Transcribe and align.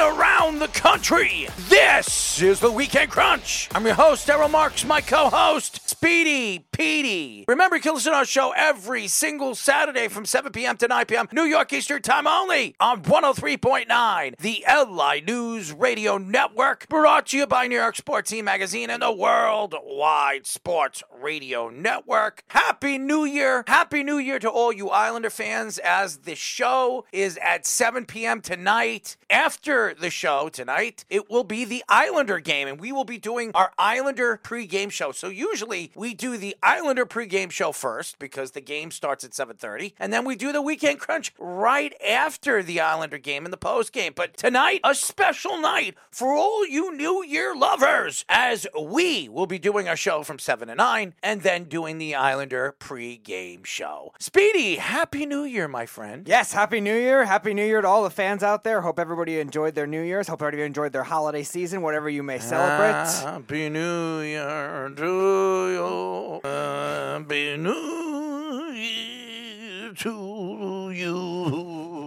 and 0.00 0.18
around 0.18 0.58
the 0.58 0.68
country. 0.68 1.48
This 1.68 2.40
is 2.40 2.60
the 2.60 2.70
Weekend 2.70 3.10
Crunch. 3.10 3.68
I'm 3.74 3.84
your 3.84 3.94
host, 3.94 4.28
Errol 4.28 4.48
Marks, 4.48 4.84
my 4.84 5.00
co-host, 5.00 5.88
Speedy 5.88 6.66
Petey. 6.72 7.44
Remember, 7.46 7.76
you 7.76 7.82
can 7.82 7.94
listen 7.94 8.12
to 8.12 8.18
our 8.18 8.24
show 8.24 8.52
every 8.56 9.06
single 9.06 9.54
Saturday 9.54 10.08
from 10.08 10.24
7 10.24 10.52
p.m. 10.52 10.76
to 10.78 10.88
9 10.88 11.06
p.m. 11.06 11.28
New 11.32 11.44
York 11.44 11.72
Eastern 11.72 12.00
Time 12.00 12.26
only 12.26 12.74
on 12.80 13.02
103.9, 13.02 14.36
the 14.38 14.64
LI 14.66 15.20
News 15.20 15.72
Radio 15.72 16.16
Network, 16.16 16.88
brought 16.88 17.26
to 17.28 17.38
you 17.38 17.46
by 17.46 17.66
New 17.66 17.76
York 17.76 17.96
Sports 17.96 18.30
Team 18.30 18.46
Magazine 18.46 18.88
and 18.88 19.02
the 19.02 19.12
Worldwide 19.12 20.46
Sports 20.46 21.02
Radio 21.20 21.68
Network. 21.68 22.44
Happy 22.48 22.96
New 22.96 23.24
Year. 23.24 23.64
Happy 23.66 24.02
New 24.02 24.18
Year 24.18 24.38
to 24.38 24.48
all 24.48 24.72
you 24.72 24.88
Islander 24.88 25.30
fans 25.30 25.78
as 25.78 26.18
the 26.18 26.34
show 26.34 27.04
is 27.12 27.38
at 27.42 27.66
7 27.66 28.06
p.m. 28.06 28.40
tonight. 28.40 29.16
After 29.28 29.89
the 29.94 30.10
show 30.10 30.48
tonight, 30.48 31.04
it 31.10 31.30
will 31.30 31.44
be 31.44 31.64
the 31.64 31.84
Islander 31.88 32.38
game, 32.40 32.68
and 32.68 32.80
we 32.80 32.92
will 32.92 33.04
be 33.04 33.18
doing 33.18 33.50
our 33.54 33.72
Islander 33.78 34.40
pregame 34.42 34.90
show. 34.90 35.12
So 35.12 35.28
usually 35.28 35.92
we 35.94 36.14
do 36.14 36.36
the 36.36 36.56
Islander 36.62 37.06
pregame 37.06 37.50
show 37.50 37.72
first 37.72 38.18
because 38.18 38.52
the 38.52 38.60
game 38.60 38.90
starts 38.90 39.24
at 39.24 39.34
7:30, 39.34 39.94
and 39.98 40.12
then 40.12 40.24
we 40.24 40.36
do 40.36 40.52
the 40.52 40.62
weekend 40.62 41.00
crunch 41.00 41.32
right 41.38 41.94
after 42.06 42.62
the 42.62 42.80
Islander 42.80 43.18
game 43.18 43.44
in 43.44 43.50
the 43.50 43.56
post 43.56 43.92
game. 43.92 44.12
But 44.14 44.36
tonight, 44.36 44.80
a 44.84 44.94
special 44.94 45.58
night 45.60 45.94
for 46.10 46.32
all 46.32 46.66
you 46.66 46.94
New 46.94 47.24
Year 47.24 47.54
lovers, 47.54 48.24
as 48.28 48.66
we 48.78 49.28
will 49.28 49.46
be 49.46 49.58
doing 49.58 49.88
our 49.88 49.96
show 49.96 50.22
from 50.22 50.38
7 50.38 50.68
to 50.68 50.74
9 50.74 51.14
and 51.22 51.42
then 51.42 51.64
doing 51.64 51.98
the 51.98 52.14
Islander 52.14 52.76
pregame 52.78 53.64
show. 53.64 54.12
Speedy, 54.18 54.76
Happy 54.76 55.26
New 55.26 55.44
Year, 55.44 55.68
my 55.68 55.86
friend. 55.86 56.26
Yes, 56.28 56.52
Happy 56.52 56.80
New 56.80 56.94
Year. 56.96 57.24
Happy 57.24 57.54
New 57.54 57.64
Year 57.64 57.80
to 57.80 57.88
all 57.88 58.02
the 58.02 58.10
fans 58.10 58.42
out 58.42 58.64
there. 58.64 58.82
Hope 58.82 58.98
everybody 58.98 59.38
enjoyed 59.38 59.74
their 59.74 59.79
New 59.86 60.02
Year's. 60.02 60.28
Hope 60.28 60.42
everybody 60.42 60.62
enjoyed 60.66 60.92
their 60.92 61.02
holiday 61.02 61.42
season, 61.42 61.82
whatever 61.82 62.08
you 62.08 62.22
may 62.22 62.38
celebrate. 62.38 63.10
Happy 63.22 63.68
New 63.68 64.20
Year 64.20 64.90
to 64.96 65.70
you. 65.72 66.40
Happy 66.48 67.56
New 67.56 68.72
Year 68.72 69.92
to 69.94 70.90
you. 70.94 71.99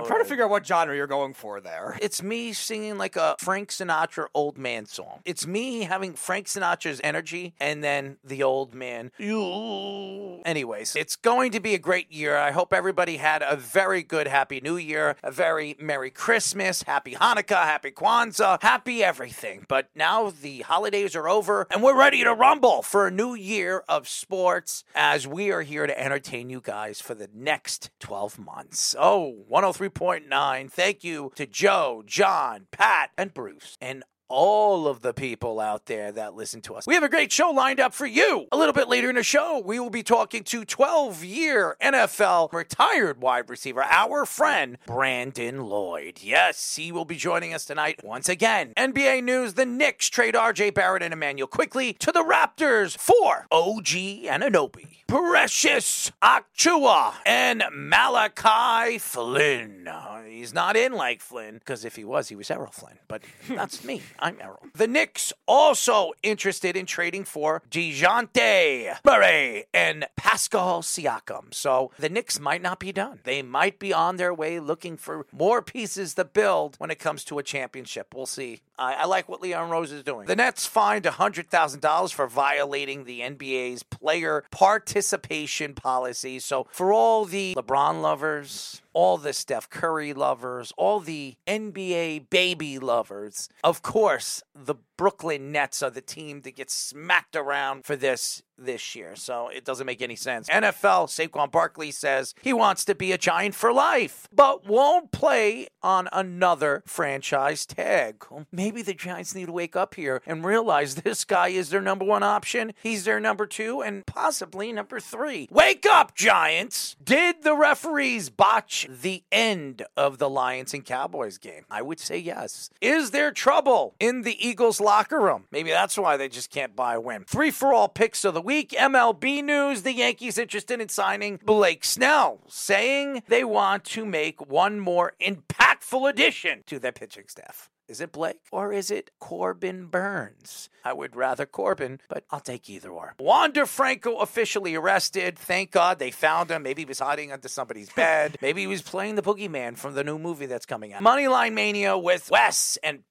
I'm 0.00 0.06
trying 0.06 0.20
to 0.20 0.24
oh. 0.24 0.28
figure 0.28 0.44
out 0.44 0.50
what 0.50 0.66
genre 0.66 0.96
you're 0.96 1.06
going 1.06 1.34
for 1.34 1.60
there. 1.60 1.98
It's 2.00 2.22
me 2.22 2.54
singing 2.54 2.96
like 2.96 3.16
a 3.16 3.36
Frank 3.38 3.68
Sinatra 3.68 4.28
old 4.32 4.56
man 4.56 4.86
song. 4.86 5.20
It's 5.26 5.46
me 5.46 5.82
having 5.82 6.14
Frank 6.14 6.46
Sinatra's 6.46 7.02
energy 7.04 7.54
and 7.60 7.84
then 7.84 8.16
the 8.24 8.42
old 8.42 8.74
man. 8.74 9.12
You. 9.18 10.40
Anyways, 10.46 10.96
it's 10.96 11.16
going 11.16 11.52
to 11.52 11.60
be 11.60 11.74
a 11.74 11.78
great 11.78 12.10
year. 12.10 12.34
I 12.36 12.50
hope 12.50 12.72
everybody 12.72 13.18
had 13.18 13.42
a 13.46 13.56
very 13.56 14.02
good 14.02 14.26
Happy 14.26 14.60
New 14.62 14.78
Year, 14.78 15.16
a 15.22 15.30
very 15.30 15.76
Merry 15.78 16.10
Christmas, 16.10 16.84
Happy 16.84 17.14
Hanukkah, 17.14 17.64
Happy 17.64 17.90
Kwanzaa, 17.90 18.62
Happy 18.62 19.04
everything. 19.04 19.66
But 19.68 19.90
now 19.94 20.30
the 20.30 20.60
holidays 20.62 21.14
are 21.14 21.28
over 21.28 21.66
and 21.70 21.82
we're 21.82 21.98
ready 21.98 22.24
to 22.24 22.32
rumble 22.32 22.80
for 22.80 23.06
a 23.06 23.10
new 23.10 23.34
year 23.34 23.84
of 23.86 24.08
sports 24.08 24.82
as 24.94 25.26
we 25.26 25.50
are 25.50 25.62
here 25.62 25.86
to 25.86 26.00
entertain 26.00 26.48
you 26.48 26.62
guys 26.62 27.02
for 27.02 27.14
the 27.14 27.28
next 27.34 27.90
12 28.00 28.38
months. 28.38 28.96
Oh, 28.98 29.44
103.9. 29.90 30.70
Thank 30.70 31.04
you 31.04 31.32
to 31.34 31.46
Joe, 31.46 32.02
John, 32.06 32.66
Pat, 32.70 33.10
and 33.16 33.34
Bruce, 33.34 33.76
and 33.80 34.04
all 34.30 34.86
of 34.86 35.02
the 35.02 35.12
people 35.12 35.60
out 35.60 35.86
there 35.86 36.12
that 36.12 36.34
listen 36.34 36.60
to 36.62 36.74
us. 36.74 36.86
We 36.86 36.94
have 36.94 37.02
a 37.02 37.08
great 37.08 37.32
show 37.32 37.50
lined 37.50 37.80
up 37.80 37.92
for 37.92 38.06
you. 38.06 38.46
A 38.52 38.56
little 38.56 38.72
bit 38.72 38.88
later 38.88 39.10
in 39.10 39.16
the 39.16 39.22
show, 39.22 39.58
we 39.58 39.78
will 39.80 39.90
be 39.90 40.04
talking 40.04 40.44
to 40.44 40.64
12 40.64 41.24
year 41.24 41.76
NFL 41.82 42.52
retired 42.52 43.20
wide 43.20 43.50
receiver, 43.50 43.82
our 43.82 44.24
friend 44.24 44.78
Brandon 44.86 45.64
Lloyd. 45.64 46.20
Yes, 46.22 46.76
he 46.76 46.92
will 46.92 47.04
be 47.04 47.16
joining 47.16 47.52
us 47.52 47.64
tonight 47.64 48.00
once 48.04 48.28
again. 48.28 48.72
NBA 48.76 49.24
news 49.24 49.54
the 49.54 49.66
Knicks 49.66 50.08
trade 50.08 50.34
RJ 50.34 50.74
Barrett 50.74 51.02
and 51.02 51.12
Immanuel 51.12 51.48
Quickley 51.48 51.92
to 51.94 52.12
the 52.12 52.22
Raptors 52.22 52.96
for 52.96 53.46
OG 53.50 53.84
Anunoby. 53.84 54.86
Precious 55.08 56.12
Achiuwa 56.22 57.14
and 57.26 57.64
Malachi 57.72 58.98
Flynn. 58.98 59.88
Uh, 59.88 60.20
He's 60.40 60.54
not 60.54 60.74
in 60.74 60.92
like 60.92 61.20
Flynn, 61.20 61.58
because 61.58 61.84
if 61.84 61.96
he 61.96 62.04
was, 62.04 62.28
he 62.30 62.34
was 62.34 62.50
Errol 62.50 62.70
Flynn. 62.72 62.98
But 63.08 63.22
that's 63.50 63.84
me. 63.84 64.00
I'm 64.20 64.36
Errol. 64.40 64.60
The 64.74 64.86
Knicks 64.86 65.32
also 65.46 66.12
interested 66.22 66.76
in 66.76 66.86
trading 66.86 67.24
for 67.24 67.62
DeJounte 67.70 68.98
Murray 69.04 69.64
and 69.72 70.06
Pascal 70.16 70.82
Siakam. 70.82 71.52
So 71.54 71.90
the 71.98 72.08
Knicks 72.08 72.38
might 72.38 72.62
not 72.62 72.78
be 72.78 72.92
done. 72.92 73.20
They 73.24 73.42
might 73.42 73.78
be 73.78 73.92
on 73.92 74.16
their 74.16 74.34
way 74.34 74.60
looking 74.60 74.96
for 74.96 75.26
more 75.32 75.62
pieces 75.62 76.14
to 76.14 76.24
build 76.24 76.76
when 76.78 76.90
it 76.90 76.98
comes 76.98 77.24
to 77.24 77.38
a 77.38 77.42
championship. 77.42 78.14
We'll 78.14 78.26
see. 78.26 78.60
I, 78.78 78.94
I 78.94 79.04
like 79.06 79.28
what 79.28 79.42
Leon 79.42 79.70
Rose 79.70 79.92
is 79.92 80.02
doing. 80.02 80.26
The 80.26 80.36
Nets 80.36 80.66
fined 80.66 81.04
$100,000 81.04 82.12
for 82.12 82.26
violating 82.26 83.04
the 83.04 83.20
NBA's 83.20 83.82
player 83.82 84.44
participation 84.50 85.74
policy. 85.74 86.38
So 86.38 86.66
for 86.70 86.92
all 86.92 87.24
the 87.24 87.54
LeBron 87.54 88.00
lovers, 88.00 88.82
all 88.92 89.18
the 89.18 89.32
Steph 89.32 89.68
Curry 89.68 90.12
lovers, 90.12 90.72
all 90.76 91.00
the 91.00 91.36
NBA 91.46 92.30
baby 92.30 92.78
lovers. 92.78 93.48
Of 93.62 93.82
course, 93.82 94.42
the 94.54 94.76
Brooklyn 95.00 95.50
Nets 95.50 95.82
are 95.82 95.88
the 95.88 96.02
team 96.02 96.42
that 96.42 96.56
gets 96.56 96.74
smacked 96.74 97.34
around 97.34 97.86
for 97.86 97.96
this 97.96 98.42
this 98.60 98.94
year. 98.94 99.16
So 99.16 99.48
it 99.48 99.64
doesn't 99.64 99.86
make 99.86 100.02
any 100.02 100.16
sense. 100.16 100.48
NFL, 100.48 101.08
Saquon 101.08 101.50
Barkley 101.50 101.90
says 101.90 102.34
he 102.42 102.52
wants 102.52 102.84
to 102.84 102.94
be 102.94 103.12
a 103.12 103.18
Giant 103.18 103.54
for 103.54 103.72
life, 103.72 104.28
but 104.32 104.66
won't 104.66 105.12
play 105.12 105.68
on 105.82 106.08
another 106.12 106.82
franchise 106.86 107.66
tag. 107.66 108.24
Maybe 108.52 108.82
the 108.82 108.94
Giants 108.94 109.34
need 109.34 109.46
to 109.46 109.52
wake 109.52 109.76
up 109.76 109.94
here 109.94 110.22
and 110.26 110.44
realize 110.44 110.94
this 110.96 111.24
guy 111.24 111.48
is 111.48 111.70
their 111.70 111.80
number 111.80 112.04
one 112.04 112.22
option. 112.22 112.72
He's 112.82 113.04
their 113.04 113.20
number 113.20 113.46
two 113.46 113.82
and 113.82 114.04
possibly 114.06 114.72
number 114.72 115.00
three. 115.00 115.48
Wake 115.50 115.86
up, 115.86 116.14
Giants! 116.14 116.96
Did 117.02 117.42
the 117.42 117.54
referees 117.54 118.30
botch 118.30 118.86
the 118.90 119.22
end 119.32 119.84
of 119.96 120.18
the 120.18 120.28
Lions 120.28 120.74
and 120.74 120.84
Cowboys 120.84 121.38
game? 121.38 121.64
I 121.70 121.82
would 121.82 122.00
say 122.00 122.18
yes. 122.18 122.70
Is 122.80 123.10
there 123.10 123.30
trouble 123.30 123.94
in 124.00 124.22
the 124.22 124.46
Eagles 124.46 124.80
locker 124.90 125.20
room? 125.20 125.44
Maybe 125.52 125.70
that's 125.70 125.96
why 125.96 126.16
they 126.16 126.28
just 126.28 126.50
can't 126.50 126.74
buy 126.74 126.94
a 126.94 127.00
win. 127.00 127.22
Three 127.24 127.52
for 127.52 127.72
all 127.72 127.86
picks 127.86 128.24
of 128.24 128.34
the 128.34 128.40
week. 128.40 128.70
MLB 128.70 129.44
news 129.44 129.82
the 129.82 129.92
Yankees 129.92 130.36
interested 130.36 130.80
in 130.80 130.88
signing 130.88 131.38
Blake 131.44 131.84
Snell, 131.84 132.40
saying 132.48 133.22
they 133.28 133.44
want 133.44 133.84
to 133.84 134.04
make 134.04 134.44
one 134.50 134.80
more 134.80 135.12
impactful 135.20 136.10
addition 136.10 136.64
to 136.66 136.80
their 136.80 136.90
pitching 136.90 137.28
staff. 137.28 137.70
Is 137.86 138.00
it 138.00 138.10
Blake 138.10 138.38
or 138.50 138.72
is 138.72 138.90
it 138.90 139.12
Corbin 139.20 139.86
Burnes? 139.86 140.68
I 140.84 140.92
would 140.92 141.14
rather 141.14 141.46
Corbin, 141.46 142.00
but 142.08 142.24
I'll 142.30 142.40
take 142.40 142.68
either 142.68 142.90
or. 142.90 143.14
Wander 143.20 143.66
Franco 143.66 144.16
officially 144.18 144.74
arrested. 144.74 145.38
Thank 145.38 145.70
God 145.70 145.98
they 145.98 146.10
found 146.10 146.50
him. 146.50 146.62
Maybe 146.62 146.82
he 146.82 146.86
was 146.86 147.00
hiding 147.00 147.32
under 147.32 147.48
somebody's 147.48 147.90
bed. 147.90 148.38
Maybe 148.42 148.60
he 148.60 148.66
was 148.66 148.82
playing 148.82 149.16
the 149.16 149.22
boogeyman 149.22 149.76
from 149.76 149.94
the 149.94 150.04
new 150.04 150.18
movie 150.18 150.46
that's 150.46 150.66
coming 150.66 150.92
out. 150.92 151.02
Moneyline 151.02 151.52
Mania 151.52 151.96
with 151.96 152.30
Wes 152.30 152.78
and 152.84 153.02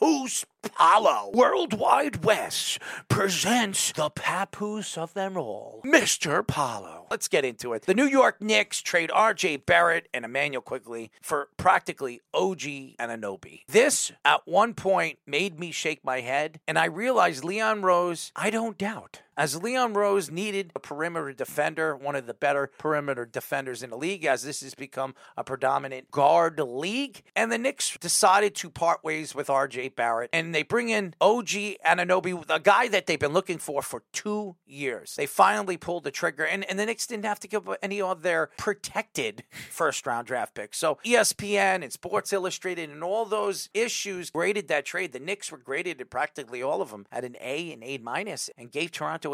Papoose 0.00 0.46
Paulo. 0.62 1.30
Worldwide 1.34 2.24
West 2.24 2.78
presents 3.08 3.92
the 3.92 4.08
papoose 4.08 4.96
of 4.96 5.12
them 5.12 5.36
all, 5.36 5.82
Mr. 5.84 6.46
Paulo. 6.46 7.06
Let's 7.10 7.28
get 7.28 7.44
into 7.44 7.74
it. 7.74 7.82
The 7.82 7.94
New 7.94 8.06
York 8.06 8.40
Knicks 8.40 8.80
trade 8.80 9.10
RJ 9.10 9.66
Barrett 9.66 10.08
and 10.14 10.24
Immanuel 10.24 10.62
Quickley 10.62 11.10
for 11.20 11.48
practically 11.58 12.22
OG 12.32 12.96
Anunoby. 12.98 13.60
This, 13.68 14.10
at 14.24 14.48
one 14.48 14.72
point, 14.72 15.18
made 15.26 15.60
me 15.60 15.70
shake 15.70 16.02
my 16.02 16.20
head, 16.20 16.60
and 16.66 16.78
I 16.78 16.86
realized 16.86 17.44
Leon 17.44 17.82
Rose, 17.82 18.32
I 18.34 18.48
don't 18.48 18.78
doubt. 18.78 19.20
As 19.40 19.62
Leon 19.62 19.94
Rose 19.94 20.30
needed 20.30 20.70
a 20.76 20.78
perimeter 20.78 21.32
defender, 21.32 21.96
one 21.96 22.14
of 22.14 22.26
the 22.26 22.34
better 22.34 22.70
perimeter 22.76 23.24
defenders 23.24 23.82
in 23.82 23.88
the 23.88 23.96
league, 23.96 24.26
as 24.26 24.42
this 24.42 24.60
has 24.60 24.74
become 24.74 25.14
a 25.34 25.42
predominant 25.42 26.10
guard 26.10 26.60
league. 26.60 27.22
And 27.34 27.50
the 27.50 27.56
Knicks 27.56 27.96
decided 27.98 28.54
to 28.56 28.68
part 28.68 29.02
ways 29.02 29.34
with 29.34 29.46
RJ 29.46 29.96
Barrett 29.96 30.28
and 30.34 30.54
they 30.54 30.62
bring 30.62 30.90
in 30.90 31.14
OG 31.22 31.48
Anunoby, 31.86 32.44
a 32.50 32.60
guy 32.60 32.88
that 32.88 33.06
they've 33.06 33.18
been 33.18 33.32
looking 33.32 33.56
for 33.56 33.80
for 33.80 34.02
two 34.12 34.56
years. 34.66 35.14
They 35.16 35.24
finally 35.24 35.78
pulled 35.78 36.04
the 36.04 36.10
trigger, 36.10 36.44
and, 36.44 36.68
and 36.68 36.78
the 36.78 36.84
Knicks 36.84 37.06
didn't 37.06 37.24
have 37.24 37.40
to 37.40 37.48
give 37.48 37.66
up 37.66 37.78
any 37.82 38.02
of 38.02 38.20
their 38.20 38.50
protected 38.58 39.44
first 39.70 40.06
round 40.06 40.26
draft 40.26 40.54
picks. 40.54 40.76
So 40.76 40.98
ESPN 41.02 41.82
and 41.82 41.90
Sports 41.90 42.34
Illustrated 42.34 42.90
and 42.90 43.02
all 43.02 43.24
those 43.24 43.70
issues 43.72 44.28
graded 44.28 44.68
that 44.68 44.84
trade. 44.84 45.12
The 45.12 45.18
Knicks 45.18 45.50
were 45.50 45.56
graded 45.56 45.98
at 45.98 46.10
practically 46.10 46.62
all 46.62 46.82
of 46.82 46.90
them 46.90 47.06
at 47.10 47.24
an 47.24 47.36
A 47.40 47.72
and 47.72 47.82
A 47.82 47.96
minus 47.96 48.50
and 48.58 48.70
gave 48.70 48.92
Toronto 48.92 49.29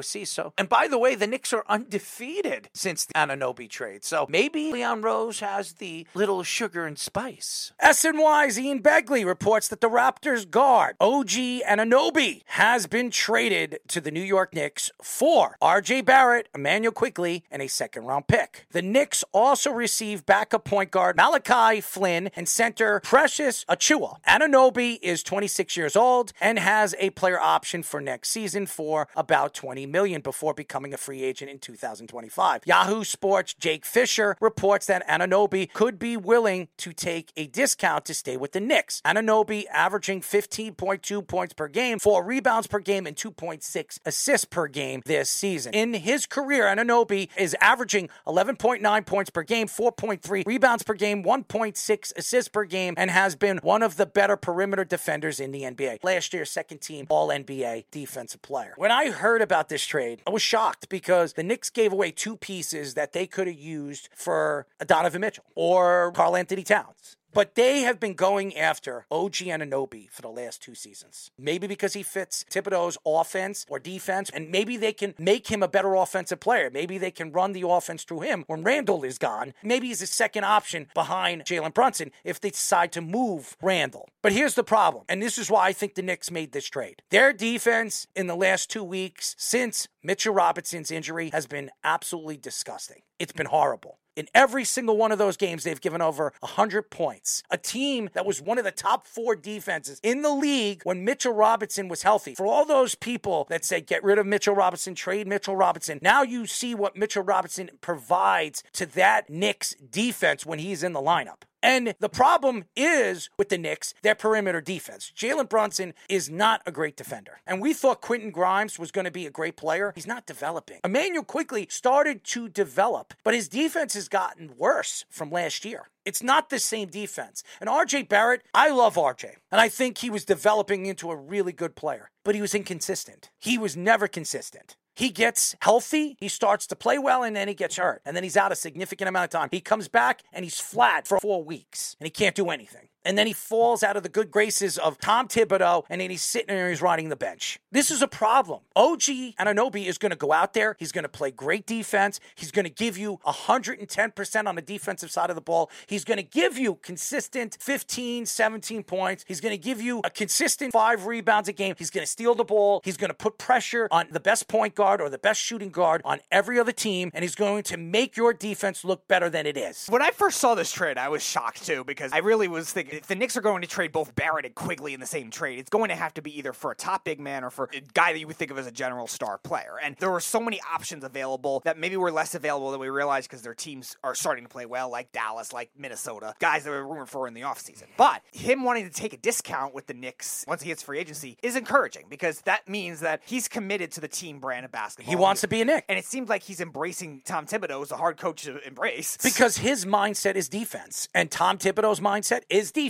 and 0.58 0.68
by 0.68 0.88
the 0.88 0.98
way, 0.98 1.14
the 1.14 1.26
Knicks 1.26 1.52
are 1.52 1.64
undefeated 1.68 2.68
since 2.72 3.04
the 3.04 3.14
Anunoby 3.14 3.68
trade. 3.68 4.04
So 4.04 4.26
maybe 4.28 4.72
Leon 4.72 5.02
Rose 5.02 5.40
has 5.40 5.74
the 5.74 6.06
little 6.14 6.42
sugar 6.42 6.86
and 6.86 6.98
spice. 6.98 7.72
SNY's 7.82 8.58
Ian 8.58 8.82
Begley 8.82 9.24
reports 9.24 9.68
that 9.68 9.80
the 9.80 9.88
Raptors 9.88 10.48
guard 10.48 10.96
OG 11.00 11.28
Anunoby 11.28 12.42
has 12.46 12.86
been 12.86 13.10
traded 13.10 13.78
to 13.88 14.00
the 14.00 14.10
New 14.10 14.22
York 14.22 14.54
Knicks 14.54 14.90
for 15.02 15.56
RJ 15.62 16.04
Barrett, 16.04 16.48
Immanuel 16.54 16.92
Quickley, 16.92 17.44
and 17.50 17.62
a 17.62 17.68
second 17.68 18.04
round 18.04 18.26
pick. 18.26 18.66
The 18.72 18.82
Knicks 18.82 19.24
also 19.32 19.70
received 19.70 20.26
backup 20.26 20.64
point 20.64 20.90
guard 20.90 21.16
Malachi 21.16 21.80
Flynn 21.80 22.30
and 22.36 22.48
center 22.48 23.00
Precious 23.00 23.64
Achiuwa. 23.66 24.16
Anunoby 24.28 24.98
is 25.02 25.22
26 25.22 25.76
years 25.76 25.96
old 25.96 26.32
and 26.40 26.58
has 26.58 26.94
a 26.98 27.10
player 27.10 27.40
option 27.40 27.82
for 27.82 28.00
next 28.00 28.30
season 28.30 28.66
for 28.66 29.08
about 29.16 29.54
20 29.54 29.85
million 29.90 30.20
before 30.20 30.54
becoming 30.54 30.92
a 30.92 30.96
free 30.96 31.22
agent 31.22 31.50
in 31.50 31.58
2025. 31.58 32.62
Yahoo 32.64 33.04
Sports 33.04 33.54
Jake 33.54 33.84
Fisher 33.84 34.36
reports 34.40 34.86
that 34.86 35.06
Anunoby 35.08 35.72
could 35.72 35.98
be 35.98 36.16
willing 36.16 36.68
to 36.78 36.92
take 36.92 37.32
a 37.36 37.46
discount 37.46 38.04
to 38.06 38.14
stay 38.14 38.36
with 38.36 38.52
the 38.52 38.60
Knicks. 38.60 39.00
Anunoby 39.04 39.64
averaging 39.72 40.20
15.2 40.20 41.26
points 41.26 41.54
per 41.54 41.68
game, 41.68 41.98
4 41.98 42.24
rebounds 42.24 42.66
per 42.66 42.78
game 42.78 43.06
and 43.06 43.16
2.6 43.16 43.98
assists 44.04 44.44
per 44.44 44.66
game 44.68 45.02
this 45.04 45.30
season. 45.30 45.72
In 45.74 45.94
his 45.94 46.26
career, 46.26 46.64
Anunoby 46.64 47.28
is 47.36 47.56
averaging 47.60 48.08
11.9 48.26 49.06
points 49.06 49.30
per 49.30 49.42
game, 49.42 49.66
4.3 49.66 50.46
rebounds 50.46 50.82
per 50.82 50.94
game, 50.94 51.22
1.6 51.24 52.12
assists 52.16 52.48
per 52.48 52.64
game 52.64 52.94
and 52.96 53.10
has 53.10 53.36
been 53.36 53.58
one 53.62 53.82
of 53.82 53.96
the 53.96 54.06
better 54.06 54.36
perimeter 54.36 54.84
defenders 54.84 55.40
in 55.40 55.52
the 55.52 55.62
NBA. 55.62 56.02
Last 56.02 56.32
year, 56.32 56.44
second 56.44 56.80
team 56.80 57.06
All 57.08 57.28
NBA 57.28 57.84
defensive 57.90 58.42
player. 58.42 58.74
When 58.76 58.90
I 58.90 59.10
heard 59.10 59.42
about 59.42 59.65
this 59.68 59.84
trade, 59.86 60.22
I 60.26 60.30
was 60.30 60.42
shocked 60.42 60.88
because 60.88 61.34
the 61.34 61.42
Knicks 61.42 61.70
gave 61.70 61.92
away 61.92 62.10
two 62.10 62.36
pieces 62.36 62.94
that 62.94 63.12
they 63.12 63.26
could 63.26 63.46
have 63.46 63.58
used 63.58 64.08
for 64.14 64.66
Donovan 64.84 65.20
Mitchell 65.20 65.44
or 65.54 66.12
Carl 66.12 66.36
Anthony 66.36 66.62
Towns. 66.62 67.15
But 67.36 67.54
they 67.54 67.82
have 67.82 68.00
been 68.00 68.14
going 68.14 68.56
after 68.56 69.04
OG 69.10 69.34
Anunoby 69.34 70.08
for 70.10 70.22
the 70.22 70.30
last 70.30 70.62
two 70.62 70.74
seasons. 70.74 71.30
Maybe 71.38 71.66
because 71.66 71.92
he 71.92 72.02
fits 72.02 72.46
Thibodeau's 72.50 72.96
offense 73.04 73.66
or 73.68 73.78
defense, 73.78 74.30
and 74.30 74.50
maybe 74.50 74.78
they 74.78 74.94
can 74.94 75.14
make 75.18 75.48
him 75.48 75.62
a 75.62 75.68
better 75.68 75.96
offensive 75.96 76.40
player. 76.40 76.70
Maybe 76.70 76.96
they 76.96 77.10
can 77.10 77.32
run 77.32 77.52
the 77.52 77.68
offense 77.68 78.04
through 78.04 78.20
him 78.20 78.44
when 78.46 78.64
Randle 78.64 79.04
is 79.04 79.18
gone. 79.18 79.52
Maybe 79.62 79.88
he's 79.88 80.00
a 80.00 80.06
second 80.06 80.44
option 80.44 80.86
behind 80.94 81.44
Jalen 81.44 81.74
Brunson 81.74 82.10
if 82.24 82.40
they 82.40 82.48
decide 82.48 82.90
to 82.92 83.02
move 83.02 83.54
Randle. 83.60 84.08
But 84.22 84.32
here's 84.32 84.54
the 84.54 84.64
problem, 84.64 85.04
and 85.06 85.22
this 85.22 85.36
is 85.36 85.50
why 85.50 85.66
I 85.66 85.74
think 85.74 85.94
the 85.94 86.00
Knicks 86.00 86.30
made 86.30 86.52
this 86.52 86.70
trade. 86.70 87.02
Their 87.10 87.34
defense 87.34 88.06
in 88.16 88.28
the 88.28 88.34
last 88.34 88.70
two 88.70 88.82
weeks 88.82 89.34
since 89.36 89.88
Mitchell 90.02 90.32
Robinson's 90.32 90.90
injury 90.90 91.28
has 91.34 91.46
been 91.46 91.70
absolutely 91.84 92.38
disgusting. 92.38 93.02
It's 93.18 93.32
been 93.32 93.44
horrible. 93.44 93.98
In 94.16 94.28
every 94.34 94.64
single 94.64 94.96
one 94.96 95.12
of 95.12 95.18
those 95.18 95.36
games, 95.36 95.62
they've 95.62 95.80
given 95.80 96.00
over 96.00 96.32
100 96.40 96.90
points. 96.90 97.42
A 97.50 97.58
team 97.58 98.08
that 98.14 98.24
was 98.24 98.40
one 98.40 98.56
of 98.56 98.64
the 98.64 98.70
top 98.70 99.06
four 99.06 99.36
defenses 99.36 100.00
in 100.02 100.22
the 100.22 100.30
league 100.30 100.80
when 100.84 101.04
Mitchell 101.04 101.34
Robinson 101.34 101.86
was 101.86 102.02
healthy. 102.02 102.34
For 102.34 102.46
all 102.46 102.64
those 102.64 102.94
people 102.94 103.46
that 103.50 103.62
say, 103.62 103.82
get 103.82 104.02
rid 104.02 104.18
of 104.18 104.24
Mitchell 104.24 104.54
Robinson, 104.54 104.94
trade 104.94 105.28
Mitchell 105.28 105.54
Robinson, 105.54 105.98
now 106.00 106.22
you 106.22 106.46
see 106.46 106.74
what 106.74 106.96
Mitchell 106.96 107.22
Robinson 107.22 107.68
provides 107.82 108.64
to 108.72 108.86
that 108.86 109.28
Knicks 109.28 109.74
defense 109.74 110.46
when 110.46 110.60
he's 110.60 110.82
in 110.82 110.94
the 110.94 111.00
lineup. 111.00 111.42
And 111.62 111.94
the 111.98 112.08
problem 112.08 112.64
is 112.76 113.30
with 113.38 113.48
the 113.48 113.58
Knicks, 113.58 113.94
their 114.02 114.14
perimeter 114.14 114.60
defense. 114.60 115.12
Jalen 115.16 115.48
Brunson 115.48 115.94
is 116.08 116.30
not 116.30 116.62
a 116.66 116.70
great 116.72 116.96
defender. 116.96 117.40
And 117.46 117.60
we 117.60 117.72
thought 117.72 118.00
Quentin 118.00 118.30
Grimes 118.30 118.78
was 118.78 118.90
going 118.90 119.04
to 119.04 119.10
be 119.10 119.26
a 119.26 119.30
great 119.30 119.56
player. 119.56 119.92
He's 119.94 120.06
not 120.06 120.26
developing. 120.26 120.80
Immanuel 120.84 121.24
Quickley 121.24 121.66
started 121.70 122.24
to 122.24 122.48
develop, 122.48 123.14
but 123.24 123.34
his 123.34 123.48
defense 123.48 123.94
has 123.94 124.08
gotten 124.08 124.54
worse 124.56 125.04
from 125.10 125.30
last 125.30 125.64
year. 125.64 125.88
It's 126.04 126.22
not 126.22 126.50
the 126.50 126.60
same 126.60 126.88
defense. 126.88 127.42
And 127.60 127.68
RJ 127.68 128.08
Barrett, 128.08 128.42
I 128.54 128.70
love 128.70 128.94
RJ. 128.94 129.34
And 129.50 129.60
I 129.60 129.68
think 129.68 129.98
he 129.98 130.08
was 130.08 130.24
developing 130.24 130.86
into 130.86 131.10
a 131.10 131.16
really 131.16 131.52
good 131.52 131.74
player, 131.74 132.10
but 132.24 132.36
he 132.36 132.40
was 132.40 132.54
inconsistent. 132.54 133.30
He 133.40 133.58
was 133.58 133.76
never 133.76 134.06
consistent. 134.06 134.76
He 134.96 135.10
gets 135.10 135.54
healthy, 135.60 136.16
he 136.18 136.28
starts 136.28 136.66
to 136.68 136.74
play 136.74 136.98
well, 136.98 137.22
and 137.22 137.36
then 137.36 137.48
he 137.48 137.54
gets 137.54 137.76
hurt. 137.76 138.00
And 138.06 138.16
then 138.16 138.24
he's 138.24 138.36
out 138.36 138.50
a 138.50 138.56
significant 138.56 139.08
amount 139.08 139.24
of 139.24 139.30
time. 139.30 139.48
He 139.52 139.60
comes 139.60 139.88
back 139.88 140.22
and 140.32 140.42
he's 140.42 140.58
flat 140.58 141.06
for 141.06 141.20
four 141.20 141.44
weeks 141.44 141.96
and 142.00 142.06
he 142.06 142.10
can't 142.10 142.34
do 142.34 142.48
anything. 142.48 142.88
And 143.06 143.16
then 143.16 143.28
he 143.28 143.32
falls 143.32 143.84
out 143.84 143.96
of 143.96 144.02
the 144.02 144.08
good 144.08 144.32
graces 144.32 144.78
of 144.78 144.98
Tom 144.98 145.28
Thibodeau, 145.28 145.84
and 145.88 146.00
then 146.00 146.10
he's 146.10 146.22
sitting 146.22 146.48
there, 146.48 146.68
he's 146.68 146.82
riding 146.82 147.08
the 147.08 147.16
bench. 147.16 147.60
This 147.70 147.92
is 147.92 148.02
a 148.02 148.08
problem. 148.08 148.62
OG 148.74 149.00
Anunoby 149.38 149.86
is 149.86 149.96
going 149.96 150.10
to 150.10 150.16
go 150.16 150.32
out 150.32 150.54
there. 150.54 150.74
He's 150.80 150.90
going 150.90 151.04
to 151.04 151.08
play 151.08 151.30
great 151.30 151.66
defense. 151.66 152.18
He's 152.34 152.50
going 152.50 152.64
to 152.64 152.70
give 152.70 152.98
you 152.98 153.20
110% 153.24 154.46
on 154.46 154.56
the 154.56 154.62
defensive 154.62 155.12
side 155.12 155.30
of 155.30 155.36
the 155.36 155.42
ball. 155.42 155.70
He's 155.86 156.04
going 156.04 156.16
to 156.16 156.24
give 156.24 156.58
you 156.58 156.74
consistent 156.82 157.56
15, 157.60 158.26
17 158.26 158.82
points. 158.82 159.24
He's 159.28 159.40
going 159.40 159.52
to 159.52 159.58
give 159.58 159.80
you 159.80 160.00
a 160.02 160.10
consistent 160.10 160.72
five 160.72 161.06
rebounds 161.06 161.48
a 161.48 161.52
game. 161.52 161.76
He's 161.78 161.90
going 161.90 162.04
to 162.04 162.10
steal 162.10 162.34
the 162.34 162.44
ball. 162.44 162.80
He's 162.84 162.96
going 162.96 163.10
to 163.10 163.14
put 163.14 163.38
pressure 163.38 163.86
on 163.92 164.08
the 164.10 164.20
best 164.20 164.48
point 164.48 164.74
guard 164.74 165.00
or 165.00 165.08
the 165.08 165.18
best 165.18 165.40
shooting 165.40 165.70
guard 165.70 166.02
on 166.04 166.18
every 166.32 166.58
other 166.58 166.72
team, 166.72 167.12
and 167.14 167.22
he's 167.22 167.36
going 167.36 167.62
to 167.64 167.76
make 167.76 168.16
your 168.16 168.32
defense 168.32 168.84
look 168.84 169.06
better 169.06 169.30
than 169.30 169.46
it 169.46 169.56
is. 169.56 169.86
When 169.88 170.02
I 170.02 170.10
first 170.10 170.38
saw 170.38 170.56
this 170.56 170.72
trade, 170.72 170.98
I 170.98 171.08
was 171.08 171.22
shocked 171.22 171.64
too 171.64 171.84
because 171.84 172.12
I 172.12 172.18
really 172.18 172.48
was 172.48 172.72
thinking 172.72 172.95
if 172.96 173.06
the 173.06 173.14
Knicks 173.14 173.36
are 173.36 173.40
going 173.40 173.62
to 173.62 173.68
trade 173.68 173.92
both 173.92 174.14
Barrett 174.14 174.44
and 174.44 174.54
Quickley 174.54 174.94
in 174.94 175.00
the 175.00 175.06
same 175.06 175.30
trade, 175.30 175.58
it's 175.58 175.70
going 175.70 175.88
to 175.88 175.94
have 175.94 176.14
to 176.14 176.22
be 176.22 176.36
either 176.38 176.52
for 176.52 176.70
a 176.70 176.74
top 176.74 177.04
big 177.04 177.20
man 177.20 177.44
or 177.44 177.50
for 177.50 177.70
a 177.72 177.80
guy 177.94 178.12
that 178.12 178.18
you 178.18 178.26
would 178.26 178.36
think 178.36 178.50
of 178.50 178.58
as 178.58 178.66
a 178.66 178.72
general 178.72 179.06
star 179.06 179.38
player. 179.38 179.74
And 179.82 179.96
there 179.96 180.10
were 180.10 180.20
so 180.20 180.40
many 180.40 180.60
options 180.72 181.04
available 181.04 181.60
that 181.64 181.78
maybe 181.78 181.96
were 181.96 182.10
less 182.10 182.34
available 182.34 182.70
than 182.70 182.80
we 182.80 182.88
realized 182.88 183.28
because 183.28 183.42
their 183.42 183.54
teams 183.54 183.96
are 184.02 184.14
starting 184.14 184.44
to 184.44 184.48
play 184.48 184.66
well, 184.66 184.90
like 184.90 185.12
Dallas, 185.12 185.52
like 185.52 185.70
Minnesota, 185.76 186.34
guys 186.38 186.64
that 186.64 186.70
were 186.70 186.86
rumored 186.86 187.08
for 187.08 187.28
in 187.28 187.34
the 187.34 187.42
offseason. 187.42 187.84
But 187.96 188.22
him 188.32 188.64
wanting 188.64 188.88
to 188.88 188.92
take 188.92 189.12
a 189.12 189.18
discount 189.18 189.74
with 189.74 189.86
the 189.86 189.94
Knicks 189.94 190.44
once 190.48 190.62
he 190.62 190.68
hits 190.68 190.82
free 190.82 190.98
agency 190.98 191.36
is 191.42 191.56
encouraging 191.56 192.04
because 192.08 192.40
that 192.42 192.68
means 192.68 193.00
that 193.00 193.22
he's 193.24 193.48
committed 193.48 193.92
to 193.92 194.00
the 194.00 194.08
team 194.08 194.38
brand 194.38 194.64
of 194.64 194.72
basketball. 194.72 195.10
He 195.10 195.16
wants 195.16 195.40
to 195.42 195.48
be 195.48 195.60
a 195.60 195.64
Knick. 195.64 195.84
And 195.88 195.98
it 195.98 196.04
seems 196.04 196.28
like 196.28 196.42
he's 196.42 196.60
embracing 196.60 197.22
Tom 197.24 197.46
Thibodeau 197.46 197.82
as 197.82 197.90
a 197.90 197.96
hard 197.96 198.16
coach 198.16 198.42
to 198.44 198.58
embrace. 198.66 199.16
Because 199.22 199.58
his 199.58 199.84
mindset 199.84 200.36
is 200.36 200.48
defense, 200.48 201.08
and 201.14 201.30
Tom 201.30 201.58
Thibodeau's 201.58 202.00
mindset 202.00 202.42
is 202.48 202.72
defense. 202.72 202.85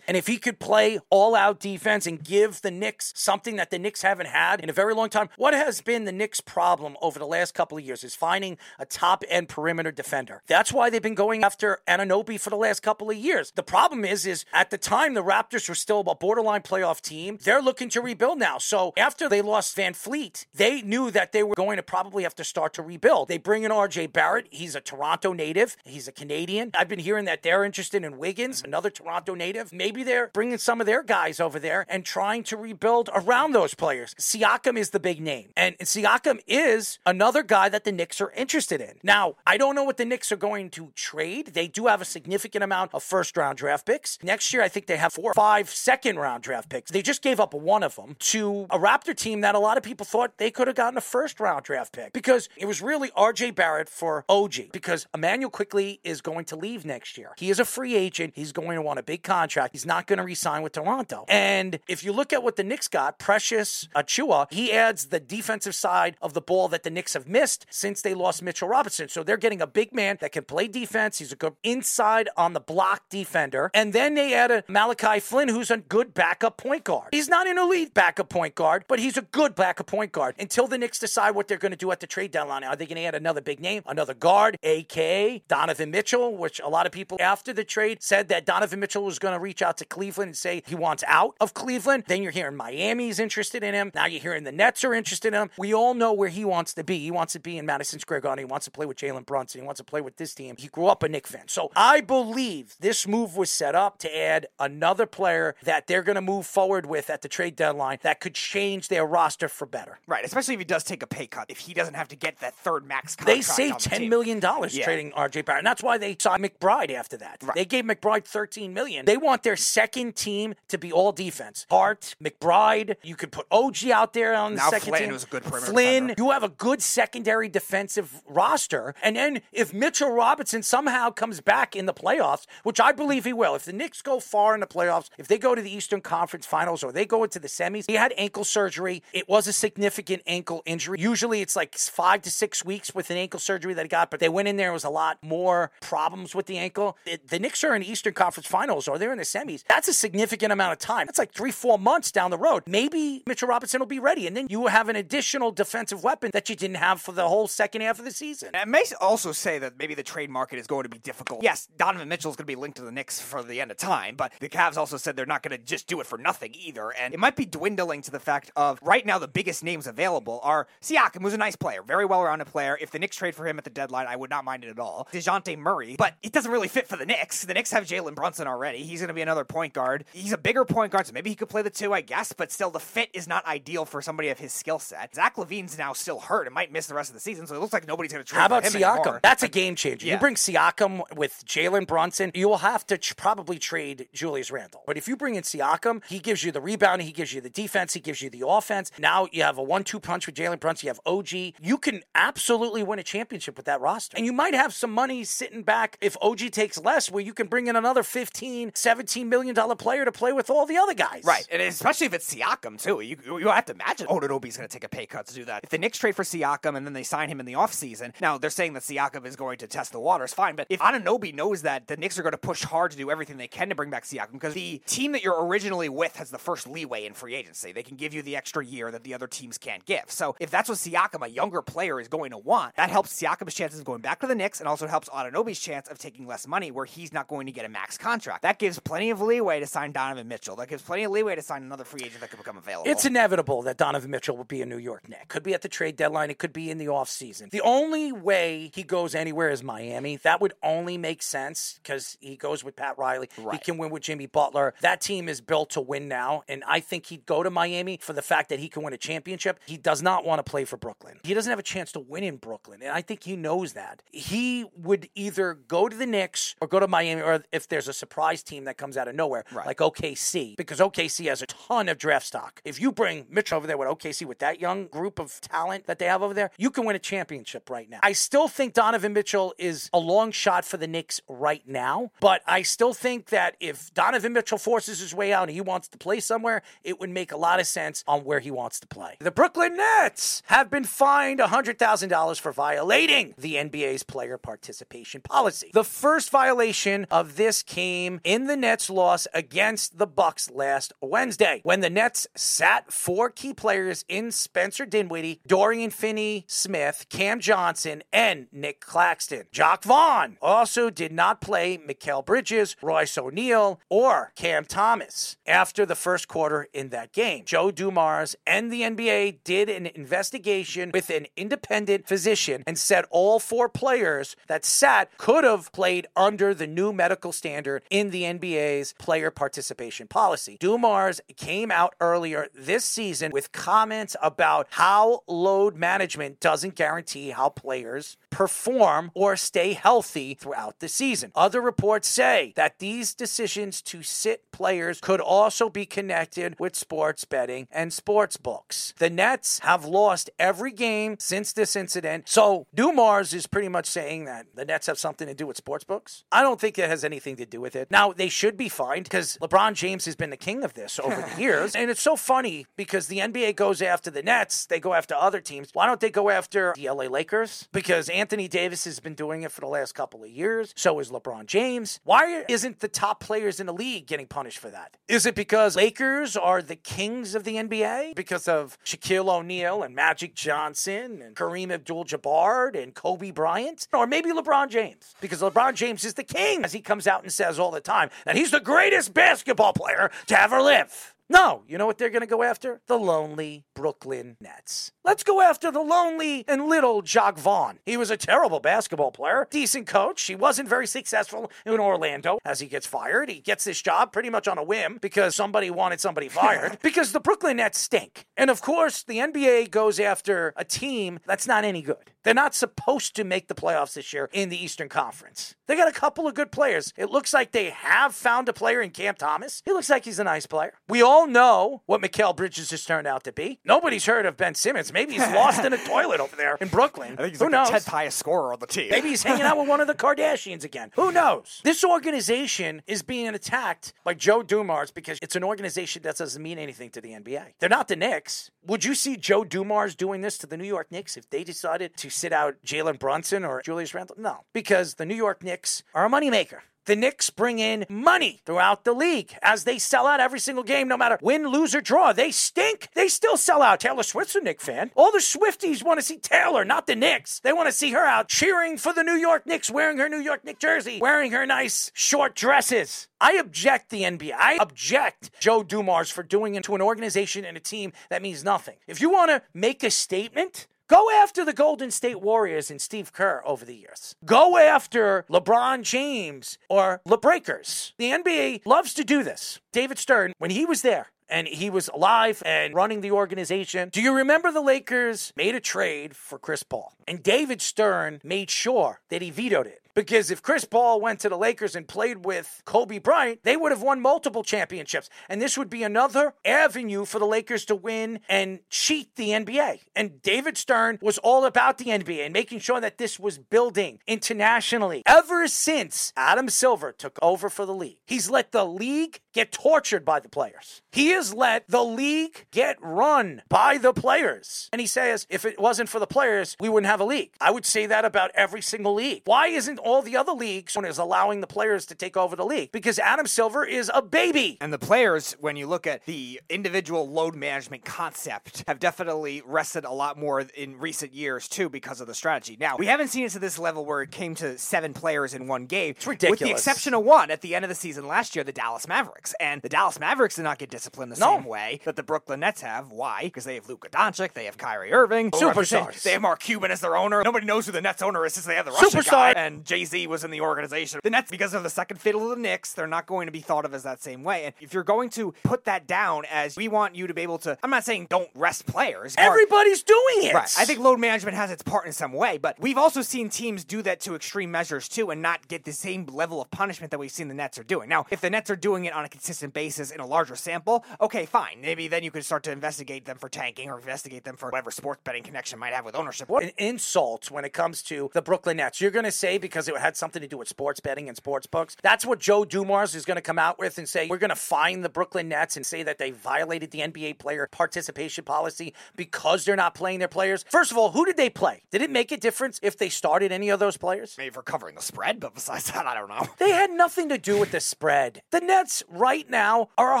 And 0.06 0.16
if 0.16 0.26
he 0.26 0.38
could 0.38 0.58
play 0.58 0.98
all 1.10 1.34
out 1.34 1.60
defense 1.60 2.06
and 2.06 2.22
give 2.22 2.62
the 2.62 2.70
Knicks 2.70 3.12
something 3.16 3.56
that 3.56 3.70
the 3.70 3.78
Knicks 3.78 4.02
haven't 4.02 4.26
had 4.28 4.60
in 4.60 4.70
a 4.70 4.72
very 4.72 4.94
long 4.94 5.08
time, 5.08 5.28
what 5.36 5.54
has 5.54 5.80
been 5.80 6.04
the 6.04 6.12
Knicks' 6.12 6.40
problem 6.40 6.96
over 7.00 7.18
the 7.18 7.26
last 7.26 7.54
couple 7.54 7.78
of 7.78 7.84
years 7.84 8.04
is 8.04 8.14
finding 8.14 8.58
a 8.78 8.86
top 8.86 9.24
end 9.28 9.48
perimeter 9.48 9.90
defender. 9.90 10.42
That's 10.46 10.72
why 10.72 10.90
they've 10.90 11.02
been 11.02 11.14
going 11.14 11.44
after 11.44 11.80
Anunoby 11.88 12.38
for 12.38 12.50
the 12.50 12.56
last 12.56 12.82
couple 12.82 13.10
of 13.10 13.16
years. 13.16 13.52
The 13.54 13.62
problem 13.62 14.04
is, 14.04 14.26
is 14.26 14.44
at 14.52 14.70
the 14.70 14.78
time 14.78 15.14
the 15.14 15.22
Raptors 15.22 15.68
were 15.68 15.74
still 15.74 16.00
a 16.00 16.14
borderline 16.14 16.62
playoff 16.62 17.00
team. 17.00 17.38
They're 17.42 17.62
looking 17.62 17.88
to 17.90 18.00
rebuild 18.00 18.38
now. 18.38 18.58
So 18.58 18.92
after 18.96 19.28
they 19.28 19.42
lost 19.42 19.76
VanVleet, 19.76 20.46
they 20.54 20.82
knew 20.82 21.10
that 21.10 21.32
they 21.32 21.42
were 21.42 21.54
going 21.54 21.76
to 21.76 21.82
probably 21.82 22.22
have 22.22 22.34
to 22.36 22.44
start 22.44 22.74
to 22.74 22.82
rebuild. 22.82 23.28
They 23.28 23.38
bring 23.38 23.64
in 23.64 23.70
RJ 23.70 24.12
Barrett. 24.12 24.46
He's 24.50 24.74
a 24.74 24.80
Toronto 24.80 25.32
native. 25.32 25.76
He's 25.84 26.08
a 26.08 26.12
Canadian. 26.12 26.70
I've 26.78 26.88
been 26.88 26.98
hearing 26.98 27.24
that 27.26 27.42
they're 27.42 27.64
interested 27.64 28.04
in 28.04 28.18
Wiggins, 28.18 28.62
another 28.62 28.90
Toronto 28.90 29.25
native. 29.34 29.72
Maybe 29.72 30.04
they're 30.04 30.30
bringing 30.32 30.58
some 30.58 30.80
of 30.80 30.86
their 30.86 31.02
guys 31.02 31.40
over 31.40 31.58
there 31.58 31.86
and 31.88 32.04
trying 32.04 32.44
to 32.44 32.56
rebuild 32.56 33.10
around 33.14 33.52
those 33.52 33.74
players. 33.74 34.14
Siakam 34.14 34.78
is 34.78 34.90
the 34.90 35.00
big 35.00 35.20
name. 35.20 35.50
And 35.56 35.76
Siakam 35.78 36.40
is 36.46 36.98
another 37.06 37.42
guy 37.42 37.68
that 37.68 37.84
the 37.84 37.92
Knicks 37.92 38.20
are 38.20 38.30
interested 38.32 38.80
in. 38.80 38.94
Now, 39.02 39.36
I 39.46 39.56
don't 39.56 39.74
know 39.74 39.84
what 39.84 39.96
the 39.96 40.04
Knicks 40.04 40.30
are 40.30 40.36
going 40.36 40.70
to 40.70 40.92
trade. 40.94 41.48
They 41.54 41.68
do 41.68 41.86
have 41.86 42.00
a 42.00 42.04
significant 42.04 42.62
amount 42.62 42.94
of 42.94 43.02
first 43.02 43.36
round 43.36 43.58
draft 43.58 43.86
picks. 43.86 44.18
Next 44.22 44.52
year, 44.52 44.62
I 44.62 44.68
think 44.68 44.86
they 44.86 44.96
have 44.96 45.12
four 45.12 45.30
or 45.30 45.34
five 45.34 45.70
second 45.70 46.18
round 46.18 46.42
draft 46.42 46.68
picks. 46.68 46.90
They 46.90 47.02
just 47.02 47.22
gave 47.22 47.40
up 47.40 47.54
one 47.54 47.82
of 47.82 47.96
them 47.96 48.16
to 48.18 48.66
a 48.70 48.78
Raptor 48.78 49.16
team 49.16 49.40
that 49.40 49.54
a 49.54 49.58
lot 49.58 49.76
of 49.76 49.82
people 49.82 50.06
thought 50.06 50.38
they 50.38 50.50
could 50.50 50.66
have 50.66 50.76
gotten 50.76 50.98
a 50.98 51.00
first 51.00 51.40
round 51.40 51.64
draft 51.64 51.92
pick 51.92 52.12
because 52.12 52.48
it 52.56 52.66
was 52.66 52.82
really 52.82 53.10
RJ 53.10 53.54
Barrett 53.54 53.88
for 53.88 54.24
OG 54.28 54.72
because 54.72 55.06
Immanuel 55.14 55.50
Quickley 55.50 56.00
is 56.04 56.20
going 56.20 56.44
to 56.46 56.56
leave 56.56 56.84
next 56.84 57.16
year. 57.16 57.32
He 57.38 57.50
is 57.50 57.58
a 57.58 57.64
free 57.64 57.94
agent. 57.94 58.34
He's 58.36 58.52
going 58.52 58.76
to 58.76 58.82
want 58.82 58.98
a 58.98 59.02
big 59.02 59.15
big 59.16 59.22
contract. 59.22 59.72
He's 59.72 59.86
not 59.86 60.06
going 60.06 60.18
to 60.18 60.24
re-sign 60.24 60.62
with 60.62 60.72
Toronto. 60.72 61.24
And 61.28 61.78
if 61.88 62.04
you 62.04 62.12
look 62.12 62.32
at 62.32 62.42
what 62.42 62.56
the 62.56 62.64
Knicks 62.64 62.86
got, 62.86 63.18
Precious 63.18 63.88
Achiuwa, 63.96 64.52
he 64.52 64.72
adds 64.72 65.06
the 65.06 65.20
defensive 65.20 65.74
side 65.74 66.16
of 66.20 66.34
the 66.34 66.40
ball 66.42 66.68
that 66.68 66.82
the 66.82 66.90
Knicks 66.90 67.14
have 67.14 67.26
missed 67.26 67.64
since 67.70 68.02
they 68.02 68.12
lost 68.12 68.42
Mitchell 68.42 68.68
Robinson. 68.68 69.08
So 69.08 69.22
they're 69.22 69.38
getting 69.38 69.62
a 69.62 69.66
big 69.66 69.94
man 69.94 70.18
that 70.20 70.32
can 70.32 70.44
play 70.44 70.68
defense. 70.68 71.18
He's 71.18 71.32
a 71.32 71.36
good 71.36 71.54
inside 71.62 72.28
on 72.36 72.52
the 72.52 72.60
block 72.60 73.08
defender. 73.08 73.70
And 73.72 73.94
then 73.94 74.14
they 74.14 74.34
add 74.34 74.50
a 74.50 74.64
Malachi 74.68 75.20
Flynn, 75.20 75.48
who's 75.48 75.70
a 75.70 75.78
good 75.78 76.12
backup 76.12 76.58
point 76.58 76.84
guard. 76.84 77.08
He's 77.12 77.28
not 77.28 77.46
an 77.46 77.56
elite 77.56 77.94
backup 77.94 78.28
point 78.28 78.54
guard, 78.54 78.84
but 78.86 78.98
he's 78.98 79.16
a 79.16 79.22
good 79.22 79.54
backup 79.54 79.86
point 79.86 80.12
guard 80.12 80.34
until 80.38 80.66
the 80.66 80.76
Knicks 80.76 80.98
decide 80.98 81.30
what 81.30 81.48
they're 81.48 81.56
going 81.56 81.72
to 81.72 81.78
do 81.78 81.90
at 81.90 82.00
the 82.00 82.06
trade 82.06 82.32
deadline. 82.32 82.64
Are 82.64 82.76
they 82.76 82.84
going 82.84 82.96
to 82.96 83.04
add 83.04 83.14
another 83.14 83.40
big 83.40 83.60
name, 83.60 83.82
another 83.86 84.14
guard, 84.14 84.58
aka 84.62 85.42
Donovan 85.48 85.90
Mitchell, 85.90 86.36
which 86.36 86.60
a 86.60 86.68
lot 86.68 86.84
of 86.84 86.92
people 86.92 87.16
after 87.20 87.54
the 87.54 87.64
trade 87.64 88.02
said 88.02 88.28
that 88.28 88.44
Donovan 88.44 88.80
Mitchell 88.80 89.05
was 89.06 89.18
going 89.18 89.34
to 89.34 89.40
reach 89.40 89.62
out 89.62 89.78
to 89.78 89.84
Cleveland 89.84 90.28
and 90.30 90.36
say 90.36 90.62
he 90.66 90.74
wants 90.74 91.02
out 91.06 91.34
of 91.40 91.54
Cleveland. 91.54 92.04
Then 92.06 92.22
you're 92.22 92.32
hearing 92.32 92.56
Miami's 92.56 93.18
interested 93.18 93.62
in 93.62 93.74
him. 93.74 93.90
Now 93.94 94.06
you're 94.06 94.20
hearing 94.20 94.44
the 94.44 94.52
Nets 94.52 94.84
are 94.84 94.92
interested 94.94 95.28
in 95.34 95.40
him. 95.42 95.50
We 95.56 95.72
all 95.74 95.94
know 95.94 96.12
where 96.12 96.28
he 96.28 96.44
wants 96.44 96.74
to 96.74 96.84
be. 96.84 96.98
He 96.98 97.10
wants 97.10 97.32
to 97.34 97.40
be 97.40 97.56
in 97.58 97.66
Madison 97.66 97.98
Square 98.00 98.20
Garden. 98.20 98.44
He 98.46 98.50
wants 98.50 98.64
to 98.66 98.70
play 98.70 98.86
with 98.86 98.96
Jalen 98.98 99.24
Brunson. 99.26 99.60
He 99.60 99.64
wants 99.66 99.78
to 99.78 99.84
play 99.84 100.00
with 100.00 100.16
this 100.16 100.34
team. 100.34 100.56
He 100.58 100.68
grew 100.68 100.86
up 100.86 101.02
a 101.02 101.08
Knick 101.08 101.26
fan. 101.26 101.48
So 101.48 101.70
I 101.76 102.00
believe 102.00 102.74
this 102.80 103.06
move 103.06 103.36
was 103.36 103.50
set 103.50 103.74
up 103.74 103.98
to 103.98 104.16
add 104.18 104.46
another 104.58 105.06
player 105.06 105.54
that 105.62 105.86
they're 105.86 106.02
going 106.02 106.16
to 106.16 106.20
move 106.20 106.46
forward 106.46 106.86
with 106.86 107.08
at 107.10 107.22
the 107.22 107.28
trade 107.28 107.56
deadline 107.56 107.98
that 108.02 108.20
could 108.20 108.34
change 108.34 108.88
their 108.88 109.04
roster 109.06 109.48
for 109.48 109.66
better. 109.66 109.98
Right, 110.06 110.24
especially 110.24 110.54
if 110.54 110.60
he 110.60 110.64
does 110.64 110.84
take 110.84 111.02
a 111.02 111.06
pay 111.06 111.26
cut, 111.26 111.46
if 111.50 111.58
he 111.58 111.74
doesn't 111.74 111.94
have 111.94 112.08
to 112.08 112.16
get 112.16 112.38
that 112.40 112.54
third 112.54 112.86
max 112.86 113.14
contract. 113.16 113.36
They 113.36 113.42
saved 113.42 113.84
the 113.84 113.88
ten 113.90 114.00
team. 114.00 114.10
million 114.10 114.40
dollars 114.40 114.76
Yeah. 114.76 114.84
trading 114.84 115.12
RJ 115.12 115.44
Barrett. 115.44 115.60
And 115.60 115.66
that's 115.66 115.82
why 115.82 115.98
they 115.98 116.16
signed 116.18 116.42
McBride 116.42 116.90
after 116.92 117.16
that. 117.18 117.42
They 117.54 117.64
gave 117.64 117.84
McBride 117.84 118.24
thirteen 118.24 118.72
million. 118.74 118.95
They 119.04 119.16
want 119.16 119.42
their 119.42 119.56
second 119.56 120.16
team 120.16 120.54
to 120.68 120.78
be 120.78 120.92
all 120.92 121.12
defense. 121.12 121.66
Hart, 121.70 122.14
McBride. 122.22 122.96
You 123.02 123.14
could 123.14 123.32
put 123.32 123.46
OG 123.50 123.88
out 123.90 124.12
there 124.12 124.34
on 124.34 124.52
the 124.52 124.58
Now 124.58 124.70
second 124.70 124.88
Flynn 124.90 125.02
team. 125.02 125.12
was 125.12 125.24
a 125.24 125.26
good 125.26 125.42
perimeter 125.44 125.72
Flynn. 125.72 126.06
defender. 126.08 126.22
You 126.22 126.30
have 126.30 126.42
a 126.42 126.48
good 126.48 126.82
secondary 126.82 127.48
defensive 127.48 128.22
roster. 128.26 128.94
And 129.02 129.16
then 129.16 129.40
if 129.52 129.72
Mitchell 129.74 130.10
Robinson 130.10 130.62
somehow 130.62 131.10
comes 131.10 131.40
back 131.40 131.74
in 131.76 131.86
the 131.86 131.94
playoffs, 131.94 132.46
which 132.62 132.80
I 132.80 132.92
believe 132.92 133.24
he 133.24 133.32
will, 133.32 133.54
if 133.54 133.64
the 133.64 133.72
Knicks 133.72 134.02
go 134.02 134.20
far 134.20 134.54
in 134.54 134.60
the 134.60 134.66
playoffs, 134.66 135.08
if 135.18 135.28
they 135.28 135.38
go 135.38 135.54
to 135.54 135.62
the 135.62 135.70
Eastern 135.74 136.00
Conference 136.00 136.46
Finals 136.46 136.82
or 136.82 136.92
they 136.92 137.04
go 137.04 137.24
into 137.24 137.38
the 137.38 137.48
semis, 137.48 137.84
he 137.88 137.94
had 137.94 138.12
ankle 138.16 138.44
surgery. 138.44 139.02
It 139.12 139.28
was 139.28 139.46
a 139.46 139.52
significant 139.52 140.22
ankle 140.26 140.62
injury. 140.66 141.00
Usually 141.00 141.40
it's 141.40 141.56
like 141.56 141.76
five 141.76 142.22
to 142.22 142.30
six 142.30 142.64
weeks 142.64 142.94
with 142.94 143.10
an 143.10 143.16
ankle 143.16 143.40
surgery 143.40 143.74
that 143.74 143.82
he 143.82 143.88
got, 143.88 144.10
but 144.10 144.20
they 144.20 144.28
went 144.28 144.48
in 144.48 144.56
there. 144.56 144.70
It 144.70 144.74
was 144.74 144.84
a 144.84 144.90
lot 144.90 145.18
more 145.22 145.70
problems 145.80 146.34
with 146.34 146.46
the 146.46 146.58
ankle. 146.58 146.96
The, 147.04 147.18
the 147.28 147.38
Knicks 147.38 147.62
are 147.64 147.74
in 147.74 147.82
the 147.82 147.90
Eastern 147.90 148.14
Conference 148.14 148.46
Finals 148.46 148.85
or 148.88 148.98
they're 148.98 149.12
in 149.12 149.18
the 149.18 149.24
semis. 149.24 149.64
That's 149.68 149.88
a 149.88 149.94
significant 149.94 150.52
amount 150.52 150.72
of 150.72 150.78
time. 150.78 151.06
That's 151.06 151.18
like 151.18 151.32
three, 151.32 151.50
four 151.50 151.78
months 151.78 152.12
down 152.12 152.30
the 152.30 152.38
road. 152.38 152.62
Maybe 152.66 153.22
Mitchell 153.26 153.48
Robinson 153.48 153.80
will 153.80 153.86
be 153.86 153.98
ready, 153.98 154.26
and 154.26 154.36
then 154.36 154.46
you 154.48 154.66
have 154.66 154.88
an 154.88 154.96
additional 154.96 155.50
defensive 155.52 156.02
weapon 156.02 156.30
that 156.32 156.48
you 156.48 156.56
didn't 156.56 156.76
have 156.76 157.00
for 157.00 157.12
the 157.12 157.28
whole 157.28 157.48
second 157.48 157.82
half 157.82 157.98
of 157.98 158.04
the 158.04 158.10
season. 158.10 158.50
And 158.54 158.70
may 158.70 158.84
also 159.00 159.32
say 159.32 159.58
that 159.58 159.78
maybe 159.78 159.94
the 159.94 160.02
trade 160.02 160.30
market 160.30 160.58
is 160.58 160.66
going 160.66 160.84
to 160.84 160.88
be 160.88 160.98
difficult. 160.98 161.42
Yes, 161.42 161.68
Donovan 161.76 162.08
Mitchell 162.08 162.30
is 162.30 162.36
going 162.36 162.44
to 162.44 162.52
be 162.52 162.56
linked 162.56 162.76
to 162.76 162.82
the 162.82 162.92
Knicks 162.92 163.20
for 163.20 163.42
the 163.42 163.60
end 163.60 163.70
of 163.70 163.76
time, 163.76 164.16
but 164.16 164.32
the 164.40 164.48
Cavs 164.48 164.76
also 164.76 164.96
said 164.96 165.16
they're 165.16 165.26
not 165.26 165.42
going 165.42 165.56
to 165.56 165.64
just 165.64 165.86
do 165.86 166.00
it 166.00 166.06
for 166.06 166.18
nothing 166.18 166.54
either. 166.54 166.90
And 166.90 167.14
it 167.14 167.20
might 167.20 167.36
be 167.36 167.46
dwindling 167.46 168.02
to 168.02 168.10
the 168.10 168.20
fact 168.20 168.50
of 168.56 168.78
right 168.82 169.04
now 169.04 169.18
the 169.18 169.28
biggest 169.28 169.64
names 169.64 169.86
available 169.86 170.40
are 170.42 170.66
Siakam, 170.82 171.22
who's 171.22 171.32
a 171.32 171.38
nice 171.38 171.56
player, 171.56 171.82
very 171.82 172.04
well 172.04 172.22
rounded 172.22 172.46
player. 172.46 172.78
If 172.80 172.90
the 172.90 172.98
Knicks 172.98 173.16
trade 173.16 173.34
for 173.34 173.46
him 173.46 173.58
at 173.58 173.64
the 173.64 173.70
deadline, 173.70 174.06
I 174.06 174.16
would 174.16 174.30
not 174.30 174.44
mind 174.44 174.64
it 174.64 174.68
at 174.68 174.78
all. 174.78 175.08
DeJounte 175.12 175.56
Murray, 175.58 175.96
but 175.98 176.14
it 176.22 176.32
doesn't 176.32 176.50
really 176.50 176.68
fit 176.68 176.88
for 176.88 176.96
the 176.96 177.06
Knicks. 177.06 177.44
The 177.44 177.54
Knicks 177.54 177.70
have 177.72 177.84
Jalen 177.84 178.14
Brunson 178.14 178.46
already. 178.46 178.75
He's 178.82 179.00
going 179.00 179.08
to 179.08 179.14
be 179.14 179.22
another 179.22 179.44
point 179.44 179.72
guard. 179.72 180.04
He's 180.12 180.32
a 180.32 180.38
bigger 180.38 180.64
point 180.64 180.92
guard, 180.92 181.06
so 181.06 181.12
maybe 181.12 181.30
he 181.30 181.36
could 181.36 181.48
play 181.48 181.62
the 181.62 181.70
two, 181.70 181.92
I 181.92 182.00
guess, 182.00 182.32
but 182.32 182.52
still 182.52 182.70
the 182.70 182.80
fit 182.80 183.10
is 183.12 183.26
not 183.28 183.44
ideal 183.46 183.84
for 183.84 184.02
somebody 184.02 184.28
of 184.28 184.38
his 184.38 184.52
skill 184.52 184.78
set. 184.78 185.14
Zach 185.14 185.36
LaVine's 185.36 185.78
now 185.78 185.92
still 185.92 186.20
hurt 186.20 186.46
and 186.46 186.54
might 186.54 186.72
miss 186.72 186.86
the 186.86 186.94
rest 186.94 187.10
of 187.10 187.14
the 187.14 187.20
season, 187.20 187.46
so 187.46 187.54
it 187.54 187.60
looks 187.60 187.72
like 187.72 187.86
nobody's 187.86 188.12
going 188.12 188.24
to 188.24 188.28
trade 188.28 188.38
him. 188.38 188.40
How 188.40 188.46
about 188.46 188.64
him 188.64 188.72
Siakam? 188.72 188.98
anymore. 188.98 189.20
That's 189.22 189.42
a 189.42 189.48
game 189.48 189.76
changer. 189.76 190.06
You 190.06 190.16
bring 190.18 190.34
Siakam 190.34 191.02
with 191.14 191.42
Jalen 191.46 191.86
Brunson, 191.86 192.30
you 192.34 192.48
will 192.48 192.58
have 192.58 192.86
to 192.88 192.98
tr- 192.98 193.14
probably 193.14 193.58
trade 193.58 194.08
Julius 194.12 194.50
Randle. 194.50 194.82
But 194.86 194.96
if 194.96 195.08
you 195.08 195.16
bring 195.16 195.34
in 195.34 195.42
Siakam, 195.42 196.02
he 196.08 196.18
gives 196.18 196.44
you 196.44 196.52
the 196.52 196.60
rebound, 196.60 197.02
he 197.02 197.12
gives 197.12 197.32
you 197.32 197.40
the 197.40 197.50
defense, 197.50 197.94
he 197.94 198.00
gives 198.00 198.22
you 198.22 198.30
the 198.30 198.44
offense. 198.46 198.90
Now 198.98 199.28
you 199.32 199.42
have 199.42 199.58
a 199.58 199.62
one-two 199.62 200.00
punch 200.00 200.26
with 200.26 200.34
Jalen 200.34 200.60
Brunson. 200.60 200.86
You 200.86 200.90
have 200.90 201.00
OG. 201.06 201.32
You 201.32 201.78
can 201.78 202.02
absolutely 202.14 202.82
win 202.82 202.98
a 202.98 203.02
championship 203.02 203.56
with 203.56 203.66
that 203.66 203.80
roster, 203.80 204.16
and 204.16 204.26
you 204.26 204.32
might 204.32 204.54
have 204.54 204.72
some 204.74 204.90
money 204.90 205.24
sitting 205.24 205.62
back 205.62 205.96
if 206.00 206.16
OG 206.20 206.50
takes 206.50 206.78
less, 206.78 207.10
where 207.10 207.22
you 207.22 207.32
can 207.32 207.46
bring 207.46 207.66
in 207.66 207.76
another 207.76 208.02
15, 208.02 208.65
17 208.74 209.28
million 209.28 209.54
dollar 209.54 209.74
player 209.74 210.04
to 210.04 210.12
play 210.12 210.32
with 210.32 210.50
all 210.50 210.66
the 210.66 210.76
other 210.76 210.94
guys. 210.94 211.22
Right, 211.24 211.46
and 211.50 211.60
especially 211.62 212.06
if 212.06 212.14
it's 212.14 212.32
Siakam 212.32 212.80
too. 212.80 213.00
You 213.00 213.16
you 213.26 213.48
have 213.48 213.66
to 213.66 213.72
imagine 213.72 214.06
Anunoby's 214.06 214.56
going 214.56 214.68
to 214.68 214.72
take 214.72 214.84
a 214.84 214.88
pay 214.88 215.06
cut 215.06 215.26
to 215.26 215.34
do 215.34 215.44
that. 215.44 215.64
If 215.64 215.70
the 215.70 215.78
Knicks 215.78 215.98
trade 215.98 216.16
for 216.16 216.22
Siakam 216.22 216.76
and 216.76 216.86
then 216.86 216.92
they 216.92 217.02
sign 217.02 217.28
him 217.28 217.40
in 217.40 217.46
the 217.46 217.54
offseason, 217.54 218.12
now 218.20 218.38
they're 218.38 218.50
saying 218.50 218.72
that 218.74 218.82
Siakam 218.82 219.26
is 219.26 219.36
going 219.36 219.58
to 219.58 219.66
test 219.66 219.92
the 219.92 220.00
waters, 220.00 220.32
fine. 220.32 220.56
But 220.56 220.66
if 220.70 220.80
Anunoby 220.80 221.34
knows 221.34 221.62
that 221.62 221.86
the 221.86 221.96
Knicks 221.96 222.18
are 222.18 222.22
going 222.22 222.32
to 222.32 222.38
push 222.38 222.62
hard 222.62 222.90
to 222.92 222.96
do 222.96 223.10
everything 223.10 223.36
they 223.36 223.48
can 223.48 223.68
to 223.68 223.74
bring 223.74 223.90
back 223.90 224.04
Siakam, 224.04 224.32
because 224.32 224.54
the 224.54 224.80
team 224.86 225.12
that 225.12 225.22
you're 225.22 225.44
originally 225.44 225.88
with 225.88 226.16
has 226.16 226.30
the 226.30 226.38
first 226.38 226.68
leeway 226.68 227.06
in 227.06 227.14
free 227.14 227.34
agency, 227.34 227.72
they 227.72 227.82
can 227.82 227.96
give 227.96 228.14
you 228.14 228.22
the 228.22 228.36
extra 228.36 228.64
year 228.64 228.90
that 228.90 229.04
the 229.04 229.14
other 229.14 229.26
teams 229.26 229.58
can't 229.58 229.84
give. 229.84 230.04
So 230.08 230.36
if 230.40 230.50
that's 230.50 230.68
what 230.68 230.78
Siakam, 230.78 231.24
a 231.24 231.30
younger 231.30 231.62
player, 231.62 232.00
is 232.00 232.08
going 232.08 232.30
to 232.30 232.38
want, 232.38 232.76
that 232.76 232.90
helps 232.90 233.12
Siakam's 233.20 233.54
chances 233.54 233.80
of 233.80 233.86
going 233.86 234.00
back 234.00 234.20
to 234.20 234.26
the 234.26 234.34
Knicks, 234.34 234.60
and 234.60 234.68
also 234.68 234.86
helps 234.86 235.08
Anunoby's 235.08 235.60
chance 235.60 235.88
of 235.88 235.98
taking 235.98 236.26
less 236.26 236.46
money, 236.46 236.70
where 236.70 236.84
he's 236.84 237.12
not 237.12 237.28
going 237.28 237.46
to 237.46 237.52
get 237.52 237.64
a 237.64 237.68
max 237.68 237.96
contract. 237.98 238.42
That 238.42 238.55
gives 238.58 238.78
plenty 238.78 239.10
of 239.10 239.20
leeway 239.20 239.60
to 239.60 239.66
sign 239.66 239.92
Donovan 239.92 240.28
Mitchell. 240.28 240.56
That 240.56 240.68
gives 240.68 240.82
plenty 240.82 241.04
of 241.04 241.12
leeway 241.12 241.34
to 241.36 241.42
sign 241.42 241.62
another 241.62 241.84
free 241.84 242.02
agent 242.04 242.20
that 242.20 242.30
could 242.30 242.38
become 242.38 242.56
available. 242.56 242.90
It's 242.90 243.04
inevitable 243.04 243.62
that 243.62 243.76
Donovan 243.76 244.10
Mitchell 244.10 244.36
will 244.36 244.44
be 244.44 244.62
a 244.62 244.66
New 244.66 244.78
York 244.78 245.08
Knick. 245.08 245.28
Could 245.28 245.42
be 245.42 245.54
at 245.54 245.62
the 245.62 245.68
trade 245.68 245.96
deadline. 245.96 246.30
It 246.30 246.38
could 246.38 246.52
be 246.52 246.70
in 246.70 246.78
the 246.78 246.86
offseason. 246.86 247.50
The 247.50 247.60
only 247.60 248.12
way 248.12 248.70
he 248.74 248.82
goes 248.82 249.14
anywhere 249.14 249.50
is 249.50 249.62
Miami. 249.62 250.16
That 250.16 250.40
would 250.40 250.54
only 250.62 250.98
make 250.98 251.22
sense 251.22 251.78
because 251.82 252.16
he 252.20 252.36
goes 252.36 252.64
with 252.64 252.76
Pat 252.76 252.98
Riley. 252.98 253.28
He 253.52 253.58
can 253.58 253.78
win 253.78 253.90
with 253.90 254.02
Jimmy 254.02 254.26
Butler. 254.26 254.74
That 254.80 255.00
team 255.00 255.28
is 255.28 255.40
built 255.40 255.70
to 255.70 255.80
win 255.80 256.08
now. 256.08 256.42
And 256.48 256.62
I 256.66 256.80
think 256.80 257.06
he'd 257.06 257.26
go 257.26 257.42
to 257.42 257.50
Miami 257.50 257.98
for 258.00 258.12
the 258.12 258.22
fact 258.22 258.48
that 258.50 258.58
he 258.58 258.68
can 258.68 258.82
win 258.82 258.92
a 258.92 258.98
championship. 258.98 259.60
He 259.66 259.76
does 259.76 260.02
not 260.02 260.24
want 260.24 260.44
to 260.44 260.50
play 260.50 260.64
for 260.64 260.76
Brooklyn. 260.76 261.18
He 261.22 261.34
doesn't 261.34 261.50
have 261.50 261.58
a 261.58 261.62
chance 261.62 261.92
to 261.92 262.00
win 262.00 262.24
in 262.24 262.36
Brooklyn. 262.36 262.80
And 262.82 262.90
I 262.90 263.02
think 263.02 263.24
he 263.24 263.36
knows 263.36 263.72
that. 263.74 264.02
He 264.12 264.64
would 264.76 265.08
either 265.14 265.54
go 265.54 265.88
to 265.88 265.96
the 265.96 266.06
Knicks 266.06 266.54
or 266.60 266.68
go 266.68 266.80
to 266.80 266.88
Miami, 266.88 267.22
or 267.22 267.44
if 267.52 267.68
there's 267.68 267.88
a 267.88 267.92
surprise 267.92 268.35
team 268.42 268.64
that 268.64 268.76
comes 268.76 268.96
out 268.96 269.08
of 269.08 269.14
nowhere, 269.14 269.44
Right. 269.52 269.66
like 269.66 269.78
OKC, 269.78 270.54
because 270.56 270.80
OKC 270.80 271.26
has 271.28 271.42
a 271.42 271.46
ton 271.46 271.88
of 271.88 271.98
draft 271.98 272.26
stock. 272.26 272.60
If 272.64 272.80
you 272.80 272.92
bring 272.92 273.26
Mitch 273.30 273.52
over 273.52 273.66
there 273.66 273.76
with 273.76 273.88
OKC 273.88 274.24
with 274.26 274.38
that 274.40 274.60
young 274.60 274.86
group 274.86 275.18
of 275.18 275.40
talent 275.40 275.86
that 275.86 275.98
they 275.98 276.06
have 276.06 276.22
over 276.22 276.34
there, 276.34 276.50
you 276.56 276.70
can 276.70 276.84
win 276.84 276.96
a 276.96 277.00
championship 277.00 277.68
right 277.70 277.88
now. 277.88 277.98
I 278.02 278.12
still 278.12 278.48
think 278.48 278.74
Donovan 278.74 279.12
Mitchell 279.12 279.54
is 279.58 279.90
a 279.92 279.98
long 279.98 280.30
shot 280.32 280.64
for 280.64 280.76
the 280.76 280.86
Knicks 280.86 281.20
right 281.28 281.62
now, 281.66 282.10
but 282.20 282.42
I 282.46 282.62
still 282.62 282.92
think 282.94 283.26
that 283.30 283.56
if 283.60 283.92
Donovan 283.94 284.32
Mitchell 284.32 284.58
forces 284.58 285.00
his 285.00 285.14
way 285.14 285.32
out 285.32 285.44
and 285.48 285.52
he 285.52 285.60
wants 285.60 285.88
to 285.88 285.98
play 285.98 286.20
somewhere, 286.20 286.62
it 286.84 287.00
would 287.00 287.10
make 287.10 287.32
a 287.32 287.36
lot 287.36 287.60
of 287.60 287.66
sense 287.66 288.04
on 288.06 288.24
where 288.24 288.40
he 288.40 288.50
wants 288.50 288.80
to 288.80 288.86
play. 288.86 289.16
The 289.20 289.30
Brooklyn 289.30 289.76
Nets 289.76 290.42
have 290.46 290.70
been 290.70 290.84
fined 290.84 291.40
$100,000 291.40 292.40
for 292.40 292.52
violating 292.52 293.34
the 293.38 293.54
NBA's 293.54 294.02
player 294.02 294.38
participation 294.38 295.20
policy. 295.20 295.70
The 295.72 295.84
first 295.84 296.30
violation 296.30 297.06
of 297.10 297.36
this 297.36 297.62
came 297.62 298.20
in 298.26 298.48
the 298.48 298.56
Nets' 298.56 298.90
loss 298.90 299.28
against 299.32 299.98
the 299.98 300.06
Bucks 300.06 300.50
last 300.50 300.92
Wednesday, 301.00 301.60
when 301.62 301.78
the 301.78 301.88
Nets 301.88 302.26
sat 302.34 302.92
four 302.92 303.30
key 303.30 303.54
players 303.54 304.04
in 304.08 304.32
Spencer 304.32 304.84
Dinwiddie, 304.84 305.40
Dorian 305.46 305.90
Finney-Smith, 305.90 307.06
Cam 307.08 307.38
Johnson, 307.38 308.02
and 308.12 308.48
Nick 308.50 308.80
Claxton. 308.80 309.44
Jacque 309.52 309.84
Vaughn 309.84 310.38
also 310.42 310.90
did 310.90 311.12
not 311.12 311.40
play 311.40 311.78
Mikal 311.78 312.26
Bridges, 312.26 312.74
Royce 312.82 313.16
O'Neale, 313.16 313.80
or 313.88 314.32
Cam 314.34 314.64
Thomas 314.64 315.36
after 315.46 315.86
the 315.86 315.94
first 315.94 316.26
quarter 316.26 316.66
in 316.72 316.88
that 316.88 317.12
game. 317.12 317.44
Joe 317.44 317.70
Dumars 317.70 318.34
and 318.44 318.72
the 318.72 318.82
NBA 318.82 319.44
did 319.44 319.68
an 319.68 319.86
investigation 319.94 320.90
with 320.92 321.10
an 321.10 321.28
independent 321.36 322.08
physician 322.08 322.64
and 322.66 322.76
said 322.76 323.04
all 323.10 323.38
four 323.38 323.68
players 323.68 324.34
that 324.48 324.64
sat 324.64 325.16
could 325.16 325.44
have 325.44 325.70
played 325.70 326.08
under 326.16 326.52
the 326.52 326.66
new 326.66 326.92
medical 326.92 327.30
standard 327.30 327.84
in 327.88 328.10
the 328.10 328.15
NBA's 328.22 328.94
player 328.98 329.30
participation 329.30 330.06
policy. 330.06 330.56
Dumars 330.60 331.20
came 331.36 331.70
out 331.70 331.94
earlier 332.00 332.48
this 332.54 332.84
season 332.84 333.32
with 333.32 333.52
comments 333.52 334.16
about 334.22 334.66
how 334.70 335.22
load 335.26 335.76
management 335.76 336.40
doesn't 336.40 336.74
guarantee 336.74 337.30
how 337.30 337.48
players 337.48 338.16
perform 338.30 339.10
or 339.14 339.36
stay 339.36 339.72
healthy 339.72 340.34
throughout 340.34 340.80
the 340.80 340.88
season. 340.88 341.32
Other 341.34 341.60
reports 341.60 342.08
say 342.08 342.52
that 342.56 342.78
these 342.78 343.14
decisions 343.14 343.80
to 343.82 344.02
sit 344.02 344.50
players 344.52 345.00
could 345.00 345.20
also 345.20 345.68
be 345.68 345.86
connected 345.86 346.58
with 346.58 346.76
sports 346.76 347.24
betting 347.24 347.66
and 347.70 347.92
sports 347.92 348.36
books. 348.36 348.94
The 348.98 349.10
Nets 349.10 349.60
have 349.60 349.84
lost 349.84 350.30
every 350.38 350.72
game 350.72 351.16
since 351.18 351.52
this 351.52 351.76
incident. 351.76 352.28
So 352.28 352.66
Dumars 352.74 353.32
is 353.32 353.46
pretty 353.46 353.68
much 353.68 353.86
saying 353.86 354.24
that 354.26 354.46
the 354.54 354.64
Nets 354.64 354.86
have 354.86 354.98
something 354.98 355.26
to 355.26 355.34
do 355.34 355.46
with 355.46 355.56
sports 355.56 355.84
books. 355.84 356.24
I 356.30 356.42
don't 356.42 356.60
think 356.60 356.78
it 356.78 356.88
has 356.88 357.04
anything 357.04 357.36
to 357.36 357.46
do 357.46 357.60
with 357.60 357.76
it. 357.76 357.90
Now, 357.90 358.05
Now, 358.06 358.12
they 358.12 358.28
should 358.28 358.56
be 358.56 358.68
fined 358.68 359.04
because 359.04 359.36
LeBron 359.42 359.74
James 359.74 360.04
has 360.04 360.14
been 360.14 360.30
the 360.30 360.36
king 360.36 360.62
of 360.62 360.74
this 360.74 361.00
over 361.00 361.28
the 361.34 361.40
years. 361.40 361.74
And 361.74 361.90
it's 361.90 362.00
so 362.00 362.14
funny 362.14 362.66
because 362.76 363.08
the 363.08 363.18
NBA 363.18 363.56
goes 363.56 363.82
after 363.82 364.10
the 364.10 364.22
Nets, 364.22 364.66
they 364.66 364.78
go 364.78 364.94
after 364.94 365.14
other 365.14 365.40
teams. 365.40 365.70
Why 365.72 365.86
don't 365.86 365.98
they 365.98 366.10
go 366.10 366.30
after 366.30 366.72
the 366.76 366.88
LA 366.88 367.04
Lakers? 367.04 367.68
Because 367.72 368.08
Anthony 368.08 368.46
Davis 368.46 368.84
has 368.84 369.00
been 369.00 369.14
doing 369.14 369.42
it 369.42 369.50
for 369.50 369.60
the 369.60 369.66
last 369.66 369.94
couple 369.94 370.22
of 370.22 370.30
years. 370.30 370.72
So 370.76 371.00
is 371.00 371.10
LeBron 371.10 371.46
James. 371.46 371.98
Why 372.04 372.44
isn't 372.48 372.78
the 372.78 372.88
top 372.88 373.18
players 373.18 373.58
in 373.58 373.66
the 373.66 373.74
league 373.74 374.06
getting 374.06 374.26
punished 374.26 374.58
for 374.58 374.70
that? 374.70 374.96
Is 375.08 375.26
it 375.26 375.34
because 375.34 375.74
Lakers 375.74 376.36
are 376.36 376.62
the 376.62 376.76
kings 376.76 377.34
of 377.34 377.42
the 377.42 377.56
NBA? 377.56 378.14
Because 378.14 378.46
of 378.46 378.78
Shaquille 378.84 379.28
O'Neal 379.28 379.82
and 379.82 379.94
Magic 379.96 380.34
Johnson 380.34 381.22
and 381.22 381.34
Kareem 381.34 381.72
Abdul 381.72 382.04
Jabbar 382.04 382.80
and 382.80 382.94
Kobe 382.94 383.32
Bryant? 383.32 383.88
Or 383.92 384.06
maybe 384.06 384.30
LeBron 384.30 384.68
James? 384.68 385.14
Because 385.20 385.40
LeBron 385.42 385.74
James 385.74 386.04
is 386.04 386.14
the 386.14 386.24
king, 386.24 386.64
as 386.64 386.72
he 386.72 386.80
comes 386.80 387.08
out 387.08 387.22
and 387.22 387.32
says 387.32 387.58
all 387.58 387.70
the 387.72 387.80
time 387.80 387.95
that 388.24 388.36
he's 388.36 388.50
the 388.50 388.60
greatest 388.60 389.14
basketball 389.14 389.72
player 389.72 390.10
to 390.26 390.40
ever 390.40 390.60
live. 390.60 391.14
No, 391.28 391.64
you 391.66 391.76
know 391.76 391.86
what 391.86 391.98
they're 391.98 392.10
going 392.10 392.20
to 392.20 392.26
go 392.26 392.42
after? 392.42 392.80
The 392.86 392.98
lonely 392.98 393.64
Brooklyn 393.74 394.36
Nets. 394.40 394.92
Let's 395.06 395.22
go 395.22 395.40
after 395.40 395.70
the 395.70 395.82
lonely 395.82 396.44
and 396.48 396.66
little 396.66 397.00
Jacque 397.00 397.38
Vaughn. 397.38 397.78
He 397.86 397.96
was 397.96 398.10
a 398.10 398.16
terrible 398.16 398.58
basketball 398.58 399.12
player, 399.12 399.46
decent 399.48 399.86
coach. 399.86 400.20
He 400.20 400.34
wasn't 400.34 400.68
very 400.68 400.88
successful 400.88 401.48
in 401.64 401.78
Orlando 401.78 402.40
as 402.44 402.58
he 402.58 402.66
gets 402.66 402.88
fired. 402.88 403.28
He 403.28 403.38
gets 403.38 403.62
this 403.62 403.80
job 403.80 404.10
pretty 404.10 404.30
much 404.30 404.48
on 404.48 404.58
a 404.58 404.64
whim 404.64 404.98
because 405.00 405.36
somebody 405.36 405.70
wanted 405.70 406.00
somebody 406.00 406.28
fired 406.42 406.78
because 406.82 407.12
the 407.12 407.20
Brooklyn 407.20 407.58
Nets 407.58 407.78
stink. 407.78 408.26
And 408.36 408.50
of 408.50 408.60
course, 408.62 409.04
the 409.04 409.18
NBA 409.18 409.70
goes 409.70 410.00
after 410.00 410.52
a 410.56 410.64
team 410.64 411.20
that's 411.24 411.46
not 411.46 411.62
any 411.62 411.82
good. 411.82 412.10
They're 412.24 412.34
not 412.34 412.56
supposed 412.56 413.14
to 413.14 413.22
make 413.22 413.46
the 413.46 413.54
playoffs 413.54 413.94
this 413.94 414.12
year 414.12 414.28
in 414.32 414.48
the 414.48 414.60
Eastern 414.60 414.88
Conference. 414.88 415.54
They 415.68 415.76
got 415.76 415.86
a 415.86 415.92
couple 415.92 416.26
of 416.26 416.34
good 416.34 416.50
players. 416.50 416.92
It 416.96 417.08
looks 417.08 417.32
like 417.32 417.52
they 417.52 417.70
have 417.70 418.16
found 418.16 418.48
a 418.48 418.52
player 418.52 418.82
in 418.82 418.90
Cam 418.90 419.14
Thomas. 419.14 419.62
He 419.64 419.72
looks 419.72 419.88
like 419.88 420.04
he's 420.04 420.18
a 420.18 420.24
nice 420.24 420.44
player. 420.44 420.72
We 420.88 421.02
all 421.02 421.28
know 421.28 421.82
what 421.86 422.02
Mikal 422.02 422.34
Bridges 422.34 422.72
has 422.72 422.84
turned 422.84 423.06
out 423.06 423.22
to 423.22 423.32
be. 423.32 423.60
Nobody's 423.64 424.06
heard 424.06 424.26
of 424.26 424.36
Ben 424.36 424.56
Simmons. 424.56 424.92
Maybe 424.96 425.12
he's 425.12 425.28
lost 425.32 425.62
in 425.62 425.74
a 425.74 425.76
toilet 425.76 426.20
over 426.20 426.34
there 426.36 426.56
in 426.58 426.68
Brooklyn. 426.68 427.12
I 427.12 427.16
think 427.16 427.30
he's 427.32 427.38
Who 427.38 427.44
like 427.44 427.52
knows? 427.52 427.66
the 427.68 427.72
tenth 427.72 427.86
highest 427.88 428.18
scorer 428.18 428.54
on 428.54 428.60
the 428.60 428.66
team. 428.66 428.88
Maybe 428.90 429.10
he's 429.10 429.22
hanging 429.22 429.42
out 429.42 429.58
with 429.58 429.68
one 429.68 429.82
of 429.82 429.86
the 429.86 429.94
Kardashians 429.94 430.64
again. 430.64 430.90
Who 430.94 431.12
knows? 431.12 431.60
This 431.64 431.84
organization 431.84 432.80
is 432.86 433.02
being 433.02 433.28
attacked 433.28 433.92
by 434.04 434.14
Joe 434.14 434.42
Dumars 434.42 434.90
because 434.90 435.18
it's 435.20 435.36
an 435.36 435.44
organization 435.44 436.02
that 436.04 436.16
doesn't 436.16 436.42
mean 436.42 436.58
anything 436.58 436.88
to 436.90 437.02
the 437.02 437.10
NBA. 437.10 437.52
They're 437.58 437.68
not 437.68 437.88
the 437.88 437.96
Knicks. 437.96 438.50
Would 438.64 438.84
you 438.84 438.94
see 438.94 439.18
Joe 439.18 439.44
Dumars 439.44 439.94
doing 439.94 440.22
this 440.22 440.38
to 440.38 440.46
the 440.46 440.56
New 440.56 440.64
York 440.64 440.90
Knicks 440.90 441.16
if 441.18 441.28
they 441.28 441.44
decided 441.44 441.96
to 441.98 442.08
sit 442.08 442.32
out 442.32 442.56
Jalen 442.64 442.98
Brunson 442.98 443.44
or 443.44 443.60
Julius 443.60 443.92
Randle? 443.92 444.16
No, 444.18 444.44
because 444.54 444.94
the 444.94 445.04
New 445.04 445.14
York 445.14 445.42
Knicks 445.42 445.82
are 445.94 446.06
a 446.06 446.08
moneymaker. 446.08 446.60
The 446.86 446.96
Knicks 446.96 447.30
bring 447.30 447.58
in 447.58 447.84
money 447.88 448.40
throughout 448.46 448.84
the 448.84 448.92
league 448.92 449.36
as 449.42 449.64
they 449.64 449.78
sell 449.78 450.06
out 450.06 450.20
every 450.20 450.38
single 450.38 450.62
game, 450.62 450.86
no 450.86 450.96
matter 450.96 451.18
win, 451.20 451.48
lose, 451.48 451.74
or 451.74 451.80
draw. 451.80 452.12
They 452.12 452.30
stink. 452.30 452.88
They 452.94 453.08
still 453.08 453.36
sell 453.36 453.60
out. 453.60 453.80
Taylor 453.80 454.04
Swift's 454.04 454.36
a 454.36 454.40
Knicks 454.40 454.64
fan. 454.64 454.92
All 454.94 455.10
the 455.10 455.18
Swifties 455.18 455.82
want 455.82 455.98
to 455.98 456.06
see 456.06 456.18
Taylor, 456.18 456.64
not 456.64 456.86
the 456.86 456.94
Knicks. 456.94 457.40
They 457.40 457.52
want 457.52 457.66
to 457.66 457.72
see 457.72 457.90
her 457.90 458.04
out 458.04 458.28
cheering 458.28 458.78
for 458.78 458.94
the 458.94 459.02
New 459.02 459.16
York 459.16 459.46
Knicks, 459.46 459.68
wearing 459.68 459.98
her 459.98 460.08
New 460.08 460.20
York 460.20 460.44
Knicks 460.44 460.60
jersey, 460.60 461.00
wearing 461.00 461.32
her 461.32 461.44
nice 461.44 461.90
short 461.92 462.36
dresses. 462.36 463.08
I 463.20 463.32
object 463.32 463.90
the 463.90 464.02
NBA. 464.02 464.34
I 464.38 464.58
object 464.60 465.30
Joe 465.40 465.64
Dumars 465.64 466.10
for 466.10 466.22
doing 466.22 466.54
it 466.54 466.64
to 466.64 466.74
an 466.76 466.82
organization 466.82 467.44
and 467.44 467.56
a 467.56 467.60
team 467.60 467.92
that 468.10 468.22
means 468.22 468.44
nothing. 468.44 468.76
If 468.86 469.00
you 469.00 469.10
want 469.10 469.30
to 469.30 469.42
make 469.54 469.82
a 469.82 469.90
statement, 469.90 470.68
Go 470.88 471.10
after 471.10 471.44
the 471.44 471.52
Golden 471.52 471.90
State 471.90 472.20
Warriors 472.20 472.70
and 472.70 472.80
Steve 472.80 473.12
Kerr 473.12 473.42
over 473.44 473.64
the 473.64 473.74
years. 473.74 474.14
Go 474.24 474.56
after 474.56 475.24
LeBron 475.28 475.82
James 475.82 476.58
or 476.68 477.00
LeBreakers. 477.08 477.92
The 477.98 478.12
NBA 478.12 478.60
loves 478.64 478.94
to 478.94 479.02
do 479.02 479.24
this. 479.24 479.60
David 479.72 479.98
Stern, 479.98 480.32
when 480.38 480.52
he 480.52 480.64
was 480.64 480.82
there, 480.82 481.08
and 481.28 481.48
he 481.48 481.70
was 481.70 481.88
alive 481.88 482.40
and 482.46 482.72
running 482.72 483.00
the 483.00 483.10
organization. 483.10 483.88
Do 483.88 484.00
you 484.00 484.14
remember 484.14 484.52
the 484.52 484.60
Lakers 484.60 485.32
made 485.36 485.56
a 485.56 485.60
trade 485.60 486.14
for 486.14 486.38
Chris 486.38 486.62
Paul? 486.62 486.92
And 487.08 487.20
David 487.20 487.60
Stern 487.60 488.20
made 488.22 488.48
sure 488.48 489.00
that 489.10 489.22
he 489.22 489.30
vetoed 489.30 489.66
it. 489.66 489.85
Because 489.96 490.30
if 490.30 490.42
Chris 490.42 490.66
Paul 490.66 491.00
went 491.00 491.20
to 491.20 491.30
the 491.30 491.38
Lakers 491.38 491.74
and 491.74 491.88
played 491.88 492.26
with 492.26 492.60
Kobe 492.66 492.98
Bryant, 492.98 493.40
they 493.44 493.56
would 493.56 493.72
have 493.72 493.80
won 493.80 493.98
multiple 494.02 494.44
championships. 494.44 495.08
And 495.26 495.40
this 495.40 495.56
would 495.56 495.70
be 495.70 495.82
another 495.82 496.34
avenue 496.44 497.06
for 497.06 497.18
the 497.18 497.26
Lakers 497.26 497.64
to 497.64 497.74
win 497.74 498.20
and 498.28 498.60
cheat 498.68 499.16
the 499.16 499.30
NBA. 499.30 499.80
And 499.96 500.20
David 500.20 500.58
Stern 500.58 500.98
was 501.00 501.16
all 501.16 501.46
about 501.46 501.78
the 501.78 501.86
NBA 501.86 502.26
and 502.26 502.32
making 502.34 502.58
sure 502.58 502.78
that 502.78 502.98
this 502.98 503.18
was 503.18 503.38
building 503.38 503.98
internationally. 504.06 505.02
Ever 505.06 505.48
since 505.48 506.12
Adam 506.14 506.50
Silver 506.50 506.92
took 506.92 507.18
over 507.22 507.48
for 507.48 507.64
the 507.64 507.74
league, 507.74 507.96
he's 508.04 508.28
let 508.28 508.52
the 508.52 508.66
league 508.66 509.20
get 509.32 509.50
tortured 509.50 510.04
by 510.04 510.20
the 510.20 510.28
players. 510.28 510.82
He 510.92 511.08
has 511.08 511.32
let 511.32 511.68
the 511.68 511.84
league 511.84 512.46
get 512.50 512.76
run 512.82 513.42
by 513.48 513.78
the 513.78 513.94
players. 513.94 514.68
And 514.72 514.80
he 514.80 514.86
says, 514.86 515.26
if 515.30 515.46
it 515.46 515.58
wasn't 515.58 515.88
for 515.88 515.98
the 515.98 516.06
players, 516.06 516.54
we 516.60 516.68
wouldn't 516.68 516.90
have 516.90 517.00
a 517.00 517.04
league. 517.04 517.32
I 517.40 517.50
would 517.50 517.64
say 517.64 517.86
that 517.86 518.04
about 518.04 518.30
every 518.34 518.60
single 518.60 518.92
league. 518.92 519.22
Why 519.24 519.48
isn't 519.48 519.78
all 519.86 520.02
the 520.02 520.16
other 520.16 520.32
leagues 520.32 520.76
is 520.76 520.98
allowing 520.98 521.40
the 521.40 521.46
players 521.46 521.86
to 521.86 521.94
take 521.94 522.16
over 522.16 522.34
the 522.36 522.44
league? 522.44 522.72
Because 522.72 522.98
Adam 522.98 523.26
Silver 523.26 523.64
is 523.64 523.90
a 523.94 524.02
baby. 524.02 524.58
And 524.60 524.72
the 524.72 524.78
players, 524.78 525.36
when 525.40 525.56
you 525.56 525.66
look 525.66 525.86
at 525.86 526.04
the 526.06 526.40
individual 526.50 527.08
load 527.08 527.34
management 527.36 527.84
concept, 527.84 528.64
have 528.66 528.78
definitely 528.80 529.42
rested 529.46 529.84
a 529.84 529.92
lot 529.92 530.18
more 530.18 530.40
in 530.40 530.78
recent 530.78 531.14
years 531.14 531.48
too 531.48 531.68
because 531.68 532.00
of 532.00 532.06
the 532.06 532.14
strategy. 532.14 532.56
Now, 532.58 532.76
we 532.76 532.86
haven't 532.86 533.08
seen 533.08 533.24
it 533.24 533.30
to 533.30 533.38
this 533.38 533.58
level 533.58 533.84
where 533.84 534.02
it 534.02 534.10
came 534.10 534.34
to 534.36 534.58
seven 534.58 534.92
players 534.92 535.34
in 535.34 535.46
one 535.46 535.66
game. 535.66 535.90
It's 535.90 536.06
ridiculous. 536.06 536.40
With 536.40 536.48
the 536.48 536.52
exception 536.52 536.92
of 536.94 537.04
one 537.04 537.30
at 537.30 537.40
the 537.40 537.54
end 537.54 537.64
of 537.64 537.68
the 537.68 537.74
season 537.74 538.06
last 538.06 538.34
year, 538.34 538.44
the 538.44 538.52
Dallas 538.52 538.88
Mavericks. 538.88 539.34
And 539.40 539.62
the 539.62 539.68
Dallas 539.68 540.00
Mavericks 540.00 540.36
did 540.36 540.42
not 540.42 540.58
get 540.58 540.70
disciplined 540.70 541.12
the 541.12 541.20
No. 541.20 541.36
same 541.36 541.44
way 541.44 541.80
that 541.84 541.96
the 541.96 542.02
Brooklyn 542.02 542.40
Nets 542.40 542.60
have. 542.62 542.90
Why? 542.90 543.20
Because 543.24 543.44
they 543.44 543.54
have 543.54 543.68
Luka 543.68 543.88
Doncic, 543.88 544.32
they 544.32 544.46
have 544.46 544.58
Kyrie 544.58 544.92
Irving, 544.92 545.30
Superstars. 545.30 546.02
They 546.02 546.12
have 546.12 546.22
Mark 546.22 546.40
Cuban 546.40 546.70
as 546.70 546.80
their 546.80 546.96
owner. 546.96 547.22
Nobody 547.24 547.46
knows 547.46 547.66
who 547.66 547.72
the 547.72 547.80
Nets 547.80 548.02
owner 548.02 548.24
is 548.26 548.34
since 548.34 548.46
they 548.46 548.56
have 548.56 548.64
the 548.66 548.72
Russian 548.72 549.00
Superstar. 549.00 549.10
guy. 549.10 549.32
And 549.36 549.64
Jay 549.76 549.84
Z 549.84 550.06
was 550.06 550.24
in 550.24 550.30
the 550.30 550.40
organization. 550.40 551.00
The 551.02 551.10
Nets, 551.10 551.30
because 551.30 551.52
of 551.52 551.62
the 551.62 551.68
second 551.68 552.00
fiddle 552.00 552.30
of 552.30 552.36
the 552.36 552.42
Knicks, 552.42 552.72
they're 552.72 552.86
not 552.86 553.06
going 553.06 553.26
to 553.26 553.32
be 553.32 553.40
thought 553.40 553.66
of 553.66 553.74
as 553.74 553.82
that 553.82 554.02
same 554.02 554.24
way. 554.24 554.46
And 554.46 554.54
if 554.58 554.72
you're 554.72 554.82
going 554.82 555.10
to 555.10 555.34
put 555.42 555.66
that 555.66 555.86
down 555.86 556.24
as 556.30 556.56
we 556.56 556.66
want 556.66 556.94
you 556.94 557.06
to 557.06 557.12
be 557.12 557.20
able 557.20 557.36
to, 557.38 557.58
I'm 557.62 557.68
not 557.68 557.84
saying 557.84 558.06
don't 558.08 558.30
rest 558.34 558.64
players. 558.64 559.14
Everybody's 559.18 559.82
doing 559.82 560.00
it. 560.22 560.34
Right. 560.34 560.54
I 560.58 560.64
think 560.64 560.78
load 560.78 560.98
management 560.98 561.36
has 561.36 561.50
its 561.50 561.62
part 561.62 561.84
in 561.84 561.92
some 561.92 562.14
way, 562.14 562.38
but 562.38 562.58
we've 562.58 562.78
also 562.78 563.02
seen 563.02 563.28
teams 563.28 563.64
do 563.64 563.82
that 563.82 564.00
to 564.00 564.14
extreme 564.14 564.50
measures 564.50 564.88
too 564.88 565.10
and 565.10 565.20
not 565.20 565.46
get 565.48 565.64
the 565.64 565.72
same 565.72 566.06
level 566.06 566.40
of 566.40 566.50
punishment 566.50 566.90
that 566.92 566.98
we've 566.98 567.10
seen 567.10 567.28
the 567.28 567.34
Nets 567.34 567.58
are 567.58 567.64
doing. 567.64 567.90
Now, 567.90 568.06
if 568.10 568.22
the 568.22 568.30
Nets 568.30 568.48
are 568.48 568.56
doing 568.56 568.86
it 568.86 568.94
on 568.94 569.04
a 569.04 569.10
consistent 569.10 569.52
basis 569.52 569.90
in 569.90 570.00
a 570.00 570.06
larger 570.06 570.36
sample, 570.36 570.86
okay, 571.02 571.26
fine. 571.26 571.60
Maybe 571.60 571.86
then 571.86 572.02
you 572.02 572.10
could 572.10 572.24
start 572.24 572.44
to 572.44 572.50
investigate 572.50 573.04
them 573.04 573.18
for 573.18 573.28
tanking 573.28 573.68
or 573.68 573.78
investigate 573.78 574.24
them 574.24 574.36
for 574.36 574.48
whatever 574.48 574.70
sports 574.70 575.02
betting 575.04 575.22
connection 575.22 575.58
might 575.58 575.74
have 575.74 575.84
with 575.84 575.94
ownership. 575.94 576.30
What 576.30 576.44
an 576.44 576.52
insult 576.56 577.30
when 577.30 577.44
it 577.44 577.52
comes 577.52 577.82
to 577.82 578.10
the 578.14 578.22
Brooklyn 578.22 578.56
Nets. 578.56 578.80
You're 578.80 578.90
going 578.90 579.04
to 579.04 579.12
say 579.12 579.36
because 579.36 579.65
it 579.74 579.80
had 579.80 579.96
something 579.96 580.22
to 580.22 580.28
do 580.28 580.38
with 580.38 580.48
sports 580.48 580.80
betting 580.80 581.08
and 581.08 581.16
sports 581.16 581.46
books. 581.46 581.76
That's 581.82 582.06
what 582.06 582.18
Joe 582.18 582.44
Dumars 582.44 582.94
is 582.94 583.04
going 583.04 583.16
to 583.16 583.22
come 583.22 583.38
out 583.38 583.58
with 583.58 583.78
and 583.78 583.88
say, 583.88 584.06
we're 584.08 584.18
going 584.18 584.30
to 584.30 584.36
fine 584.36 584.82
the 584.82 584.88
Brooklyn 584.88 585.28
Nets 585.28 585.56
and 585.56 585.66
say 585.66 585.82
that 585.82 585.98
they 585.98 586.10
violated 586.10 586.70
the 586.70 586.80
NBA 586.80 587.18
player 587.18 587.48
participation 587.50 588.24
policy 588.24 588.74
because 588.94 589.44
they're 589.44 589.56
not 589.56 589.74
playing 589.74 589.98
their 589.98 590.08
players. 590.08 590.44
First 590.50 590.70
of 590.70 590.78
all, 590.78 590.92
who 590.92 591.04
did 591.04 591.16
they 591.16 591.30
play? 591.30 591.62
Did 591.70 591.82
it 591.82 591.90
make 591.90 592.12
a 592.12 592.16
difference 592.16 592.60
if 592.62 592.78
they 592.78 592.88
started 592.88 593.32
any 593.32 593.48
of 593.48 593.60
those 593.60 593.76
players? 593.76 594.14
Maybe 594.18 594.32
for 594.32 594.42
covering 594.42 594.74
the 594.74 594.82
spread, 594.82 595.20
but 595.20 595.34
besides 595.34 595.70
that, 595.72 595.86
I 595.86 595.94
don't 595.94 596.08
know. 596.08 596.26
They 596.38 596.50
had 596.50 596.70
nothing 596.70 597.08
to 597.08 597.18
do 597.18 597.38
with 597.38 597.50
the 597.50 597.60
spread. 597.60 598.22
The 598.30 598.40
Nets 598.40 598.82
right 598.88 599.28
now 599.28 599.68
are 599.76 599.94
a 599.94 600.00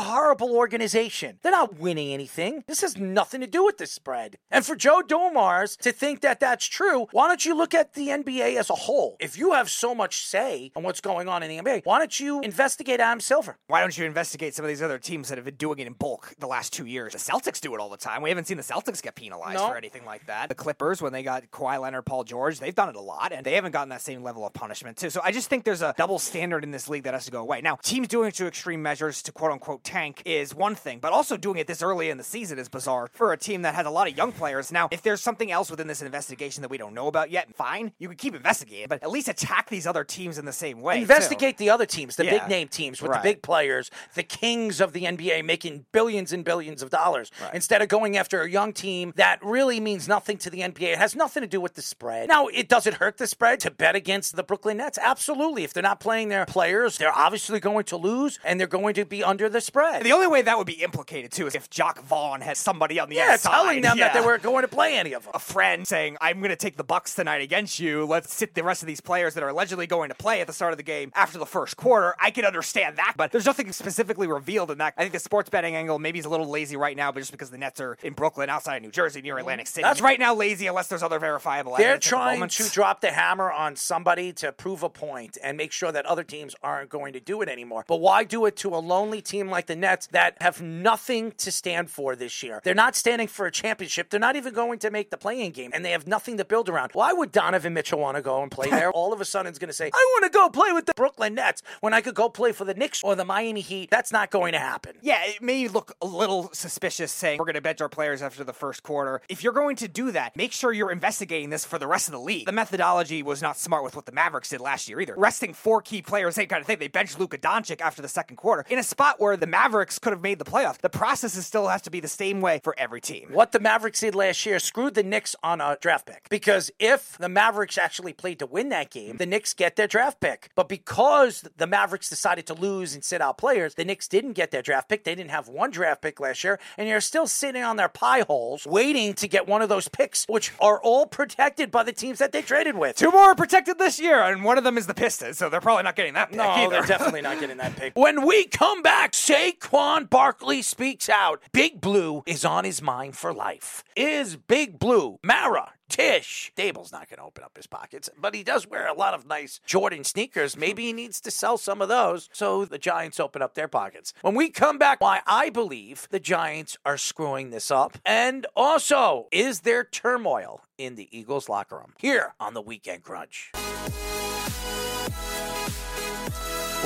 horrible 0.00 0.54
organization. 0.54 1.38
They're 1.42 1.52
not 1.52 1.78
winning 1.78 2.12
anything. 2.12 2.64
This 2.66 2.80
has 2.82 2.96
nothing 2.96 3.40
to 3.40 3.46
do 3.46 3.64
with 3.64 3.78
the 3.78 3.86
spread. 3.86 4.36
And 4.50 4.64
for 4.64 4.76
Joe 4.76 5.02
Dumars 5.02 5.76
to 5.78 5.92
think 5.92 6.20
that 6.20 6.40
that's 6.40 6.66
true, 6.66 7.06
why 7.12 7.28
don't 7.28 7.44
you 7.44 7.56
look 7.56 7.74
at 7.74 7.94
the 7.94 8.08
NBA 8.08 8.56
as 8.56 8.70
a 8.70 8.74
whole? 8.74 9.16
If 9.20 9.38
you 9.38 9.52
have 9.56 9.70
so 9.70 9.94
much 9.94 10.24
say 10.26 10.70
on 10.76 10.82
what's 10.82 11.00
going 11.00 11.28
on 11.28 11.42
in 11.42 11.48
the 11.48 11.62
NBA, 11.62 11.82
why 11.84 11.98
don't 11.98 12.18
you 12.20 12.40
investigate 12.40 13.00
Adam 13.00 13.20
Silver? 13.20 13.58
Why 13.66 13.80
don't 13.80 13.96
you 13.96 14.04
investigate 14.04 14.54
some 14.54 14.64
of 14.64 14.68
these 14.68 14.82
other 14.82 14.98
teams 14.98 15.28
that 15.28 15.38
have 15.38 15.44
been 15.44 15.54
doing 15.56 15.78
it 15.78 15.86
in 15.86 15.92
bulk 15.94 16.34
the 16.38 16.46
last 16.46 16.72
two 16.72 16.86
years? 16.86 17.12
The 17.12 17.18
Celtics 17.18 17.60
do 17.60 17.74
it 17.74 17.80
all 17.80 17.88
the 17.88 17.96
time. 17.96 18.22
We 18.22 18.28
haven't 18.30 18.46
seen 18.46 18.56
the 18.56 18.62
Celtics 18.62 19.02
get 19.02 19.14
penalized 19.14 19.54
No. 19.58 19.68
for 19.68 19.76
anything 19.76 20.04
like 20.04 20.26
that. 20.26 20.48
The 20.48 20.54
Clippers, 20.54 21.00
when 21.02 21.12
they 21.12 21.22
got 21.22 21.50
Kawhi 21.50 21.80
Leonard, 21.80 22.06
Paul 22.06 22.24
George, 22.24 22.58
they've 22.60 22.74
done 22.74 22.88
it 22.88 22.96
a 22.96 23.00
lot, 23.00 23.32
and 23.32 23.44
they 23.44 23.54
haven't 23.54 23.72
gotten 23.72 23.88
that 23.90 24.00
same 24.02 24.22
level 24.22 24.46
of 24.46 24.52
punishment 24.52 24.96
too. 24.96 25.10
So 25.10 25.20
I 25.24 25.32
just 25.32 25.48
think 25.48 25.64
there's 25.64 25.82
a 25.82 25.94
double 25.96 26.18
standard 26.18 26.64
in 26.64 26.70
this 26.70 26.88
league 26.88 27.04
that 27.04 27.14
has 27.14 27.24
to 27.26 27.30
go 27.30 27.40
away. 27.40 27.60
Now, 27.60 27.76
teams 27.82 28.08
doing 28.08 28.28
it 28.28 28.34
to 28.36 28.46
extreme 28.46 28.82
measures 28.82 29.22
to 29.22 29.32
quote 29.32 29.52
unquote 29.52 29.84
tank 29.84 30.22
is 30.24 30.54
one 30.54 30.74
thing, 30.74 30.98
but 30.98 31.12
also 31.12 31.36
doing 31.36 31.58
it 31.58 31.66
this 31.66 31.82
early 31.82 32.10
in 32.10 32.18
the 32.18 32.24
season 32.24 32.58
is 32.58 32.68
bizarre 32.68 33.08
for 33.12 33.32
a 33.32 33.36
team 33.36 33.62
that 33.62 33.74
has 33.74 33.86
a 33.86 33.90
lot 33.90 34.08
of 34.08 34.16
young 34.16 34.32
players. 34.32 34.70
Now, 34.72 34.88
if 34.90 35.02
there's 35.02 35.20
something 35.20 35.50
else 35.50 35.70
within 35.70 35.86
this 35.86 36.02
investigation 36.02 36.62
that 36.62 36.68
we 36.68 36.76
don't 36.78 36.94
know 36.94 37.06
about 37.06 37.30
yet, 37.30 37.54
fine, 37.54 37.92
you 37.98 38.08
can 38.08 38.16
keep 38.16 38.34
investigating, 38.34 38.86
but 38.88 39.02
at 39.02 39.10
least 39.10 39.28
attack 39.28 39.45
attack 39.46 39.68
these 39.70 39.86
other 39.86 40.04
teams 40.04 40.38
in 40.38 40.44
the 40.44 40.52
same 40.52 40.80
way. 40.80 40.96
too. 40.96 41.02
Investigate 41.02 41.56
the 41.58 41.70
other 41.70 41.86
teams, 41.86 42.16
the 42.16 42.24
Yeah. 42.24 42.38
big 42.38 42.48
name 42.48 42.68
teams 42.68 43.00
with 43.00 43.10
Right. 43.12 43.22
the 43.22 43.28
big 43.28 43.42
players, 43.42 43.90
the 44.14 44.22
kings 44.22 44.80
of 44.80 44.92
the 44.92 45.06
NBA 45.06 45.42
making 45.42 45.86
billions 45.92 46.32
and 46.32 46.44
billions 46.44 46.82
of 46.82 46.90
dollars 46.90 47.30
instead 47.52 47.80
of 47.82 47.88
going 47.88 48.16
after 48.16 48.42
a 48.42 48.50
young 48.50 48.72
team 48.72 49.12
that 49.16 49.38
really 49.42 49.78
means 49.80 50.08
nothing 50.08 50.36
to 50.38 50.50
the 50.50 50.62
NBA. 50.62 50.92
It 50.92 50.98
has 50.98 51.14
nothing 51.14 51.42
to 51.42 51.46
do 51.46 51.60
with 51.60 51.74
the 51.74 51.82
spread. 51.82 52.28
Now, 52.28 52.48
it 52.48 52.68
does 52.68 52.86
it 52.86 52.94
hurt 52.94 53.18
the 53.18 53.26
spread 53.26 53.60
to 53.60 53.70
bet 53.70 53.94
against 53.94 54.34
the 54.36 54.42
Brooklyn 54.42 54.78
Nets? 54.78 54.98
Absolutely. 55.00 55.62
If 55.64 55.72
they're 55.72 55.82
not 55.82 56.00
playing 56.00 56.28
their 56.28 56.46
players, 56.46 56.98
they're 56.98 57.12
obviously 57.16 57.60
going 57.60 57.84
to 57.84 57.96
lose 57.96 58.38
and 58.44 58.58
they're 58.58 58.66
going 58.66 58.94
to 58.94 59.04
be 59.04 59.22
under 59.22 59.48
the 59.48 59.60
spread. 59.60 60.02
The 60.02 60.12
only 60.12 60.26
way 60.26 60.42
that 60.42 60.58
would 60.58 60.66
be 60.66 60.82
implicated 60.82 61.30
too 61.32 61.46
is 61.46 61.54
if 61.54 61.70
Jacque 61.70 62.02
Vaughn 62.02 62.40
had 62.40 62.56
somebody 62.56 62.98
on 62.98 63.08
the 63.08 63.16
yeah, 63.16 63.32
inside. 63.34 63.50
telling 63.50 63.80
them 63.82 63.98
that 63.98 64.12
they 64.12 64.20
weren't 64.20 64.42
going 64.42 64.62
to 64.62 64.68
play 64.68 64.96
any 64.96 65.12
of 65.12 65.22
them. 65.24 65.32
a 65.34 65.38
friend 65.38 65.86
saying, 65.86 66.16
"I'm 66.20 66.38
going 66.38 66.50
to 66.50 66.56
take 66.56 66.76
the 66.76 66.84
Bucks 66.84 67.14
tonight 67.14 67.40
against 67.42 67.78
you. 67.80 68.04
Let's 68.06 68.34
sit 68.34 68.54
the 68.54 68.62
rest 68.64 68.82
of 68.82 68.86
these 68.86 69.00
players 69.00 69.25
that 69.34 69.42
are 69.42 69.48
allegedly 69.48 69.86
going 69.86 70.08
to 70.08 70.14
play 70.14 70.40
at 70.40 70.46
the 70.46 70.52
start 70.52 70.72
of 70.72 70.76
the 70.76 70.82
game 70.82 71.12
after 71.14 71.38
the 71.38 71.46
first 71.46 71.76
quarter." 71.76 72.14
I 72.20 72.30
can 72.30 72.44
understand 72.44 72.96
that, 72.96 73.14
but 73.16 73.32
there's 73.32 73.46
nothing 73.46 73.70
specifically 73.72 74.26
revealed 74.26 74.70
in 74.70 74.78
that. 74.78 74.94
I 74.96 75.02
think 75.02 75.12
the 75.12 75.18
sports 75.18 75.50
betting 75.50 75.76
angle 75.76 75.98
maybe 75.98 76.18
is 76.18 76.24
a 76.24 76.28
little 76.28 76.48
lazy 76.48 76.76
right 76.76 76.96
now, 76.96 77.12
but 77.12 77.20
just 77.20 77.32
because 77.32 77.50
the 77.50 77.58
Nets 77.58 77.80
are 77.80 77.96
in 78.02 78.12
Brooklyn, 78.14 78.48
outside 78.50 78.76
of 78.76 78.82
New 78.82 78.90
Jersey, 78.90 79.22
near 79.22 79.38
Atlantic 79.38 79.66
City, 79.66 79.82
that's 79.82 80.00
right 80.00 80.18
now 80.18 80.34
lazy 80.34 80.66
unless 80.66 80.88
there's 80.88 81.02
other 81.02 81.18
verifiable. 81.18 81.76
They're 81.76 81.94
the 81.94 82.00
trying 82.00 82.40
moment. 82.40 82.52
to 82.52 82.70
drop 82.70 83.00
the 83.00 83.10
hammer 83.12 83.50
on 83.50 83.76
somebody 83.76 84.32
to 84.34 84.52
prove 84.52 84.82
a 84.82 84.88
point 84.88 85.38
and 85.42 85.56
make 85.56 85.72
sure 85.72 85.92
that 85.92 86.06
other 86.06 86.24
teams 86.24 86.54
aren't 86.62 86.90
going 86.90 87.12
to 87.12 87.20
do 87.20 87.42
it 87.42 87.48
anymore. 87.48 87.84
But 87.86 88.00
why 88.00 88.24
do 88.24 88.46
it 88.46 88.56
to 88.58 88.74
a 88.74 88.78
lonely 88.78 89.20
team 89.22 89.48
like 89.48 89.66
the 89.66 89.76
Nets 89.76 90.08
that 90.08 90.40
have 90.40 90.62
nothing 90.62 91.32
to 91.38 91.50
stand 91.50 91.90
for 91.90 92.16
this 92.16 92.42
year? 92.42 92.60
They're 92.64 92.74
not 92.74 92.94
standing 92.96 93.28
for 93.28 93.46
a 93.46 93.52
championship. 93.52 94.10
They're 94.10 94.20
not 94.20 94.36
even 94.36 94.54
going 94.54 94.78
to 94.80 94.90
make 94.90 95.10
the 95.10 95.16
playing 95.16 95.52
game, 95.52 95.70
and 95.74 95.84
they 95.84 95.90
have 95.90 96.06
nothing 96.06 96.36
to 96.38 96.44
build 96.44 96.68
around. 96.68 96.90
Why 96.92 97.12
would 97.12 97.32
Donovan 97.32 97.74
Mitchell 97.74 97.98
want 97.98 98.16
to 98.16 98.22
go 98.22 98.42
and 98.42 98.50
play 98.50 98.70
there? 98.70 98.90
All 98.90 99.12
of 99.12 99.15
a 99.20 99.24
sudden, 99.24 99.52
is 99.52 99.58
going 99.58 99.68
to 99.68 99.74
say, 99.74 99.90
I 99.92 100.12
want 100.14 100.24
to 100.24 100.36
go 100.36 100.48
play 100.48 100.72
with 100.72 100.86
the 100.86 100.94
Brooklyn 100.94 101.34
Nets 101.34 101.62
when 101.80 101.94
I 101.94 102.00
could 102.00 102.14
go 102.14 102.28
play 102.28 102.52
for 102.52 102.64
the 102.64 102.74
Knicks 102.74 103.02
or 103.02 103.14
the 103.14 103.24
Miami 103.24 103.60
Heat. 103.60 103.90
That's 103.90 104.12
not 104.12 104.30
going 104.30 104.52
to 104.52 104.58
happen. 104.58 104.96
Yeah, 105.02 105.18
it 105.24 105.42
may 105.42 105.68
look 105.68 105.94
a 106.00 106.06
little 106.06 106.50
suspicious 106.52 107.12
saying 107.12 107.38
we're 107.38 107.44
going 107.44 107.54
to 107.54 107.60
bench 107.60 107.80
our 107.80 107.88
players 107.88 108.22
after 108.22 108.44
the 108.44 108.52
first 108.52 108.82
quarter. 108.82 109.20
If 109.28 109.42
you're 109.42 109.52
going 109.52 109.76
to 109.76 109.88
do 109.88 110.10
that, 110.12 110.36
make 110.36 110.52
sure 110.52 110.72
you're 110.72 110.90
investigating 110.90 111.50
this 111.50 111.64
for 111.64 111.78
the 111.78 111.86
rest 111.86 112.08
of 112.08 112.12
the 112.12 112.20
league. 112.20 112.46
The 112.46 112.52
methodology 112.52 113.22
was 113.22 113.42
not 113.42 113.56
smart 113.56 113.84
with 113.84 113.96
what 113.96 114.06
the 114.06 114.12
Mavericks 114.12 114.50
did 114.50 114.60
last 114.60 114.88
year 114.88 115.00
either. 115.00 115.14
Resting 115.16 115.54
four 115.54 115.82
key 115.82 116.02
players, 116.02 116.34
same 116.34 116.48
kind 116.48 116.60
of 116.60 116.66
thing. 116.66 116.78
They 116.78 116.88
benched 116.88 117.18
Luka 117.18 117.38
Doncic 117.38 117.80
after 117.80 118.02
the 118.02 118.08
second 118.08 118.36
quarter 118.36 118.64
in 118.68 118.78
a 118.78 118.82
spot 118.82 119.20
where 119.20 119.36
the 119.36 119.46
Mavericks 119.46 119.98
could 119.98 120.12
have 120.12 120.22
made 120.22 120.38
the 120.38 120.44
playoffs. 120.44 120.78
The 120.78 120.90
process 120.90 121.36
is 121.36 121.46
still 121.46 121.68
has 121.68 121.82
to 121.82 121.90
be 121.90 122.00
the 122.00 122.08
same 122.08 122.40
way 122.40 122.60
for 122.62 122.74
every 122.78 123.00
team. 123.00 123.28
What 123.32 123.52
the 123.52 123.60
Mavericks 123.60 124.00
did 124.00 124.14
last 124.14 124.44
year 124.44 124.58
screwed 124.58 124.94
the 124.94 125.02
Knicks 125.02 125.36
on 125.42 125.60
a 125.60 125.76
draft 125.80 126.06
pick. 126.06 126.28
Because 126.28 126.70
if 126.78 127.16
the 127.18 127.28
Mavericks 127.28 127.78
actually 127.78 128.12
played 128.12 128.38
to 128.40 128.46
win 128.46 128.70
that 128.70 128.90
game, 128.90 129.05
the 129.14 129.26
Knicks 129.26 129.54
get 129.54 129.76
their 129.76 129.86
draft 129.86 130.20
pick. 130.20 130.50
But 130.54 130.68
because 130.68 131.44
the 131.56 131.66
Mavericks 131.66 132.08
decided 132.08 132.46
to 132.46 132.54
lose 132.54 132.94
and 132.94 133.04
sit 133.04 133.20
out 133.20 133.38
players, 133.38 133.74
the 133.74 133.84
Knicks 133.84 134.08
didn't 134.08 134.32
get 134.32 134.50
their 134.50 134.62
draft 134.62 134.88
pick. 134.88 135.04
They 135.04 135.14
didn't 135.14 135.30
have 135.30 135.48
one 135.48 135.70
draft 135.70 136.02
pick 136.02 136.20
last 136.20 136.42
year, 136.44 136.58
and 136.76 136.88
you're 136.88 137.00
still 137.00 137.26
sitting 137.26 137.62
on 137.62 137.76
their 137.76 137.88
pie 137.88 138.20
holes 138.22 138.66
waiting 138.66 139.14
to 139.14 139.28
get 139.28 139.46
one 139.46 139.62
of 139.62 139.68
those 139.68 139.88
picks, 139.88 140.24
which 140.28 140.52
are 140.60 140.80
all 140.82 141.06
protected 141.06 141.70
by 141.70 141.82
the 141.82 141.92
teams 141.92 142.18
that 142.18 142.32
they 142.32 142.42
traded 142.42 142.76
with. 142.76 142.96
Two 142.96 143.10
more 143.10 143.30
are 143.30 143.34
protected 143.34 143.78
this 143.78 143.98
year, 144.00 144.20
and 144.22 144.44
one 144.44 144.58
of 144.58 144.64
them 144.64 144.78
is 144.78 144.86
the 144.86 144.94
Pistons, 144.94 145.38
so 145.38 145.48
they're 145.48 145.60
probably 145.60 145.82
not 145.84 145.96
getting 145.96 146.14
that 146.14 146.28
pick 146.28 146.38
No, 146.38 146.44
either. 146.48 146.70
they're 146.70 146.86
definitely 146.86 147.22
not 147.22 147.38
getting 147.40 147.56
that 147.58 147.76
pick. 147.76 147.92
When 147.96 148.26
we 148.26 148.44
come 148.46 148.82
back, 148.82 149.12
Saquon 149.12 150.08
Barkley 150.10 150.62
speaks 150.62 151.08
out. 151.08 151.40
Big 151.52 151.80
Blue 151.80 152.22
is 152.26 152.44
on 152.44 152.64
his 152.64 152.82
mind 152.82 153.16
for 153.16 153.32
life. 153.32 153.84
Is 153.94 154.36
Big 154.36 154.78
Blue, 154.78 155.18
Mara, 155.22 155.72
Tisch. 155.88 156.52
Daboll's 156.56 156.92
not 156.92 157.08
going 157.08 157.18
to 157.18 157.24
open 157.24 157.44
up 157.44 157.56
his 157.56 157.66
pockets, 157.66 158.10
but 158.18 158.34
he 158.34 158.42
does 158.42 158.66
wear 158.66 158.86
a 158.86 158.94
lot 158.94 159.14
of 159.14 159.26
nice 159.26 159.60
Jordan 159.66 160.04
sneakers. 160.04 160.56
Maybe 160.56 160.84
he 160.84 160.92
needs 160.92 161.20
to 161.22 161.30
sell 161.30 161.58
some 161.58 161.80
of 161.80 161.88
those 161.88 162.28
so 162.32 162.64
the 162.64 162.78
Giants 162.78 163.20
open 163.20 163.42
up 163.42 163.54
their 163.54 163.68
pockets. 163.68 164.12
When 164.22 164.34
we 164.34 164.50
come 164.50 164.78
back, 164.78 165.00
why 165.00 165.20
I 165.26 165.50
believe 165.50 166.08
the 166.10 166.20
Giants 166.20 166.76
are 166.84 166.98
screwing 166.98 167.50
this 167.50 167.70
up, 167.70 167.98
and 168.04 168.46
also, 168.56 169.28
is 169.30 169.60
there 169.60 169.84
turmoil 169.84 170.62
in 170.78 170.96
the 170.96 171.08
Eagles 171.16 171.48
locker 171.48 171.76
room? 171.76 171.94
Here 171.98 172.34
on 172.40 172.54
the 172.54 172.62
Weekend 172.62 173.02
Crunch. 173.02 173.52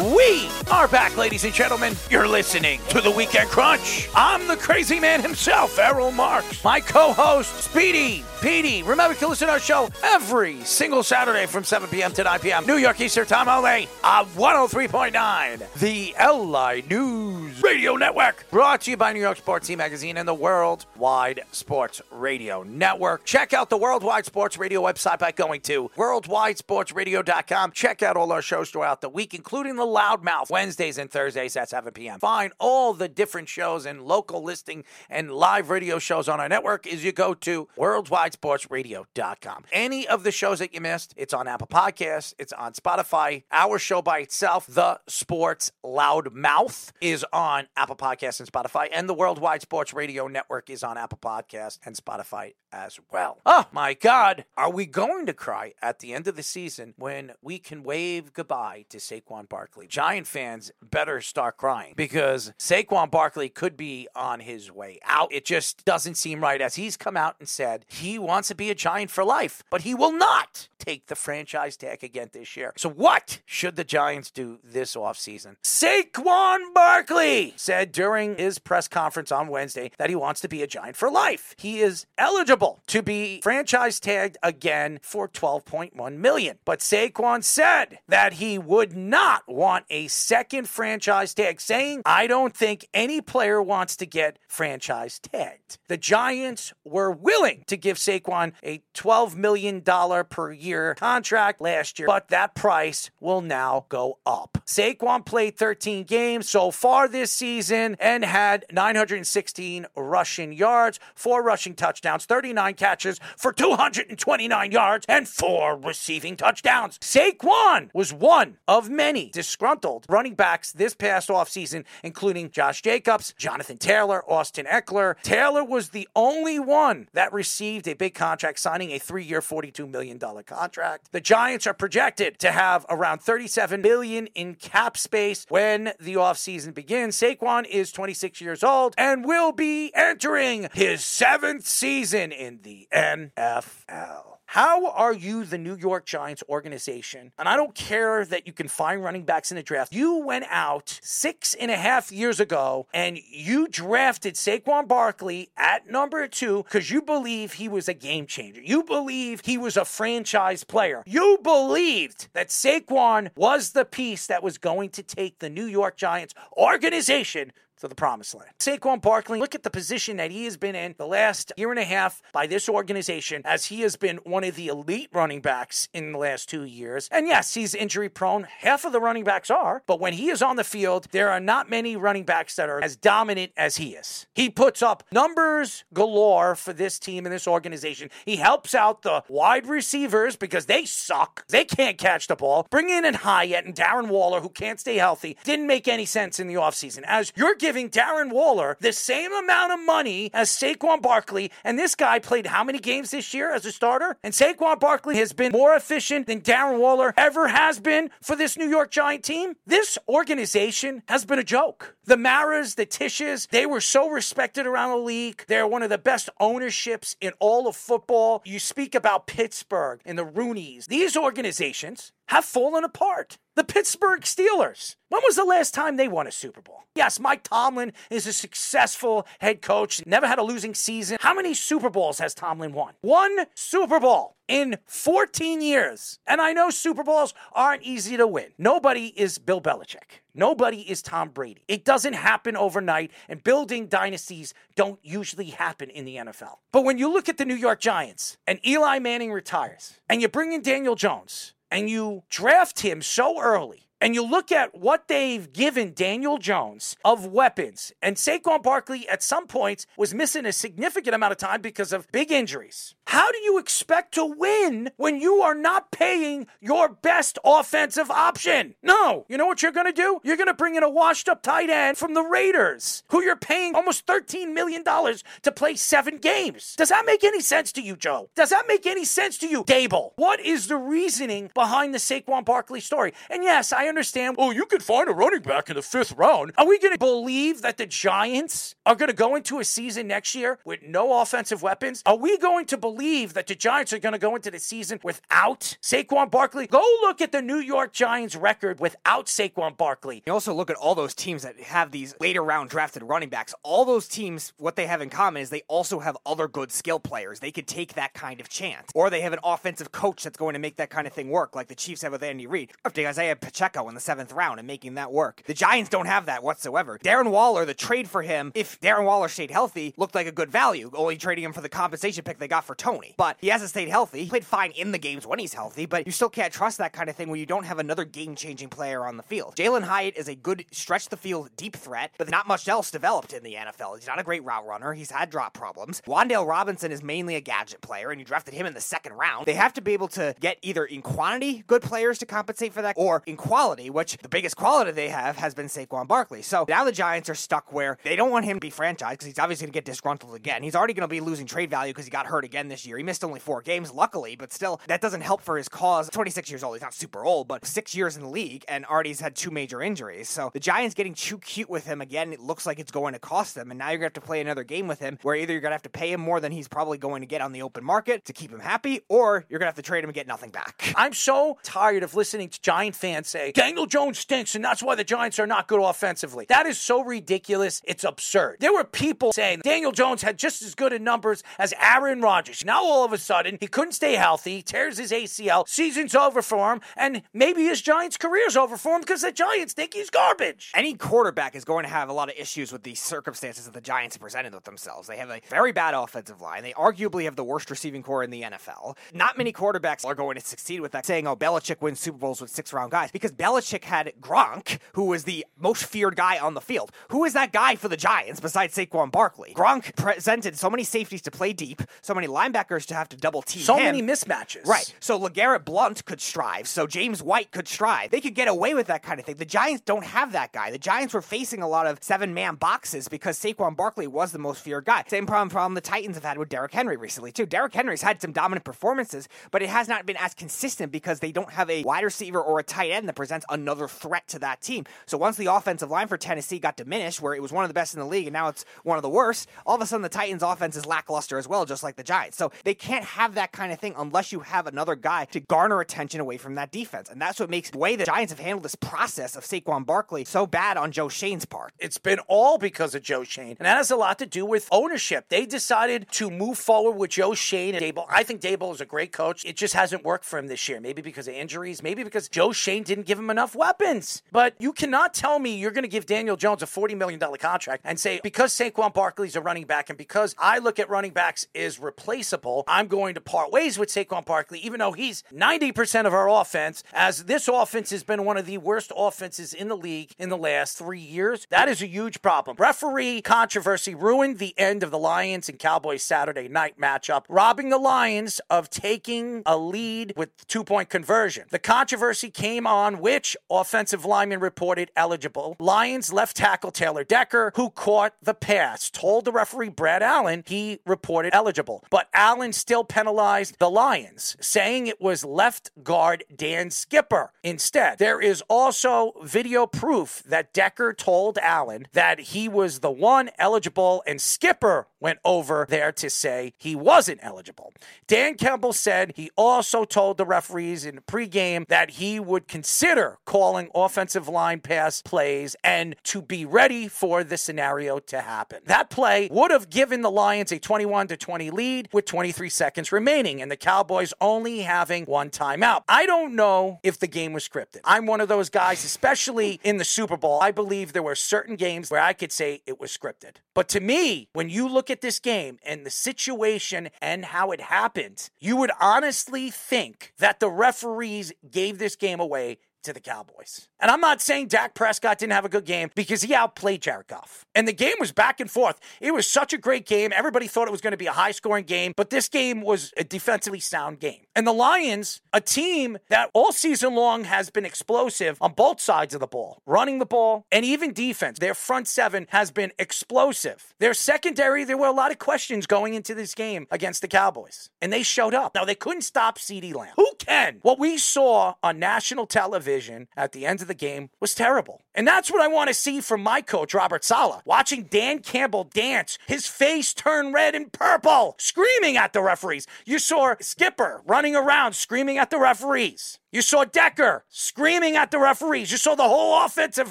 We 0.01 0.49
are 0.71 0.89
back, 0.89 1.19
ladies 1.19 1.45
and 1.45 1.53
gentlemen. 1.53 1.95
You're 2.09 2.27
listening 2.27 2.81
to 2.89 3.03
the 3.03 3.11
Weekend 3.11 3.51
Crunch. 3.51 4.09
I'm 4.15 4.49
the 4.49 4.57
crazy 4.57 4.99
man 4.99 5.21
himself, 5.21 5.79
Errol 5.79 6.11
Marks. 6.11 6.65
My 6.65 6.81
co-host, 6.81 7.55
Speedy 7.65 8.25
Petey. 8.41 8.83
Remember, 8.83 9.15
can 9.15 9.29
listen 9.29 9.49
to 9.49 9.53
our 9.53 9.61
show 9.61 9.91
every 10.03 10.63
single 10.63 11.03
Saturday 11.03 11.45
from 11.45 11.65
7 11.65 11.91
p.m. 11.91 12.13
to 12.13 12.25
9 12.25 12.41
p.m. 12.41 12.67
New 12.67 12.77
York 12.77 12.99
Eastern 13.01 13.27
Time 13.27 13.49
only 13.49 13.89
on 14.03 14.25
103.9, 14.27 15.75
the 15.75 16.15
LI 16.19 16.83
News 16.89 17.63
Radio 17.63 17.97
Network. 17.97 18.47
Brought 18.51 18.81
to 18.83 18.93
you 18.93 18.97
by 18.97 19.13
New 19.13 19.21
York 19.21 19.37
Sports 19.37 19.67
Team 19.67 19.77
Magazine 19.79 20.17
and 20.17 20.27
the 20.27 20.33
Worldwide 20.33 21.43
Sports 21.53 22.01
Radio 22.11 22.63
Network. 22.63 23.25
Check 23.27 23.53
out 23.53 23.69
the 23.69 23.77
Worldwide 23.77 24.25
Sports 24.25 24.57
Radio 24.57 24.81
website 24.81 25.19
by 25.19 25.33
going 25.33 25.61
to 25.63 25.91
worldwidesportsradio.com. 25.99 27.73
Check 27.73 28.03
out 28.03 28.17
all 28.17 28.33
our 28.33 28.43
shows 28.43 28.71
throughout 28.71 29.03
the 29.03 29.11
week, 29.11 29.35
including 29.35 29.77
the 29.77 29.90
Loudmouth 29.91 30.51
Wednesdays 30.51 30.99
and 30.99 31.11
Thursdays 31.11 31.57
at 31.57 31.69
7 31.69 31.93
p.m. 31.93 32.19
Find 32.21 32.53
all 32.59 32.93
the 32.93 33.09
different 33.09 33.49
shows 33.49 33.87
and 33.87 34.03
local 34.03 34.43
listing 34.43 34.85
and 35.09 35.31
live 35.31 35.71
radio 35.71 35.99
shows 35.99 36.29
on 36.29 36.41
our 36.41 36.49
network 36.49 36.87
as 36.87 37.05
you 37.05 37.13
go 37.13 37.35
to 37.35 37.69
worldwidesportsradio.com. 37.77 39.65
Any 39.73 40.07
of 40.07 40.23
the 40.23 40.31
shows 40.33 40.59
that 40.61 40.75
you 40.75 40.81
missed, 40.81 41.15
it's 41.17 41.35
on 41.35 41.49
Apple 41.49 41.67
Podcasts, 41.67 42.35
it's 42.39 42.53
on 42.53 42.73
Spotify. 42.73 43.45
Our 43.51 43.79
show 43.79 44.03
by 44.03 44.21
itself, 44.21 44.67
The 44.67 45.01
Sports 45.09 45.73
Loudmouth, 45.85 46.93
is 47.01 47.25
on 47.33 47.67
Apple 47.77 47.97
Podcasts 47.97 48.41
and 48.41 48.51
Spotify, 48.51 48.89
and 48.93 49.09
the 49.09 49.15
Worldwide 49.15 49.63
Sports 49.63 49.93
Radio 49.93 50.27
Network 50.29 50.71
is 50.71 50.83
on 50.83 50.97
Apple 50.97 51.19
Podcasts 51.21 51.79
and 51.85 51.97
Spotify 51.97 52.55
as 52.73 52.99
well. 53.13 53.39
Oh 53.45 53.67
my 53.73 53.95
God, 53.95 54.45
are 54.57 54.71
we 54.71 54.87
going 54.87 55.27
to 55.27 55.33
cry 55.33 55.73
at 55.83 55.99
the 55.99 56.13
end 56.15 56.29
of 56.29 56.37
the 56.37 56.43
season 56.43 56.95
when 56.97 57.33
we 57.43 57.59
can 57.59 57.83
wave 57.83 58.33
goodbye 58.33 58.85
to 58.91 58.99
Saquon 58.99 59.49
Barkley? 59.49 59.80
Giant 59.87 60.27
fans 60.27 60.71
better 60.83 61.21
start 61.21 61.57
crying 61.57 61.95
because 61.97 62.53
Saquon 62.59 63.11
Barkley 63.11 63.49
could 63.49 63.77
be 63.77 64.09
on 64.15 64.41
his 64.41 64.71
way 64.71 64.99
out. 65.05 65.33
It 65.33 65.45
just 65.45 65.85
doesn't 65.85 66.17
seem 66.17 66.41
right 66.41 66.61
as 66.61 66.77
he's 66.77 66.97
come 66.97 67.17
out 67.17 67.37
and 67.39 67.49
said 67.49 67.85
he 67.89 68.19
wants 68.19 68.49
to 68.49 68.55
be 68.55 68.71
a 68.71 68.75
Giant 68.75 69.11
for 69.11 69.25
life, 69.25 69.63
but 69.71 69.83
he 69.83 69.95
will 69.95 70.13
not 70.13 70.69
take 70.79 71.07
the 71.07 71.15
franchise 71.15 71.77
tag 71.77 72.03
again 72.03 72.31
this 72.33 72.57
year. 72.57 72.73
So 72.77 72.89
what 72.89 73.41
should 73.45 73.77
the 73.77 73.85
Giants 73.85 74.31
do 74.31 74.59
this 74.65 74.97
offseason? 74.97 75.57
Saquon 75.63 76.75
Barkley 76.75 77.55
said 77.57 77.93
during 77.93 78.37
his 78.37 78.59
press 78.59 78.89
conference 78.89 79.31
on 79.31 79.49
Wednesday 79.49 79.91
that 79.99 80.11
he 80.11 80.17
wants 80.17 80.41
to 80.41 80.49
be 80.49 80.63
a 80.63 80.67
Giant 80.67 80.97
for 80.97 81.11
life. 81.11 81.55
He 81.59 81.81
is 81.81 82.07
eligible 82.19 82.81
to 82.89 83.03
be 83.03 83.41
franchise 83.43 84.01
tagged 84.01 84.37
again 84.43 84.99
for 85.03 85.29
12.1 85.29 86.17
million. 86.17 86.59
But 86.65 86.81
Saquon 86.81 87.45
said 87.45 87.99
that 88.09 88.35
he 88.35 88.59
would 88.59 88.97
not 88.97 89.43
want 89.47 89.70
a 89.91 90.09
second 90.09 90.69
franchise 90.69 91.35
tag, 91.35 91.61
saying, 91.61 92.03
I 92.05 92.27
don't 92.27 92.57
think 92.57 92.87
any 92.93 93.21
player 93.21 93.63
wants 93.63 93.97
to 93.97 94.07
get 94.07 94.39
franchise 94.49 95.19
tagged. 95.19 95.79
The 95.89 95.97
Giants 95.97 96.73
were 96.85 97.11
willing 97.11 97.65
to 97.67 97.77
give 97.77 97.97
Saquon 97.97 98.53
a 98.63 98.83
$12 98.95 99.37
million 99.37 99.83
per 99.83 100.53
year 100.53 100.95
contract 100.95 101.61
last 101.61 101.99
year, 101.99 102.07
but 102.07 102.29
that 102.29 102.55
price 102.55 103.11
will 103.21 103.41
now 103.41 103.87
go 103.89 104.19
up. 104.27 104.59
Saquon 104.67 105.25
played 105.25 105.57
13 105.57 106.05
games 106.05 106.49
so 106.49 106.71
far 106.71 107.09
this 107.09 107.31
season 107.31 107.97
and 108.01 108.25
had 108.25 108.65
916 108.73 109.87
rushing 109.97 110.53
yards, 110.53 110.99
four 111.15 111.43
rushing 111.43 111.75
touchdowns, 111.75 112.25
39 112.25 112.75
catches 112.75 113.21
for 113.37 113.53
229 113.53 114.73
yards, 114.73 115.07
and 115.09 115.29
four 115.29 115.77
receiving 115.77 116.37
touchdowns. 116.37 116.99
Saquon 116.99 117.91
was 117.95 118.13
one 118.13 118.59
of 118.67 118.89
many 118.89 119.31
disgruntled 119.51 120.07
running 120.09 120.35
backs 120.35 120.71
this 120.71 120.95
past 120.95 121.29
offseason, 121.29 121.85
including 122.05 122.53
Josh 122.53 122.83
Jacobs, 122.83 123.35
Jonathan 123.37 123.79
Taylor, 123.79 124.23
Austin 124.31 124.65
Ekeler. 124.67 125.21
Taylor 125.25 125.65
was 125.65 125.89
the 125.89 126.09
only 126.15 126.61
one 126.61 127.09
that 127.15 127.33
received 127.33 127.89
a 127.89 127.95
big 127.95 128.15
contract, 128.15 128.61
signing 128.61 128.93
a 128.93 129.01
three 129.01 129.25
year, 129.25 129.41
$42 129.41 129.91
million 129.91 130.21
contract. 130.47 131.11
The 131.11 131.21
Giants 131.21 131.67
are 131.67 131.75
projected 131.75 132.39
to 132.39 132.53
have 132.53 132.87
around 132.89 133.23
37 133.23 133.83
billion 133.83 134.29
in 134.29 134.55
cap 134.55 134.97
space 134.97 135.45
when 135.49 135.95
the 135.99 136.15
offseason 136.15 136.73
begins. 136.73 137.17
Saquon 137.17 137.67
is 137.67 137.91
26 137.91 138.41
years 138.41 138.63
old 138.63 138.95
and 138.97 139.25
will 139.25 139.51
be 139.51 139.91
entering 139.97 140.69
his 140.73 141.05
seventh 141.05 141.67
season 141.67 142.31
in 142.31 142.61
the 142.63 142.87
NFL. 142.95 144.40
How 144.55 144.91
are 144.91 145.13
you 145.13 145.45
the 145.45 145.59
New 145.59 145.77
York 145.77 146.05
Giants 146.05 146.43
organization? 146.49 147.31
And 147.39 147.49
I 147.49 147.55
don't 147.55 147.73
care 147.73 148.25
that 148.25 148.49
you 148.49 148.53
can 148.53 148.67
find 148.67 149.01
running 149.01 149.23
backs 149.23 149.53
in 149.53 149.57
the 149.57 149.63
draft. 149.63 149.95
You 149.95 150.17
went 150.17 150.45
out 150.49 150.99
six 151.01 151.55
and 151.55 151.71
a 151.71 151.77
half 151.77 152.11
years 152.11 152.41
ago 152.41 152.89
and 152.93 153.17
you 153.31 153.69
drafted 153.69 154.35
Saquon 154.35 154.89
Barkley 154.89 155.51
at 155.57 155.89
number 155.89 156.27
two 156.27 156.65
because 156.65 156.91
you 156.91 157.01
believe 157.01 157.53
he 157.53 157.69
was 157.69 157.89
a 157.89 157.95
game 157.95 158.27
changer. 158.27 158.61
You 158.61 158.83
believe 158.83 159.43
he 159.45 159.57
was 159.57 159.77
a 159.77 159.85
franchise 159.85 160.65
player. 160.65 161.05
You 161.07 161.39
believed 161.45 162.27
that 162.33 162.49
Saquon 162.49 163.31
was 163.37 163.71
the 163.71 163.85
piece 163.85 164.27
that 164.27 164.43
was 164.43 164.59
going 164.59 164.91
to 164.91 165.05
take 165.05 165.39
the 165.39 165.49
New 165.49 165.67
York 165.67 165.97
Giants 165.97 166.35
organization 166.57 167.53
to 167.81 167.89
the 167.89 167.95
promised 167.95 168.35
land. 168.35 168.51
Saquon 168.59 169.01
Barkley, 169.01 169.41
look 169.41 169.55
at 169.55 169.63
the 169.63 169.71
position 169.71 170.19
that 170.19 170.31
he 170.31 170.45
has 170.45 170.57
been 170.57 170.75
in 170.75 170.95
the 170.99 171.07
last 171.07 171.53
year 171.57 171.71
and 171.71 171.79
a 171.79 171.85
half 171.85 172.23
by 172.33 172.47
this 172.47 172.69
organization 172.69 173.43
as 173.45 173.67
he 173.67 173.81
has 173.81 173.97
been 173.97 174.19
one 174.19 174.45
of 174.45 174.55
the 174.55 174.69
elite 174.69 175.09
running 175.13 175.41
backs 175.41 175.89
in 175.93 176.13
the 176.13 176.19
last 176.19 176.49
two 176.49 176.65
years. 176.65 177.09
And 177.11 177.27
yes, 177.27 177.55
he's 177.55 177.75
injury 177.75 178.09
prone. 178.09 178.45
Half 178.45 178.85
of 178.85 178.93
the 178.93 179.01
running 179.01 179.25
backs 179.25 179.51
are, 179.51 179.83
but 179.87 180.01
when 180.01 180.13
he 180.13 180.29
is 180.29 180.43
on 180.43 180.57
the 180.57 180.65
field, 180.65 181.07
there 181.11 181.31
are 181.31 181.41
not 181.41 181.71
many 181.71 181.97
running 181.97 182.25
backs 182.25 182.57
that 182.57 182.69
are 182.69 182.83
as 182.83 182.97
dominant 182.97 183.53
as 183.57 183.77
he 183.77 183.91
is. 183.91 184.27
He 184.35 184.51
puts 184.51 184.83
up 184.83 185.05
numbers 185.11 185.85
galore 185.95 186.55
for 186.55 186.73
this 186.73 186.99
team 186.99 187.25
and 187.27 187.33
this 187.33 187.49
organization. 187.49 188.11
He 188.25 188.37
helps 188.37 188.75
out 188.75 189.03
the 189.03 189.25
wide 189.29 189.67
receivers 189.67 190.37
because 190.37 190.67
they 190.67 190.85
suck. 190.85 191.47
They 191.49 191.65
can't 191.65 191.99
catch 191.99 192.27
the 192.27 192.37
ball. 192.37 192.67
Bring 192.71 192.91
in 192.91 193.05
and 193.05 193.17
Hyatt 193.17 193.65
and 193.65 193.75
Darren 193.75 194.09
Waller, 194.09 194.41
who 194.41 194.51
can't 194.51 194.81
stay 194.81 194.97
healthy, 194.97 195.37
didn't 195.45 195.67
make 195.67 195.89
any 195.89 196.05
sense 196.05 196.39
in 196.39 196.47
the 196.47 196.55
offseason. 196.55 197.03
As 197.05 197.33
you're 197.37 197.55
giving 197.55 197.70
giving 197.71 197.89
Darren 197.89 198.33
Waller 198.33 198.77
the 198.81 198.93
same 198.93 199.33
amount 199.33 199.73
of 199.73 199.79
money 199.87 200.29
as 200.35 200.51
Saquon 200.51 201.01
Barkley, 201.01 201.53
and 201.63 201.79
this 201.79 201.95
guy 201.95 202.19
played 202.19 202.49
how 202.49 202.65
many 202.65 202.81
games 202.81 203.13
this 203.13 203.33
year 203.33 203.55
as 203.55 203.65
a 203.65 203.71
starter? 203.71 204.17
And 204.25 204.35
Saquon 204.35 204.81
Barkley 204.81 205.19
has 205.19 205.33
been 205.33 205.53
more 205.53 205.77
efficient 205.77 206.27
than 206.27 206.41
Darren 206.41 206.81
Waller 206.81 207.15
ever 207.17 207.47
has 207.47 207.79
been 207.79 208.11
for 208.21 208.35
this 208.35 208.57
New 208.57 208.69
York 208.69 208.91
Giant 208.91 209.23
team. 209.23 209.55
This 209.65 209.97
organization 210.09 211.05
has 211.07 211.25
been 211.25 211.39
a 211.39 211.45
joke. 211.45 211.95
The 212.05 212.17
Maras, 212.17 212.75
the 212.75 212.87
Tisches, 212.87 213.47
they 213.51 213.67
were 213.67 213.81
so 213.81 214.11
respected 214.11 214.67
around 214.67 214.91
the 214.91 215.05
league. 215.05 215.45
They're 215.47 215.65
one 215.65 215.85
of 215.85 215.91
the 215.91 215.97
best 215.97 216.29
ownerships 216.41 217.15
in 217.21 217.35
all 217.39 217.69
of 217.69 217.77
football. 217.77 218.43
You 218.45 218.59
speak 218.59 218.97
about 218.97 219.29
Pittsburgh 219.29 220.01
and 220.05 220.19
the 220.19 220.27
Rooneys. 220.27 220.87
These 220.87 221.17
organizations 221.17 222.11
have 222.31 222.45
fallen 222.45 222.85
apart. 222.85 223.39
The 223.57 223.65
Pittsburgh 223.65 224.21
Steelers. 224.21 224.95
When 225.09 225.21
was 225.27 225.35
the 225.35 225.45
last 225.45 225.75
time 225.75 225.97
they 225.97 226.07
won 226.07 226.29
a 226.29 226.33
Super 226.33 226.63
Bowl? 226.63 226.85
Yes, 226.95 227.19
Mike 227.19 227.43
Tomlin 227.43 227.93
is 228.09 228.25
a 228.25 228.33
successful 228.33 229.27
head 229.41 229.61
coach, 229.61 230.07
never 230.07 230.29
had 230.29 230.39
a 230.39 230.45
losing 230.45 230.73
season. 230.73 231.19
How 231.21 231.35
many 231.35 231.55
Super 231.55 231.91
Bowls 231.91 232.21
has 232.21 232.33
Tomlin 232.33 232.73
won? 232.73 232.95
One 233.01 233.47
Super 233.57 233.99
Bowl 233.99 234.37
in 234.47 234.79
14 234.87 235.61
years. 235.61 236.21
And 236.25 236.41
I 236.41 236.53
know 236.53 236.71
Super 236.71 237.03
Bowls 237.03 237.35
aren't 237.53 237.83
easy 237.83 238.17
to 238.17 238.29
win. 238.29 238.53
Nobody 238.57 239.07
is 239.21 239.39
Bill 239.39 239.61
Belichick. 239.61 240.21
Nobody 240.33 240.89
is 240.89 241.03
Tom 241.03 241.31
Brady. 241.31 241.65
It 241.67 241.85
doesn't 241.85 242.13
happen 242.13 242.57
overnight, 242.57 243.11
and 243.29 243.43
building 243.43 243.89
dynasties 243.89 244.55
don't 244.77 245.01
usually 245.03 245.47
happen 245.47 245.91
in 245.91 246.05
the 246.05 246.17
NFL. 246.17 246.59
But 246.71 246.85
when 246.85 246.99
you 246.99 247.13
look 247.13 247.29
at 247.29 247.39
the 247.39 247.45
New 247.45 247.57
York 247.57 247.81
Giants 247.81 248.39
and 248.47 248.65
Eli 248.65 249.01
Manning 249.01 249.33
retires, 249.33 249.99
and 250.09 250.23
you 250.23 250.29
bring 250.29 250.53
in 250.53 250.63
Daniel 250.63 250.95
Jones, 250.95 251.55
and 251.71 251.89
you 251.89 252.25
draft 252.29 252.81
him 252.81 253.03
so 253.03 253.41
early, 253.41 253.87
and 254.01 254.15
you 254.15 254.25
look 254.25 254.51
at 254.51 254.75
what 254.75 255.09
they've 255.09 255.53
given 255.53 255.93
Daniel 255.93 256.39
Jones 256.39 256.97
of 257.05 257.27
weapons, 257.27 257.93
and 258.01 258.17
Saquon 258.17 258.63
Barkley 258.63 259.09
at 259.09 259.23
some 259.23 259.47
points 259.47 259.87
was 259.97 260.15
missing 260.15 260.47
a 260.47 260.53
significant 260.53 261.15
amount 261.15 261.33
of 261.33 261.39
time 261.39 261.61
because 261.61 261.93
of 261.93 262.11
big 262.13 262.33
injuries. 262.33 262.95
How 263.07 263.33
do 263.33 263.39
you 263.39 263.59
expect 263.59 264.15
to 264.15 264.25
win 264.25 264.91
when 264.97 265.21
you 265.21 265.43
are 265.43 265.55
not 265.55 265.91
paying 265.91 266.47
your 266.61 266.89
best 266.89 267.39
offensive 267.45 268.11
option? 268.11 268.77
No. 268.83 269.27
You 269.29 269.37
know 269.37 269.47
what 269.47 269.63
you're 269.63 269.73
going 269.73 269.87
to 269.87 269.93
do? 269.93 270.21
You're 270.23 270.37
going 270.37 270.47
to 270.47 270.55
bring 270.55 270.77
in 270.77 270.85
a 270.85 270.89
washed 270.89 271.29
up 271.29 271.43
tight 271.43 271.71
end 271.71 271.99
from 271.99 272.15
the 272.15 272.23
Raiders, 272.23 273.03
who 273.09 273.21
you're 273.23 273.35
paying 273.35 273.75
almost 273.75 274.07
$13 274.07 274.55
million 274.55 274.85
to 274.85 275.53
play 275.53 275.75
seven 275.75 276.19
games. 276.19 276.77
Does 276.77 276.91
that 276.91 277.05
make 277.05 277.25
any 277.25 277.41
sense 277.41 277.73
to 277.73 277.83
you, 277.83 277.97
Joe? 277.97 278.31
Does 278.37 278.51
that 278.51 278.69
make 278.69 278.87
any 278.87 279.05
sense 279.05 279.39
to 279.39 279.49
you, 279.49 279.65
Daboll? 279.65 280.13
What 280.15 280.39
is 280.39 280.69
the 280.69 280.77
reasoning 280.77 281.51
behind 281.53 281.93
the 281.93 281.99
Saquon 281.99 282.45
Barkley 282.45 282.81
story? 282.81 283.13
And 283.29 283.43
yes, 283.43 283.73
I 283.73 283.90
understand, 283.91 284.37
oh, 284.39 284.53
you 284.53 284.65
could 284.65 284.83
find 284.83 285.09
a 285.09 285.13
running 285.13 285.43
back 285.43 285.69
in 285.69 285.77
the 285.77 285.83
fifth 285.83 286.13
round. 286.13 286.53
Are 286.57 286.67
we 286.67 286.79
going 286.79 286.95
to 286.95 286.99
believe 286.99 287.61
that 287.61 287.77
the 287.77 287.87
Giants 287.87 288.75
are 288.87 288.95
going 288.95 289.11
to 289.11 289.15
go 289.15 289.35
into 289.35 289.59
a 289.59 289.65
season 289.65 290.07
next 290.07 290.35
year 290.35 290.59
with 290.65 290.81
no 290.83 291.21
offensive 291.21 291.61
weapons? 291.61 292.03
Are 292.07 292.17
we 292.17 292.39
going 292.39 292.67
to 292.67 292.79
believe 292.79 293.35
that 293.35 293.49
the 293.49 293.55
Giants 293.55 293.93
are 293.93 293.99
going 293.99 294.13
to 294.13 294.19
go 294.19 294.37
into 294.37 294.51
the 294.51 294.61
season 294.61 295.01
without 295.03 295.77
Saquon 295.83 296.31
Barkley? 296.31 296.69
Go 296.69 296.85
look 297.03 297.21
at 297.21 297.33
the 297.33 297.43
New 297.43 297.59
York 297.59 297.93
Giants 297.93 298.37
record 298.37 298.79
without 298.81 299.27
Saquon 299.27 299.77
Barkley. 299.77 300.23
You 300.25 300.33
also 300.33 300.55
look 300.55 300.71
at 300.71 300.77
all 300.77 300.95
those 300.95 301.15
teams 301.15 301.43
that 301.43 301.59
have 301.61 301.91
these 301.91 302.15
later 302.21 302.43
round 302.43 302.71
drafted 302.71 303.03
running 303.03 303.29
backs. 303.29 303.55
All 303.65 303.85
those 303.85 304.07
teams, 304.07 304.53
what 304.57 304.77
they 304.77 304.87
have 304.87 305.03
in 305.03 305.11
common 305.11 305.43
is 305.43 305.51
they 305.51 305.63
also 305.67 305.99
have 305.99 306.17
other 306.25 306.47
good 306.47 306.71
skill 306.71 307.01
players. 307.01 307.41
They 307.41 307.51
could 307.51 307.67
take 307.67 307.95
that 307.95 308.15
kind 308.15 308.41
of 308.41 308.49
chance. 308.49 308.91
Or 308.95 309.11
they 309.11 309.21
have 309.23 309.33
an 309.33 309.41
offensive 309.43 309.91
coach 309.91 310.23
that's 310.23 310.39
going 310.39 310.55
to 310.55 310.61
make 310.61 310.77
that 310.77 310.91
kind 310.91 311.09
of 311.09 311.13
thing 311.13 311.29
work, 311.29 311.57
like 311.57 311.67
the 311.67 311.75
Chiefs 311.75 312.03
have 312.03 312.13
with 312.13 312.23
Andy 312.23 312.47
Reid. 312.47 312.73
Drafting 312.85 313.07
Isaiah 313.07 313.37
Pacheco 313.37 313.80
in 313.89 313.95
the 313.95 314.01
seventh 314.01 314.33
round 314.33 314.59
and 314.59 314.67
making 314.67 314.95
that 314.95 315.13
work. 315.13 315.43
The 315.47 315.55
Giants 315.55 315.91
don't 315.91 316.07
have 316.07 316.27
that 316.27 316.43
whatsoever. 316.43 316.99
Darren 317.03 317.31
Waller, 317.31 317.65
the 317.65 317.75
trade 317.75 318.09
for 318.09 318.23
him, 318.23 318.53
if 318.55 318.81
Darren 318.81 319.05
Waller 319.05 319.29
stayed 319.29 319.51
healthy, 319.51 319.95
looked 319.97 320.15
like 320.15 320.27
a 320.27 320.33
good 320.33 320.51
value, 320.51 320.91
only 320.95 321.17
trading 321.17 321.45
him 321.45 321.53
for 321.53 321.61
the 321.61 321.69
compensation 321.69 322.25
pick 322.25 322.39
they 322.39 322.49
got 322.49 322.65
for 322.65 322.75
Tony. 322.75 323.15
But 323.17 323.37
he 323.41 323.49
hasn't 323.49 323.71
stayed 323.71 323.89
healthy. 323.89 324.25
He 324.25 324.29
played 324.29 324.45
fine 324.45 324.73
in 324.73 324.93
the 324.93 324.99
games 324.99 325.27
when 325.27 325.39
he's 325.39 325.55
healthy, 325.55 325.87
but 325.87 326.07
you 326.07 326.13
still 326.13 326.29
can't 326.29 326.53
trust 326.53 326.79
that 326.79 326.93
kind 326.93 327.09
of 327.09 327.17
thing 327.17 327.29
when 327.29 327.41
you 327.41 327.47
don't 327.47 327.65
have 327.65 327.79
another 327.79 328.05
game 328.05 328.35
changing 328.35 328.69
player 328.69 329.07
on 329.07 329.17
the 329.17 329.23
field. 329.23 329.55
Jalin 329.57 329.83
Hyatt 329.83 330.17
is 330.17 330.29
a 330.29 330.35
good 330.35 330.65
stretch 330.71 331.09
the 331.09 331.17
field 331.17 331.51
deep 331.57 331.77
threat, 331.77 332.13
but 332.19 332.31
not 332.31 332.47
much 332.47 332.69
else 332.69 332.91
developed 332.91 333.33
in 333.33 333.43
the 333.43 333.55
NFL. 333.55 333.97
He's 333.97 334.07
not 334.07 334.19
a 334.19 334.23
great 334.23 334.45
route 334.45 334.67
runner. 334.67 334.93
He's 334.93 335.11
had 335.11 335.31
drop 335.31 335.55
problems. 335.55 336.03
Wan'Dale 336.07 336.47
Robinson 336.47 336.93
is 336.93 337.03
mainly 337.03 337.37
a 337.37 337.41
gadget 337.41 337.81
player, 337.81 338.11
and 338.11 338.21
you 338.21 338.25
drafted 338.25 338.55
him 338.55 338.67
in 338.67 338.75
the 338.75 338.81
second 338.81 339.13
round. 339.15 339.47
They 339.47 339.55
have 339.55 339.73
to 339.75 339.81
be 339.81 339.93
able 339.93 340.09
to 340.09 340.35
get 340.41 340.59
either 340.63 340.85
in 340.85 341.03
quantity 341.03 341.65
good 341.67 341.83
players 341.83 342.19
to 342.19 342.27
compensate 342.27 342.73
for 342.73 342.83
that, 342.83 342.95
or 342.97 343.23
in 343.27 343.37
quality, 343.37 343.70
which 343.79 344.17
the 344.19 344.29
biggest 344.29 344.57
quality 344.57 344.91
they 344.91 345.09
have 345.09 345.37
has 345.37 345.55
been 345.55 345.67
Saquon 345.67 346.09
Barkley. 346.09 346.43
So 346.43 346.65
now 346.69 346.85
the 346.85 346.93
Giants 346.93 347.29
are 347.29 347.35
stuck 347.35 347.73
where 347.73 347.99
they 348.03 348.17
don't 348.17 348.31
want 348.31 348.45
him 348.45 348.57
to 348.57 348.61
be 348.61 348.71
franchised 348.71 349.13
because 349.13 349.27
he's 349.27 349.39
obviously 349.39 349.67
going 349.67 349.73
to 349.73 349.77
get 349.77 349.85
disgruntled 349.85 350.35
again. 350.35 350.63
He's 350.63 350.75
already 350.75 350.95
going 350.95 351.09
to 351.09 351.09
be 351.09 351.21
losing 351.21 351.47
trade 351.47 351.71
value 351.71 351.93
because 351.93 352.05
he 352.07 352.11
got 352.11 352.27
hurt 352.27 352.45
again 352.45 352.69
this 352.69 352.85
year. 352.85 352.97
He 352.97 353.05
missed 353.05 353.23
only 353.23 353.39
four 353.39 353.63
games, 353.63 353.93
luckily, 353.93 354.35
but 354.35 354.53
still, 354.53 354.81
that 354.89 355.01
doesn't 355.01 355.21
help 355.21 355.43
for 355.43 355.57
his 355.57 355.69
cause. 355.69 356.11
26 356.11 356.51
years 356.51 356.65
old. 356.65 356.75
He's 356.75 356.83
not 356.83 356.95
super 356.95 357.25
old, 357.25 357.47
but 357.47 357.65
six 357.65 357.95
years 357.95 358.17
in 358.17 358.23
the 358.23 358.29
league 358.29 358.65
and 358.67 358.85
already 358.87 359.11
has 359.11 359.21
had 359.21 359.37
two 359.37 359.51
major 359.51 359.81
injuries. 359.81 360.29
So 360.29 360.51
the 360.53 360.61
Giants 360.61 360.95
getting 360.95 361.15
too 361.15 361.39
cute 361.39 361.71
with 361.71 361.87
him 361.87 362.01
again, 362.01 362.33
it 362.33 362.41
looks 362.41 362.67
like 362.67 362.79
it's 362.79 362.91
going 362.91 363.13
to 363.13 363.19
cost 363.19 363.55
them. 363.55 363.71
And 363.71 363.79
now 363.79 363.91
you're 363.91 363.99
going 363.99 364.11
to 364.11 364.17
have 364.17 364.23
to 364.25 364.27
play 364.27 364.41
another 364.41 364.65
game 364.65 364.89
with 364.89 364.99
him 364.99 365.19
where 365.23 365.37
either 365.37 365.53
you're 365.53 365.61
going 365.61 365.71
to 365.71 365.75
have 365.75 365.83
to 365.83 365.91
pay 365.91 366.13
him 366.13 366.21
more 366.21 366.41
than 366.41 366.53
he's 366.53 366.69
probably 366.69 366.99
going 366.99 367.21
to 367.21 367.27
get 367.27 367.41
on 367.41 367.53
the 367.53 367.63
open 367.63 367.85
market 367.85 368.25
to 368.25 368.33
keep 368.33 368.51
him 368.51 368.61
happy, 368.61 369.01
or 369.09 369.45
you're 369.49 369.59
going 369.59 369.67
to 369.67 369.71
have 369.71 369.77
to 369.77 369.83
trade 369.83 370.05
him 370.05 370.11
and 370.11 370.15
get 370.15 370.27
nothing 370.27 370.51
back. 370.51 370.93
I'm 370.97 371.13
so 371.13 371.59
tired 371.63 372.03
of 372.03 372.15
listening 372.15 372.49
to 372.49 372.61
Giant 372.61 372.97
fans 372.97 373.29
say, 373.29 373.53
Daniel 373.61 373.85
Jones 373.85 374.19
stinks, 374.19 374.55
and 374.55 374.65
that's 374.65 374.83
why 374.83 374.95
the 374.95 375.05
Giants 375.05 375.39
are 375.39 375.47
not 375.47 375.69
good 375.69 375.83
offensively. 375.83 376.47
That 376.49 376.65
is 376.65 376.79
so 376.79 377.05
ridiculous. 377.05 377.83
It's 377.85 378.05
absurd. 378.05 378.57
There 378.59 378.73
were 378.73 378.85
people 378.85 379.35
saying 379.35 379.61
Daniel 379.65 379.93
Jones 379.93 380.23
had 380.23 380.39
just 380.39 380.63
as 380.63 380.75
good 380.75 380.95
in 380.95 381.05
numbers 381.05 381.43
as 381.59 381.75
Aaron 381.79 382.23
Rodgers. 382.23 382.65
Now 382.65 382.83
all 382.83 383.05
of 383.05 383.13
a 383.13 383.19
sudden, 383.19 383.59
he 383.61 383.67
couldn't 383.67 383.93
stay 383.93 384.15
healthy, 384.15 384.63
tears 384.63 384.97
his 384.97 385.13
ACL, 385.13 385.69
season's 385.69 386.15
over 386.15 386.41
for 386.41 386.73
him, 386.73 386.81
and 386.97 387.21
maybe 387.35 387.65
his 387.65 387.83
Giants' 387.83 388.17
career's 388.17 388.57
over 388.57 388.79
for 388.79 388.95
him 388.95 389.03
because 389.03 389.21
the 389.21 389.31
Giants 389.31 389.75
think 389.75 389.93
he's 389.93 390.09
garbage. 390.09 390.73
Any 390.75 390.95
quarterback 390.95 391.55
is 391.55 391.67
going 391.67 391.83
to 391.85 391.91
have 391.91 392.09
a 392.09 392.15
lot 392.15 392.31
of 392.31 392.37
issues 392.39 392.73
with 392.73 392.83
the 392.83 392.95
circumstances 392.95 393.67
that 393.67 393.75
the 393.75 393.83
Giants 393.83 394.17
presented 394.17 394.55
with 394.55 394.65
themselves. 394.65 395.07
They 395.07 395.19
have 395.19 395.29
a 395.29 395.43
very 395.51 395.73
bad 395.73 395.93
offensive 395.93 396.41
line. 396.41 396.63
They 396.63 396.73
arguably 396.73 397.25
have 397.25 397.37
the 397.37 397.45
worst 397.45 397.69
receiving 397.69 398.03
core 398.03 398.23
in 398.23 398.31
the 398.31 398.41
NFL. 398.41 398.97
Not 399.13 399.37
many 399.37 399.53
quarterbacks 399.53 400.07
are 400.07 400.15
going 400.15 400.37
to 400.37 400.41
succeed 400.41 400.81
with 400.81 400.93
that, 400.93 401.05
saying, 401.05 401.27
oh, 401.27 401.37
Belichick 401.37 401.83
wins 401.83 402.01
Super 402.01 402.17
Bowls 402.17 402.41
with 402.41 402.49
six 402.49 402.73
round 402.73 402.91
guys, 402.91 403.11
because 403.11 403.33
Belichick 403.41 403.85
had 403.85 404.13
Gronk, 404.21 404.79
who 404.93 405.05
was 405.07 405.25
the 405.25 405.47
most 405.59 405.85
feared 405.85 406.15
guy 406.15 406.39
on 406.39 406.53
the 406.53 406.61
field. 406.61 406.93
Who 407.09 407.25
is 407.25 407.33
that 407.33 407.53
guy 407.53 407.75
for 407.75 407.89
the 407.89 407.97
Giants 407.97 408.39
besides 408.39 408.75
Saquon 408.77 409.11
Barkley? 409.11 409.55
Gronk 409.57 409.97
presented 409.97 410.59
so 410.59 410.69
many 410.69 410.85
safeties 410.85 411.23
to 411.23 411.31
play 411.31 411.55
deep, 411.55 411.81
so 412.03 412.13
many 412.15 412.27
linebackers 412.27 412.85
to 412.87 412.95
have 412.95 413.09
to 413.09 413.17
double 413.17 413.41
team 413.41 413.63
So 413.63 413.77
him. 413.77 413.85
many 413.85 414.03
mismatches. 414.03 414.67
Right. 414.67 414.93
So 415.01 415.19
LeGarrette 415.19 415.65
Blunt 415.65 416.05
could 416.05 416.21
strive. 416.21 416.69
So 416.69 416.87
James 416.87 417.23
White 417.23 417.51
could 417.51 417.67
strive. 417.67 418.11
They 418.11 418.21
could 418.21 418.35
get 418.35 418.47
away 418.47 418.75
with 418.75 418.89
that 418.89 419.03
kind 419.03 419.19
of 419.19 419.25
thing. 419.25 419.37
The 419.37 419.47
Giants 419.47 419.83
don't 419.87 420.05
have 420.05 420.33
that 420.33 420.53
guy. 420.53 420.71
The 420.71 420.79
Giants 420.79 421.15
were 421.15 421.23
facing 421.23 421.63
a 421.63 421.69
lot 421.69 421.87
of 421.87 421.99
seven 422.03 422.35
man 422.35 422.57
boxes 422.57 423.09
because 423.09 423.39
Saquon 423.39 423.75
Barkley 423.75 424.07
was 424.07 424.33
the 424.33 424.39
most 424.39 424.61
feared 424.63 424.85
guy. 424.85 425.03
Same 425.09 425.27
problem, 425.27 425.49
problem 425.49 425.73
the 425.75 425.81
Titans 425.81 426.17
have 426.17 426.25
had 426.25 426.37
with 426.37 426.51
Derrick 426.51 426.73
Henry 426.75 426.99
recently, 426.99 427.33
too. 427.33 427.47
Derrick 427.47 427.73
Henry's 427.73 428.03
had 428.03 428.21
some 428.21 428.33
dominant 428.33 428.65
performances, 428.67 429.29
but 429.51 429.63
it 429.63 429.71
has 429.71 429.89
not 429.89 430.05
been 430.05 430.17
as 430.19 430.35
consistent 430.35 430.93
because 430.93 431.21
they 431.21 431.33
don't 431.33 431.53
have 431.53 431.71
a 431.71 431.83
wide 431.85 432.05
receiver 432.05 432.41
or 432.43 432.59
a 432.59 432.63
tight 432.63 432.91
end 432.91 433.09
that 433.09 433.15
presents 433.15 433.30
another 433.49 433.89
threat 433.89 434.27
to 434.29 434.39
that 434.41 434.61
team. 434.61 434.85
So 435.07 435.19
once 435.19 435.37
the 435.37 435.47
offensive 435.47 435.91
line 435.91 436.09
for 436.09 436.17
Tennessee 436.17 436.59
got 436.59 436.77
diminished, 436.77 437.21
where 437.21 437.35
it 437.35 437.43
was 437.43 437.53
one 437.53 437.65
of 437.65 437.69
the 437.69 437.75
best 437.75 437.95
in 437.95 438.01
the 438.01 438.07
league 438.07 438.27
and 438.27 438.33
now 438.33 438.49
it's 438.49 438.65
one 438.83 438.97
of 438.97 439.03
the 439.03 439.09
worst, 439.09 439.49
all 439.67 439.77
of 439.77 439.83
a 439.83 439.87
sudden 439.87 440.03
the 440.03 440.09
Titans' 440.09 440.43
offense 440.43 440.77
is 440.77 440.87
lackluster 440.87 441.39
as 441.39 441.49
well, 441.49 441.65
just 441.65 441.83
like 441.83 441.97
the 441.97 442.03
Giants. 442.03 442.37
So 442.37 442.53
they 442.65 442.75
can't 442.75 443.05
have 443.05 443.35
that 443.35 443.53
kind 443.53 443.73
of 443.73 443.79
thing 443.79 443.95
unless 443.97 444.33
you 444.33 444.41
have 444.41 444.67
another 444.67 444.95
guy 444.95 445.27
to 445.27 445.41
garner 445.41 445.81
attention 445.81 446.21
away 446.21 446.37
from 446.37 446.55
that 446.57 446.73
defense. 446.73 447.09
And 447.09 447.21
that's 447.21 447.41
what 447.41 447.51
makes 447.51 447.71
the 447.71 447.79
way 447.79 447.97
the 447.97 448.05
Giants 448.05 448.33
have 448.33 448.41
handled 448.41 448.65
this 448.65 448.75
process 448.75 449.37
of 449.37 449.45
Saquon 449.45 449.87
Barkley 449.87 450.25
so 450.25 450.47
bad 450.47 450.77
on 450.77 450.93
Joe 450.93 451.09
Schoen's 451.09 451.45
part. 451.45 451.73
It's 451.79 451.99
been 451.99 452.19
all 452.29 452.59
because 452.59 452.95
of 452.95 453.03
Joe 453.03 453.25
Schoen. 453.25 453.57
And 453.59 453.67
that 453.67 453.77
has 453.77 453.91
a 453.91 453.97
lot 453.97 454.19
to 454.19 454.27
do 454.27 454.45
with 454.45 454.69
ownership. 454.71 455.27
They 455.29 455.47
decided 455.47 456.11
to 456.13 456.31
move 456.31 456.59
forward 456.59 456.97
with 456.97 457.11
Joe 457.11 457.35
Schoen 457.35 457.75
and 457.75 457.85
Daboll. 457.85 458.07
I 458.09 458.23
think 458.23 458.41
Daboll 458.41 458.73
is 458.75 458.81
a 458.81 458.87
great 458.87 459.13
coach. 459.13 459.45
It 459.45 459.57
just 459.57 459.75
hasn't 459.75 460.05
worked 460.05 460.25
for 460.25 460.39
him 460.39 460.47
this 460.47 460.69
year. 460.69 460.81
Maybe 460.81 461.03
because 461.03 461.29
of 461.29 461.35
injuries, 461.35 461.83
maybe 461.83 462.03
because 462.03 462.29
Joe 462.29 462.53
Schoen 462.53 462.83
didn't 462.83 463.07
give 463.07 463.19
him 463.21 463.31
enough 463.31 463.55
weapons. 463.55 464.23
But 464.33 464.55
you 464.59 464.73
cannot 464.73 465.15
tell 465.15 465.39
me 465.39 465.57
you're 465.57 465.71
going 465.71 465.85
to 465.85 465.89
give 465.89 466.07
Daniel 466.07 466.37
Jones 466.37 466.63
a 466.63 466.67
$40 466.67 466.97
million 466.97 467.21
contract 467.21 467.83
and 467.85 467.99
say, 467.99 468.21
because 468.23 468.53
Saquon 468.53 468.93
Barkley's 468.93 469.37
a 469.37 469.41
running 469.41 469.67
back 469.67 469.91
and 469.91 469.97
because 469.97 470.35
I 470.39 470.59
look 470.59 470.79
at 470.79 470.89
running 470.89 471.13
backs 471.13 471.47
is 471.55 471.79
replaceable, 471.79 472.65
I'm 472.67 472.89
going 472.89 473.15
to 473.15 473.21
part 473.21 473.53
ways 473.53 473.79
with 473.79 473.89
Saquon 473.89 474.25
Barkley, 474.25 474.59
even 474.61 474.81
though 474.81 474.93
he's 474.93 475.23
90% 475.33 476.07
of 476.07 476.15
our 476.15 476.29
offense, 476.29 476.83
as 476.93 477.25
this 477.25 477.49
offense 477.49 477.91
has 477.91 478.03
been 478.03 478.25
one 478.25 478.37
of 478.37 478.47
the 478.47 478.59
worst 478.59 478.93
offenses 478.97 479.55
in 479.55 479.69
the 479.69 479.77
league 479.77 480.13
in 480.19 480.29
the 480.29 480.37
last 480.37 480.77
three 480.77 481.01
years. 481.01 481.47
That 481.51 481.69
is 481.69 481.83
a 481.83 481.87
huge 481.87 482.23
problem. 482.23 482.57
Referee 482.59 483.23
controversy 483.23 483.95
ruined 483.95 484.39
the 484.39 484.59
end 484.59 484.83
of 484.83 484.91
the 484.91 484.99
Lions 484.99 485.49
and 485.49 485.59
Cowboys 485.59 486.03
Saturday 486.03 486.49
night 486.49 486.79
matchup, 486.81 487.25
robbing 487.29 487.69
the 487.69 487.79
Lions 487.79 488.41
of 488.51 488.71
taking 488.71 489.43
a 489.47 489.57
lead 489.57 490.15
with 490.17 490.47
two 490.47 490.65
point 490.65 490.89
conversion. 490.89 491.45
The 491.51 491.59
controversy 491.59 492.31
came 492.31 492.67
on 492.67 493.01
which 493.11 493.37
offensive 493.51 494.05
lineman 494.05 494.39
reported 494.39 494.89
eligible. 494.95 495.57
Lions 495.59 496.13
left 496.13 496.37
tackle 496.37 496.71
Taylor 496.71 497.03
Decker, 497.03 497.51
who 497.57 497.69
caught 497.71 498.15
the 498.23 498.35
pass, 498.35 498.89
told 498.89 499.25
the 499.25 499.33
referee 499.33 499.69
Brad 499.69 500.01
Allen 500.01 500.45
he 500.47 500.79
reported 500.87 501.35
eligible. 501.35 501.83
But 501.91 502.09
Allen 502.15 502.53
still 502.53 502.85
penalized 502.85 503.59
the 503.59 503.69
Lions, 503.69 504.37
saying 504.41 504.87
it 504.87 505.01
was 505.01 505.25
left 505.25 505.73
guard 505.83 506.23
Dan 506.35 506.71
Skipper 506.71 507.33
instead. 507.43 507.99
There 507.99 508.21
is 508.21 508.45
also 508.49 509.13
video 509.25 509.67
proof 509.67 510.23
that 510.25 510.53
Decker 510.53 510.93
told 510.93 511.37
Allen 511.39 511.89
that 511.93 512.21
he 512.21 512.49
was 512.49 512.79
the 512.79 512.93
one 512.93 513.31
eligible 513.39 514.05
and 514.07 514.21
Skipper 514.21 514.87
went 515.01 515.19
over 515.25 515.67
there 515.69 515.91
to 515.91 516.09
say 516.09 516.53
he 516.59 516.77
wasn't 516.77 517.19
eligible. 517.23 517.73
Dan 518.07 518.37
Campbell 518.37 518.73
said 518.73 519.15
he 519.17 519.31
also 519.35 519.85
told 519.85 520.17
the 520.17 520.27
referees 520.27 520.85
in 520.85 520.95
the 520.97 521.01
pregame 521.01 521.67
that 521.69 521.91
he 521.93 522.21
would 522.21 522.47
consider 522.47 523.00
calling 523.25 523.69
offensive 523.75 524.29
line 524.29 524.61
pass 524.61 525.03
plays 525.03 525.57
and 525.63 525.97
to 526.05 526.23
be 526.23 526.45
ready 526.45 526.89
for 526.89 527.25
the 527.25 527.37
scenario 527.37 527.99
to 527.99 528.21
happen. 528.21 528.61
That 528.67 528.91
play 528.91 529.29
would 529.31 529.51
have 529.51 529.71
given 529.71 530.03
the 530.03 530.11
Lions 530.11 530.53
a 530.53 530.59
21 530.59 531.09
to 531.09 531.17
20 531.17 531.51
lead 531.51 531.89
with 531.93 532.05
23 532.05 532.49
seconds 532.49 532.93
remaining 532.93 533.41
and 533.41 533.51
the 533.51 533.57
Cowboys 533.57 534.13
only 534.21 534.61
having 534.61 535.05
one 535.05 535.31
timeout. 535.31 535.83
I 535.89 536.07
don't 536.07 536.35
know 536.35 536.81
if 536.83 536.99
the 536.99 537.07
game 537.07 537.33
was 537.33 537.49
scripted. 537.49 537.81
I'm 537.85 538.07
one 538.07 538.21
of 538.21 538.29
those 538.29 538.49
guys, 538.49 538.85
especially 538.85 539.61
in 539.65 539.79
the 539.79 539.85
Super 539.85 540.17
Bowl. 540.17 540.41
I 540.41 540.51
believe 540.51 540.93
there 540.93 541.03
were 541.03 541.15
certain 541.15 541.57
games 541.57 541.91
where 541.91 542.01
I 542.01 542.13
could 542.13 542.33
say 542.33 542.63
it 542.67 542.81
was 542.81 542.97
scripted. 542.97 543.37
But 543.55 543.69
to 543.71 543.81
me, 543.81 544.29
when 544.33 544.49
you 544.49 544.69
look 544.69 544.91
at 544.91 545.01
this 545.01 545.19
game 545.19 545.59
and 545.65 545.85
the 545.85 545.91
situation 545.91 546.91
and 547.01 547.25
how 547.27 547.51
it 547.51 547.61
happened, 547.61 548.31
you 548.39 548.57
would 548.57 548.71
honestly 548.81 549.51
think 549.51 550.13
that 550.19 550.41
the 550.41 550.51
referees 550.51 551.33
gave 551.51 551.79
this 551.79 551.97
game 551.97 552.21
away 552.21 552.59
to 552.85 552.93
the 552.93 553.01
Cowboys. 553.01 553.70
And 553.81 553.91
I'm 553.91 554.01
not 554.01 554.21
saying 554.21 554.49
Dak 554.49 554.75
Prescott 554.75 555.19
didn't 555.19 555.33
have 555.33 555.45
a 555.45 555.49
good 555.49 555.65
game 555.65 555.91
because 555.95 556.23
he 556.23 556.35
outplayed 556.35 556.83
Jared 556.83 557.09
Goff. 557.09 557.47
And 557.55 557.67
the 557.67 557.73
game 557.73 557.95
was 557.99 558.13
back 558.13 558.41
and 558.41 558.51
forth. 558.51 558.79
It 559.01 559.13
was 559.13 559.27
such 559.27 559.53
a 559.53 559.59
great 559.59 559.87
game. 559.87 560.13
Everybody 560.15 560.47
thought 560.47 560.69
it 560.69 560.73
was 560.73 560.81
going 560.83 560.93
to 560.93 560.99
be 560.99 561.07
a 561.07 561.13
high 561.13 561.31
scoring 561.31 561.65
game, 561.65 561.95
but 561.97 562.11
this 562.11 562.29
game 562.29 562.61
was 562.61 562.93
a 562.97 563.05
defensively 563.05 563.61
sound 563.61 563.99
game. 564.01 564.27
And 564.37 564.47
the 564.47 564.53
Lions, 564.53 565.23
a 565.33 565.41
team 565.41 565.99
that 566.11 566.31
all 566.35 566.53
season 566.53 566.95
long 566.95 567.25
has 567.25 567.51
been 567.51 567.65
explosive 567.65 568.37
on 568.41 568.53
both 568.53 568.81
sides 568.81 569.15
of 569.15 569.21
the 569.21 569.27
ball, 569.27 569.63
running 569.67 569.99
the 569.99 570.07
ball 570.07 570.45
and 570.53 570.65
even 570.65 570.93
defense. 570.93 571.39
Their 571.39 571.55
front 571.55 571.89
seven 571.89 572.27
has 572.31 572.51
been 572.51 572.73
explosive. 572.79 573.75
Their 573.79 573.95
secondary, 573.95 574.65
there 574.65 574.77
were 574.77 574.87
a 574.87 574.93
lot 574.93 575.11
of 575.11 575.19
questions 575.19 575.67
going 575.67 575.95
into 575.95 576.15
this 576.15 576.35
game 576.35 576.67
against 576.71 577.01
the 577.01 577.09
Cowboys, 577.09 577.71
and 577.81 577.93
they 577.93 578.03
showed 578.03 578.35
up. 578.35 578.55
Now, 578.55 578.65
they 578.65 578.75
couldn't 578.75 579.03
stop 579.03 579.39
CeeDee 579.39 579.75
Lamb. 579.75 579.95
Who 579.97 580.13
can? 580.19 580.59
What 580.63 580.79
we 580.79 580.99
saw 580.99 581.55
on 581.63 581.79
national 581.79 582.27
television 582.27 583.09
at 583.17 583.33
the 583.33 583.47
end 583.47 583.63
of 583.63 583.70
the 583.71 583.75
game 583.75 584.11
was 584.21 584.35
terrible. 584.35 584.83
And 584.95 585.07
that's 585.07 585.31
what 585.31 585.41
I 585.41 585.49
want 585.49 585.69
to 585.69 585.75
see 585.75 586.01
from 586.01 586.23
my 586.23 586.41
coach, 586.41 586.75
Robert 586.75 587.05
Saleh. 587.05 587.43
Watching 587.45 587.85
Dan 587.85 588.21
Campbell 588.21 588.65
dance, 588.65 589.19
his 589.27 589.47
face 589.47 589.95
turn 589.95 590.33
red 590.33 590.55
and 590.55 590.73
purple, 590.73 591.37
screaming 591.39 591.97
at 591.97 592.13
the 592.13 592.23
referees. 592.23 592.67
You 592.85 592.99
saw 592.99 593.35
Skipper 593.41 594.03
running 594.05 594.35
around, 594.35 594.75
screaming 594.75 595.19
at 595.19 595.31
the 595.31 595.39
referees. 595.39 596.19
You 596.33 596.43
saw 596.43 596.65
Decker 596.65 597.25
screaming 597.29 597.97
at 597.97 598.13
the 598.13 598.21
referees. 598.21 598.71
You 598.71 598.79
saw 598.79 598.95
the 598.95 599.09
whole 599.09 599.45
offensive 599.45 599.91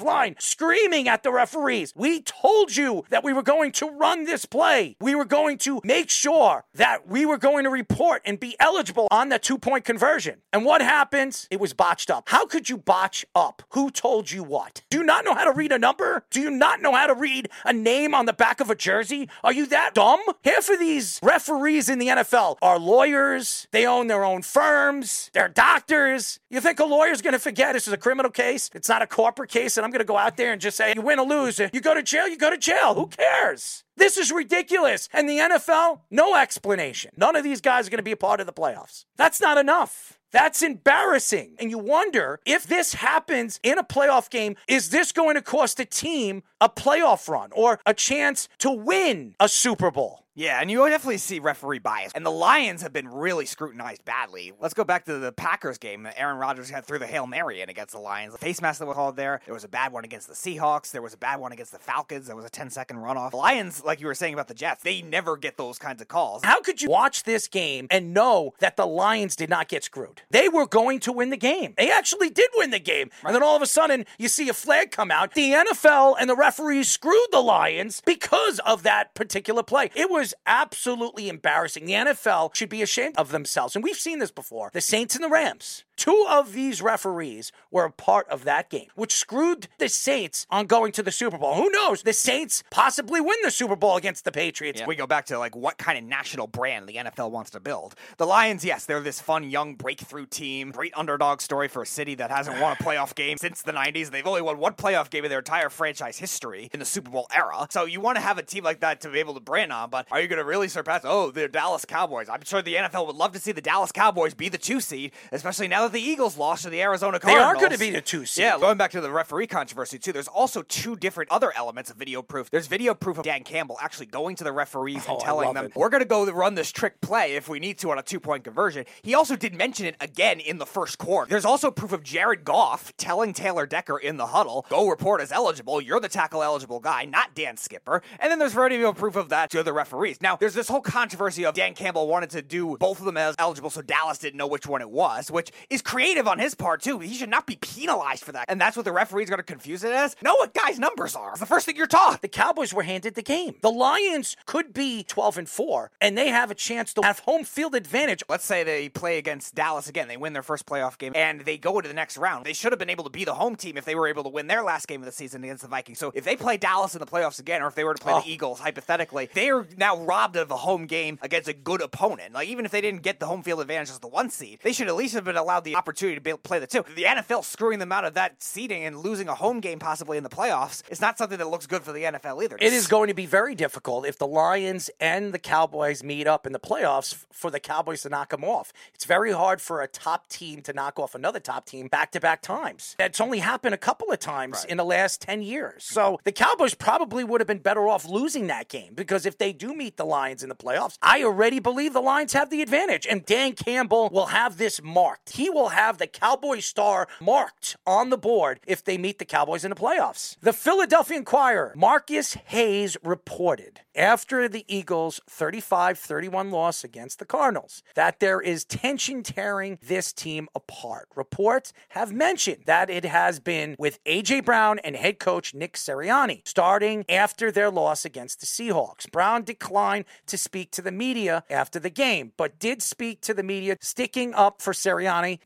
line 0.00 0.36
screaming 0.38 1.06
at 1.06 1.22
the 1.22 1.30
referees. 1.30 1.92
We 1.94 2.22
told 2.22 2.74
you 2.74 3.04
that 3.10 3.22
we 3.22 3.34
were 3.34 3.42
going 3.42 3.72
to 3.72 3.90
run 3.90 4.24
this 4.24 4.46
play. 4.46 4.96
We 5.02 5.14
were 5.14 5.26
going 5.26 5.58
to 5.58 5.82
make 5.84 6.08
sure 6.08 6.64
that 6.72 7.06
we 7.06 7.26
were 7.26 7.36
going 7.36 7.64
to 7.64 7.70
report 7.70 8.22
and 8.24 8.40
be 8.40 8.56
eligible 8.58 9.06
on 9.10 9.28
the 9.28 9.38
two 9.38 9.58
point 9.58 9.84
conversion. 9.84 10.40
And 10.50 10.64
what 10.64 10.80
happens? 10.80 11.46
It 11.50 11.60
was 11.60 11.74
botched 11.74 12.10
up. 12.10 12.30
How 12.30 12.46
could 12.46 12.70
you 12.70 12.78
botch 12.78 13.26
up? 13.34 13.62
Who 13.72 13.90
told 13.90 14.30
you 14.30 14.42
what? 14.42 14.80
Do 14.90 14.98
you 14.98 15.04
not 15.04 15.24
know 15.24 15.34
how 15.34 15.44
to 15.44 15.52
read 15.52 15.70
a 15.70 15.78
number? 15.78 16.24
Do 16.30 16.40
you 16.40 16.50
not 16.50 16.82
know 16.82 16.92
how 16.92 17.06
to 17.06 17.14
read 17.14 17.48
a 17.64 17.72
name 17.72 18.12
on 18.12 18.26
the 18.26 18.32
back 18.32 18.60
of 18.60 18.70
a 18.70 18.74
jersey? 18.74 19.28
Are 19.44 19.52
you 19.52 19.66
that 19.66 19.94
dumb? 19.94 20.18
Half 20.44 20.68
of 20.68 20.80
these 20.80 21.20
referees 21.22 21.88
in 21.88 22.00
the 22.00 22.08
NFL 22.08 22.56
are 22.60 22.76
lawyers. 22.76 23.68
They 23.70 23.86
own 23.86 24.08
their 24.08 24.24
own 24.24 24.42
firms. 24.42 25.30
They're 25.32 25.48
doctors. 25.48 26.40
You 26.50 26.60
think 26.60 26.80
a 26.80 26.84
lawyer's 26.84 27.22
going 27.22 27.34
to 27.34 27.38
forget 27.38 27.74
this 27.74 27.86
is 27.86 27.92
a 27.92 27.96
criminal 27.96 28.32
case? 28.32 28.68
It's 28.74 28.88
not 28.88 29.00
a 29.00 29.06
corporate 29.06 29.50
case, 29.50 29.76
and 29.76 29.84
I'm 29.84 29.92
going 29.92 30.00
to 30.00 30.04
go 30.04 30.16
out 30.16 30.36
there 30.36 30.50
and 30.50 30.60
just 30.60 30.76
say, 30.76 30.92
you 30.96 31.02
win 31.02 31.20
or 31.20 31.26
lose, 31.26 31.60
uh, 31.60 31.68
you 31.72 31.80
go 31.80 31.94
to 31.94 32.02
jail, 32.02 32.26
you 32.26 32.36
go 32.36 32.50
to 32.50 32.58
jail. 32.58 32.94
Who 32.94 33.06
cares? 33.06 33.84
This 33.96 34.18
is 34.18 34.32
ridiculous. 34.32 35.08
And 35.12 35.28
the 35.28 35.38
NFL, 35.38 36.00
no 36.10 36.34
explanation. 36.34 37.12
None 37.16 37.36
of 37.36 37.44
these 37.44 37.60
guys 37.60 37.86
are 37.86 37.90
going 37.90 37.98
to 37.98 38.02
be 38.02 38.10
a 38.10 38.16
part 38.16 38.40
of 38.40 38.46
the 38.46 38.52
playoffs. 38.52 39.04
That's 39.16 39.40
not 39.40 39.56
enough. 39.56 40.19
That's 40.32 40.62
embarrassing. 40.62 41.56
And 41.58 41.70
you 41.70 41.78
wonder 41.78 42.40
if 42.46 42.64
this 42.66 42.94
happens 42.94 43.58
in 43.62 43.78
a 43.78 43.84
playoff 43.84 44.30
game, 44.30 44.56
is 44.68 44.90
this 44.90 45.12
going 45.12 45.34
to 45.34 45.42
cost 45.42 45.80
a 45.80 45.84
team 45.84 46.42
a 46.60 46.68
playoff 46.68 47.28
run 47.28 47.50
or 47.52 47.80
a 47.86 47.94
chance 47.94 48.48
to 48.58 48.70
win 48.70 49.34
a 49.40 49.48
Super 49.48 49.90
Bowl? 49.90 50.20
Yeah, 50.40 50.60
and 50.60 50.70
you 50.70 50.78
definitely 50.88 51.18
see 51.18 51.40
referee 51.40 51.80
bias. 51.80 52.12
And 52.14 52.24
the 52.24 52.30
Lions 52.30 52.82
have 52.82 52.92
been 52.92 53.08
really 53.08 53.44
scrutinized 53.46 54.04
badly. 54.04 54.52
Let's 54.60 54.74
go 54.74 54.84
back 54.84 55.04
to 55.06 55.18
the 55.18 55.32
Packers 55.32 55.76
game 55.76 56.08
Aaron 56.16 56.38
Rodgers 56.38 56.70
had 56.70 56.86
threw 56.86 56.98
the 56.98 57.06
Hail 57.06 57.26
Mary 57.26 57.60
in 57.60 57.68
against 57.68 57.92
the 57.92 58.00
Lions. 58.00 58.32
The 58.32 58.38
face 58.38 58.62
mask 58.62 58.78
that 58.78 58.86
was 58.86 58.94
called 58.94 59.16
there. 59.16 59.40
There 59.44 59.52
was 59.52 59.64
a 59.64 59.68
bad 59.68 59.92
one 59.92 60.04
against 60.04 60.28
the 60.28 60.34
Seahawks. 60.34 60.92
There 60.92 61.02
was 61.02 61.12
a 61.14 61.18
bad 61.18 61.40
one 61.40 61.52
against 61.52 61.72
the 61.72 61.78
Falcons. 61.78 62.28
There 62.28 62.36
was 62.36 62.44
a 62.44 62.50
10 62.50 62.70
second 62.70 62.98
runoff. 62.98 63.32
The 63.32 63.38
Lions, 63.38 63.84
like 63.84 64.00
you 64.00 64.06
were 64.06 64.14
saying 64.14 64.32
about 64.32 64.46
the 64.46 64.54
Jets, 64.54 64.82
they 64.82 65.02
never 65.02 65.36
get 65.36 65.56
those 65.56 65.78
kinds 65.78 66.00
of 66.00 66.08
calls. 66.08 66.44
How 66.44 66.62
could 66.62 66.80
you 66.80 66.88
watch 66.88 67.24
this 67.24 67.48
game 67.48 67.88
and 67.90 68.14
know 68.14 68.54
that 68.60 68.76
the 68.76 68.86
Lions 68.86 69.34
did 69.34 69.50
not 69.50 69.68
get 69.68 69.82
screwed? 69.82 70.22
They 70.30 70.48
were 70.48 70.66
going 70.66 71.00
to 71.00 71.12
win 71.12 71.30
the 71.30 71.36
game. 71.36 71.74
They 71.76 71.90
actually 71.90 72.30
did 72.30 72.48
win 72.56 72.70
the 72.70 72.78
game. 72.78 73.10
Right. 73.22 73.30
And 73.30 73.34
then 73.34 73.42
all 73.42 73.56
of 73.56 73.62
a 73.62 73.66
sudden, 73.66 74.06
you 74.16 74.28
see 74.28 74.48
a 74.48 74.54
flag 74.54 74.92
come 74.92 75.10
out. 75.10 75.34
The 75.34 75.50
NFL 75.50 76.16
and 76.20 76.30
the 76.30 76.36
referees 76.50 76.88
screwed 76.88 77.28
the 77.30 77.40
Lions 77.40 78.02
because 78.04 78.58
of 78.66 78.82
that 78.82 79.14
particular 79.14 79.62
play. 79.62 79.88
It 79.94 80.10
was 80.10 80.34
absolutely 80.48 81.28
embarrassing. 81.28 81.84
The 81.84 81.92
NFL 81.92 82.56
should 82.56 82.68
be 82.68 82.82
ashamed 82.82 83.14
of 83.16 83.30
themselves. 83.30 83.76
And 83.76 83.84
we've 83.84 83.94
seen 83.94 84.18
this 84.18 84.32
before. 84.32 84.70
The 84.72 84.80
Saints 84.80 85.14
and 85.14 85.22
the 85.22 85.28
Rams. 85.28 85.84
Two 86.00 86.24
of 86.30 86.54
these 86.54 86.80
referees 86.80 87.52
were 87.70 87.84
a 87.84 87.92
part 87.92 88.26
of 88.30 88.44
that 88.44 88.70
game, 88.70 88.86
which 88.94 89.12
screwed 89.12 89.68
the 89.76 89.86
Saints 89.86 90.46
on 90.50 90.64
going 90.64 90.92
to 90.92 91.02
the 91.02 91.12
Super 91.12 91.36
Bowl. 91.36 91.56
Who 91.56 91.68
knows? 91.68 92.04
The 92.04 92.14
Saints 92.14 92.64
possibly 92.70 93.20
win 93.20 93.36
the 93.42 93.50
Super 93.50 93.76
Bowl 93.76 93.98
against 93.98 94.24
the 94.24 94.32
Patriots. 94.32 94.80
Yeah. 94.80 94.86
We 94.86 94.96
go 94.96 95.06
back 95.06 95.26
to 95.26 95.38
like 95.38 95.54
what 95.54 95.76
kind 95.76 95.98
of 95.98 96.04
national 96.04 96.46
brand 96.46 96.88
the 96.88 96.94
NFL 96.94 97.30
wants 97.30 97.50
to 97.50 97.60
build. 97.60 97.96
The 98.16 98.24
Lions, 98.24 98.64
yes, 98.64 98.86
they're 98.86 99.02
this 99.02 99.20
fun 99.20 99.50
young 99.50 99.74
breakthrough 99.74 100.24
team, 100.24 100.70
great 100.70 100.94
underdog 100.96 101.42
story 101.42 101.68
for 101.68 101.82
a 101.82 101.86
city 101.86 102.14
that 102.14 102.30
hasn't 102.30 102.58
won 102.62 102.72
a 102.72 102.76
playoff 102.82 103.14
game 103.14 103.36
since 103.36 103.60
the 103.60 103.72
90s. 103.72 104.10
They've 104.10 104.26
only 104.26 104.40
won 104.40 104.56
one 104.56 104.72
playoff 104.72 105.10
game 105.10 105.24
in 105.26 105.28
their 105.28 105.40
entire 105.40 105.68
franchise 105.68 106.16
history 106.16 106.70
in 106.72 106.80
the 106.80 106.86
Super 106.86 107.10
Bowl 107.10 107.26
era. 107.30 107.66
So 107.68 107.84
you 107.84 108.00
want 108.00 108.16
to 108.16 108.22
have 108.22 108.38
a 108.38 108.42
team 108.42 108.64
like 108.64 108.80
that 108.80 109.02
to 109.02 109.10
be 109.10 109.18
able 109.18 109.34
to 109.34 109.40
brand 109.40 109.70
on, 109.70 109.90
but 109.90 110.06
are 110.10 110.18
you 110.18 110.28
going 110.28 110.38
to 110.38 110.46
really 110.46 110.68
surpass? 110.68 111.02
Oh, 111.04 111.30
the 111.30 111.46
Dallas 111.46 111.84
Cowboys. 111.84 112.30
I'm 112.30 112.42
sure 112.42 112.62
the 112.62 112.76
NFL 112.76 113.06
would 113.06 113.16
love 113.16 113.32
to 113.32 113.38
see 113.38 113.52
the 113.52 113.60
Dallas 113.60 113.92
Cowboys 113.92 114.32
be 114.32 114.48
the 114.48 114.56
two 114.56 114.80
seed, 114.80 115.12
especially 115.30 115.68
now 115.68 115.82
that 115.82 115.89
the 115.92 116.00
Eagles 116.00 116.36
lost 116.36 116.62
to 116.64 116.70
the 116.70 116.80
Arizona 116.82 117.18
Cardinals. 117.20 117.44
They 117.44 117.44
are 117.44 117.54
going 117.54 117.72
to 117.72 117.78
be 117.78 117.90
the 117.90 118.00
two 118.00 118.24
seed. 118.26 118.42
Yeah, 118.42 118.58
going 118.58 118.76
back 118.78 118.90
to 118.92 119.00
the 119.00 119.10
referee 119.10 119.46
controversy 119.46 119.98
too, 119.98 120.12
there's 120.12 120.28
also 120.28 120.62
two 120.62 120.96
different 120.96 121.30
other 121.30 121.52
elements 121.56 121.90
of 121.90 121.96
video 121.96 122.22
proof. 122.22 122.50
There's 122.50 122.66
video 122.66 122.94
proof 122.94 123.18
of 123.18 123.24
Dan 123.24 123.44
Campbell 123.44 123.78
actually 123.80 124.06
going 124.06 124.36
to 124.36 124.44
the 124.44 124.52
referees 124.52 125.04
Oh, 125.08 125.12
and 125.14 125.20
telling 125.20 125.54
them, 125.54 125.66
it. 125.66 125.76
"We're 125.76 125.88
going 125.88 126.02
to 126.02 126.08
go 126.08 126.24
run 126.30 126.54
this 126.54 126.70
trick 126.70 127.00
play 127.00 127.34
if 127.34 127.48
we 127.48 127.58
need 127.60 127.78
to 127.78 127.90
on 127.90 127.98
a 127.98 128.02
two-point 128.02 128.44
conversion." 128.44 128.84
He 129.02 129.14
also 129.14 129.36
did 129.36 129.54
mention 129.54 129.86
it 129.86 129.96
again 130.00 130.40
in 130.40 130.58
the 130.58 130.66
first 130.66 130.98
quarter. 130.98 131.28
There's 131.30 131.44
also 131.44 131.70
proof 131.70 131.92
of 131.92 132.02
Jared 132.02 132.44
Goff 132.44 132.92
telling 132.96 133.32
Taylor 133.32 133.66
Decker 133.66 133.98
in 133.98 134.16
the 134.16 134.26
huddle, 134.28 134.66
"Go 134.68 134.88
report 134.88 135.20
as 135.20 135.32
eligible. 135.32 135.80
You're 135.80 136.00
the 136.00 136.08
tackle 136.08 136.42
eligible 136.42 136.80
guy, 136.80 137.04
not 137.04 137.34
Dan 137.34 137.56
Skipper." 137.56 138.02
And 138.18 138.30
then 138.30 138.38
there's 138.38 138.54
video 138.54 138.92
proof 138.92 139.16
of 139.16 139.28
that 139.30 139.50
to 139.50 139.62
the 139.62 139.72
referees. 139.72 140.20
Now, 140.20 140.36
there's 140.36 140.54
this 140.54 140.68
whole 140.68 140.80
controversy 140.80 141.44
of 141.44 141.54
Dan 141.54 141.74
Campbell 141.74 142.06
wanted 142.06 142.30
to 142.30 142.42
do 142.42 142.76
both 142.78 142.98
of 143.00 143.04
them 143.04 143.16
as 143.16 143.34
eligible, 143.38 143.70
so 143.70 143.82
Dallas 143.82 144.18
didn't 144.18 144.36
know 144.36 144.46
which 144.46 144.66
one 144.66 144.80
it 144.80 144.90
was, 144.90 145.30
which 145.30 145.50
is 145.68 145.79
creative 145.82 146.26
on 146.28 146.38
his 146.38 146.54
part 146.54 146.82
too. 146.82 146.98
He 146.98 147.14
should 147.14 147.28
not 147.28 147.46
be 147.46 147.56
penalized 147.56 148.24
for 148.24 148.32
that. 148.32 148.46
And 148.48 148.60
that's 148.60 148.76
what 148.76 148.84
the 148.84 148.92
referee's 148.92 149.28
going 149.30 149.38
to 149.38 149.42
confuse 149.44 149.84
it 149.84 149.92
as. 149.92 150.16
Know 150.22 150.34
what 150.34 150.54
guys' 150.54 150.78
numbers 150.78 151.14
are. 151.16 151.30
It's 151.30 151.40
the 151.40 151.46
first 151.46 151.66
thing 151.66 151.76
you're 151.76 151.86
taught. 151.86 152.22
The 152.22 152.28
Cowboys 152.28 152.72
were 152.72 152.82
handed 152.82 153.14
the 153.14 153.22
game. 153.22 153.56
The 153.62 153.70
Lions 153.70 154.36
could 154.46 154.72
be 154.72 155.02
12 155.04 155.38
and 155.38 155.48
4, 155.48 155.90
and 156.00 156.16
they 156.16 156.28
have 156.28 156.50
a 156.50 156.54
chance 156.54 156.92
to 156.94 157.02
have 157.02 157.20
home 157.20 157.44
field 157.44 157.74
advantage. 157.74 158.22
Let's 158.28 158.44
say 158.44 158.62
they 158.64 158.88
play 158.88 159.18
against 159.18 159.54
Dallas 159.54 159.88
again. 159.88 160.08
They 160.08 160.16
win 160.16 160.32
their 160.32 160.42
first 160.42 160.66
playoff 160.66 160.98
game 160.98 161.12
and 161.14 161.40
they 161.42 161.56
go 161.58 161.80
to 161.80 161.88
the 161.88 161.94
next 161.94 162.16
round. 162.18 162.44
They 162.46 162.52
should 162.52 162.72
have 162.72 162.78
been 162.78 162.90
able 162.90 163.04
to 163.04 163.10
be 163.10 163.24
the 163.24 163.34
home 163.34 163.56
team 163.56 163.76
if 163.76 163.84
they 163.84 163.94
were 163.94 164.06
able 164.08 164.22
to 164.24 164.28
win 164.28 164.46
their 164.46 164.62
last 164.62 164.86
game 164.88 165.00
of 165.00 165.06
the 165.06 165.12
season 165.12 165.42
against 165.44 165.62
the 165.62 165.68
Vikings. 165.68 165.98
So 165.98 166.12
if 166.14 166.24
they 166.24 166.36
play 166.36 166.56
Dallas 166.56 166.94
in 166.94 167.00
the 167.00 167.06
playoffs 167.06 167.38
again, 167.38 167.62
or 167.62 167.68
if 167.68 167.74
they 167.74 167.84
were 167.84 167.94
to 167.94 168.02
play 168.02 168.12
Oh. 168.12 168.20
the 168.20 168.30
Eagles, 168.30 168.60
hypothetically, 168.60 169.28
they 169.34 169.50
are 169.50 169.66
now 169.76 169.96
robbed 169.98 170.36
of 170.36 170.50
a 170.50 170.56
home 170.56 170.86
game 170.86 171.18
against 171.22 171.48
a 171.48 171.52
good 171.52 171.80
opponent. 171.80 172.34
Like 172.34 172.48
even 172.48 172.64
if 172.64 172.70
they 172.70 172.80
didn't 172.80 173.02
get 173.02 173.20
the 173.20 173.26
home 173.26 173.42
field 173.42 173.60
advantage 173.60 173.90
as 173.90 173.98
the 174.00 174.08
one 174.08 174.30
seed, 174.30 174.58
they 174.62 174.72
should 174.72 174.88
at 174.88 174.96
least 174.96 175.14
have 175.14 175.24
been 175.24 175.36
allowed 175.36 175.59
the 175.64 175.76
opportunity 175.76 176.14
to 176.14 176.20
be 176.20 176.30
able 176.30 176.38
to 176.38 176.42
play 176.42 176.58
the 176.58 176.66
two. 176.66 176.84
The 176.94 177.04
NFL 177.04 177.44
screwing 177.44 177.78
them 177.78 177.92
out 177.92 178.04
of 178.04 178.14
that 178.14 178.42
seeding 178.42 178.84
and 178.84 178.98
losing 178.98 179.28
a 179.28 179.34
home 179.34 179.60
game 179.60 179.78
possibly 179.78 180.16
in 180.16 180.22
the 180.22 180.30
playoffs 180.30 180.82
is 180.90 181.00
not 181.00 181.18
something 181.18 181.38
that 181.38 181.48
looks 181.48 181.66
good 181.66 181.82
for 181.82 181.92
the 181.92 182.04
NFL 182.04 182.42
either. 182.42 182.56
It 182.60 182.72
is 182.72 182.86
going 182.86 183.08
to 183.08 183.14
be 183.14 183.26
very 183.26 183.54
difficult 183.54 184.06
if 184.06 184.18
the 184.18 184.26
Lions 184.26 184.90
and 185.00 185.32
the 185.32 185.38
Cowboys 185.38 186.02
meet 186.02 186.26
up 186.26 186.46
in 186.46 186.52
the 186.52 186.60
playoffs 186.60 187.24
for 187.32 187.50
the 187.50 187.60
Cowboys 187.60 188.02
to 188.02 188.08
knock 188.08 188.30
them 188.30 188.44
off. 188.44 188.72
It's 188.94 189.04
very 189.04 189.32
hard 189.32 189.60
for 189.60 189.80
a 189.82 189.88
top 189.88 190.28
team 190.28 190.62
to 190.62 190.72
knock 190.72 190.98
off 190.98 191.14
another 191.14 191.40
top 191.40 191.66
team 191.66 191.88
back 191.88 192.12
to 192.12 192.20
back 192.20 192.42
times. 192.42 192.94
That's 192.98 193.20
only 193.20 193.40
happened 193.40 193.74
a 193.74 193.78
couple 193.78 194.10
of 194.10 194.18
times 194.18 194.64
in 194.64 194.76
the 194.76 194.84
last 194.84 195.20
10 195.20 195.42
years. 195.42 195.84
So 195.84 196.18
the 196.24 196.32
Cowboys 196.32 196.74
probably 196.74 197.24
would 197.24 197.40
have 197.40 197.48
been 197.48 197.58
better 197.58 197.88
off 197.88 198.08
losing 198.08 198.46
that 198.46 198.68
game 198.68 198.94
because 198.94 199.26
if 199.26 199.38
they 199.38 199.52
do 199.52 199.74
meet 199.74 199.96
the 199.96 200.04
Lions 200.06 200.42
in 200.42 200.48
the 200.48 200.54
playoffs, 200.54 200.96
I 201.02 201.22
already 201.22 201.58
believe 201.58 201.92
the 201.92 202.00
Lions 202.00 202.32
have 202.32 202.50
the 202.50 202.62
advantage. 202.62 203.06
And 203.06 203.24
Dan 203.24 203.52
Campbell 203.52 204.08
will 204.10 204.26
have 204.26 204.56
this 204.56 204.82
marked. 204.82 205.30
He 205.30 205.49
will 205.52 205.70
have 205.70 205.98
the 205.98 206.06
Cowboy 206.06 206.60
star 206.60 207.08
marked 207.20 207.76
on 207.86 208.10
the 208.10 208.18
board 208.18 208.60
if 208.66 208.84
they 208.84 208.98
meet 208.98 209.18
the 209.18 209.24
Cowboys 209.24 209.64
in 209.64 209.70
the 209.70 209.76
playoffs. 209.76 210.36
The 210.40 210.52
Philadelphia 210.52 211.18
Inquirer, 211.18 211.72
Marcus 211.76 212.34
Hayes 212.46 212.96
reported 213.02 213.80
after 213.94 214.48
the 214.48 214.64
Eagles' 214.68 215.20
35 215.28 215.98
31 215.98 216.50
loss 216.50 216.84
against 216.84 217.18
the 217.18 217.24
Cardinals 217.24 217.82
that 217.94 218.20
there 218.20 218.40
is 218.40 218.64
tension 218.64 219.22
tearing 219.22 219.78
this 219.82 220.12
team 220.12 220.48
apart. 220.54 221.08
Reports 221.14 221.72
have 221.90 222.12
mentioned 222.12 222.62
that 222.66 222.90
it 222.90 223.04
has 223.04 223.40
been 223.40 223.76
with 223.78 223.98
A.J. 224.06 224.40
Brown 224.40 224.78
and 224.80 224.96
head 224.96 225.18
coach 225.18 225.54
Nick 225.54 225.74
Sirianni 225.74 226.46
starting 226.46 227.04
after 227.08 227.50
their 227.50 227.70
loss 227.70 228.04
against 228.04 228.40
the 228.40 228.46
Seahawks. 228.46 229.10
Brown 229.10 229.42
declined 229.42 230.04
to 230.26 230.38
speak 230.38 230.70
to 230.72 230.82
the 230.82 230.92
media 230.92 231.44
after 231.50 231.78
the 231.78 231.90
game, 231.90 232.32
but 232.36 232.58
did 232.58 232.82
speak 232.82 233.20
to 233.22 233.34
the 233.34 233.42
media, 233.42 233.76
sticking 233.80 234.34
up 234.34 234.62
for 234.62 234.72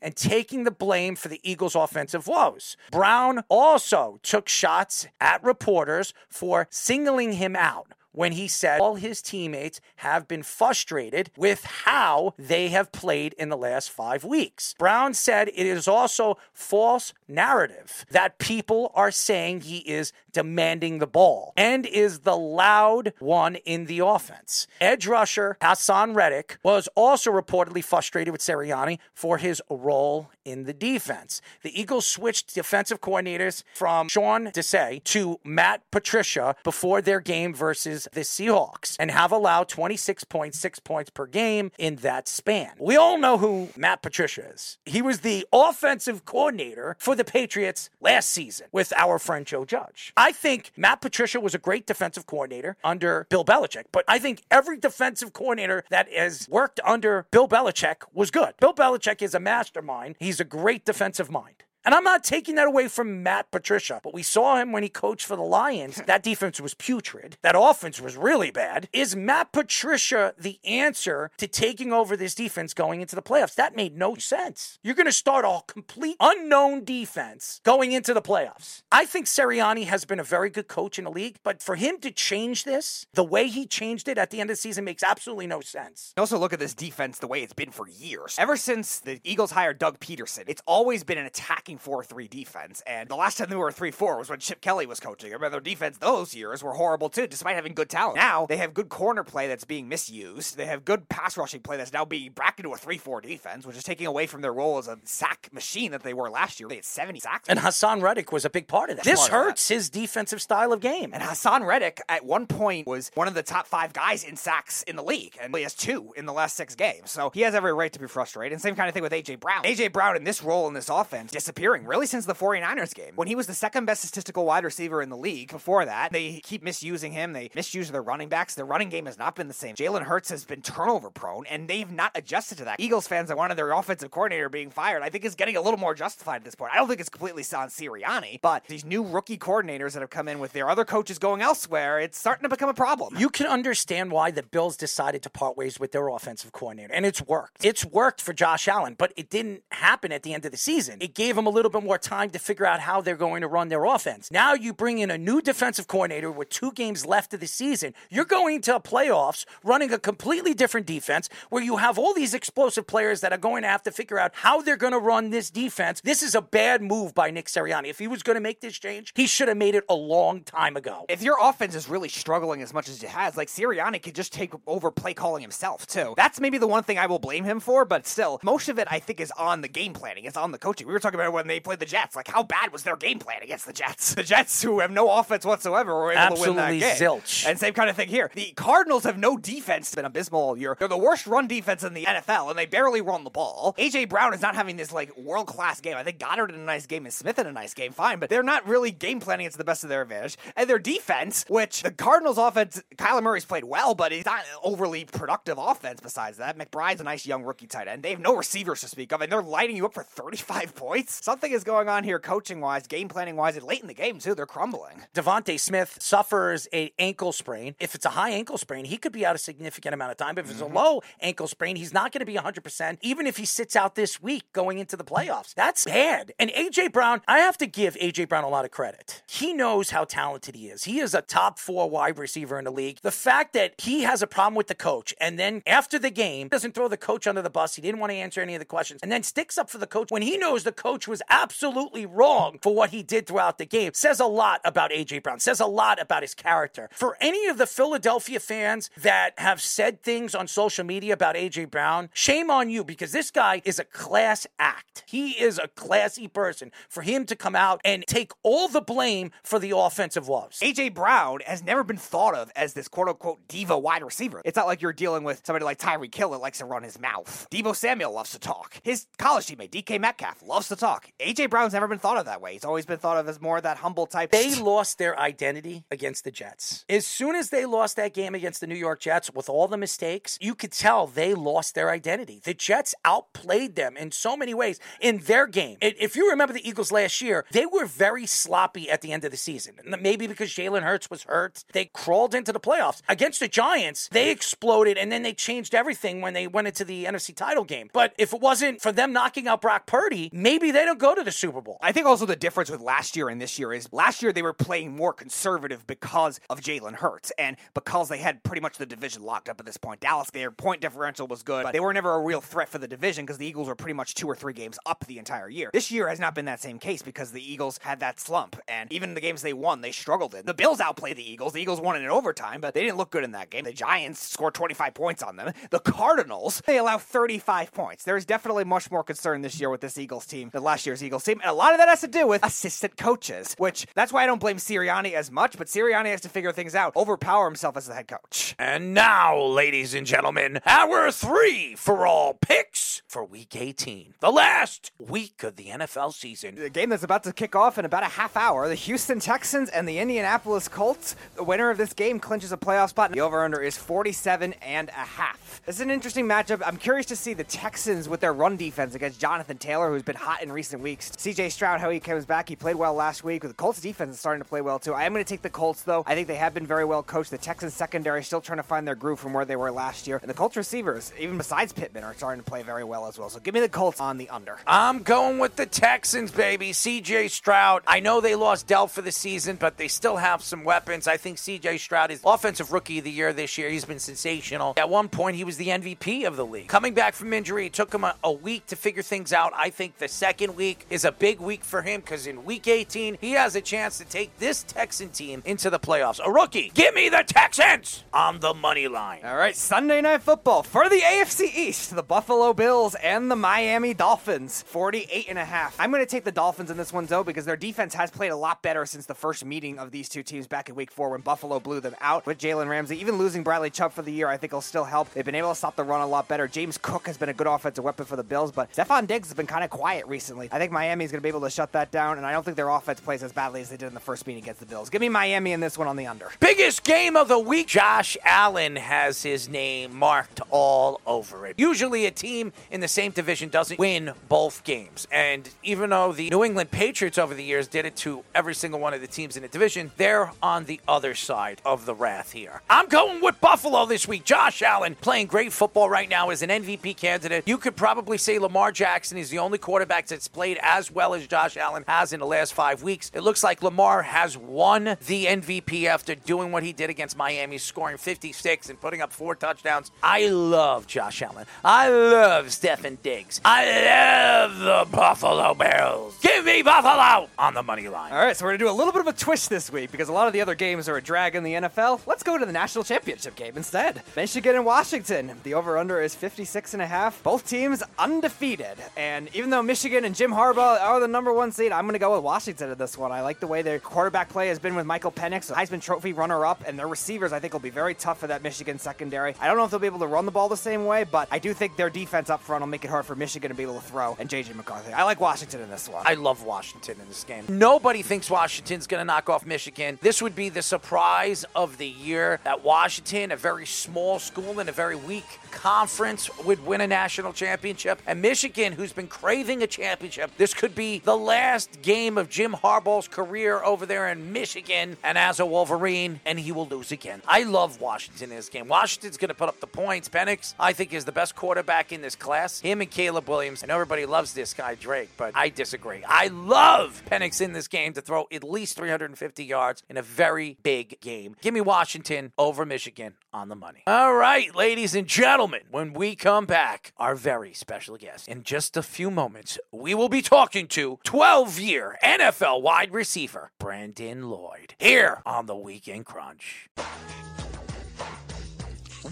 And 0.01 0.15
taking 0.15 0.63
the 0.63 0.71
blame 0.71 1.15
for 1.15 1.27
the 1.27 1.39
Eagles' 1.43 1.75
offensive 1.75 2.27
woes. 2.27 2.77
Brown 2.91 3.43
also 3.49 4.19
took 4.21 4.47
shots 4.47 5.07
at 5.19 5.43
reporters 5.43 6.13
for 6.29 6.67
singling 6.69 7.33
him 7.33 7.55
out 7.55 7.87
when 8.15 8.31
he 8.33 8.47
said 8.47 8.79
all 8.79 8.95
his 8.95 9.21
teammates 9.21 9.79
have 9.97 10.27
been 10.27 10.43
frustrated 10.43 11.29
with 11.37 11.63
how 11.65 12.33
they 12.37 12.69
have 12.69 12.91
played 12.91 13.33
in 13.33 13.49
the 13.49 13.57
last 13.57 13.89
five 13.89 14.23
weeks. 14.23 14.73
Brown 14.77 15.13
said 15.13 15.49
it 15.49 15.65
is 15.65 15.87
also 15.87 16.37
false 16.53 17.13
narrative 17.27 18.05
that 18.09 18.37
people 18.39 18.91
are 18.95 19.11
saying 19.11 19.61
he 19.61 19.79
is 19.79 20.11
demanding 20.31 20.99
the 20.99 21.07
ball 21.07 21.53
and 21.55 21.85
is 21.85 22.19
the 22.19 22.37
loud 22.37 23.13
one 23.19 23.55
in 23.57 23.85
the 23.85 23.99
offense. 23.99 24.67
Edge 24.81 25.07
rusher 25.07 25.57
Haason 25.61 26.15
Reddick 26.15 26.57
was 26.63 26.87
also 26.95 27.31
reportedly 27.31 27.83
frustrated 27.83 28.31
with 28.31 28.41
Sirianni 28.41 28.99
for 29.13 29.37
his 29.37 29.61
role 29.69 30.29
in 30.45 30.63
the 30.63 30.73
defense. 30.73 31.41
The 31.63 31.77
Eagles 31.79 32.05
switched 32.07 32.53
defensive 32.53 33.01
coordinators 33.01 33.63
from 33.73 34.07
Sean 34.07 34.47
Desai 34.47 35.03
to 35.05 35.39
Matt 35.43 35.81
Patricia 35.91 36.55
before 36.63 37.01
their 37.01 37.19
game 37.19 37.53
versus 37.53 38.07
the 38.13 38.21
Seahawks 38.21 38.95
and 38.99 39.11
have 39.11 39.31
allowed 39.31 39.67
26.6 39.69 40.83
points 40.83 41.09
per 41.09 41.25
game 41.25 41.71
in 41.77 41.97
that 41.97 42.27
span. 42.27 42.71
We 42.79 42.95
all 42.95 43.17
know 43.17 43.37
who 43.37 43.69
Matt 43.75 44.01
Patricia 44.01 44.47
is. 44.53 44.77
He 44.85 45.01
was 45.01 45.21
the 45.21 45.45
offensive 45.51 46.25
coordinator 46.25 46.95
for 46.99 47.15
the 47.15 47.23
Patriots 47.23 47.89
last 47.99 48.29
season 48.29 48.67
with 48.71 48.93
our 48.95 49.19
friend 49.19 49.45
Joe 49.45 49.65
Judge. 49.65 50.13
I 50.15 50.31
think 50.31 50.71
Matt 50.77 51.01
Patricia 51.01 51.39
was 51.39 51.55
a 51.55 51.59
great 51.59 51.87
defensive 51.87 52.25
coordinator 52.25 52.77
under 52.83 53.25
Bill 53.29 53.43
Belichick, 53.43 53.85
but 53.91 54.05
I 54.07 54.19
think 54.19 54.43
every 54.51 54.77
defensive 54.77 55.33
coordinator 55.33 55.83
that 55.89 56.11
has 56.13 56.47
worked 56.49 56.79
under 56.85 57.25
Bill 57.31 57.47
Belichick 57.47 58.03
was 58.13 58.31
good. 58.31 58.53
Bill 58.59 58.73
Belichick 58.73 59.21
is 59.21 59.33
a 59.33 59.39
mastermind. 59.39 60.15
He's 60.19 60.34
a 60.39 60.45
great 60.45 60.85
defensive 60.85 61.29
mind. 61.29 61.64
And 61.85 61.93
I'm 61.93 62.03
not 62.03 62.23
taking 62.23 62.55
that 62.55 62.67
away 62.67 62.87
from 62.87 63.21
Matt 63.21 63.51
Patricia, 63.51 64.01
but 64.03 64.13
we 64.13 64.23
saw 64.23 64.57
him 64.57 64.71
when 64.71 64.81
he 64.81 64.89
coached 64.89 65.25
for 65.25 65.35
the 65.35 65.43
Lions. 65.43 66.01
That 66.15 66.23
defense 66.23 66.61
was 66.61 66.75
putrid. 66.75 67.37
That 67.41 67.55
offense 67.57 67.99
was 67.99 68.15
really 68.15 68.51
bad. 68.51 68.87
Is 68.93 69.15
Matt 69.15 69.51
Patricia 69.51 70.33
the 70.37 70.59
answer 70.63 71.31
to 71.37 71.47
taking 71.47 71.91
over 71.91 72.15
this 72.15 72.35
defense 72.35 72.73
going 72.73 73.01
into 73.01 73.15
the 73.15 73.23
playoffs? 73.23 73.55
That 73.55 73.75
made 73.75 73.97
no 73.97 74.15
sense. 74.15 74.77
You're 74.83 74.95
going 74.95 75.07
to 75.07 75.11
start 75.11 75.45
a 75.45 75.61
complete 75.67 76.15
unknown 76.19 76.83
defense 76.83 77.59
going 77.63 77.91
into 77.91 78.13
the 78.13 78.21
playoffs. 78.21 78.83
I 78.91 79.05
think 79.05 79.25
Sirianni 79.25 79.85
has 79.85 80.05
been 80.05 80.19
a 80.19 80.23
very 80.23 80.49
good 80.49 80.67
coach 80.67 80.97
in 80.99 81.05
the 81.05 81.11
league, 81.11 81.37
but 81.43 81.61
for 81.61 81.75
him 81.75 81.99
to 81.99 82.11
change 82.11 82.63
this 82.65 83.07
the 83.13 83.23
way 83.23 83.47
he 83.47 83.65
changed 83.65 84.07
it 84.07 84.17
at 84.17 84.29
the 84.29 84.39
end 84.39 84.49
of 84.49 84.55
the 84.55 84.61
season 84.61 84.85
makes 84.85 85.03
absolutely 85.03 85.47
no 85.47 85.59
sense. 85.59 86.13
Also, 86.17 86.37
look 86.37 86.53
at 86.53 86.59
this 86.59 86.73
defense 86.75 87.19
the 87.19 87.27
way 87.27 87.41
it's 87.41 87.53
been 87.53 87.71
for 87.71 87.89
years. 87.89 88.35
Ever 88.39 88.57
since 88.57 88.99
the 88.99 89.19
Eagles 89.23 89.51
hired 89.51 89.79
Doug 89.79 89.99
Pederson, 89.99 90.43
it's 90.47 90.61
always 90.65 91.03
been 91.03 91.17
an 91.17 91.25
attacking 91.25 91.74
4 91.77 92.03
3 92.03 92.27
defense. 92.27 92.83
And 92.85 93.09
the 93.09 93.15
last 93.15 93.37
time 93.37 93.49
they 93.49 93.55
were 93.55 93.71
3 93.71 93.91
4 93.91 94.17
was 94.17 94.29
when 94.29 94.39
Chip 94.39 94.61
Kelly 94.61 94.85
was 94.85 94.99
coaching. 94.99 95.29
them. 95.29 95.39
remember 95.39 95.55
their 95.55 95.73
defense 95.73 95.97
those 95.97 96.35
years 96.35 96.63
were 96.63 96.73
horrible 96.73 97.09
too, 97.09 97.27
despite 97.27 97.55
having 97.55 97.73
good 97.73 97.89
talent. 97.89 98.17
Now, 98.17 98.45
they 98.45 98.57
have 98.57 98.73
good 98.73 98.89
corner 98.89 99.23
play 99.23 99.47
that's 99.47 99.65
being 99.65 99.87
misused. 99.87 100.57
They 100.57 100.65
have 100.65 100.85
good 100.85 101.09
pass 101.09 101.37
rushing 101.37 101.61
play 101.61 101.77
that's 101.77 101.93
now 101.93 102.05
being 102.05 102.31
back 102.31 102.59
into 102.59 102.73
a 102.73 102.77
3 102.77 102.97
4 102.97 103.21
defense, 103.21 103.65
which 103.65 103.77
is 103.77 103.83
taking 103.83 104.07
away 104.07 104.27
from 104.27 104.41
their 104.41 104.53
role 104.53 104.77
as 104.77 104.87
a 104.87 104.97
sack 105.03 105.49
machine 105.51 105.91
that 105.91 106.03
they 106.03 106.13
were 106.13 106.29
last 106.29 106.59
year. 106.59 106.69
They 106.69 106.75
had 106.75 106.85
70 106.85 107.19
sacks. 107.19 107.49
And 107.49 107.59
Haason 107.59 108.01
Reddick 108.01 108.31
was 108.31 108.45
a 108.45 108.49
big 108.49 108.67
part 108.67 108.89
of 108.89 108.97
that. 108.97 109.05
This 109.05 109.25
of 109.25 109.31
that. 109.31 109.35
hurts 109.35 109.67
his 109.69 109.89
defensive 109.89 110.41
style 110.41 110.73
of 110.73 110.79
game. 110.79 111.13
And 111.13 111.23
Haason 111.23 111.65
Reddick 111.65 112.01
at 112.09 112.25
one 112.25 112.47
point 112.47 112.87
was 112.87 113.11
one 113.15 113.27
of 113.27 113.33
the 113.33 113.43
top 113.43 113.67
five 113.67 113.93
guys 113.93 114.23
in 114.23 114.35
sacks 114.35 114.83
in 114.83 114.95
the 114.95 115.03
league, 115.03 115.37
and 115.41 115.55
he 115.55 115.63
has 115.63 115.73
two 115.73 116.13
in 116.15 116.25
the 116.25 116.33
last 116.33 116.55
six 116.55 116.75
games. 116.75 117.11
So 117.11 117.31
he 117.33 117.41
has 117.41 117.55
every 117.55 117.73
right 117.73 117.91
to 117.93 117.99
be 117.99 118.07
frustrated. 118.07 118.53
And 118.53 118.61
same 118.61 118.75
kind 118.75 118.87
of 118.87 118.93
thing 118.93 119.03
with 119.03 119.11
AJ 119.11 119.39
Brown. 119.39 119.63
AJ 119.63 119.91
Brown 119.93 120.15
in 120.15 120.23
this 120.23 120.43
role 120.43 120.67
in 120.67 120.73
this 120.73 120.89
offense 120.89 121.31
disappearing 121.65 121.87
really 121.87 122.05
since 122.05 122.25
the 122.25 122.35
49ers 122.35 122.93
game. 122.93 123.13
When 123.15 123.27
he 123.27 123.35
was 123.35 123.47
the 123.47 123.53
second 123.53 123.85
best 123.85 124.01
statistical 124.03 124.45
wide 124.45 124.63
receiver 124.63 125.01
in 125.01 125.09
the 125.09 125.17
league 125.17 125.51
before 125.51 125.85
that, 125.85 126.11
they 126.11 126.39
keep 126.43 126.63
misusing 126.63 127.11
him. 127.11 127.33
They 127.33 127.49
misuse 127.55 127.89
their 127.91 128.03
running 128.03 128.29
backs. 128.29 128.53
Their 128.55 128.65
running 128.65 128.89
game 128.89 129.05
has 129.07 129.17
not 129.17 129.35
been 129.35 129.47
the 129.47 129.53
same. 129.53 129.75
Jalen 129.75 130.03
Hurts 130.03 130.29
has 130.29 130.45
been 130.45 130.61
turnover 130.61 131.09
prone, 131.09 131.45
and 131.47 131.67
they've 131.67 131.91
not 131.91 132.11
adjusted 132.13 132.59
to 132.59 132.65
that. 132.65 132.79
Eagles 132.79 133.07
fans 133.07 133.29
that 133.29 133.37
wanted 133.37 133.57
their 133.57 133.71
offensive 133.71 134.11
coordinator 134.11 134.49
being 134.49 134.69
fired, 134.69 135.01
I 135.01 135.09
think 135.09 135.25
is 135.25 135.35
getting 135.35 135.57
a 135.57 135.61
little 135.61 135.79
more 135.79 135.95
justified 135.95 136.37
at 136.37 136.43
this 136.43 136.55
point. 136.55 136.71
I 136.73 136.77
don't 136.77 136.87
think 136.87 136.99
it's 136.99 137.09
completely 137.09 137.43
on 137.55 137.69
Sirianni, 137.69 138.41
but 138.41 138.65
these 138.67 138.85
new 138.85 139.03
rookie 139.03 139.37
coordinators 139.37 139.93
that 139.93 140.01
have 140.01 140.09
come 140.09 140.27
in 140.27 140.39
with 140.39 140.53
their 140.53 140.69
other 140.69 140.85
coaches 140.85 141.17
going 141.17 141.41
elsewhere, 141.41 141.99
it's 141.99 142.17
starting 142.17 142.43
to 142.43 142.49
become 142.49 142.69
a 142.69 142.73
problem. 142.73 143.15
You 143.17 143.29
can 143.29 143.47
understand 143.47 144.11
why 144.11 144.31
the 144.31 144.43
Bills 144.43 144.77
decided 144.77 145.23
to 145.23 145.29
part 145.29 145.57
ways 145.57 145.79
with 145.79 145.91
their 145.91 146.07
offensive 146.09 146.51
coordinator, 146.51 146.93
and 146.93 147.05
it's 147.05 147.21
worked. 147.21 147.65
It's 147.65 147.85
worked 147.85 148.21
for 148.21 148.33
Josh 148.33 148.67
Allen, 148.67 148.95
but 148.97 149.13
it 149.17 149.29
didn't 149.29 149.63
happen 149.71 150.11
at 150.11 150.23
the 150.23 150.33
end 150.33 150.45
of 150.45 150.51
the 150.51 150.57
season. 150.57 150.99
It 151.01 151.15
gave 151.15 151.37
him 151.37 151.47
a 151.47 151.54
little 151.55 151.71
bit 151.71 151.83
more 151.83 151.97
time 151.97 152.29
to 152.31 152.39
figure 152.39 152.65
out 152.65 152.81
how 152.81 153.01
they're 153.01 153.15
going 153.15 153.41
to 153.41 153.47
run 153.47 153.69
their 153.69 153.85
offense. 153.85 154.29
Now 154.29 154.53
you 154.53 154.73
bring 154.73 154.99
in 154.99 155.09
a 155.09 155.17
new 155.17 155.41
defensive 155.41 155.87
coordinator 155.87 156.29
with 156.29 156.49
two 156.49 156.71
games 156.73 157.05
left 157.05 157.33
of 157.33 157.39
the 157.39 157.47
season. 157.47 157.93
You're 158.09 158.25
going 158.25 158.61
to 158.61 158.79
playoffs 158.79 159.45
running 159.63 159.93
a 159.93 159.97
completely 159.97 160.53
different 160.53 160.85
defense 160.85 161.29
where 161.49 161.63
you 161.63 161.77
have 161.77 161.97
all 161.97 162.13
these 162.13 162.33
explosive 162.33 162.85
players 162.85 163.21
that 163.21 163.31
are 163.31 163.37
going 163.37 163.61
to 163.61 163.69
have 163.69 163.83
to 163.83 163.91
figure 163.91 164.19
out 164.19 164.31
how 164.35 164.61
they're 164.61 164.75
going 164.75 164.91
to 164.91 164.99
run 164.99 165.29
this 165.29 165.49
defense. 165.49 166.01
This 166.01 166.21
is 166.21 166.35
a 166.35 166.41
bad 166.41 166.81
move 166.81 167.15
by 167.15 167.31
Nick 167.31 167.47
Sirianni. 167.47 167.89
If 167.89 167.99
he 167.99 168.07
was 168.07 168.21
going 168.21 168.35
to 168.35 168.41
make 168.41 168.59
this 168.59 168.77
change, 168.77 169.13
he 169.15 169.25
should 169.25 169.47
have 169.47 169.57
made 169.57 169.75
it 169.75 169.85
a 169.89 169.95
long 169.95 170.41
time 170.41 170.75
ago. 170.75 171.05
If 171.07 171.21
your 171.21 171.37
offense 171.41 171.73
is 171.73 171.87
really 171.87 172.09
struggling 172.09 172.61
as 172.61 172.73
much 172.73 172.89
as 172.89 173.01
it 173.01 173.09
has, 173.09 173.37
like 173.37 173.47
Sirianni 173.47 174.03
could 174.03 174.15
just 174.15 174.33
take 174.33 174.53
over 174.67 174.91
play 174.91 175.13
calling 175.13 175.41
himself 175.41 175.87
too. 175.87 176.13
That's 176.17 176.41
maybe 176.41 176.57
the 176.57 176.67
one 176.67 176.83
thing 176.83 176.99
I 176.99 177.05
will 177.05 177.19
blame 177.19 177.45
him 177.45 177.61
for, 177.61 177.85
but 177.85 178.05
still, 178.05 178.39
most 178.43 178.67
of 178.67 178.77
it 178.77 178.87
I 178.91 178.99
think 178.99 179.19
is 179.19 179.31
on 179.37 179.61
the 179.61 179.67
game 179.67 179.93
planning. 179.93 180.25
It's 180.25 180.37
on 180.37 180.51
the 180.51 180.57
coaching. 180.57 180.87
We 180.87 180.93
were 180.93 180.99
talking 180.99 181.19
about 181.19 181.33
when 181.45 181.49
they 181.49 181.59
played 181.59 181.77
the 181.79 181.85
Jets. 181.85 182.15
Like 182.15 182.27
how 182.27 182.41
bad 182.41 182.71
was 182.73 182.81
their 182.83 182.95
game 182.95 183.19
plan 183.19 183.37
against 183.43 183.65
the 183.67 183.73
Jets? 183.73 184.15
The 184.15 184.23
Jets, 184.23 184.63
who 184.63 184.79
have 184.79 184.91
no 184.91 185.09
offense 185.11 185.45
whatsoever, 185.45 185.93
were 185.93 186.11
able 186.13 186.21
Absolutely 186.21 186.45
to 186.55 186.69
win 186.69 186.79
that 186.79 186.97
game. 186.99 187.07
zilch. 187.07 187.45
And 187.45 187.59
same 187.59 187.73
kind 187.73 187.89
of 187.89 187.95
thing 187.97 188.07
here. 188.07 188.31
The 188.33 188.53
Cardinals 188.55 189.03
have 189.03 189.17
no 189.17 189.37
defense. 189.37 189.87
It's 189.87 189.95
been 189.95 190.05
abysmal 190.05 190.41
all 190.41 190.57
year. 190.57 190.75
They're 190.79 190.87
the 190.87 190.97
worst 190.97 191.27
run 191.27 191.47
defense 191.47 191.83
in 191.83 191.93
the 191.93 192.05
NFL, 192.05 192.49
and 192.49 192.57
they 192.57 192.65
barely 192.65 193.01
run 193.01 193.23
the 193.25 193.29
ball. 193.29 193.75
AJ 193.77 194.07
Brown 194.09 194.33
is 194.33 194.41
not 194.41 194.55
having 194.55 194.77
this 194.77 194.93
like 194.93 195.15
world 195.17 195.47
class 195.47 195.81
game. 195.81 195.97
I 195.97 196.03
think 196.03 196.17
Goedert 196.17 196.49
in 196.49 196.55
a 196.55 196.63
nice 196.63 196.85
game 196.85 197.05
and 197.05 197.13
Smith 197.13 197.37
in 197.37 197.45
a 197.45 197.51
nice 197.51 197.73
game, 197.73 197.91
fine, 197.91 198.19
but 198.19 198.29
they're 198.29 198.41
not 198.41 198.65
really 198.67 198.89
game 198.91 199.19
planning 199.19 199.45
it 199.47 199.51
to 199.51 199.57
the 199.57 199.65
best 199.65 199.83
of 199.83 199.89
their 199.89 200.01
advantage. 200.01 200.37
And 200.55 200.69
their 200.69 200.79
defense, 200.79 201.43
which 201.49 201.83
the 201.83 201.91
Cardinals 201.91 202.37
offense, 202.37 202.81
Kyler 202.95 203.21
Murray's 203.21 203.45
played 203.45 203.65
well, 203.65 203.95
but 203.95 204.11
he's 204.13 204.25
not 204.25 204.43
overly 204.63 205.03
productive 205.05 205.57
offense 205.57 205.99
besides 205.99 206.37
that. 206.37 206.57
McBride's 206.57 207.01
a 207.01 207.03
nice 207.03 207.25
young 207.25 207.43
rookie 207.43 207.67
tight 207.67 207.87
end. 207.89 208.01
They 208.01 208.11
have 208.11 208.19
no 208.19 208.35
receivers 208.35 208.81
to 208.81 208.87
speak 208.87 209.11
of, 209.11 209.21
and 209.21 209.31
they're 209.31 209.41
lighting 209.43 209.75
you 209.75 209.85
up 209.85 209.93
for 209.93 210.03
35 210.03 210.73
points. 210.75 211.24
Something 211.25 211.53
is 211.53 211.63
going 211.63 211.89
on 211.89 212.03
here 212.03 212.19
coaching 212.19 212.61
wise, 212.61 212.85
game 212.85 213.07
planning 213.07 213.35
wise, 213.35 213.57
and 213.57 213.65
late 213.65 213.81
in 213.81 213.87
the 213.87 213.95
game 213.95 214.19
too. 214.19 214.35
They're 214.35 214.45
crumbling. 214.45 215.01
DeVonta 215.15 215.59
Smith 215.59 215.97
suffers 215.99 216.67
a 216.71 216.93
ankle 216.99 217.31
sprain. 217.31 217.73
If 217.79 217.95
it's 217.95 218.05
a 218.05 218.09
high 218.09 218.29
ankle 218.29 218.59
sprain, 218.59 218.85
he 218.85 218.97
could 218.97 219.11
be 219.11 219.25
out 219.25 219.33
a 219.33 219.39
significant 219.39 219.95
amount 219.95 220.11
of 220.11 220.17
time. 220.17 220.35
But 220.35 220.45
if 220.45 220.51
it's 220.51 220.61
a 220.61 220.65
mm-hmm. 220.65 220.75
low 220.75 221.01
ankle 221.19 221.47
sprain, 221.47 221.77
he's 221.77 221.95
not 221.95 222.11
going 222.11 222.19
to 222.19 222.27
be 222.27 222.35
100%, 222.35 222.99
even 223.01 223.25
if 223.25 223.37
he 223.37 223.45
sits 223.45 223.75
out 223.75 223.95
this 223.95 224.21
week 224.21 224.43
going 224.53 224.77
into 224.77 224.95
the 224.95 225.03
playoffs. 225.03 225.55
That's 225.55 225.85
bad. 225.85 226.31
And 226.37 226.51
A.J. 226.53 226.89
Brown, 226.89 227.23
I 227.27 227.39
have 227.39 227.57
to 227.57 227.65
give 227.65 227.97
A.J. 227.99 228.25
Brown 228.25 228.43
a 228.43 228.49
lot 228.49 228.63
of 228.63 228.69
credit. 228.69 229.23
He 229.27 229.51
knows 229.51 229.89
how 229.89 230.03
talented 230.03 230.53
he 230.53 230.67
is. 230.67 230.83
He 230.83 230.99
is 230.99 231.15
a 231.15 231.23
top 231.23 231.57
four 231.57 231.89
wide 231.89 232.19
receiver 232.19 232.59
in 232.59 232.65
the 232.65 232.71
league. 232.71 232.99
The 233.01 233.09
fact 233.09 233.53
that 233.53 233.73
he 233.79 234.03
has 234.03 234.21
a 234.21 234.27
problem 234.27 234.53
with 234.53 234.67
the 234.67 234.75
coach 234.75 235.11
and 235.19 235.39
then 235.39 235.63
after 235.65 235.97
the 235.97 236.11
game 236.11 236.49
doesn't 236.49 236.75
throw 236.75 236.87
the 236.87 236.97
coach 236.97 237.25
under 237.25 237.41
the 237.41 237.49
bus, 237.49 237.73
he 237.73 237.81
didn't 237.81 237.99
want 237.99 238.11
to 238.11 238.15
answer 238.15 238.41
any 238.41 238.53
of 238.53 238.59
the 238.59 238.65
questions, 238.65 238.99
and 239.01 239.11
then 239.11 239.23
sticks 239.23 239.57
up 239.57 239.71
for 239.71 239.79
the 239.79 239.87
coach 239.87 240.11
when 240.11 240.21
he 240.21 240.37
knows 240.37 240.63
the 240.63 240.71
coach 240.71 241.07
was 241.07 241.14
absolutely 241.29 242.05
wrong 242.05 242.59
for 242.61 242.73
what 242.73 242.89
he 242.91 243.03
did 243.03 243.27
throughout 243.27 243.57
the 243.57 243.65
game 243.65 243.91
says 243.93 244.19
a 244.19 244.25
lot 244.25 244.61
about 244.63 244.91
A.J. 244.91 245.19
Brown, 245.19 245.39
says 245.39 245.59
a 245.59 245.65
lot 245.65 246.01
about 246.01 246.23
his 246.23 246.33
character. 246.33 246.89
For 246.93 247.17
any 247.21 247.47
of 247.47 247.57
the 247.57 247.67
Philadelphia 247.67 248.39
fans 248.39 248.89
that 248.97 249.37
have 249.37 249.61
said 249.61 250.01
things 250.03 250.35
on 250.35 250.47
social 250.47 250.85
media 250.85 251.13
about 251.13 251.35
A.J. 251.35 251.65
Brown, 251.65 252.09
shame 252.13 252.49
on 252.49 252.69
you 252.69 252.83
because 252.83 253.11
this 253.11 253.31
guy 253.31 253.61
is 253.65 253.79
a 253.79 253.85
class 253.85 254.47
act. 254.59 255.03
He 255.07 255.31
is 255.31 255.59
a 255.59 255.67
classy 255.69 256.27
person. 256.27 256.71
For 256.89 257.01
him 257.01 257.25
to 257.25 257.35
come 257.35 257.55
out 257.55 257.81
and 257.83 258.03
take 258.07 258.31
all 258.43 258.67
the 258.67 258.81
blame 258.81 259.31
for 259.43 259.59
the 259.59 259.75
offensive 259.75 260.27
woes. 260.27 260.59
AJ 260.61 260.93
Brown 260.93 261.39
has 261.45 261.63
never 261.63 261.83
been 261.83 261.97
thought 261.97 262.35
of 262.35 262.51
as 262.55 262.73
this 262.73 262.87
quote 262.87 263.09
unquote 263.09 263.47
diva 263.47 263.77
wide 263.77 264.03
receiver. 264.03 264.41
It's 264.45 264.55
not 264.55 264.67
like 264.67 264.81
you're 264.81 264.93
dealing 264.93 265.23
with 265.23 265.41
somebody 265.45 265.65
like 265.65 265.79
Tyreek 265.79 266.13
Hill 266.13 266.31
that 266.31 266.39
likes 266.39 266.59
to 266.59 266.65
run 266.65 266.83
his 266.83 266.99
mouth. 266.99 267.47
Deebo 267.51 267.75
Samuel 267.75 268.11
loves 268.13 268.31
to 268.31 268.39
talk. 268.39 268.79
His 268.83 269.07
college 269.17 269.47
teammate, 269.47 269.71
DK 269.71 269.99
Metcalf, 269.99 270.41
loves 270.43 270.67
to 270.69 270.75
talk. 270.75 271.04
AJ 271.19 271.49
Brown's 271.49 271.73
never 271.73 271.87
been 271.87 271.99
thought 271.99 272.17
of 272.17 272.25
that 272.25 272.41
way. 272.41 272.53
He's 272.53 272.65
always 272.65 272.85
been 272.85 272.97
thought 272.97 273.17
of 273.17 273.27
as 273.27 273.41
more 273.41 273.57
of 273.57 273.63
that 273.63 273.77
humble 273.77 274.05
type. 274.05 274.31
They 274.31 274.55
lost 274.55 274.97
their 274.97 275.19
identity 275.19 275.85
against 275.91 276.23
the 276.23 276.31
Jets. 276.31 276.85
As 276.89 277.05
soon 277.05 277.35
as 277.35 277.49
they 277.49 277.65
lost 277.65 277.95
that 277.95 278.13
game 278.13 278.35
against 278.35 278.61
the 278.61 278.67
New 278.67 278.75
York 278.75 278.99
Jets 278.99 279.31
with 279.33 279.49
all 279.49 279.67
the 279.67 279.77
mistakes, 279.77 280.37
you 280.41 280.55
could 280.55 280.71
tell 280.71 281.07
they 281.07 281.33
lost 281.33 281.75
their 281.75 281.89
identity. 281.89 282.41
The 282.43 282.53
Jets 282.53 282.95
outplayed 283.03 283.75
them 283.75 283.97
in 283.97 284.11
so 284.11 284.35
many 284.35 284.53
ways 284.53 284.79
in 284.99 285.19
their 285.19 285.47
game. 285.47 285.77
If 285.81 286.15
you 286.15 286.29
remember 286.29 286.53
the 286.53 286.67
Eagles 286.67 286.91
last 286.91 287.21
year, 287.21 287.45
they 287.51 287.65
were 287.65 287.85
very 287.85 288.25
sloppy 288.25 288.89
at 288.89 289.01
the 289.01 289.11
end 289.11 289.25
of 289.25 289.31
the 289.31 289.37
season. 289.37 289.75
Maybe 289.85 290.27
because 290.27 290.49
Jalen 290.49 290.83
Hurts 290.83 291.09
was 291.09 291.23
hurt, 291.23 291.63
they 291.73 291.85
crawled 291.85 292.35
into 292.35 292.51
the 292.51 292.59
playoffs. 292.59 293.01
Against 293.07 293.39
the 293.39 293.47
Giants, 293.47 294.09
they 294.11 294.31
exploded 294.31 294.97
and 294.97 295.11
then 295.11 295.23
they 295.23 295.33
changed 295.33 295.75
everything 295.75 296.21
when 296.21 296.33
they 296.33 296.47
went 296.47 296.67
into 296.67 296.85
the 296.85 297.05
NFC 297.05 297.35
title 297.35 297.63
game. 297.63 297.89
But 297.93 298.13
if 298.17 298.33
it 298.33 298.41
wasn't 298.41 298.81
for 298.81 298.91
them 298.91 299.13
knocking 299.13 299.47
out 299.47 299.61
Brock 299.61 299.85
Purdy, 299.85 300.29
maybe 300.33 300.71
they 300.71 300.85
go 300.95 301.15
to 301.15 301.23
the 301.23 301.31
Super 301.31 301.61
Bowl. 301.61 301.77
I 301.81 301.91
think 301.91 302.05
also 302.05 302.25
the 302.25 302.35
difference 302.35 302.69
with 302.69 302.81
last 302.81 303.15
year 303.15 303.29
and 303.29 303.41
this 303.41 303.59
year 303.59 303.73
is 303.73 303.91
last 303.91 304.21
year 304.21 304.31
they 304.31 304.41
were 304.41 304.53
playing 304.53 304.95
more 304.95 305.13
conservative 305.13 305.85
because 305.87 306.39
of 306.49 306.61
Jalen 306.61 306.95
Hurts 306.95 307.31
and 307.37 307.57
because 307.73 308.09
they 308.09 308.17
had 308.17 308.43
pretty 308.43 308.61
much 308.61 308.77
the 308.77 308.85
division 308.85 309.23
locked 309.23 309.49
up 309.49 309.59
at 309.59 309.65
this 309.65 309.77
point. 309.77 309.99
Dallas, 309.99 310.29
their 310.31 310.51
point 310.51 310.81
differential 310.81 311.27
was 311.27 311.43
good, 311.43 311.63
but 311.63 311.73
they 311.73 311.79
were 311.79 311.93
never 311.93 312.13
a 312.13 312.21
real 312.21 312.41
threat 312.41 312.69
for 312.69 312.77
the 312.77 312.87
division 312.87 313.25
because 313.25 313.37
the 313.37 313.45
Eagles 313.45 313.67
were 313.67 313.75
pretty 313.75 313.93
much 313.93 314.15
two 314.15 314.27
or 314.27 314.35
three 314.35 314.53
games 314.53 314.79
up 314.85 315.05
the 315.05 315.17
entire 315.17 315.49
year. 315.49 315.69
This 315.73 315.91
year 315.91 316.07
has 316.07 316.19
not 316.19 316.35
been 316.35 316.45
that 316.45 316.61
same 316.61 316.79
case 316.79 317.01
because 317.01 317.31
the 317.31 317.51
Eagles 317.51 317.79
had 317.81 317.99
that 317.99 318.19
slump, 318.19 318.59
and 318.67 318.91
even 318.91 319.13
the 319.13 319.21
games 319.21 319.41
they 319.41 319.53
won, 319.53 319.81
they 319.81 319.91
struggled 319.91 320.33
in. 320.33 320.45
The 320.45 320.53
Bills 320.53 320.79
outplayed 320.79 321.17
the 321.17 321.29
Eagles. 321.29 321.53
The 321.53 321.61
Eagles 321.61 321.81
won 321.81 321.95
it 321.95 322.03
in 322.03 322.09
overtime, 322.09 322.61
but 322.61 322.73
they 322.73 322.81
didn't 322.83 322.97
look 322.97 323.11
good 323.11 323.23
in 323.23 323.31
that 323.31 323.49
game. 323.49 323.63
The 323.63 323.73
Giants 323.73 324.21
scored 324.21 324.53
25 324.53 324.93
points 324.93 325.23
on 325.23 325.35
them. 325.35 325.53
The 325.69 325.79
Cardinals, 325.79 326.61
they 326.65 326.77
allow 326.77 326.97
35 326.97 327.73
points. 327.73 328.03
There 328.03 328.17
is 328.17 328.25
definitely 328.25 328.63
much 328.63 328.91
more 328.91 329.03
concern 329.03 329.41
this 329.41 329.59
year 329.59 329.69
with 329.69 329.81
this 329.81 329.97
Eagles 329.97 330.25
team 330.25 330.49
than 330.51 330.63
last 330.63 330.84
year's 330.85 331.03
Eagles 331.03 331.23
team, 331.23 331.39
and 331.41 331.49
a 331.49 331.53
lot 331.53 331.73
of 331.73 331.79
that 331.79 331.89
has 331.89 332.01
to 332.01 332.07
do 332.07 332.27
with 332.27 332.43
assistant 332.43 332.97
coaches, 332.97 333.55
which 333.57 333.85
that's 333.95 334.11
why 334.13 334.23
I 334.23 334.25
don't 334.25 334.39
blame 334.39 334.57
Sirianni 334.57 335.13
as 335.13 335.31
much, 335.31 335.57
but 335.57 335.67
Sirianni 335.67 336.11
has 336.11 336.21
to 336.21 336.29
figure 336.29 336.51
things 336.51 336.75
out, 336.75 336.95
overpower 336.95 337.45
himself 337.45 337.77
as 337.77 337.87
the 337.87 337.93
head 337.93 338.07
coach. 338.07 338.55
And 338.57 338.93
now, 338.93 339.39
ladies 339.39 339.93
and 339.93 340.05
gentlemen, 340.05 340.59
our 340.65 341.11
three 341.11 341.75
for 341.75 342.05
all 342.05 342.33
picks 342.33 343.01
for 343.07 343.23
week 343.23 343.55
18, 343.55 344.15
the 344.19 344.31
last 344.31 344.91
week 344.99 345.43
of 345.43 345.55
the 345.55 345.67
NFL 345.67 346.13
season. 346.13 346.55
The 346.55 346.69
game 346.69 346.89
that's 346.89 347.03
about 347.03 347.23
to 347.23 347.33
kick 347.33 347.55
off 347.55 347.77
in 347.77 347.85
about 347.85 348.03
a 348.03 348.07
half 348.07 348.35
hour, 348.35 348.67
the 348.67 348.75
Houston 348.75 349.19
Texans 349.19 349.69
and 349.69 349.87
the 349.87 349.99
Indianapolis 349.99 350.67
Colts. 350.67 351.15
The 351.35 351.43
winner 351.43 351.69
of 351.69 351.77
this 351.77 351.93
game 351.93 352.19
clinches 352.19 352.51
a 352.51 352.57
playoff 352.57 352.89
spot. 352.89 353.11
The 353.11 353.21
over-under 353.21 353.61
is 353.61 353.77
47 353.77 354.53
and 354.61 354.89
a 354.89 354.91
half. 354.91 355.61
This 355.65 355.75
is 355.75 355.81
an 355.81 355.91
interesting 355.91 356.25
matchup. 356.25 356.61
I'm 356.65 356.77
curious 356.77 357.05
to 357.07 357.15
see 357.15 357.33
the 357.33 357.43
Texans 357.43 358.09
with 358.09 358.19
their 358.19 358.33
run 358.33 358.57
defense 358.57 358.95
against 358.95 359.19
Jonathan 359.19 359.57
Taylor, 359.57 359.89
who's 359.89 360.03
been 360.03 360.15
hot 360.15 360.43
in 360.43 360.51
recent 360.51 360.74
weeks. 360.81 361.11
CJ 361.11 361.51
Stroud, 361.51 361.79
how 361.79 361.89
he 361.89 361.99
comes 361.99 362.25
back. 362.25 362.49
He 362.49 362.55
played 362.55 362.75
well 362.75 362.93
last 362.93 363.23
week. 363.23 363.43
With 363.43 363.51
The 363.51 363.55
Colts 363.55 363.81
defense 363.81 364.13
is 364.15 364.19
starting 364.19 364.41
to 364.41 364.47
play 364.47 364.61
well 364.61 364.79
too. 364.79 364.93
I 364.93 365.03
am 365.03 365.13
going 365.13 365.23
to 365.23 365.29
take 365.29 365.41
the 365.41 365.49
Colts 365.49 365.83
though. 365.83 366.03
I 366.05 366.15
think 366.15 366.27
they 366.27 366.35
have 366.35 366.53
been 366.53 366.67
very 366.67 366.85
well 366.85 367.03
coached. 367.03 367.31
The 367.31 367.37
Texans 367.37 367.73
secondary 367.73 368.23
still 368.23 368.41
trying 368.41 368.57
to 368.57 368.63
find 368.63 368.87
their 368.87 368.95
groove 368.95 369.19
from 369.19 369.33
where 369.33 369.45
they 369.45 369.55
were 369.55 369.71
last 369.71 370.07
year. 370.07 370.19
And 370.21 370.29
the 370.29 370.33
Colts 370.33 370.57
receivers, 370.57 371.11
even 371.19 371.37
besides 371.37 371.73
Pittman, 371.73 372.03
are 372.03 372.13
starting 372.13 372.43
to 372.43 372.49
play 372.49 372.63
very 372.63 372.83
well 372.83 373.07
as 373.07 373.17
well. 373.17 373.29
So 373.29 373.39
give 373.39 373.53
me 373.53 373.59
the 373.59 373.69
Colts 373.69 373.99
on 373.99 374.17
the 374.17 374.29
under. 374.29 374.57
I'm 374.67 375.03
going 375.03 375.39
with 375.39 375.55
the 375.55 375.65
Texans, 375.65 376.31
baby. 376.31 376.71
CJ 376.71 377.29
Stroud. 377.29 377.83
I 377.87 377.99
know 377.99 378.21
they 378.21 378.35
lost 378.35 378.67
Dell 378.67 378.87
for 378.87 379.01
the 379.01 379.11
season, 379.11 379.57
but 379.59 379.77
they 379.77 379.87
still 379.87 380.17
have 380.17 380.41
some 380.43 380.63
weapons. 380.63 381.07
I 381.07 381.17
think 381.17 381.37
CJ 381.37 381.79
Stroud 381.79 382.11
is 382.11 382.21
offensive 382.25 382.71
rookie 382.71 382.99
of 382.99 383.03
the 383.03 383.11
year 383.11 383.33
this 383.33 383.57
year. 383.57 383.69
He's 383.69 383.85
been 383.85 383.99
sensational. 383.99 384.73
At 384.77 384.89
one 384.89 385.09
point, 385.09 385.35
he 385.37 385.43
was 385.43 385.57
the 385.57 385.67
MVP 385.67 386.25
of 386.27 386.35
the 386.35 386.45
league. 386.45 386.67
Coming 386.67 386.93
back 386.93 387.13
from 387.13 387.33
injury, 387.33 387.67
it 387.67 387.73
took 387.73 387.93
him 387.93 388.03
a, 388.03 388.15
a 388.23 388.31
week 388.31 388.65
to 388.67 388.75
figure 388.75 389.01
things 389.01 389.33
out. 389.33 389.53
I 389.55 389.69
think 389.69 389.97
the 389.97 390.07
second 390.07 390.55
week 390.55 390.64
is 390.89 391.05
a 391.05 391.11
big 391.11 391.39
week 391.39 391.63
for 391.63 391.81
him 391.81 392.01
because 392.01 392.27
in 392.27 392.45
week 392.45 392.67
18, 392.67 393.17
he 393.21 393.31
has 393.31 393.55
a 393.55 393.61
chance 393.61 393.97
to 393.99 394.05
take 394.05 394.37
this 394.39 394.63
Texan 394.63 395.09
team 395.09 395.41
into 395.45 395.69
the 395.69 395.79
playoffs. 395.79 396.19
A 396.23 396.31
rookie. 396.31 396.71
Give 396.73 396.93
me 396.93 397.09
the 397.09 397.23
Texans 397.25 398.03
on 398.13 398.39
the 398.39 398.53
money 398.53 398.87
line. 398.87 399.21
All 399.23 399.35
right, 399.35 399.55
Sunday 399.55 400.01
night 400.01 400.23
football 400.23 400.63
for 400.63 400.89
the 400.89 400.99
AFC 401.01 401.53
East, 401.55 401.95
the 401.95 402.03
Buffalo 402.03 402.53
Bills 402.53 402.95
and 402.95 403.29
the 403.29 403.35
Miami 403.35 403.93
Dolphins, 403.93 404.63
48 404.63 405.27
and 405.29 405.37
a 405.37 405.45
half. 405.45 405.79
I'm 405.79 405.91
going 405.91 406.03
to 406.03 406.09
take 406.09 406.23
the 406.23 406.31
Dolphins 406.31 406.71
in 406.71 406.77
this 406.77 406.91
one 406.91 407.05
though 407.05 407.23
because 407.23 407.45
their 407.45 407.57
defense 407.57 407.93
has 407.93 408.09
played 408.11 408.31
a 408.31 408.35
lot 408.37 408.61
better 408.61 408.85
since 408.85 409.05
the 409.05 409.15
first 409.15 409.45
meeting 409.45 409.77
of 409.79 409.91
these 409.91 410.09
two 410.09 410.23
teams 410.23 410.47
back 410.47 410.69
in 410.69 410.75
week 410.75 410.91
4 410.91 411.09
when 411.09 411.21
Buffalo 411.21 411.59
blew 411.59 411.79
them 411.79 411.95
out 412.01 412.25
with 412.25 412.37
Jalen 412.37 412.67
Ramsey. 412.67 412.99
Even 412.99 413.17
losing 413.17 413.43
Bradley 413.43 413.69
Chubb 413.69 413.93
for 413.93 414.01
the 414.01 414.11
year, 414.11 414.27
I 414.27 414.37
think 414.37 414.53
will 414.53 414.61
still 414.61 414.85
help. 414.85 415.13
They've 415.13 415.25
been 415.25 415.35
able 415.35 415.49
to 415.49 415.55
stop 415.55 415.75
the 415.75 415.83
run 415.83 416.01
a 416.01 416.07
lot 416.07 416.27
better. 416.27 416.47
James 416.47 416.77
Cook 416.77 417.07
has 417.07 417.17
been 417.17 417.29
a 417.29 417.33
good 417.33 417.47
offensive 417.47 417.83
weapon 417.83 418.05
for 418.05 418.15
the 418.15 418.23
Bills, 418.23 418.51
but 418.51 418.71
Stefon 418.71 419.07
Diggs 419.07 419.27
has 419.27 419.35
been 419.35 419.47
kind 419.47 419.63
of 419.63 419.69
quiet 419.69 420.05
recently. 420.07 420.47
I 420.55 420.57
think 420.57 420.71
Miami's 420.71 421.11
going 421.11 421.19
to 421.19 421.21
be 421.21 421.27
able 421.27 421.41
to 421.41 421.49
shut 421.49 421.73
that 421.73 421.91
down 421.91 422.15
and 422.15 422.25
I 422.25 422.31
don't 422.31 422.41
think 422.45 422.55
their 422.55 422.69
offense 422.69 423.01
plays 423.01 423.21
as 423.23 423.33
badly 423.33 423.59
as 423.59 423.69
they 423.69 423.75
did 423.75 423.87
in 423.89 423.93
the 423.93 423.99
first 423.99 424.25
meeting 424.25 424.41
against 424.41 424.61
the 424.61 424.65
Bills. 424.65 424.89
Give 424.89 425.01
me 425.01 425.09
Miami 425.09 425.51
in 425.51 425.59
this 425.59 425.77
one 425.77 425.89
on 425.89 425.97
the 425.97 426.07
under. 426.07 426.31
Biggest 426.39 426.85
game 426.85 427.17
of 427.17 427.27
the 427.27 427.37
week. 427.37 427.67
Josh 427.67 428.15
Allen 428.23 428.77
has 428.77 429.21
his 429.21 429.49
name 429.49 429.93
marked 429.93 430.39
all 430.51 431.01
over 431.05 431.45
it. 431.45 431.55
Usually, 431.57 432.05
a 432.05 432.11
team 432.11 432.53
in 432.71 432.79
the 432.79 432.87
same 432.87 433.11
division 433.11 433.49
doesn't 433.49 433.77
win 433.77 434.13
both 434.29 434.63
games. 434.63 435.09
And 435.11 435.49
even 435.61 435.89
though 435.89 436.13
the 436.13 436.29
New 436.29 436.45
England 436.45 436.71
Patriots 436.71 437.17
over 437.17 437.33
the 437.33 437.43
years 437.43 437.67
did 437.67 437.85
it 437.85 437.97
to 437.97 438.23
every 438.33 438.55
single 438.55 438.79
one 438.79 438.93
of 438.93 439.01
the 439.01 439.07
teams 439.07 439.35
in 439.35 439.41
the 439.41 439.49
division, 439.49 439.91
they're 439.97 440.31
on 440.41 440.63
the 440.63 440.79
other 440.87 441.15
side 441.15 441.61
of 441.65 441.85
the 441.85 441.93
wrath 441.93 442.31
here. 442.31 442.61
I'm 442.69 442.87
going 442.87 443.21
with 443.21 443.41
Buffalo 443.41 443.85
this 443.87 444.07
week. 444.07 444.23
Josh 444.23 444.61
Allen 444.61 444.95
playing 445.01 445.27
great 445.27 445.51
football 445.51 445.89
right 445.89 446.07
now 446.07 446.29
as 446.29 446.41
an 446.41 446.49
MVP 446.49 446.95
candidate. 446.95 447.45
You 447.45 447.57
could 447.57 447.75
probably 447.75 448.17
say 448.17 448.39
Lamar 448.39 448.71
Jackson 448.71 449.17
is 449.17 449.29
the 449.29 449.39
only 449.39 449.57
quarterback 449.57 450.07
that's 450.07 450.29
played 450.29 450.44
played 450.45 450.59
as 450.61 450.91
well 450.91 451.15
as 451.15 451.25
Josh 451.25 451.57
Allen 451.57 451.83
has 451.87 452.13
in 452.13 452.19
the 452.19 452.25
last 452.27 452.53
five 452.53 452.83
weeks. 452.83 453.09
It 453.15 453.21
looks 453.21 453.43
like 453.43 453.63
Lamar 453.63 454.03
has 454.03 454.37
won 454.37 454.83
the 455.07 455.25
MVP 455.25 455.85
after 455.85 456.13
doing 456.13 456.51
what 456.51 456.61
he 456.61 456.71
did 456.71 456.91
against 456.91 457.17
Miami, 457.17 457.57
scoring 457.57 457.97
56 457.97 458.69
and 458.69 458.79
putting 458.79 459.01
up 459.01 459.11
four 459.11 459.33
touchdowns. 459.33 459.89
I 460.03 460.27
love 460.27 460.85
Josh 460.85 461.23
Allen. 461.23 461.47
I 461.63 461.89
love 461.89 462.47
Stefon 462.47 463.01
Diggs. 463.01 463.41
I 463.43 464.45
love 464.51 464.59
the 464.59 464.95
Buffalo 464.95 465.55
Bills. 465.55 466.19
Give 466.21 466.45
me 466.45 466.61
Buffalo 466.61 467.27
on 467.39 467.55
the 467.55 467.63
money 467.63 467.87
line. 467.87 468.11
All 468.11 468.19
right, 468.19 468.37
so 468.37 468.45
we're 468.45 468.51
going 468.51 468.59
to 468.59 468.65
do 468.65 468.71
a 468.71 468.77
little 468.77 468.93
bit 468.93 469.01
of 469.01 469.07
a 469.07 469.13
twist 469.13 469.49
this 469.49 469.71
week 469.71 469.91
because 469.91 470.09
a 470.09 470.13
lot 470.13 470.27
of 470.27 470.33
the 470.33 470.41
other 470.41 470.53
games 470.53 470.87
are 470.87 470.97
a 470.97 471.01
drag 471.01 471.33
in 471.33 471.41
the 471.41 471.53
NFL. 471.53 472.01
Let's 472.05 472.21
go 472.21 472.37
to 472.37 472.45
the 472.45 472.53
national 472.53 472.83
championship 472.83 473.35
game 473.35 473.57
instead. 473.57 474.03
Michigan 474.15 474.57
and 474.57 474.65
Washington. 474.65 475.31
The 475.41 475.55
over-under 475.55 476.01
is 476.01 476.13
56 476.13 476.73
and 476.73 476.83
a 476.83 476.87
half. 476.87 477.23
Both 477.23 477.49
teams 477.49 477.81
undefeated. 477.97 478.77
And 478.95 479.27
even 479.33 479.49
though 479.49 479.63
Michigan 479.63 480.05
and 480.05 480.13
Jim 480.13 480.24
Harbaugh 480.31 480.81
are 480.81 480.99
the 480.99 481.07
number 481.07 481.33
one 481.33 481.51
seed, 481.51 481.71
I'm 481.71 481.85
going 481.85 481.93
to 481.93 481.99
go 481.99 482.15
with 482.15 482.23
Washington 482.23 482.71
in 482.71 482.77
this 482.77 482.97
one. 482.97 483.11
I 483.11 483.21
like 483.21 483.39
the 483.39 483.47
way 483.47 483.61
their 483.61 483.79
quarterback 483.79 484.29
play 484.29 484.47
has 484.47 484.59
been 484.59 484.75
with 484.75 484.85
Michael 484.85 485.11
Penix, 485.11 485.51
Heisman 485.51 485.81
Trophy 485.81 486.13
runner-up, 486.13 486.63
and 486.67 486.77
their 486.77 486.87
receivers 486.87 487.33
I 487.33 487.39
think 487.39 487.53
will 487.53 487.59
be 487.59 487.69
very 487.69 487.93
tough 487.93 488.19
for 488.19 488.27
that 488.27 488.43
Michigan 488.43 488.79
secondary. 488.79 489.35
I 489.39 489.47
don't 489.47 489.57
know 489.57 489.65
if 489.65 489.71
they'll 489.71 489.79
be 489.79 489.87
able 489.87 489.99
to 489.99 490.07
run 490.07 490.25
the 490.25 490.31
ball 490.31 490.49
the 490.49 490.57
same 490.57 490.85
way, 490.85 491.03
but 491.03 491.27
I 491.31 491.39
do 491.39 491.53
think 491.53 491.75
their 491.75 491.89
defense 491.89 492.29
up 492.29 492.41
front 492.41 492.61
will 492.61 492.67
make 492.67 492.85
it 492.85 492.89
hard 492.89 493.05
for 493.05 493.15
Michigan 493.15 493.49
to 493.49 493.55
be 493.55 493.63
able 493.63 493.75
to 493.75 493.85
throw 493.85 494.15
and 494.19 494.29
JJ 494.29 494.55
McCarthy. 494.55 494.93
I 494.93 495.03
like 495.03 495.19
Washington 495.19 495.61
in 495.61 495.69
this 495.69 495.89
one. 495.89 496.03
I 496.05 496.13
love 496.13 496.43
Washington 496.43 496.97
in 497.01 497.07
this 497.07 497.23
game. 497.23 497.45
Nobody 497.49 498.01
thinks 498.01 498.29
Washington's 498.29 498.87
going 498.87 499.01
to 499.01 499.05
knock 499.05 499.29
off 499.29 499.45
Michigan. 499.45 499.99
This 500.01 500.21
would 500.21 500.35
be 500.35 500.49
the 500.49 500.61
surprise 500.61 501.45
of 501.55 501.77
the 501.77 501.87
year 501.87 502.39
that 502.43 502.63
Washington, 502.63 503.31
a 503.31 503.37
very 503.37 503.65
small 503.65 504.19
school 504.19 504.59
in 504.59 504.69
a 504.69 504.71
very 504.71 504.95
weak 504.95 505.25
conference, 505.51 506.29
would 506.45 506.65
win 506.65 506.81
a 506.81 506.87
national 506.87 507.33
championship. 507.33 508.01
And 508.07 508.21
Michigan, 508.21 508.73
who's 508.73 508.93
been 508.93 509.07
craving 509.07 509.61
a 509.63 509.67
championship, 509.67 510.14
this 510.37 510.53
could 510.53 510.75
be 510.75 510.99
the 510.99 511.17
last 511.17 511.81
game 511.81 512.17
of 512.17 512.29
Jim 512.29 512.53
Harbaugh's 512.53 513.07
career 513.07 513.63
over 513.63 513.85
there 513.85 514.09
in 514.09 514.33
Michigan 514.33 514.97
and 515.03 515.17
as 515.17 515.39
a 515.39 515.45
Wolverine, 515.45 516.19
and 516.25 516.39
he 516.39 516.51
will 516.51 516.67
lose 516.67 516.91
again. 516.91 517.21
I 517.27 517.43
love 517.43 517.81
Washington 517.81 518.31
in 518.31 518.35
this 518.35 518.49
game. 518.49 518.67
Washington's 518.67 519.17
going 519.17 519.29
to 519.29 519.35
put 519.35 519.49
up 519.49 519.59
the 519.59 519.67
points. 519.67 520.09
Penix, 520.09 520.53
I 520.59 520.73
think, 520.73 520.93
is 520.93 521.05
the 521.05 521.11
best 521.11 521.35
quarterback 521.35 521.91
in 521.91 522.01
this 522.01 522.15
class. 522.15 522.59
Him 522.59 522.81
and 522.81 522.89
Caleb 522.89 523.27
Williams. 523.29 523.65
Know 523.65 523.75
everybody 523.75 524.05
loves 524.05 524.33
this 524.33 524.53
guy, 524.53 524.75
Drake, 524.75 525.09
but 525.17 525.31
I 525.35 525.49
disagree. 525.49 526.03
I 526.07 526.27
love 526.27 527.01
Penix 527.09 527.41
in 527.41 527.53
this 527.53 527.67
game 527.67 527.93
to 527.93 528.01
throw 528.01 528.27
at 528.31 528.43
least 528.43 528.75
350 528.77 529.43
yards 529.43 529.83
in 529.89 529.97
a 529.97 530.01
very 530.01 530.57
big 530.63 530.99
game. 531.01 531.35
Give 531.41 531.53
me 531.53 531.61
Washington 531.61 532.31
over 532.37 532.65
Michigan 532.65 533.13
on 533.33 533.49
the 533.49 533.55
money. 533.55 533.83
All 533.87 534.15
right, 534.15 534.53
ladies 534.55 534.95
and 534.95 535.07
gentlemen, 535.07 535.61
when 535.71 535.93
we 535.93 536.15
come 536.15 536.45
back, 536.45 536.93
our 536.97 537.15
very 537.15 537.53
special 537.53 537.97
guest. 537.97 538.27
In 538.27 538.43
just 538.43 538.77
a 538.77 538.83
few 538.83 539.11
moments, 539.11 539.57
we 539.71 539.93
will 539.93 540.04
be 540.09 540.21
talking 540.21 540.67
to 540.69 540.99
12 541.03 541.59
year 541.59 541.97
NFL 542.03 542.61
wide 542.61 542.91
receiver 542.91 543.51
Brandon 543.59 544.29
Lloyd 544.29 544.75
here 544.79 545.21
on 545.25 545.45
the 545.45 545.55
Weekend 545.55 546.05
Crunch. 546.05 546.69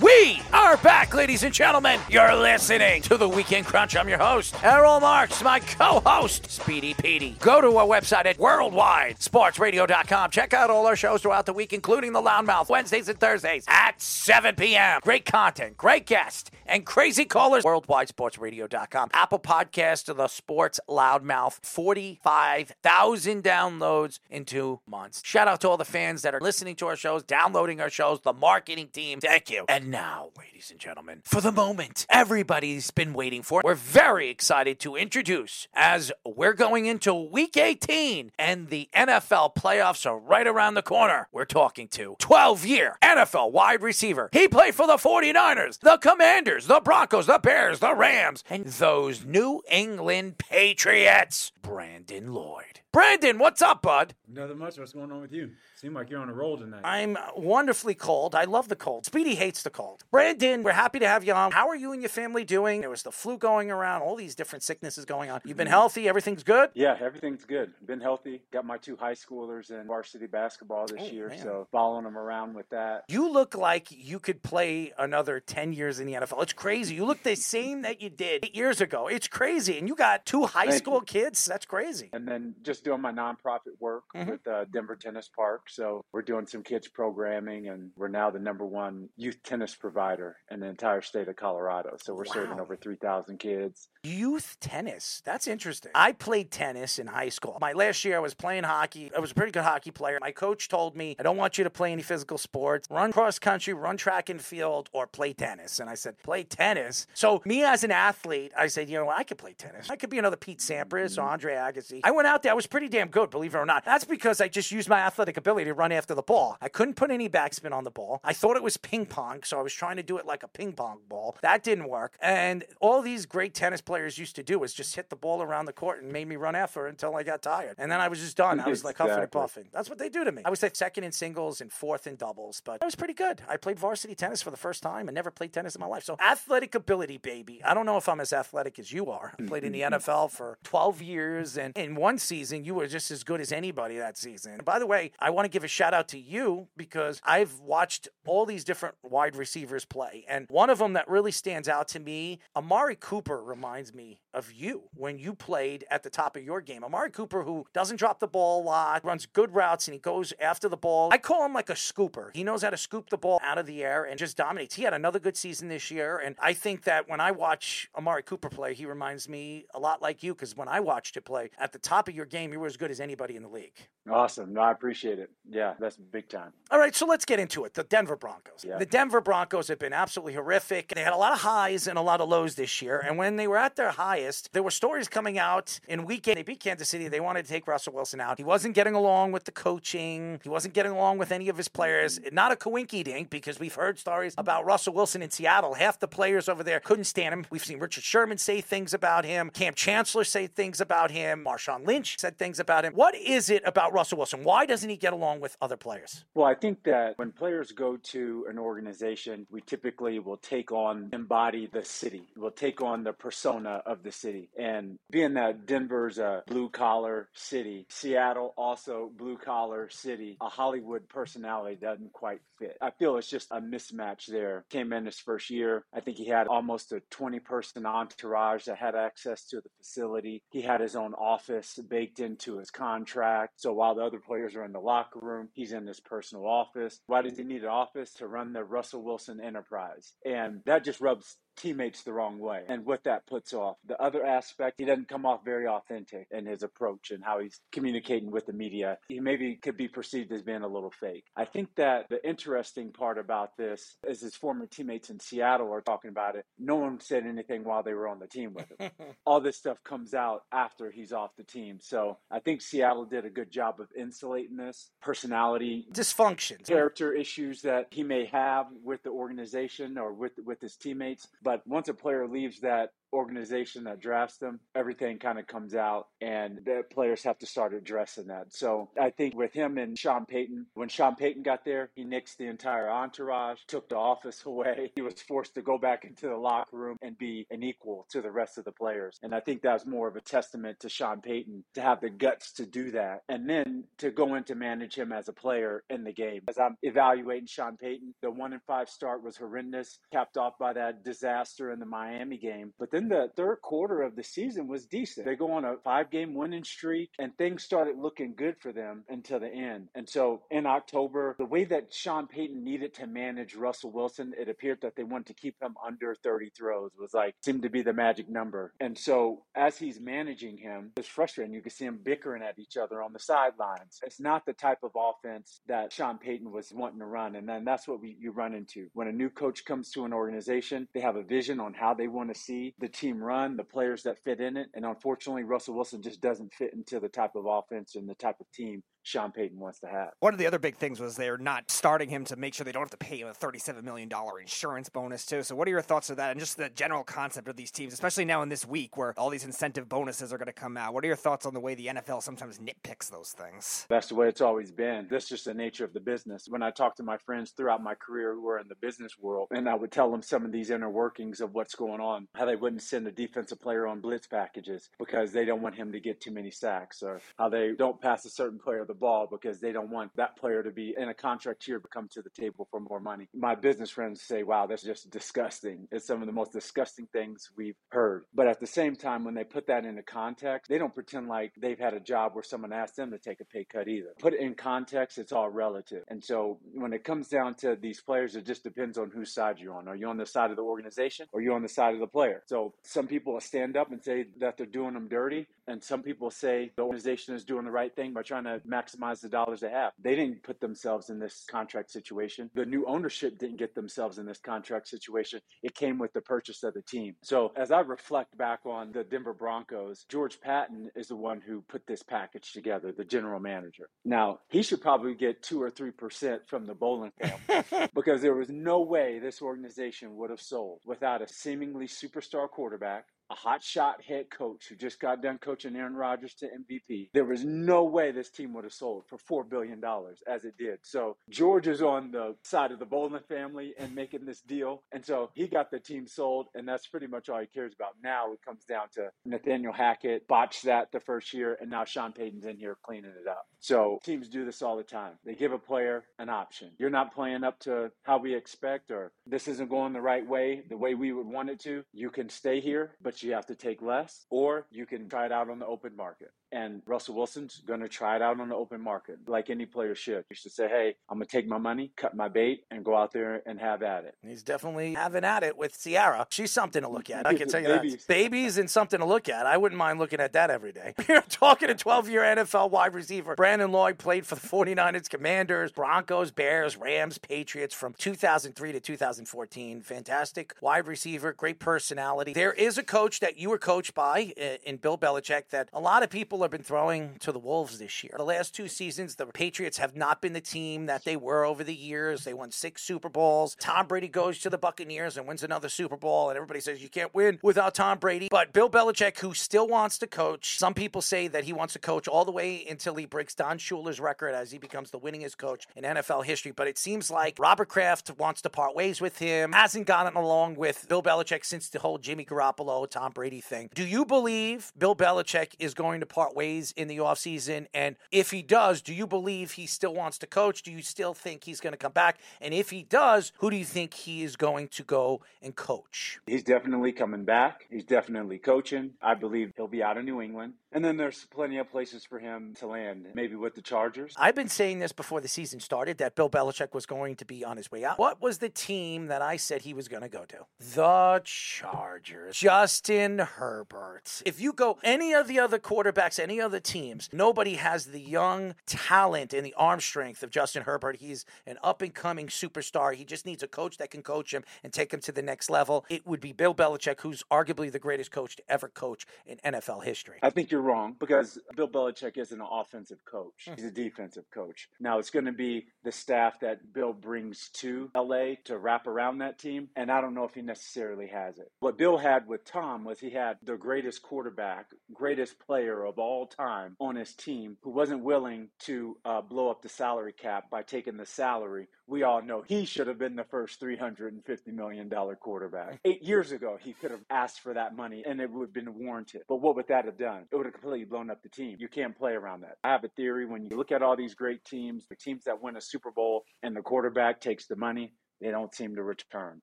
We 0.01 0.41
are 0.51 0.77
back, 0.77 1.13
ladies 1.13 1.43
and 1.43 1.53
gentlemen. 1.53 1.99
You're 2.09 2.35
listening 2.35 3.03
to 3.03 3.15
the 3.15 3.29
Weekend 3.29 3.67
Crunch. 3.67 3.95
I'm 3.95 4.09
your 4.09 4.17
host, 4.17 4.55
Errol 4.63 4.99
Marks, 4.99 5.43
my 5.43 5.59
co-host, 5.59 6.49
Speedy 6.49 6.95
Petey. 6.95 7.35
Go 7.39 7.61
to 7.61 7.77
our 7.77 7.85
website 7.85 8.25
at 8.25 8.39
worldwidesportsradio.com. 8.39 10.31
Check 10.31 10.55
out 10.55 10.71
all 10.71 10.87
our 10.87 10.95
shows 10.95 11.21
throughout 11.21 11.45
the 11.45 11.53
week, 11.53 11.73
including 11.73 12.13
the 12.13 12.21
Loudmouth 12.21 12.69
Wednesdays 12.69 13.07
and 13.07 13.19
Thursdays 13.19 13.65
at 13.67 14.01
7 14.01 14.55
p.m. 14.55 14.99
Great 15.03 15.25
content, 15.25 15.77
great 15.77 16.07
guests, 16.07 16.49
and 16.65 16.87
crazy 16.87 17.25
callers. 17.25 17.63
Worldwidesportsradio.com. 17.63 19.09
Apple 19.13 19.39
Podcast 19.39 20.09
of 20.09 20.17
the 20.17 20.27
Sports 20.27 20.79
Loudmouth. 20.89 21.63
45,000 21.63 23.43
downloads 23.43 24.17
in 24.31 24.45
two 24.45 24.79
months. 24.87 25.21
Shout 25.23 25.47
out 25.47 25.61
to 25.61 25.69
all 25.69 25.77
the 25.77 25.85
fans 25.85 26.23
that 26.23 26.33
are 26.33 26.41
listening 26.41 26.75
to 26.77 26.87
our 26.87 26.95
shows, 26.95 27.21
downloading 27.21 27.79
our 27.79 27.91
shows, 27.91 28.21
the 28.21 28.33
marketing 28.33 28.87
team. 28.87 29.19
Thank 29.19 29.51
you. 29.51 29.65
And 29.69 29.82
now, 29.89 30.29
ladies 30.37 30.71
and 30.71 30.79
gentlemen, 30.79 31.21
for 31.23 31.41
the 31.41 31.51
moment 31.51 32.05
everybody's 32.09 32.91
been 32.91 33.13
waiting 33.13 33.41
for, 33.41 33.61
we're 33.63 33.75
very 33.75 34.29
excited 34.29 34.79
to 34.81 34.95
introduce 34.95 35.67
as 35.73 36.11
we're 36.25 36.53
going 36.53 36.85
into 36.85 37.13
week 37.13 37.57
18 37.57 38.31
and 38.37 38.69
the 38.69 38.89
NFL 38.95 39.55
playoffs 39.55 40.05
are 40.05 40.17
right 40.17 40.47
around 40.47 40.75
the 40.75 40.81
corner. 40.81 41.27
We're 41.31 41.45
talking 41.45 41.87
to 41.89 42.15
12 42.19 42.65
year 42.65 42.97
NFL 43.03 43.51
wide 43.51 43.81
receiver. 43.81 44.29
He 44.31 44.47
played 44.47 44.75
for 44.75 44.87
the 44.87 44.97
49ers, 44.97 45.79
the 45.79 45.97
Commanders, 45.97 46.67
the 46.67 46.79
Broncos, 46.79 47.27
the 47.27 47.39
Bears, 47.39 47.79
the 47.79 47.95
Rams, 47.95 48.43
and 48.49 48.65
those 48.65 49.25
New 49.25 49.61
England 49.69 50.37
Patriots. 50.37 51.51
Brandon 51.61 52.33
Lloyd. 52.33 52.82
Brandon, 52.93 53.39
what's 53.39 53.59
up, 53.63 53.81
bud? 53.81 54.13
Nothing 54.27 54.59
much. 54.59 54.77
What's 54.77 54.93
going 54.93 55.11
on 55.11 55.19
with 55.21 55.33
you? 55.33 55.49
Seem 55.75 55.95
like 55.95 56.11
you're 56.11 56.19
on 56.19 56.29
a 56.29 56.33
roll 56.33 56.59
tonight. 56.59 56.81
I'm 56.83 57.17
wonderfully 57.35 57.95
cold. 57.95 58.35
I 58.35 58.43
love 58.43 58.69
the 58.69 58.75
cold. 58.75 59.07
Speedy 59.07 59.33
hates 59.33 59.63
the 59.63 59.71
cold. 59.71 60.03
Brandon, 60.11 60.61
we're 60.61 60.73
happy 60.73 60.99
to 60.99 61.07
have 61.07 61.23
you 61.23 61.33
on. 61.33 61.51
How 61.51 61.67
are 61.69 61.75
you 61.75 61.91
and 61.91 62.03
your 62.03 62.09
family 62.09 62.43
doing? 62.43 62.81
There 62.81 62.91
was 62.91 63.01
the 63.01 63.11
flu 63.11 63.39
going 63.39 63.71
around, 63.71 64.03
all 64.03 64.15
these 64.15 64.35
different 64.35 64.61
sicknesses 64.61 65.05
going 65.05 65.31
on. 65.31 65.41
You've 65.43 65.57
been 65.57 65.65
mm-hmm. 65.65 65.71
healthy. 65.71 66.07
Everything's 66.07 66.43
good. 66.43 66.69
yeah, 66.75 66.95
everything's 67.01 67.45
good. 67.45 67.73
Been 67.83 67.99
healthy. 67.99 68.43
Got 68.51 68.65
my 68.65 68.77
two 68.77 68.95
high 68.95 69.15
schoolers 69.15 69.71
in 69.71 69.87
varsity 69.87 70.27
basketball 70.27 70.85
this 70.85 71.01
Oh, 71.01 71.11
year, 71.11 71.29
man. 71.29 71.39
so 71.39 71.67
following 71.71 72.03
them 72.03 72.15
around 72.15 72.53
with 72.53 72.69
that. 72.69 73.05
You 73.07 73.27
look 73.27 73.55
like 73.55 73.87
you 73.89 74.19
could 74.19 74.43
play 74.43 74.93
another 74.99 75.39
10 75.39 75.73
years 75.73 75.99
in 75.99 76.05
the 76.05 76.13
NFL. 76.13 76.43
It's 76.43 76.53
crazy. 76.53 76.93
You 76.93 77.05
look 77.05 77.23
the 77.23 77.35
same 77.35 77.81
that 77.81 78.03
you 78.03 78.11
did 78.11 78.45
eight 78.45 78.55
years 78.55 78.81
ago. 78.81 79.07
It's 79.07 79.27
crazy. 79.27 79.79
And 79.79 79.87
you 79.87 79.95
got 79.95 80.27
two 80.27 80.45
high 80.45 80.67
Thank 80.67 80.77
school 80.77 81.01
kids. 81.01 81.43
That's 81.43 81.65
crazy. 81.65 82.11
And 82.13 82.27
then 82.27 82.53
just 82.61 82.82
doing 82.83 83.01
my 83.01 83.11
nonprofit 83.11 83.79
work 83.79 84.03
Mhm. 84.15 84.29
with 84.29 84.47
uh, 84.47 84.65
Denver 84.65 84.95
Tennis 84.95 85.29
Park. 85.35 85.69
So 85.69 86.03
we're 86.11 86.21
doing 86.21 86.45
some 86.45 86.63
kids 86.63 86.87
programming, 86.87 87.67
and 87.69 87.91
we're 87.95 88.07
now 88.07 88.29
the 88.29 88.39
number 88.39 88.65
one 88.65 89.09
youth 89.17 89.41
tennis 89.43 89.75
provider 89.75 90.37
in 90.51 90.59
the 90.59 90.67
entire 90.67 91.01
state 91.01 91.27
of 91.27 91.35
Colorado. 91.35 91.97
So 92.01 92.13
we're 92.13 92.25
serving 92.25 92.59
over 92.59 92.75
3,000 92.75 93.37
kids. 93.39 93.89
Youth 94.03 94.57
tennis. 94.59 95.21
That's 95.25 95.47
interesting. 95.47 95.91
I 95.95 96.11
played 96.11 96.51
tennis 96.51 96.99
in 96.99 97.07
high 97.07 97.29
school. 97.29 97.57
My 97.61 97.71
last 97.73 98.03
year, 98.05 98.17
I 98.17 98.19
was 98.19 98.33
playing 98.33 98.63
hockey. 98.63 99.11
I 99.15 99.19
was 99.19 99.31
a 99.31 99.35
pretty 99.35 99.51
good 99.51 99.63
hockey 99.63 99.91
player. 99.91 100.17
My 100.21 100.31
coach 100.31 100.67
told 100.67 100.95
me, 100.95 101.15
I 101.19 101.23
don't 101.23 101.37
want 101.37 101.57
you 101.57 101.63
to 101.63 101.69
play 101.69 101.91
any 101.91 102.01
physical 102.01 102.37
sports. 102.37 102.87
Run 102.91 103.11
cross 103.13 103.39
country, 103.39 103.73
run 103.73 103.97
track 103.97 104.29
and 104.29 104.41
field, 104.41 104.89
or 104.93 105.07
play 105.07 105.33
tennis. 105.33 105.79
And 105.79 105.89
I 105.89 105.95
said, 105.95 106.21
play 106.23 106.43
tennis. 106.43 107.07
So, 107.13 107.41
me 107.45 107.63
as 107.63 107.83
an 107.83 107.91
athlete, 107.91 108.51
I 108.57 108.67
said, 108.67 108.89
you 108.89 108.97
know 108.97 109.05
what? 109.05 109.17
I 109.17 109.23
could 109.23 109.37
play 109.37 109.53
tennis. 109.53 109.89
I 109.89 109.95
could 109.95 110.09
be 110.09 110.17
another 110.19 110.35
Pete 110.35 110.59
Sampras 110.59 111.17
or 111.17 111.21
Andre 111.21 111.53
Agassi. 111.55 112.01
I 112.03 112.11
went 112.11 112.27
out 112.27 112.43
there. 112.43 112.51
I 112.51 112.55
was 112.55 112.67
pretty 112.73 112.89
damn 112.89 113.09
good, 113.09 113.29
believe 113.29 113.53
it 113.53 113.57
or 113.59 113.67
not. 113.67 113.85
That's 113.85 114.03
because 114.03 114.41
I 114.41 114.47
just 114.47 114.71
used 114.71 114.89
my 114.89 114.97
athletic 114.97 115.37
ability 115.37 115.65
to 115.65 115.75
run 115.75 115.91
after 115.91 116.15
the 116.15 116.23
ball. 116.23 116.57
I 116.59 116.69
couldn't 116.69 116.95
put 116.95 117.11
any 117.11 117.29
backspin 117.29 117.71
on 117.71 117.83
the 117.83 117.91
ball. 117.91 118.19
I 118.23 118.33
thought 118.33 118.57
it 118.57 118.63
was 118.63 118.77
ping 118.77 119.05
pong, 119.05 119.43
so 119.43 119.59
I 119.59 119.61
was 119.61 119.71
trying 119.71 119.97
to 119.97 120.03
do 120.03 120.17
it 120.17 120.25
like 120.25 120.41
a 120.41 120.47
ping 120.47 120.73
pong 120.73 121.01
ball. 121.07 121.37
That 121.43 121.61
didn't 121.61 121.87
work. 121.87 122.17
And 122.19 122.63
all 122.81 123.03
these 123.03 123.27
great 123.27 123.53
tennis 123.53 123.79
players 123.79 124.17
used 124.17 124.35
to 124.37 124.43
do 124.43 124.57
was 124.57 124.73
just 124.73 124.95
hit 124.95 125.11
the 125.11 125.15
ball 125.15 125.43
around 125.43 125.65
the 125.65 125.71
court 125.73 126.01
and 126.01 126.11
made 126.11 126.27
me 126.27 126.35
run 126.35 126.55
after 126.55 126.87
it 126.87 126.89
until 126.89 127.15
I 127.15 127.21
got 127.21 127.43
tired. 127.43 127.75
And 127.77 127.91
then 127.91 128.01
I 128.01 128.07
was 128.07 128.19
just 128.19 128.37
done. 128.37 128.59
I 128.59 128.67
was 128.67 128.83
like 128.83 128.97
huffing 128.97 129.19
and 129.19 129.31
puffing. 129.31 129.67
That's 129.71 129.87
what 129.87 129.99
they 129.99 130.09
do 130.09 130.23
to 130.23 130.31
me. 130.31 130.41
I 130.43 130.49
was 130.49 130.63
like 130.63 130.75
second 130.75 131.03
in 131.03 131.11
singles 131.11 131.61
and 131.61 131.71
fourth 131.71 132.07
in 132.07 132.15
doubles, 132.15 132.63
but 132.65 132.81
I 132.81 132.85
was 132.85 132.95
pretty 132.95 133.13
good. 133.13 133.43
I 133.47 133.57
played 133.57 133.77
varsity 133.77 134.15
tennis 134.15 134.41
for 134.41 134.49
the 134.49 134.57
first 134.57 134.81
time 134.81 135.07
and 135.07 135.13
never 135.13 135.29
played 135.29 135.53
tennis 135.53 135.75
in 135.75 135.79
my 135.79 135.85
life. 135.85 136.05
So 136.05 136.17
athletic 136.19 136.73
ability, 136.73 137.19
baby. 137.19 137.63
I 137.63 137.75
don't 137.75 137.85
know 137.85 137.97
if 137.97 138.09
I'm 138.09 138.19
as 138.19 138.33
athletic 138.33 138.79
as 138.79 138.91
you 138.91 139.11
are. 139.11 139.35
I 139.39 139.43
played 139.43 139.63
in 139.63 139.73
the 139.73 139.81
mm-hmm. 139.81 139.93
NFL 139.93 140.31
for 140.31 140.57
12 140.63 141.03
years, 141.03 141.55
and 141.55 141.77
in 141.77 141.93
one 141.93 142.17
season, 142.17 142.62
you 142.65 142.75
were 142.75 142.87
just 142.87 143.11
as 143.11 143.23
good 143.23 143.41
as 143.41 143.51
anybody 143.51 143.97
that 143.97 144.17
season. 144.17 144.61
By 144.63 144.79
the 144.79 144.87
way, 144.87 145.11
I 145.19 145.29
want 145.29 145.45
to 145.45 145.49
give 145.49 145.63
a 145.63 145.67
shout 145.67 145.93
out 145.93 146.07
to 146.09 146.19
you 146.19 146.67
because 146.77 147.21
I've 147.23 147.59
watched 147.59 148.07
all 148.25 148.45
these 148.45 148.63
different 148.63 148.95
wide 149.03 149.35
receivers 149.35 149.85
play, 149.85 150.25
and 150.27 150.45
one 150.49 150.69
of 150.69 150.79
them 150.79 150.93
that 150.93 151.07
really 151.09 151.31
stands 151.31 151.67
out 151.67 151.87
to 151.89 151.99
me, 151.99 152.39
Amari 152.55 152.95
Cooper 152.99 153.43
reminds 153.43 153.93
me 153.93 154.19
of 154.33 154.51
you 154.51 154.83
when 154.95 155.19
you 155.19 155.35
played 155.35 155.85
at 155.91 156.03
the 156.03 156.09
top 156.09 156.35
of 156.35 156.43
your 156.43 156.61
game. 156.61 156.83
Amari 156.83 157.11
Cooper, 157.11 157.43
who 157.43 157.65
doesn't 157.73 157.97
drop 157.97 158.19
the 158.19 158.27
ball 158.27 158.61
a 158.61 158.63
lot, 158.63 159.05
runs 159.05 159.25
good 159.25 159.53
routes, 159.53 159.87
and 159.87 159.93
he 159.93 159.99
goes 159.99 160.33
after 160.39 160.67
the 160.67 160.77
ball. 160.77 161.09
I 161.11 161.17
call 161.17 161.45
him 161.45 161.53
like 161.53 161.69
a 161.69 161.73
scooper. 161.73 162.29
He 162.33 162.43
knows 162.43 162.63
how 162.63 162.69
to 162.69 162.77
scoop 162.77 163.09
the 163.09 163.17
ball 163.17 163.39
out 163.43 163.57
of 163.57 163.65
the 163.65 163.83
air 163.83 164.05
and 164.05 164.17
just 164.17 164.37
dominates. 164.37 164.75
He 164.75 164.83
had 164.83 164.93
another 164.93 165.19
good 165.19 165.37
season 165.37 165.67
this 165.67 165.91
year, 165.91 166.17
and 166.17 166.35
I 166.39 166.53
think 166.53 166.83
that 166.83 167.09
when 167.09 167.19
I 167.19 167.31
watch 167.31 167.89
Amari 167.95 168.23
Cooper 168.23 168.49
play, 168.49 168.73
he 168.73 168.85
reminds 168.85 169.29
me 169.29 169.65
a 169.73 169.79
lot 169.79 170.01
like 170.01 170.23
you 170.23 170.33
because 170.33 170.55
when 170.55 170.67
I 170.67 170.79
watched 170.79 171.15
you 171.15 171.21
play 171.21 171.49
at 171.57 171.71
the 171.71 171.79
top 171.79 172.07
of 172.07 172.15
your 172.15 172.25
game 172.25 172.52
you 172.53 172.59
were 172.59 172.67
as 172.67 172.77
good 172.77 172.91
as 172.91 172.99
anybody 172.99 173.35
in 173.35 173.43
the 173.43 173.49
league. 173.49 173.73
Awesome. 174.09 174.53
No, 174.53 174.61
I 174.61 174.71
appreciate 174.71 175.19
it. 175.19 175.29
Yeah, 175.49 175.73
that's 175.79 175.97
big 175.97 176.29
time. 176.29 176.53
All 176.71 176.79
right, 176.79 176.95
so 176.95 177.05
let's 177.05 177.25
get 177.25 177.39
into 177.39 177.65
it. 177.65 177.73
The 177.73 177.83
Denver 177.83 178.15
Broncos. 178.15 178.63
Yeah. 178.65 178.77
The 178.77 178.85
Denver 178.85 179.21
Broncos 179.21 179.67
have 179.67 179.79
been 179.79 179.93
absolutely 179.93 180.33
horrific. 180.33 180.93
They 180.93 181.01
had 181.01 181.13
a 181.13 181.17
lot 181.17 181.33
of 181.33 181.39
highs 181.39 181.87
and 181.87 181.97
a 181.97 182.01
lot 182.01 182.21
of 182.21 182.29
lows 182.29 182.55
this 182.55 182.81
year. 182.81 182.99
And 182.99 183.17
when 183.17 183.35
they 183.37 183.47
were 183.47 183.57
at 183.57 183.75
their 183.75 183.91
highest, 183.91 184.53
there 184.53 184.63
were 184.63 184.71
stories 184.71 185.07
coming 185.07 185.37
out 185.37 185.79
in 185.87 186.05
weekend. 186.05 186.37
They 186.37 186.43
beat 186.43 186.59
Kansas 186.59 186.89
City. 186.89 187.07
They 187.07 187.19
wanted 187.19 187.43
to 187.43 187.49
take 187.49 187.67
Russell 187.67 187.93
Wilson 187.93 188.21
out. 188.21 188.37
He 188.37 188.43
wasn't 188.43 188.75
getting 188.75 188.93
along 188.93 189.31
with 189.31 189.45
the 189.45 189.51
coaching. 189.51 190.39
He 190.43 190.49
wasn't 190.49 190.73
getting 190.73 190.91
along 190.91 191.17
with 191.17 191.31
any 191.31 191.49
of 191.49 191.57
his 191.57 191.67
players. 191.67 192.19
Not 192.31 192.51
a 192.51 192.55
coinky 192.55 193.03
dink 193.03 193.29
because 193.29 193.59
we've 193.59 193.75
heard 193.75 193.97
stories 193.97 194.35
about 194.37 194.65
Russell 194.65 194.93
Wilson 194.93 195.21
in 195.21 195.31
Seattle. 195.31 195.73
Half 195.73 195.99
the 195.99 196.07
players 196.07 196.47
over 196.49 196.63
there 196.63 196.79
couldn't 196.79 197.05
stand 197.05 197.33
him. 197.33 197.45
We've 197.49 197.63
seen 197.63 197.79
Richard 197.79 198.03
Sherman 198.03 198.37
say 198.37 198.61
things 198.61 198.93
about 198.93 199.25
him. 199.25 199.49
Kam 199.49 199.73
Chancellor 199.73 200.23
say 200.23 200.47
things 200.47 200.81
about 200.81 201.11
him. 201.11 201.43
Marshawn 201.45 201.87
Lynch 201.87 202.17
said 202.33 202.39
things 202.39 202.59
about 202.59 202.85
him. 202.85 202.93
What 202.93 203.15
is 203.15 203.49
it 203.49 203.63
about 203.65 203.93
Russell 203.93 204.17
Wilson? 204.17 204.43
Why 204.43 204.65
doesn't 204.65 204.89
he 204.89 204.97
get 204.97 205.13
along 205.13 205.39
with 205.39 205.57
other 205.61 205.77
players? 205.77 206.25
Well, 206.33 206.45
I 206.45 206.55
think 206.55 206.83
that 206.83 207.17
when 207.17 207.31
players 207.31 207.71
go 207.71 207.97
to 207.97 208.45
an 208.49 208.57
organization, 208.57 209.45
we 209.51 209.61
typically 209.61 210.19
will 210.19 210.37
take 210.37 210.71
on, 210.71 211.09
embody 211.13 211.67
the 211.71 211.83
city. 211.83 212.23
We'll 212.35 212.51
take 212.51 212.81
on 212.81 213.03
the 213.03 213.13
persona 213.13 213.81
of 213.85 214.03
the 214.03 214.11
city. 214.11 214.49
And 214.57 214.97
being 215.09 215.35
that 215.35 215.65
Denver's 215.65 216.17
a 216.17 216.43
blue 216.47 216.69
collar 216.69 217.29
city, 217.33 217.85
Seattle 217.89 218.53
also 218.57 219.11
blue 219.15 219.37
collar 219.37 219.89
city, 219.89 220.37
a 220.41 220.49
Hollywood 220.49 221.07
personality 221.07 221.77
doesn't 221.79 222.13
quite 222.13 222.41
fit. 222.59 222.77
I 222.81 222.91
feel 222.91 223.17
it's 223.17 223.29
just 223.29 223.51
a 223.51 223.61
mismatch 223.61 224.25
there. 224.25 224.65
Came 224.69 224.93
in 224.93 225.05
his 225.05 225.19
first 225.19 225.49
year. 225.49 225.83
I 225.93 225.99
think 225.99 226.17
he 226.17 226.27
had 226.27 226.47
almost 226.47 226.91
a 226.91 227.01
20 227.11 227.39
person 227.39 227.85
entourage 227.85 228.65
that 228.65 228.77
had 228.77 228.95
access 228.95 229.45
to 229.45 229.57
the 229.57 229.69
facility. 229.77 230.41
He 230.51 230.61
had 230.61 230.81
his 230.81 230.95
own 230.95 231.13
office 231.13 231.79
baked 231.89 232.19
into 232.23 232.57
his 232.57 232.71
contract. 232.71 233.61
So 233.61 233.73
while 233.73 233.95
the 233.95 234.03
other 234.03 234.19
players 234.19 234.55
are 234.55 234.63
in 234.63 234.71
the 234.71 234.79
locker 234.79 235.19
room, 235.19 235.49
he's 235.53 235.73
in 235.73 235.85
his 235.85 235.99
personal 235.99 236.47
office. 236.47 236.99
Why 237.05 237.21
does 237.21 237.37
he 237.37 237.43
need 237.43 237.63
an 237.63 237.69
office? 237.69 238.13
To 238.15 238.27
run 238.27 238.53
the 238.53 238.63
Russell 238.63 239.03
Wilson 239.03 239.39
enterprise. 239.39 240.13
And 240.25 240.61
that 240.65 240.83
just 240.83 241.01
rubs 241.01 241.37
teammates 241.55 242.03
the 242.03 242.13
wrong 242.13 242.39
way 242.39 242.63
and 242.67 242.85
what 242.85 243.03
that 243.03 243.25
puts 243.27 243.53
off. 243.53 243.77
The 243.87 244.01
other 244.01 244.25
aspect, 244.25 244.75
he 244.77 244.85
doesn't 244.85 245.07
come 245.07 245.25
off 245.25 245.45
very 245.45 245.67
authentic 245.67 246.27
in 246.31 246.45
his 246.45 246.63
approach 246.63 247.11
and 247.11 247.23
how 247.23 247.39
he's 247.39 247.59
communicating 247.71 248.31
with 248.31 248.45
the 248.45 248.53
media. 248.53 248.97
He 249.07 249.19
maybe 249.19 249.55
could 249.55 249.77
be 249.77 249.87
perceived 249.87 250.31
as 250.31 250.41
being 250.41 250.61
a 250.61 250.67
little 250.67 250.91
fake. 250.91 251.25
I 251.35 251.45
think 251.45 251.69
that 251.75 252.09
the 252.09 252.25
interesting 252.27 252.91
part 252.91 253.17
about 253.17 253.57
this 253.57 253.95
is 254.07 254.21
his 254.21 254.35
former 254.35 254.65
teammates 254.67 255.09
in 255.09 255.19
Seattle 255.19 255.71
are 255.73 255.81
talking 255.81 256.09
about 256.09 256.35
it. 256.35 256.45
No 256.57 256.75
one 256.75 256.99
said 256.99 257.25
anything 257.25 257.63
while 257.63 257.83
they 257.83 257.93
were 257.93 258.07
on 258.07 258.19
the 258.19 258.27
team 258.27 258.53
with 258.53 258.71
him. 258.79 258.91
All 259.25 259.39
this 259.41 259.57
stuff 259.57 259.77
comes 259.83 260.13
out 260.13 260.43
after 260.51 260.91
he's 260.91 261.11
off 261.11 261.31
the 261.37 261.43
team. 261.43 261.77
So 261.81 262.17
I 262.31 262.39
think 262.39 262.61
Seattle 262.61 263.05
did 263.05 263.25
a 263.25 263.29
good 263.29 263.51
job 263.51 263.79
of 263.79 263.87
insulating 263.97 264.57
this 264.57 264.91
personality 265.01 265.87
Dysfunctions. 265.91 266.65
character 266.67 267.13
issues 267.13 267.61
that 267.61 267.87
he 267.91 268.03
may 268.03 268.25
have 268.25 268.67
with 268.83 269.03
the 269.03 269.09
organization 269.09 269.97
or 269.97 270.13
with 270.13 270.33
with 270.45 270.61
his 270.61 270.75
teammates. 270.75 271.27
But 271.43 271.65
once 271.67 271.89
a 271.89 271.93
player 271.93 272.27
leaves 272.27 272.61
that 272.61 272.89
organization 273.13 273.83
that 273.85 273.99
drafts 273.99 274.37
them, 274.37 274.59
everything 274.75 275.19
kind 275.19 275.39
of 275.39 275.47
comes 275.47 275.75
out 275.75 276.07
and 276.21 276.59
the 276.65 276.83
players 276.91 277.23
have 277.23 277.37
to 277.39 277.45
start 277.45 277.73
addressing 277.73 278.27
that. 278.27 278.53
So 278.53 278.89
I 278.99 279.11
think 279.11 279.35
with 279.35 279.53
him 279.53 279.77
and 279.77 279.97
Sean 279.97 280.25
Payton, 280.25 280.65
when 280.73 280.89
Sean 280.89 281.15
Payton 281.15 281.43
got 281.43 281.63
there, 281.65 281.89
he 281.95 282.03
nixed 282.03 282.37
the 282.37 282.47
entire 282.47 282.89
entourage, 282.89 283.59
took 283.67 283.89
the 283.89 283.97
office 283.97 284.43
away. 284.45 284.91
He 284.95 285.01
was 285.01 285.21
forced 285.21 285.55
to 285.55 285.61
go 285.61 285.77
back 285.77 286.05
into 286.05 286.27
the 286.27 286.37
locker 286.37 286.77
room 286.77 286.97
and 287.01 287.17
be 287.17 287.45
an 287.51 287.63
equal 287.63 288.05
to 288.09 288.21
the 288.21 288.31
rest 288.31 288.57
of 288.57 288.65
the 288.65 288.71
players. 288.71 289.19
And 289.21 289.33
I 289.33 289.39
think 289.39 289.61
that 289.61 289.73
was 289.73 289.85
more 289.85 290.07
of 290.07 290.15
a 290.15 290.21
testament 290.21 290.79
to 290.81 290.89
Sean 290.89 291.21
Payton 291.21 291.63
to 291.75 291.81
have 291.81 292.01
the 292.01 292.09
guts 292.09 292.53
to 292.53 292.65
do 292.65 292.91
that 292.91 293.21
and 293.29 293.49
then 293.49 293.85
to 293.99 294.11
go 294.11 294.35
in 294.35 294.43
to 294.45 294.55
manage 294.55 294.95
him 294.95 295.11
as 295.11 295.27
a 295.27 295.33
player 295.33 295.83
in 295.89 296.03
the 296.03 296.11
game. 296.11 296.41
As 296.47 296.57
I'm 296.57 296.77
evaluating 296.81 297.47
Sean 297.47 297.77
Payton, 297.77 298.15
the 298.21 298.31
one 298.31 298.53
and 298.53 298.61
five 298.63 298.89
start 298.89 299.23
was 299.23 299.37
horrendous, 299.37 299.99
capped 300.11 300.37
off 300.37 300.57
by 300.57 300.73
that 300.73 301.03
disaster 301.03 301.71
in 301.71 301.79
the 301.79 301.85
Miami 301.85 302.37
game. 302.37 302.73
But 302.79 302.91
then 302.91 303.02
the 303.09 303.29
third 303.35 303.61
quarter 303.61 304.01
of 304.01 304.15
the 304.15 304.23
season 304.23 304.67
was 304.67 304.85
decent. 304.85 305.25
They 305.25 305.35
go 305.35 305.51
on 305.51 305.65
a 305.65 305.77
five 305.83 306.09
game 306.09 306.33
winning 306.33 306.63
streak 306.63 307.11
and 307.19 307.35
things 307.37 307.63
started 307.63 307.97
looking 307.97 308.33
good 308.35 308.55
for 308.59 308.71
them 308.71 309.03
until 309.09 309.39
the 309.39 309.51
end. 309.51 309.89
And 309.95 310.07
so 310.07 310.41
in 310.51 310.65
October, 310.65 311.35
the 311.37 311.45
way 311.45 311.63
that 311.65 311.93
Sean 311.93 312.27
Payton 312.27 312.63
needed 312.63 312.93
to 312.95 313.07
manage 313.07 313.55
Russell 313.55 313.91
Wilson, 313.91 314.33
it 314.37 314.49
appeared 314.49 314.81
that 314.81 314.95
they 314.95 315.03
wanted 315.03 315.27
to 315.27 315.33
keep 315.33 315.61
him 315.61 315.75
under 315.85 316.15
30 316.15 316.51
throws 316.57 316.91
was 316.99 317.13
like 317.13 317.35
seemed 317.43 317.63
to 317.63 317.69
be 317.69 317.81
the 317.81 317.93
magic 317.93 318.29
number. 318.29 318.73
And 318.79 318.97
so 318.97 319.43
as 319.55 319.77
he's 319.77 319.99
managing 319.99 320.57
him, 320.57 320.91
it's 320.97 321.07
frustrating. 321.07 321.53
You 321.53 321.61
can 321.61 321.71
see 321.71 321.85
him 321.85 321.99
bickering 322.03 322.43
at 322.43 322.59
each 322.59 322.77
other 322.77 323.01
on 323.01 323.13
the 323.13 323.19
sidelines. 323.19 323.99
It's 324.03 324.19
not 324.19 324.45
the 324.45 324.53
type 324.53 324.79
of 324.83 324.91
offense 324.95 325.61
that 325.67 325.91
Sean 325.91 326.17
Payton 326.17 326.51
was 326.51 326.71
wanting 326.73 326.99
to 326.99 327.05
run. 327.05 327.35
And 327.35 327.47
then 327.47 327.65
that's 327.65 327.87
what 327.87 328.01
we, 328.01 328.17
you 328.19 328.31
run 328.31 328.53
into. 328.53 328.87
When 328.93 329.07
a 329.07 329.11
new 329.11 329.29
coach 329.29 329.65
comes 329.65 329.91
to 329.91 330.05
an 330.05 330.13
organization, 330.13 330.87
they 330.93 331.01
have 331.01 331.15
a 331.15 331.23
vision 331.23 331.59
on 331.59 331.73
how 331.73 331.93
they 331.93 332.07
want 332.07 332.33
to 332.33 332.39
see 332.39 332.73
the 332.79 332.87
team 332.93 333.21
run, 333.21 333.57
the 333.57 333.63
players 333.63 334.03
that 334.03 334.23
fit 334.23 334.39
in 334.39 334.57
it. 334.57 334.69
And 334.73 334.85
unfortunately, 334.85 335.43
Russell 335.43 335.75
Wilson 335.75 336.01
just 336.01 336.21
doesn't 336.21 336.53
fit 336.53 336.73
into 336.73 336.99
the 336.99 337.09
type 337.09 337.35
of 337.35 337.45
offense 337.45 337.95
and 337.95 338.07
the 338.07 338.15
type 338.15 338.37
of 338.39 338.51
team 338.51 338.83
Sean 339.03 339.31
Payton 339.31 339.59
wants 339.59 339.79
to 339.79 339.87
have. 339.87 340.11
One 340.21 340.33
of 340.33 340.39
the 340.39 340.47
other 340.47 340.59
big 340.59 340.77
things 340.77 340.99
was 340.99 341.15
they're 341.15 341.37
not 341.37 341.69
starting 341.69 342.09
him 342.09 342.23
to 342.25 342.35
make 342.37 342.53
sure 342.53 342.63
they 342.63 342.71
don't 342.71 342.83
have 342.83 342.89
to 342.91 342.97
pay 342.97 343.17
him 343.17 343.27
a 343.27 343.33
$37 343.33 343.83
million 343.83 344.09
insurance 344.39 344.89
bonus, 344.89 345.25
too. 345.25 345.43
So, 345.43 345.55
what 345.55 345.67
are 345.67 345.71
your 345.71 345.81
thoughts 345.81 346.09
of 346.09 346.17
that 346.17 346.31
and 346.31 346.39
just 346.39 346.57
the 346.57 346.69
general 346.69 347.03
concept 347.03 347.47
of 347.49 347.57
these 347.57 347.69
teams, 347.69 347.93
especially 347.93 348.25
now 348.25 348.41
in 348.41 348.49
this 348.49 348.65
week 348.65 348.95
where 348.95 349.13
all 349.17 349.29
these 349.29 349.43
incentive 349.43 349.89
bonuses 349.89 350.31
are 350.31 350.37
going 350.37 350.47
to 350.47 350.53
come 350.53 350.77
out? 350.77 350.93
What 350.93 351.03
are 351.03 351.07
your 351.07 351.15
thoughts 351.17 351.45
on 351.45 351.53
the 351.53 351.59
way 351.59 351.75
the 351.75 351.87
NFL 351.87 352.23
sometimes 352.23 352.59
nitpicks 352.59 353.11
those 353.11 353.31
things? 353.31 353.85
That's 353.89 354.07
the 354.07 354.15
way 354.15 354.29
it's 354.29 354.41
always 354.41 354.71
been. 354.71 355.07
That's 355.09 355.27
just 355.27 355.45
the 355.45 355.53
nature 355.53 355.83
of 355.83 355.93
the 355.93 355.99
business. 355.99 356.47
When 356.47 356.63
I 356.63 356.71
talk 356.71 356.95
to 356.97 357.03
my 357.03 357.17
friends 357.17 357.51
throughout 357.51 357.83
my 357.83 357.95
career 357.95 358.33
who 358.33 358.47
are 358.47 358.59
in 358.59 358.69
the 358.69 358.75
business 358.75 359.19
world, 359.19 359.49
and 359.51 359.67
I 359.67 359.75
would 359.75 359.91
tell 359.91 360.09
them 360.09 360.21
some 360.21 360.45
of 360.45 360.51
these 360.51 360.69
inner 360.69 360.89
workings 360.89 361.41
of 361.41 361.53
what's 361.53 361.75
going 361.75 361.99
on, 361.99 362.27
how 362.35 362.45
they 362.45 362.55
wouldn't 362.55 362.81
send 362.81 363.05
a 363.07 363.11
defensive 363.11 363.61
player 363.61 363.85
on 363.85 363.99
blitz 363.99 364.27
packages 364.27 364.89
because 364.97 365.31
they 365.33 365.43
don't 365.43 365.61
want 365.61 365.75
him 365.75 365.91
to 365.91 365.99
get 365.99 366.21
too 366.21 366.31
many 366.31 366.51
sacks, 366.51 367.03
or 367.03 367.19
how 367.37 367.49
they 367.49 367.73
don't 367.73 367.99
pass 367.99 368.23
a 368.25 368.29
certain 368.29 368.59
player 368.59 368.85
the 368.92 368.92
ball 368.93 369.27
because 369.29 369.59
they 369.59 369.71
don't 369.71 369.89
want 369.89 370.11
that 370.15 370.37
player 370.37 370.63
to 370.63 370.71
be 370.71 370.95
in 370.97 371.09
a 371.09 371.13
contract 371.13 371.67
year 371.67 371.79
to 371.79 371.87
come 371.87 372.07
to 372.09 372.21
the 372.21 372.29
table 372.29 372.67
for 372.71 372.79
more 372.79 372.99
money. 372.99 373.27
My 373.33 373.55
business 373.55 373.89
friends 373.89 374.21
say, 374.21 374.43
wow, 374.43 374.65
that's 374.67 374.83
just 374.83 375.09
disgusting. 375.09 375.87
It's 375.91 376.05
some 376.05 376.21
of 376.21 376.27
the 376.27 376.33
most 376.33 376.51
disgusting 376.51 377.07
things 377.11 377.51
we've 377.57 377.75
heard. 377.89 378.25
But 378.33 378.47
at 378.47 378.59
the 378.59 378.67
same 378.67 378.95
time, 378.95 379.23
when 379.23 379.33
they 379.33 379.43
put 379.43 379.67
that 379.67 379.85
into 379.85 380.03
context, 380.03 380.69
they 380.69 380.77
don't 380.77 380.93
pretend 380.93 381.27
like 381.27 381.53
they've 381.57 381.79
had 381.79 381.93
a 381.93 381.99
job 381.99 382.33
where 382.33 382.43
someone 382.43 382.73
asked 382.73 382.95
them 382.95 383.11
to 383.11 383.17
take 383.17 383.41
a 383.41 383.45
pay 383.45 383.65
cut 383.65 383.87
either. 383.87 384.13
Put 384.19 384.33
it 384.33 384.39
in 384.39 384.55
context, 384.55 385.17
it's 385.17 385.31
all 385.31 385.49
relative. 385.49 386.03
And 386.07 386.23
so 386.23 386.59
when 386.73 386.93
it 386.93 387.03
comes 387.03 387.27
down 387.27 387.55
to 387.55 387.77
these 387.79 388.01
players, 388.01 388.35
it 388.35 388.45
just 388.45 388.63
depends 388.63 388.97
on 388.97 389.11
whose 389.11 389.33
side 389.33 389.59
you're 389.59 389.75
on. 389.75 389.87
Are 389.87 389.95
you 389.95 390.07
on 390.07 390.17
the 390.17 390.25
side 390.25 390.51
of 390.51 390.57
the 390.57 390.63
organization 390.63 391.27
or 391.31 391.39
are 391.39 391.43
you 391.43 391.53
on 391.53 391.61
the 391.61 391.69
side 391.69 391.93
of 391.93 391.99
the 391.99 392.07
player? 392.07 392.43
So 392.47 392.73
some 392.83 393.07
people 393.07 393.33
will 393.33 393.41
stand 393.41 393.77
up 393.77 393.91
and 393.91 394.03
say 394.03 394.25
that 394.39 394.57
they're 394.57 394.65
doing 394.65 394.93
them 394.93 395.07
dirty. 395.07 395.47
And 395.67 395.83
some 395.83 396.03
people 396.03 396.29
say 396.31 396.71
the 396.75 396.83
organization 396.83 397.35
is 397.35 397.45
doing 397.45 397.65
the 397.65 397.71
right 397.71 397.95
thing 397.95 398.13
by 398.13 398.21
trying 398.21 398.43
to 398.45 398.61
maximize 398.67 399.21
the 399.21 399.29
dollars 399.29 399.61
they 399.61 399.69
have. 399.69 399.93
They 399.99 400.15
didn't 400.15 400.43
put 400.43 400.59
themselves 400.59 401.09
in 401.09 401.19
this 401.19 401.45
contract 401.49 401.91
situation. 401.91 402.49
The 402.53 402.65
new 402.65 402.85
ownership 402.85 403.37
didn't 403.37 403.57
get 403.57 403.75
themselves 403.75 404.17
in 404.17 404.25
this 404.25 404.39
contract 404.39 404.87
situation. 404.87 405.39
It 405.61 405.75
came 405.75 405.97
with 405.97 406.13
the 406.13 406.21
purchase 406.21 406.63
of 406.63 406.73
the 406.73 406.81
team. 406.81 407.15
So 407.23 407.53
as 407.55 407.71
I 407.71 407.79
reflect 407.81 408.37
back 408.37 408.59
on 408.65 408.91
the 408.91 409.03
Denver 409.03 409.33
Broncos, 409.33 410.05
George 410.09 410.39
Paton 410.41 410.89
is 410.95 411.07
the 411.07 411.15
one 411.15 411.41
who 411.41 411.61
put 411.61 411.85
this 411.87 412.03
package 412.03 412.51
together, 412.51 412.91
the 412.91 413.05
general 413.05 413.39
manager. 413.39 413.89
Now, 414.05 414.39
he 414.49 414.63
should 414.63 414.81
probably 414.81 415.15
get 415.15 415.41
two 415.41 415.61
or 415.61 415.71
3% 415.71 416.39
from 416.47 416.65
the 416.65 416.73
Bowlen 416.73 417.11
family 417.21 417.89
because 417.93 418.21
there 418.21 418.35
was 418.35 418.49
no 418.49 418.81
way 418.81 419.19
this 419.19 419.41
organization 419.41 420.15
would 420.17 420.29
have 420.29 420.41
sold 420.41 420.81
without 420.85 421.21
a 421.21 421.27
seemingly 421.27 421.87
superstar 421.87 422.49
quarterback, 422.49 423.05
a 423.33 423.35
hot 423.35 423.63
shot 423.63 424.01
head 424.03 424.29
coach 424.29 424.67
who 424.69 424.75
just 424.75 424.99
got 424.99 425.21
done 425.21 425.39
coaching 425.39 425.75
Aaron 425.75 425.95
Rodgers 425.95 426.35
to 426.35 426.45
MVP. 426.45 427.09
There 427.13 427.25
was 427.25 427.43
no 427.43 427.83
way 427.83 428.11
this 428.11 428.29
team 428.29 428.53
would 428.53 428.63
have 428.63 428.73
sold 428.73 429.05
for 429.07 429.43
$4 429.43 429.49
billion 429.49 429.81
as 430.27 430.45
it 430.45 430.55
did. 430.57 430.79
So 430.83 431.17
George 431.29 431.67
is 431.67 431.81
on 431.81 432.11
the 432.11 432.35
side 432.43 432.71
of 432.71 432.77
the 432.79 432.85
Bowlen 432.85 433.23
family 433.27 433.73
and 433.79 433.95
making 433.95 434.25
this 434.25 434.41
deal. 434.41 434.83
And 434.91 435.03
so 435.03 435.31
he 435.33 435.47
got 435.47 435.71
the 435.71 435.79
team 435.79 436.05
sold, 436.05 436.47
and 436.53 436.67
that's 436.67 436.85
pretty 436.85 437.07
much 437.07 437.27
all 437.27 437.39
he 437.39 437.47
cares 437.47 437.73
about. 437.73 437.95
Now 438.03 438.33
it 438.33 438.39
comes 438.45 438.65
down 438.65 438.87
to 438.93 439.09
Nathaniel 439.25 439.73
Hackett 439.73 440.27
botched 440.27 440.65
that 440.65 440.91
the 440.91 440.99
first 440.99 441.33
year, 441.33 441.57
and 441.59 441.71
now 441.71 441.85
Sean 441.85 442.13
Payton's 442.13 442.45
in 442.45 442.57
here 442.57 442.77
cleaning 442.83 443.13
it 443.19 443.27
up. 443.27 443.47
So 443.59 443.99
teams 444.03 444.29
do 444.29 444.45
this 444.45 444.61
all 444.61 444.77
the 444.77 444.83
time. 444.83 445.13
They 445.25 445.33
give 445.33 445.53
a 445.53 445.57
player 445.57 446.03
an 446.19 446.29
option. 446.29 446.71
You're 446.77 446.89
not 446.91 447.15
playing 447.15 447.43
up 447.43 447.59
to 447.61 447.91
how 448.03 448.19
we 448.19 448.35
expect, 448.35 448.91
or 448.91 449.11
this 449.25 449.47
isn't 449.47 449.69
going 449.69 449.93
the 449.93 450.01
right 450.01 450.27
way, 450.27 450.63
the 450.69 450.77
way 450.77 450.93
we 450.93 451.13
would 451.13 451.27
want 451.27 451.49
it 451.49 451.61
to. 451.61 451.83
You 451.93 452.11
can 452.11 452.29
stay 452.29 452.59
here, 452.59 452.91
but 453.01 453.22
you 453.23 453.33
have 453.33 453.45
to 453.47 453.55
take 453.55 453.81
less, 453.81 454.25
or 454.29 454.67
you 454.71 454.85
can 454.85 455.09
try 455.09 455.25
it 455.25 455.31
out 455.31 455.49
on 455.49 455.59
the 455.59 455.65
open 455.65 455.95
market. 455.95 456.31
And 456.51 456.83
Russell 456.85 457.15
Wilson's 457.15 457.63
going 457.65 457.79
to 457.79 457.89
try 457.89 458.15
it 458.15 458.21
out 458.21 458.39
on 458.39 458.49
the 458.49 458.55
open 458.55 458.79
market, 458.79 459.17
like 459.27 459.49
any 459.49 459.65
player 459.65 459.95
should. 459.95 460.23
You 460.29 460.35
should 460.35 460.51
say, 460.51 460.67
hey, 460.67 460.95
I'm 461.09 461.17
going 461.17 461.25
to 461.25 461.31
take 461.31 461.47
my 461.47 461.57
money, 461.57 461.91
cut 461.97 462.15
my 462.15 462.27
bait, 462.27 462.65
and 462.69 462.85
go 462.85 462.95
out 462.95 463.11
there 463.11 463.41
and 463.47 463.59
have 463.59 463.81
at 463.81 464.05
it. 464.05 464.15
He's 464.21 464.43
definitely 464.43 464.93
having 464.93 465.23
at 465.23 465.41
it 465.41 465.57
with 465.57 465.81
Ciara. 465.81 466.27
She's 466.29 466.51
something 466.51 466.83
to 466.83 466.89
look 466.89 467.09
at. 467.09 467.25
I 467.25 467.33
can 467.33 467.47
tell 467.47 467.61
you 467.61 467.69
Babies. 467.69 468.05
that. 468.05 468.07
Babies 468.07 468.57
and 468.59 468.69
something 468.69 468.99
to 468.99 469.05
look 469.05 469.29
at. 469.29 469.47
I 469.47 469.57
wouldn't 469.57 469.79
mind 469.79 469.97
looking 469.97 470.19
at 470.19 470.33
that 470.33 470.51
every 470.51 470.71
day. 470.71 470.93
We're 471.09 471.21
talking 471.21 471.71
a 471.71 471.75
12 471.75 472.09
year 472.09 472.21
NFL 472.21 472.69
wide 472.69 472.93
receiver. 472.93 473.35
Brandon 473.35 473.71
Lloyd 473.71 473.97
played 473.97 474.27
for 474.27 474.35
the 474.35 474.41
49ers, 474.41 475.09
Commanders, 475.09 475.71
Broncos, 475.71 476.29
Bears, 476.29 476.77
Rams, 476.77 477.17
Patriots 477.17 477.73
from 477.73 477.93
2003 477.93 478.71
to 478.73 478.79
2014. 478.79 479.81
Fantastic 479.81 480.53
wide 480.61 480.87
receiver, 480.87 481.33
great 481.33 481.59
personality. 481.59 482.33
There 482.33 482.53
is 482.53 482.77
a 482.77 482.83
coach 482.83 483.02
that 483.03 483.37
you 483.37 483.49
were 483.49 483.57
coached 483.57 483.93
by 483.93 484.33
in 484.65 484.77
Bill 484.77 484.97
Belichick 484.97 485.49
that 485.49 485.69
a 485.73 485.79
lot 485.79 486.03
of 486.03 486.09
people 486.09 486.41
have 486.41 486.51
been 486.51 486.63
throwing 486.63 487.17
to 487.19 487.31
the 487.31 487.39
Wolves 487.39 487.79
this 487.79 488.03
year. 488.03 488.13
The 488.17 488.23
last 488.23 488.55
two 488.55 488.67
seasons, 488.67 489.15
the 489.15 489.25
Patriots 489.25 489.77
have 489.77 489.95
not 489.95 490.21
been 490.21 490.33
the 490.33 490.41
team 490.41 490.85
that 490.85 491.03
they 491.03 491.15
were 491.15 491.45
over 491.45 491.63
the 491.63 491.75
years. 491.75 492.23
They 492.23 492.33
won 492.33 492.51
six 492.51 492.81
Super 492.83 493.09
Bowls. 493.09 493.55
Tom 493.59 493.87
Brady 493.87 494.07
goes 494.07 494.39
to 494.39 494.49
the 494.49 494.57
Buccaneers 494.57 495.17
and 495.17 495.27
wins 495.27 495.43
another 495.43 495.69
Super 495.69 495.97
Bowl, 495.97 496.29
and 496.29 496.37
everybody 496.37 496.59
says 496.59 496.81
you 496.81 496.89
can't 496.89 497.13
win 497.13 497.39
without 497.41 497.75
Tom 497.75 497.99
Brady. 497.99 498.27
But 498.29 498.53
Bill 498.53 498.69
Belichick, 498.69 499.19
who 499.19 499.33
still 499.33 499.67
wants 499.67 499.97
to 499.99 500.07
coach, 500.07 500.57
some 500.57 500.73
people 500.73 501.01
say 501.01 501.27
that 501.27 501.43
he 501.43 501.53
wants 501.53 501.73
to 501.73 501.79
coach 501.79 502.07
all 502.07 502.25
the 502.25 502.31
way 502.31 502.65
until 502.69 502.95
he 502.95 503.05
breaks 503.05 503.35
Don 503.35 503.57
Shula's 503.57 503.99
record 503.99 504.33
as 504.33 504.51
he 504.51 504.57
becomes 504.57 504.91
the 504.91 504.99
winningest 504.99 505.37
coach 505.37 505.67
in 505.75 505.83
NFL 505.83 506.25
history. 506.25 506.51
But 506.51 506.67
it 506.67 506.77
seems 506.77 507.11
like 507.11 507.37
Robert 507.39 507.67
Kraft 507.67 508.11
wants 508.17 508.41
to 508.43 508.49
part 508.49 508.75
ways 508.75 509.01
with 509.01 509.19
him, 509.19 509.51
hasn't 509.51 509.87
gotten 509.87 510.15
along 510.15 510.55
with 510.55 510.87
Bill 510.87 511.03
Belichick 511.03 511.45
since 511.45 511.69
the 511.69 511.79
whole 511.79 511.97
Jimmy 511.97 512.25
Garoppolo, 512.25 512.89
Tom 512.93 513.11
Brady 513.11 513.41
thing. 513.41 513.71
Do 513.73 513.85
you 513.85 514.05
believe 514.05 514.71
Bill 514.77 514.95
Belichick 514.95 515.55
is 515.57 515.73
going 515.73 515.99
to 516.01 516.05
part 516.05 516.35
ways 516.35 516.73
in 516.77 516.87
the 516.87 516.97
offseason? 516.97 517.65
And 517.73 517.95
if 518.11 518.29
he 518.29 518.43
does, 518.43 518.83
do 518.83 518.93
you 518.93 519.07
believe 519.07 519.53
he 519.53 519.65
still 519.65 519.95
wants 519.95 520.19
to 520.19 520.27
coach? 520.27 520.61
Do 520.61 520.71
you 520.71 520.83
still 520.83 521.15
think 521.15 521.43
he's 521.43 521.59
going 521.59 521.73
to 521.73 521.77
come 521.77 521.91
back? 521.91 522.19
And 522.39 522.53
if 522.53 522.69
he 522.69 522.83
does, 522.83 523.31
who 523.39 523.49
do 523.49 523.57
you 523.57 523.65
think 523.65 523.95
he 523.95 524.23
is 524.23 524.35
going 524.35 524.67
to 524.69 524.83
go 524.83 525.21
and 525.41 525.55
coach? 525.55 526.19
He's 526.27 526.43
definitely 526.43 526.91
coming 526.91 527.25
back. 527.25 527.65
He's 527.71 527.83
definitely 527.83 528.37
coaching. 528.37 528.91
I 529.01 529.15
believe 529.15 529.53
he'll 529.55 529.67
be 529.67 529.81
out 529.81 529.97
of 529.97 530.05
New 530.05 530.21
England. 530.21 530.53
And 530.71 530.83
then 530.83 530.97
there's 530.97 531.25
plenty 531.25 531.59
of 531.59 531.69
places 531.69 532.03
for 532.03 532.17
him 532.17 532.55
to 532.59 532.65
land, 532.65 533.05
maybe 533.13 533.35
with 533.35 533.53
the 533.53 533.61
Chargers. 533.61 534.15
I've 534.17 534.33
been 534.33 534.47
saying 534.47 534.79
this 534.79 534.91
before 534.91 535.21
the 535.21 535.27
season 535.27 535.59
started 535.59 535.99
that 535.99 536.15
Bill 536.15 536.31
Belichick 536.31 536.73
was 536.73 536.87
going 536.87 537.15
to 537.17 537.25
be 537.25 537.45
on 537.45 537.57
his 537.57 537.71
way 537.71 537.85
out. 537.85 537.99
What 537.99 538.21
was 538.21 538.39
the 538.39 538.49
team 538.49 539.05
that 539.07 539.21
I 539.21 539.37
said 539.37 539.61
he 539.61 539.73
was 539.75 539.87
going 539.87 540.01
to 540.01 540.09
go 540.09 540.25
to? 540.25 540.45
The 540.59 541.21
Chargers. 541.23 542.39
Justin 542.83 543.19
Herbert. 543.19 544.21
If 544.25 544.41
you 544.41 544.51
go 544.51 544.77
any 544.83 545.13
of 545.13 545.29
the 545.29 545.39
other 545.39 545.57
quarterbacks, 545.57 546.19
any 546.19 546.41
other 546.41 546.59
teams, 546.59 547.07
nobody 547.13 547.53
has 547.53 547.85
the 547.85 548.01
young 548.01 548.55
talent 548.65 549.33
and 549.33 549.45
the 549.45 549.53
arm 549.53 549.79
strength 549.79 550.21
of 550.21 550.31
Justin 550.31 550.63
Herbert. 550.63 550.97
He's 550.97 551.23
an 551.47 551.57
up 551.63 551.81
and 551.81 551.93
coming 551.93 552.27
superstar. 552.27 552.93
He 552.93 553.05
just 553.05 553.25
needs 553.25 553.41
a 553.41 553.47
coach 553.47 553.77
that 553.77 553.89
can 553.89 554.01
coach 554.01 554.33
him 554.33 554.43
and 554.65 554.73
take 554.73 554.93
him 554.93 554.99
to 554.99 555.13
the 555.13 555.21
next 555.21 555.49
level. 555.49 555.85
It 555.89 556.05
would 556.05 556.19
be 556.19 556.33
Bill 556.33 556.53
Belichick, 556.53 556.99
who's 556.99 557.23
arguably 557.31 557.71
the 557.71 557.79
greatest 557.79 558.11
coach 558.11 558.35
to 558.35 558.43
ever 558.49 558.67
coach 558.67 559.05
in 559.25 559.37
NFL 559.37 559.85
history. 559.85 560.19
I 560.21 560.29
think 560.29 560.51
you're 560.51 560.61
wrong 560.61 560.97
because 560.99 561.39
Bill 561.55 561.69
Belichick 561.69 562.17
isn't 562.17 562.41
an 562.41 562.45
offensive 562.51 562.99
coach. 563.05 563.47
Mm. 563.47 563.55
He's 563.55 563.65
a 563.65 563.71
defensive 563.71 564.29
coach. 564.29 564.67
Now, 564.81 564.99
it's 564.99 565.09
going 565.09 565.25
to 565.25 565.31
be 565.31 565.67
the 565.85 565.91
staff 565.93 566.41
that 566.41 566.73
Bill 566.73 566.91
brings 566.91 567.47
to 567.53 567.89
LA 567.95 568.33
to 568.43 568.57
wrap 568.57 568.87
around 568.87 569.19
that 569.19 569.39
team. 569.39 569.69
And 569.77 569.89
I 569.89 570.01
don't 570.01 570.13
know 570.13 570.25
if 570.25 570.33
he 570.33 570.41
necessarily 570.41 571.07
has 571.07 571.39
it. 571.39 571.49
What 571.61 571.77
Bill 571.77 571.97
had 571.97 572.27
with 572.27 572.43
Tom 572.43 572.72
was 572.81 572.99
he 572.99 573.09
had 573.09 573.37
the 573.43 573.57
greatest 573.57 574.01
quarterback, 574.01 574.67
greatest 574.93 575.39
player 575.39 575.85
of 575.85 575.99
all 575.99 576.25
time 576.25 576.75
on 576.79 576.95
his 576.95 577.13
team 577.13 577.57
who 577.61 577.69
wasn't 577.69 578.03
willing 578.03 578.49
to 578.59 578.97
uh, 579.05 579.21
blow 579.21 579.49
up 579.49 579.61
the 579.61 579.69
salary 579.69 580.13
cap 580.13 580.49
by 580.49 580.63
taking 580.63 580.97
the 580.97 581.05
salary. 581.05 581.67
We 581.87 582.03
all 582.03 582.21
know 582.21 582.43
he 582.47 582.65
should 582.65 582.87
have 582.87 582.97
been 582.97 583.15
the 583.15 583.25
first 583.25 583.61
$350 583.61 584.47
million 584.47 584.89
quarterback. 585.19 585.79
Eight 585.85 586.01
years 586.01 586.31
ago, 586.31 586.57
he 586.61 586.73
could 586.73 586.91
have 586.91 587.03
asked 587.09 587.41
for 587.41 587.53
that 587.53 587.75
money 587.75 588.03
and 588.05 588.19
it 588.21 588.31
would 588.31 588.47
have 588.47 588.53
been 588.53 588.73
warranted. 588.79 589.21
But 589.27 589.41
what 589.41 589.55
would 589.55 589.67
that 589.67 589.85
have 589.85 589.97
done? 589.97 590.25
It 590.31 590.35
would 590.35 590.45
have 590.45 590.53
completely 590.53 590.85
blown 590.85 591.09
up 591.09 591.21
the 591.21 591.29
team. 591.29 591.57
You 591.59 591.67
can't 591.67 591.97
play 591.97 592.13
around 592.13 592.41
that. 592.41 592.57
I 592.63 592.71
have 592.71 592.83
a 592.83 592.89
theory 592.89 593.25
when 593.25 593.43
you 593.43 593.57
look 593.57 593.71
at 593.71 593.83
all 593.83 593.95
these 593.95 594.15
great 594.15 594.45
teams, 594.45 594.87
the 594.87 594.95
teams 594.95 595.25
that 595.25 595.41
win 595.41 595.57
a 595.57 595.61
Super 595.61 595.91
Bowl 595.91 596.23
and 596.41 596.55
the 596.55 596.61
quarterback 596.61 597.19
takes 597.19 597.45
the 597.47 597.55
money, 597.55 597.93
they 598.23 598.31
don't 598.31 598.55
seem 598.55 598.75
to 598.75 598.83
return. 598.83 599.41